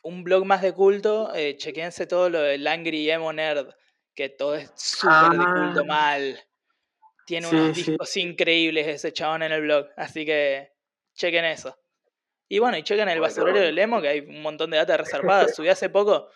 un 0.04 0.24
blog 0.24 0.46
más 0.46 0.62
de 0.62 0.74
culto, 0.74 1.34
eh, 1.34 1.58
chequense 1.58 2.06
todo 2.06 2.30
lo 2.30 2.42
del 2.42 2.68
Angry 2.68 3.10
Emo 3.10 3.34
Nerd, 3.34 3.70
que 4.14 4.30
todo 4.30 4.56
es 4.56 4.72
súper 4.76 5.32
de 5.32 5.46
culto 5.46 5.82
ah. 5.82 5.86
mal. 5.88 6.40
Tiene 7.32 7.48
unos 7.48 7.78
discos 7.78 8.18
increíbles 8.18 8.88
ese 8.88 9.14
chabón 9.14 9.44
en 9.44 9.54
el 9.54 9.62
blog, 9.62 9.88
así 9.96 10.26
que 10.26 10.74
chequen 11.14 11.46
eso. 11.46 11.80
Y 12.50 12.60
bueno, 12.60 12.78
y 12.78 12.84
chequen 12.84 13.08
el 13.08 13.22
basurero 13.22 13.58
del 13.58 13.80
Emo, 13.80 14.02
que 14.02 14.10
hay 14.10 14.20
un 14.20 14.42
montón 14.42 14.70
de 14.70 14.76
data 14.76 14.98
reservada. 14.98 15.48
Subí 15.48 15.70
hace 15.70 15.88
poco, 15.88 16.28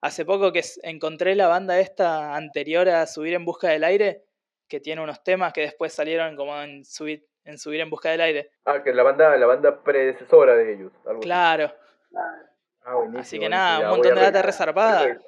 hace 0.00 0.24
poco 0.24 0.50
que 0.50 0.64
encontré 0.82 1.34
la 1.34 1.46
banda 1.46 1.78
esta 1.78 2.34
anterior 2.34 2.88
a 2.88 3.06
Subir 3.06 3.34
en 3.34 3.44
Busca 3.44 3.68
del 3.68 3.84
Aire, 3.84 4.24
que 4.66 4.80
tiene 4.80 5.02
unos 5.02 5.22
temas 5.22 5.52
que 5.52 5.60
después 5.60 5.92
salieron 5.92 6.36
como 6.36 6.58
en 6.58 6.86
Subir 6.86 7.28
en, 7.44 7.58
subir 7.58 7.80
en 7.80 7.90
Busca 7.90 8.08
del 8.08 8.22
Aire. 8.22 8.52
Ah, 8.64 8.82
que 8.82 8.94
la 8.94 9.02
banda, 9.02 9.36
la 9.36 9.44
banda 9.44 9.82
predecesora 9.82 10.56
de 10.56 10.72
ellos. 10.72 10.92
claro. 11.20 11.70
Ah, 12.16 12.94
así 13.18 13.38
que 13.38 13.50
nada, 13.50 13.80
un 13.80 13.98
montón 13.98 14.14
de 14.14 14.22
data 14.22 14.40
reservada. 14.40 15.18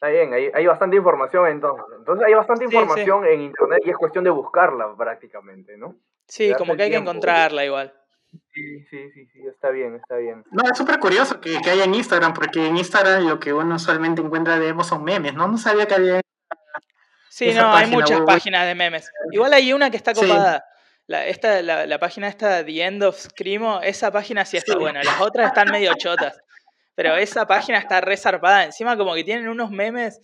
Está 0.00 0.10
bien, 0.10 0.32
hay, 0.32 0.48
hay 0.54 0.64
bastante 0.64 0.96
información 0.96 1.48
entonces. 1.48 1.84
Entonces 1.98 2.24
hay 2.24 2.32
bastante 2.32 2.66
información 2.66 3.26
en 3.26 3.40
internet 3.40 3.80
y 3.84 3.90
es 3.90 3.96
cuestión 3.96 4.22
de 4.22 4.30
buscarla 4.30 4.94
prácticamente, 4.96 5.76
¿no? 5.76 5.96
Sí, 6.24 6.54
como 6.56 6.76
que 6.76 6.84
hay 6.84 6.90
que 6.90 6.98
encontrarla 6.98 7.64
igual. 7.64 7.92
Sí, 8.30 8.84
sí, 8.88 9.10
sí, 9.10 9.26
sí, 9.26 9.40
está 9.48 9.70
bien, 9.70 9.96
está 9.96 10.18
bien. 10.18 10.44
No, 10.52 10.62
es 10.70 10.78
súper 10.78 11.00
curioso 11.00 11.40
que, 11.40 11.58
que, 11.60 11.70
haya 11.70 11.82
en 11.82 11.96
Instagram, 11.96 12.32
porque 12.32 12.64
en 12.64 12.76
Instagram 12.76 13.26
lo 13.26 13.40
que 13.40 13.52
uno 13.52 13.74
usualmente 13.74 14.22
encuentra 14.22 14.60
de 14.60 14.68
emo 14.68 14.84
son 14.84 15.02
memes, 15.02 15.34
¿no? 15.34 15.48
No 15.48 15.58
sabía 15.58 15.86
que 15.86 15.94
había... 15.94 16.20
Sí, 17.28 17.52
no, 17.52 17.72
hay 17.74 17.90
muchas 17.90 18.20
páginas 18.20 18.66
de 18.66 18.76
memes. 18.76 19.10
Igual 19.32 19.52
hay 19.52 19.72
una 19.72 19.90
que 19.90 19.96
está 19.96 20.14
copada. 20.14 20.64
La, 21.08 21.26
esta, 21.26 21.60
la, 21.60 21.86
la, 21.86 21.98
página 21.98 22.28
esta, 22.28 22.64
The 22.64 22.84
End 22.84 23.02
of 23.02 23.18
Screamo, 23.18 23.80
esa 23.80 24.12
página 24.12 24.44
sí 24.44 24.58
está 24.58 24.76
buena. 24.76 25.02
Las 25.02 25.20
otras 25.20 25.48
están 25.48 25.72
medio 25.72 25.92
chotas. 25.96 26.38
Pero 26.98 27.14
esa 27.14 27.46
página 27.46 27.78
está 27.78 28.00
re 28.00 28.16
zarpada. 28.16 28.64
Encima 28.64 28.96
como 28.96 29.14
que 29.14 29.22
tienen 29.22 29.48
unos 29.48 29.70
memes, 29.70 30.20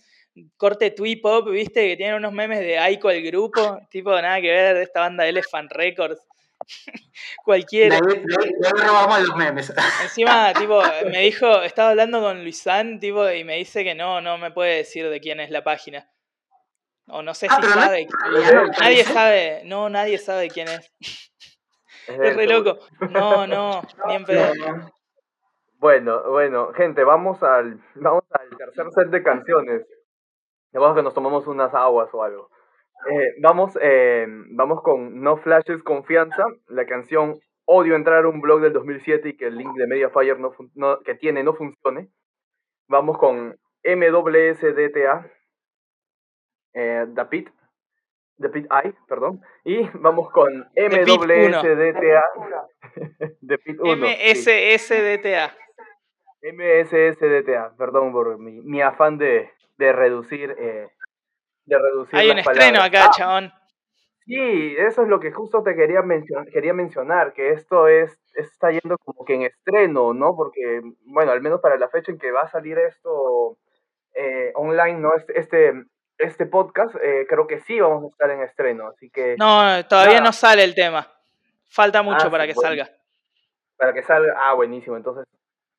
corte 0.57 0.91
tweet 0.91 1.21
pop, 1.21 1.47
viste, 1.49 1.87
que 1.87 1.95
tienen 1.95 2.17
unos 2.17 2.33
memes 2.33 2.59
de 2.59 2.77
Aiko 2.77 3.09
el 3.09 3.23
grupo, 3.23 3.79
tipo 3.89 4.11
nada 4.21 4.41
que 4.41 4.51
ver 4.51 4.75
de 4.75 4.83
esta 4.83 4.99
banda 4.99 5.25
Elephant 5.25 5.71
Records. 5.71 6.19
Cualquiera. 7.45 7.97
robamos 7.97 9.21
los 9.21 9.37
memes. 9.37 9.71
Encima, 10.03 10.51
tipo, 10.51 10.83
me 11.09 11.19
dijo, 11.19 11.61
estaba 11.61 11.91
hablando 11.91 12.19
con 12.19 12.43
Luisán, 12.43 12.99
tipo, 12.99 13.29
y 13.29 13.45
me 13.45 13.55
dice 13.55 13.85
que 13.85 13.95
no, 13.95 14.19
no 14.19 14.37
me 14.37 14.51
puede 14.51 14.75
decir 14.75 15.09
de 15.09 15.21
quién 15.21 15.39
es 15.39 15.51
la 15.51 15.63
página. 15.63 16.09
O 17.07 17.21
no 17.21 17.33
sé 17.33 17.47
ah, 17.49 17.57
si 17.61 17.69
sabe. 17.69 18.07
nadie 18.81 19.03
sabe, 19.05 19.61
no, 19.63 19.87
nadie 19.87 20.17
sabe 20.17 20.49
quién 20.49 20.67
es. 20.67 20.91
Es, 22.05 22.35
re 22.35 22.47
loco. 22.47 22.79
No, 23.11 23.47
no, 23.47 23.81
ni 24.07 24.15
en 24.15 24.25
pedo. 24.25 24.51
Bueno, 25.79 26.23
bueno, 26.29 26.73
gente, 26.73 27.03
vamos 27.03 27.43
al, 27.43 27.79
vamos 27.95 28.23
al 28.31 28.49
tercer 28.57 28.85
set 28.91 29.09
de 29.09 29.23
canciones. 29.23 29.85
Vamos 30.73 30.95
que 30.95 31.03
nos 31.03 31.13
tomamos 31.13 31.47
unas 31.47 31.73
aguas 31.73 32.09
o 32.13 32.23
algo. 32.23 32.49
Eh, 33.09 33.35
vamos, 33.41 33.77
eh, 33.81 34.25
vamos 34.51 34.81
con 34.81 35.21
No 35.21 35.37
Flashes 35.37 35.83
Confianza, 35.83 36.43
la 36.67 36.85
canción 36.85 37.39
Odio 37.67 37.95
entrar 37.95 38.25
a 38.25 38.27
un 38.27 38.41
blog 38.41 38.61
del 38.61 38.73
2007 38.73 39.29
y 39.29 39.37
que 39.37 39.47
el 39.47 39.57
link 39.57 39.73
de 39.75 39.87
Mediafire 39.87 40.37
no, 40.37 40.53
no, 40.75 40.99
que 40.99 41.15
tiene 41.15 41.43
no 41.43 41.53
funcione. 41.53 42.09
Vamos 42.87 43.17
con 43.17 43.57
MWSDTA, 43.83 45.31
eh, 46.73 47.07
The 47.15 47.25
Pit, 47.25 47.49
The 48.37 48.49
Pit 48.49 48.65
I, 48.65 48.93
perdón. 49.07 49.41
Y 49.63 49.87
vamos 49.95 50.29
con 50.29 50.53
MWSDTA. 50.75 52.23
The 53.47 53.57
Pit 53.57 53.79
1. 53.79 53.95
MSSDTA. 53.95 55.55
MSSDTA, 56.53 57.73
perdón 57.77 58.11
por 58.11 58.37
mi, 58.37 58.61
mi 58.61 58.81
afán 58.81 59.17
de, 59.17 59.51
de 59.77 59.93
reducir. 59.93 60.55
Eh, 60.57 60.87
de 61.65 61.79
reducir 61.79 62.19
Hay 62.19 62.29
un 62.29 62.39
estreno 62.39 62.81
acá, 62.81 63.05
ah, 63.05 63.11
chabón. 63.15 63.53
Sí, 64.25 64.75
eso 64.77 65.03
es 65.03 65.07
lo 65.07 65.19
que 65.19 65.31
justo 65.31 65.63
te 65.63 65.75
quería, 65.75 66.01
mencionar, 66.01 66.47
quería 66.47 66.73
mencionar, 66.73 67.33
que 67.33 67.51
esto 67.51 67.87
es 67.87 68.17
está 68.33 68.71
yendo 68.71 68.97
como 68.97 69.23
que 69.23 69.35
en 69.35 69.43
estreno, 69.43 70.13
¿no? 70.13 70.35
Porque, 70.35 70.81
bueno, 71.05 71.31
al 71.31 71.41
menos 71.41 71.61
para 71.61 71.77
la 71.77 71.89
fecha 71.89 72.11
en 72.11 72.17
que 72.17 72.31
va 72.31 72.41
a 72.41 72.49
salir 72.49 72.77
esto 72.77 73.57
eh, 74.13 74.51
online, 74.55 74.99
¿no? 74.99 75.15
Este, 75.15 75.39
este, 75.39 75.73
este 76.17 76.45
podcast, 76.45 76.95
eh, 77.01 77.25
creo 77.29 77.47
que 77.47 77.59
sí 77.61 77.79
vamos 77.79 78.03
a 78.03 78.07
estar 78.07 78.31
en 78.31 78.41
estreno, 78.41 78.87
así 78.87 79.09
que... 79.09 79.35
No, 79.37 79.85
todavía 79.87 80.21
no 80.21 80.33
sale 80.33 80.63
el 80.63 80.75
tema. 80.75 81.07
Falta 81.69 82.01
mucho 82.01 82.27
ah, 82.27 82.31
para 82.31 82.47
que 82.47 82.53
salga. 82.53 82.89
Para 83.77 83.93
que 83.93 84.03
salga, 84.03 84.33
ah, 84.37 84.53
buenísimo, 84.53 84.97
entonces 84.97 85.25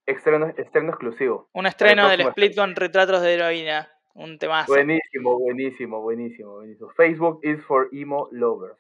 Estreno, 0.07 0.47
estreno 0.57 0.91
exclusivo. 0.91 1.49
Un 1.53 1.67
estreno 1.67 2.09
del 2.09 2.21
split 2.21 2.55
con 2.55 2.77
retratos 2.77 3.23
de 3.23 3.35
heroína. 3.35 3.91
Un 4.15 4.39
temazo. 4.39 4.73
Buenísimo, 4.73 5.39
buenísimo, 5.39 6.01
buenísimo, 6.01 6.53
buenísimo. 6.55 6.91
Facebook 6.97 7.41
is 7.43 7.63
for 7.65 7.89
emo 7.93 8.29
lovers. 8.31 8.79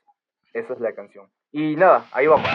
Esa 0.54 0.72
es 0.72 0.80
la 0.80 0.94
canción. 0.94 1.28
Y 1.52 1.76
nada, 1.76 2.06
ahí 2.12 2.26
vamos. 2.26 2.48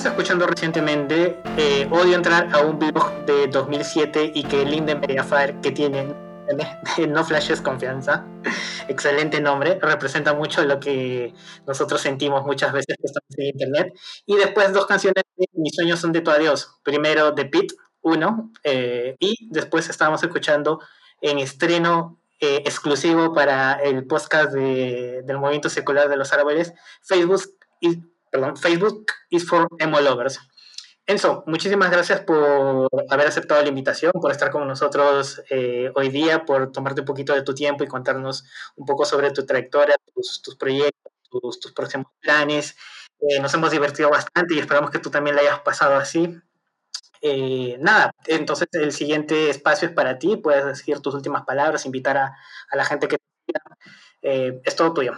Estuvimos 0.00 0.18
escuchando 0.18 0.46
recientemente 0.46 1.42
eh, 1.58 1.86
Odio 1.90 2.16
entrar 2.16 2.48
a 2.54 2.62
un 2.62 2.78
blog 2.78 3.26
de 3.26 3.48
2007 3.48 4.32
y 4.34 4.44
que 4.44 4.64
Linden 4.64 4.98
Mediafire, 4.98 5.60
que 5.60 5.72
tiene 5.72 6.14
No 7.06 7.22
Flashes 7.22 7.60
Confianza, 7.60 8.24
excelente 8.88 9.42
nombre, 9.42 9.78
representa 9.78 10.32
mucho 10.32 10.64
lo 10.64 10.80
que 10.80 11.34
nosotros 11.66 12.00
sentimos 12.00 12.46
muchas 12.46 12.72
veces 12.72 12.96
que 12.98 13.06
estamos 13.08 13.28
en 13.36 13.46
internet. 13.48 13.92
Y 14.24 14.36
después 14.36 14.72
dos 14.72 14.86
canciones 14.86 15.22
de 15.36 15.44
Mis 15.52 15.74
sueños 15.74 16.00
son 16.00 16.12
de 16.12 16.22
tu 16.22 16.30
adiós. 16.30 16.78
Primero 16.82 17.32
de 17.32 17.44
Pit, 17.44 17.70
uno, 18.00 18.52
eh, 18.64 19.16
y 19.20 19.50
después 19.50 19.90
estábamos 19.90 20.22
escuchando 20.22 20.80
en 21.20 21.38
estreno 21.38 22.18
eh, 22.40 22.62
exclusivo 22.64 23.34
para 23.34 23.74
el 23.74 24.06
podcast 24.06 24.50
de- 24.52 25.20
del 25.26 25.36
Movimiento 25.36 25.68
Secular 25.68 26.08
de 26.08 26.16
los 26.16 26.32
Árboles, 26.32 26.72
Facebook 27.02 27.42
is, 27.80 27.98
perdón, 28.30 28.56
Facebook 28.56 29.06
is 29.30 29.46
for 29.46 29.68
Emo 29.78 30.00
Lovers. 30.00 30.40
Enzo, 31.06 31.42
muchísimas 31.46 31.90
gracias 31.90 32.20
por 32.20 32.88
haber 33.10 33.26
aceptado 33.26 33.62
la 33.62 33.68
invitación, 33.68 34.12
por 34.12 34.30
estar 34.30 34.50
con 34.50 34.68
nosotros 34.68 35.42
eh, 35.50 35.90
hoy 35.96 36.08
día, 36.08 36.44
por 36.44 36.70
tomarte 36.70 37.00
un 37.00 37.06
poquito 37.06 37.34
de 37.34 37.42
tu 37.42 37.52
tiempo 37.52 37.82
y 37.82 37.88
contarnos 37.88 38.44
un 38.76 38.86
poco 38.86 39.04
sobre 39.04 39.32
tu 39.32 39.44
trayectoria, 39.44 39.96
tus, 40.14 40.56
proyectos, 40.56 41.60
tus, 41.60 41.72
próximos 41.72 42.06
planes. 42.20 42.76
Eh, 43.18 43.40
nos 43.40 43.52
hemos 43.54 43.72
divertido 43.72 44.08
bastante 44.08 44.54
y 44.54 44.60
esperamos 44.60 44.90
que 44.90 45.00
tú 45.00 45.10
también 45.10 45.34
la 45.34 45.42
hayas 45.42 45.60
pasado 45.60 45.96
así. 45.96 46.40
Eh, 47.22 47.76
nada, 47.80 48.12
entonces 48.26 48.68
el 48.72 48.92
siguiente 48.92 49.50
espacio 49.50 49.88
es 49.88 49.94
para 49.94 50.18
ti, 50.18 50.36
puedes 50.36 50.64
decir 50.64 51.00
tus 51.00 51.14
últimas 51.14 51.42
palabras, 51.44 51.84
invitar 51.84 52.16
a, 52.16 52.36
la 52.72 52.84
gente 52.84 53.08
que 53.08 53.18
te. 53.18 53.24
Eh, 54.22 54.60
es 54.64 54.76
todo 54.76 54.92
tuyo. 54.94 55.14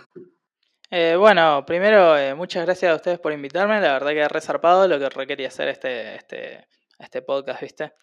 Eh, 0.94 1.16
bueno, 1.16 1.64
primero, 1.64 2.19
eh, 2.19 2.35
muchas 2.35 2.66
gracias 2.66 2.93
a 2.93 2.97
ustedes 2.97 3.19
por 3.19 3.32
invitarme. 3.32 3.81
La 3.81 3.94
verdad 3.94 4.10
que 4.10 4.19
he 4.19 4.28
resarpado 4.28 4.86
lo 4.86 4.98
que 4.98 5.09
requería 5.09 5.48
hacer 5.48 5.69
este, 5.69 6.16
este, 6.16 6.69
este 6.98 7.23
podcast, 7.23 7.62
¿viste? 7.62 7.94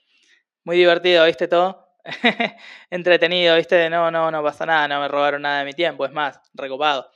Muy 0.63 0.75
divertido, 0.75 1.23
¿viste 1.25 1.47
todo? 1.47 1.87
Entretenido, 2.89 3.55
¿viste? 3.57 3.91
No, 3.91 4.09
no, 4.09 4.31
no 4.31 4.41
pasa 4.41 4.65
nada, 4.65 4.87
no 4.87 5.01
me 5.01 5.07
robaron 5.07 5.43
nada 5.43 5.59
de 5.59 5.65
mi 5.65 5.73
tiempo, 5.73 6.03
es 6.03 6.11
más, 6.11 6.41
recopado. 6.55 7.11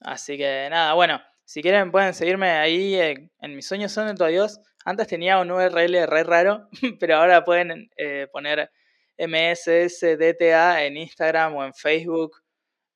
Así 0.00 0.36
que 0.36 0.66
nada, 0.68 0.94
bueno, 0.94 1.22
si 1.44 1.62
quieren 1.62 1.92
pueden 1.92 2.12
seguirme 2.12 2.50
ahí 2.50 2.96
eh, 2.96 3.30
en 3.40 3.54
mis 3.54 3.68
sueños 3.68 3.92
son 3.92 4.08
de 4.08 4.14
tu 4.14 4.24
adiós. 4.24 4.58
Antes 4.84 5.06
tenía 5.06 5.38
un 5.38 5.48
URL 5.52 6.08
re 6.08 6.24
raro, 6.24 6.68
pero 6.98 7.18
ahora 7.18 7.44
pueden 7.44 7.88
eh, 7.96 8.26
poner 8.32 8.68
MSSDTA 9.16 10.82
en 10.82 10.96
Instagram 10.96 11.54
o 11.54 11.64
en 11.64 11.72
Facebook 11.72 12.32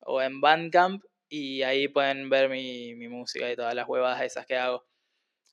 o 0.00 0.20
en 0.20 0.40
Bandcamp 0.40 1.04
y 1.28 1.62
ahí 1.62 1.88
pueden 1.88 2.30
ver 2.30 2.48
mi, 2.48 2.94
mi 2.94 3.08
música 3.08 3.50
y 3.50 3.56
todas 3.56 3.74
las 3.74 3.88
huevadas 3.88 4.22
esas 4.22 4.46
que 4.46 4.56
hago. 4.56 4.84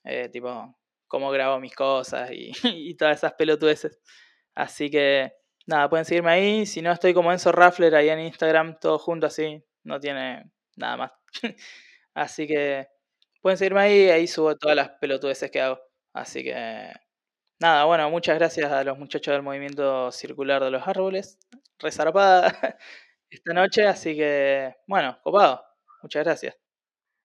Eh, 0.04 0.28
tipo, 0.28 0.76
cómo 1.08 1.30
grabo 1.30 1.60
mis 1.60 1.74
cosas 1.74 2.30
y, 2.32 2.94
todas 2.96 3.18
esas 3.18 3.34
pelotudeces. 3.34 4.00
Así 4.54 4.90
que, 4.90 5.32
nada, 5.66 5.88
pueden 5.90 6.04
seguirme 6.04 6.30
ahí. 6.30 6.66
Si 6.66 6.82
no, 6.82 6.92
estoy 6.92 7.14
como 7.14 7.32
Enzo 7.32 7.52
Raffler 7.52 7.94
ahí 7.94 8.08
en 8.08 8.20
Instagram, 8.20 8.78
todo 8.80 8.98
junto 8.98 9.26
así. 9.26 9.62
No 9.84 10.00
tiene 10.00 10.50
nada 10.76 10.96
más. 10.96 11.12
así 12.14 12.46
que, 12.46 12.88
pueden 13.42 13.58
seguirme 13.58 13.80
ahí. 13.80 14.10
Ahí 14.10 14.26
subo 14.26 14.56
todas 14.56 14.76
las 14.76 14.90
pelotudeces 15.00 15.50
que 15.50 15.60
hago. 15.60 15.80
Así 16.12 16.44
que, 16.44 16.54
nada, 17.60 17.84
bueno, 17.84 18.10
muchas 18.10 18.38
gracias 18.38 18.70
a 18.72 18.84
los 18.84 18.98
muchachos 18.98 19.32
del 19.34 19.42
movimiento 19.42 20.12
circular 20.12 20.62
de 20.64 20.70
los 20.70 20.86
árboles. 20.86 21.38
Resarpada 21.78 22.46
esta 23.30 23.52
noche, 23.52 23.86
así 23.86 24.16
que, 24.16 24.74
bueno, 24.86 25.18
copado. 25.22 25.65
Muchas 26.06 26.24
gracias. 26.24 26.56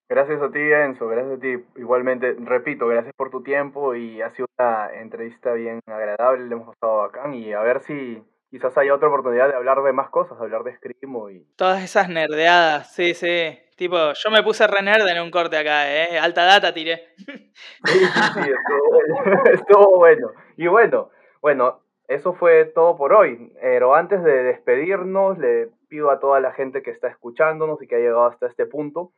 Gracias 0.08 0.42
a 0.42 0.50
ti, 0.50 0.58
Enzo, 0.58 1.06
gracias 1.06 1.38
a 1.38 1.40
ti. 1.40 1.54
Igualmente, 1.76 2.34
repito, 2.40 2.88
gracias 2.88 3.14
por 3.16 3.30
tu 3.30 3.44
tiempo 3.44 3.94
y 3.94 4.20
ha 4.20 4.30
sido 4.30 4.46
una 4.58 4.90
entrevista 4.94 5.52
bien 5.52 5.78
agradable, 5.86 6.46
le 6.46 6.52
hemos 6.52 6.74
pasado 6.74 6.98
bacán 6.98 7.32
y 7.32 7.52
a 7.52 7.60
ver 7.60 7.80
si 7.82 8.20
quizás 8.50 8.76
haya 8.76 8.92
otra 8.92 9.06
oportunidad 9.06 9.48
de 9.48 9.54
hablar 9.54 9.84
de 9.84 9.92
más 9.92 10.10
cosas, 10.10 10.36
hablar 10.40 10.64
de 10.64 10.74
Screamo 10.74 11.30
y... 11.30 11.46
Todas 11.54 11.84
esas 11.84 12.08
nerdeadas, 12.08 12.92
sí, 12.92 13.14
sí. 13.14 13.56
Tipo, 13.76 13.96
yo 14.14 14.30
me 14.32 14.42
puse 14.42 14.66
re 14.66 14.82
nerd 14.82 15.06
en 15.06 15.22
un 15.22 15.30
corte 15.30 15.56
acá, 15.56 15.88
¿eh? 15.88 16.18
Alta 16.18 16.42
data 16.42 16.74
tiré. 16.74 17.14
Sí, 17.18 17.24
sí, 17.84 17.98
sí, 18.34 18.40
estuvo 18.40 18.90
bueno. 18.90 19.42
estuvo 19.52 19.96
bueno. 19.96 20.32
Y 20.56 20.66
bueno, 20.66 21.10
bueno, 21.40 21.82
eso 22.14 22.34
fue 22.34 22.64
todo 22.66 22.96
por 22.96 23.12
hoy. 23.12 23.52
Pero 23.60 23.94
antes 23.94 24.22
de 24.22 24.42
despedirnos, 24.42 25.38
le 25.38 25.68
pido 25.88 26.10
a 26.10 26.20
toda 26.20 26.40
la 26.40 26.52
gente 26.52 26.82
que 26.82 26.90
está 26.90 27.08
escuchándonos 27.08 27.82
y 27.82 27.86
que 27.86 27.96
ha 27.96 27.98
llegado 27.98 28.24
hasta 28.24 28.46
este 28.46 28.66
punto, 28.66 29.12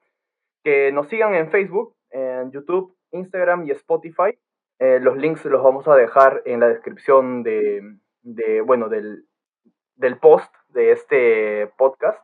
que 0.62 0.92
nos 0.92 1.08
sigan 1.08 1.34
en 1.34 1.50
Facebook, 1.50 1.94
en 2.10 2.50
YouTube, 2.50 2.96
Instagram 3.12 3.66
y 3.66 3.70
Spotify. 3.72 4.38
Eh, 4.78 4.98
los 5.00 5.16
links 5.16 5.44
los 5.44 5.62
vamos 5.62 5.86
a 5.88 5.94
dejar 5.94 6.42
en 6.46 6.60
la 6.60 6.68
descripción 6.68 7.42
de, 7.42 7.98
bueno, 8.64 8.88
del, 8.88 9.26
post 10.20 10.52
de 10.68 10.92
este 10.92 11.68
podcast. 11.76 12.20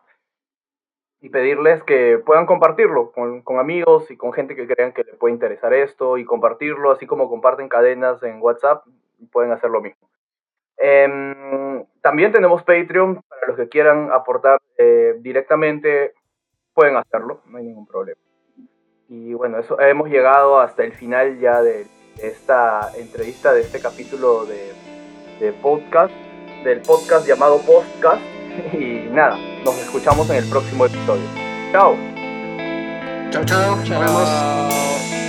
y 1.22 1.28
pedirles 1.28 1.82
que 1.84 2.18
puedan 2.24 2.47
compartirlo 2.47 3.12
con, 3.12 3.42
con, 3.42 3.59
amigos 3.59 4.10
y 4.10 4.16
con 4.16 4.32
gente 4.32 4.56
que 4.56 4.66
crean 4.66 4.92
que 4.92 5.05
le 5.05 5.14
puede 5.14 5.34
interesar 5.34 5.74
esto 5.74 6.16
y 6.16 6.24
compartirlo, 6.24 6.90
así 6.90 7.06
como 7.06 7.28
comparten 7.28 7.68
cadenas 7.68 8.22
en 8.22 8.40
WhatsApp, 8.40 8.84
pueden 9.30 9.52
hacer 9.52 9.70
lo 9.70 9.82
mismo. 9.82 10.10
Em, 10.81 11.85
también 12.01 12.32
tenemos 12.32 12.62
Patreon, 12.62 13.23
para 13.28 13.47
los 13.48 13.57
que 13.57 13.69
quieran 13.69 14.11
aportar 14.12 14.59
eh, 14.78 15.15
directamente, 15.20 16.15
pueden 16.73 16.97
hacerlo, 16.97 17.43
no 17.47 17.59
hay 17.59 17.65
ningún 17.65 17.86
problema. 17.86 18.20
Y 19.09 19.35
bueno, 19.35 19.59
eso 19.59 19.78
hemos 19.81 20.09
llegado 20.09 20.61
hasta 20.61 20.85
el 20.85 20.93
final 20.93 21.39
ya 21.39 21.62
de 21.62 21.86
esta 22.23 22.93
entrevista, 22.97 23.52
de 23.52 23.61
este 23.61 23.81
capítulo 23.81 24.47
de, 24.47 24.73
de 25.40 25.52
podcast, 25.52 26.15
del 26.65 26.81
podcast 26.81 27.27
llamado 27.27 27.59
Podcast. 27.59 28.23
Y 28.73 29.09
nada, 29.11 29.39
nos 29.65 29.78
escuchamos 29.81 30.28
en 30.31 30.36
el 30.36 30.51
próximo 30.51 30.85
episodio. 30.86 31.23
Chao. 31.70 31.97
Chao, 33.31 33.44
chao. 33.44 33.77
Nos 33.77 33.89
vemos. 33.89 35.19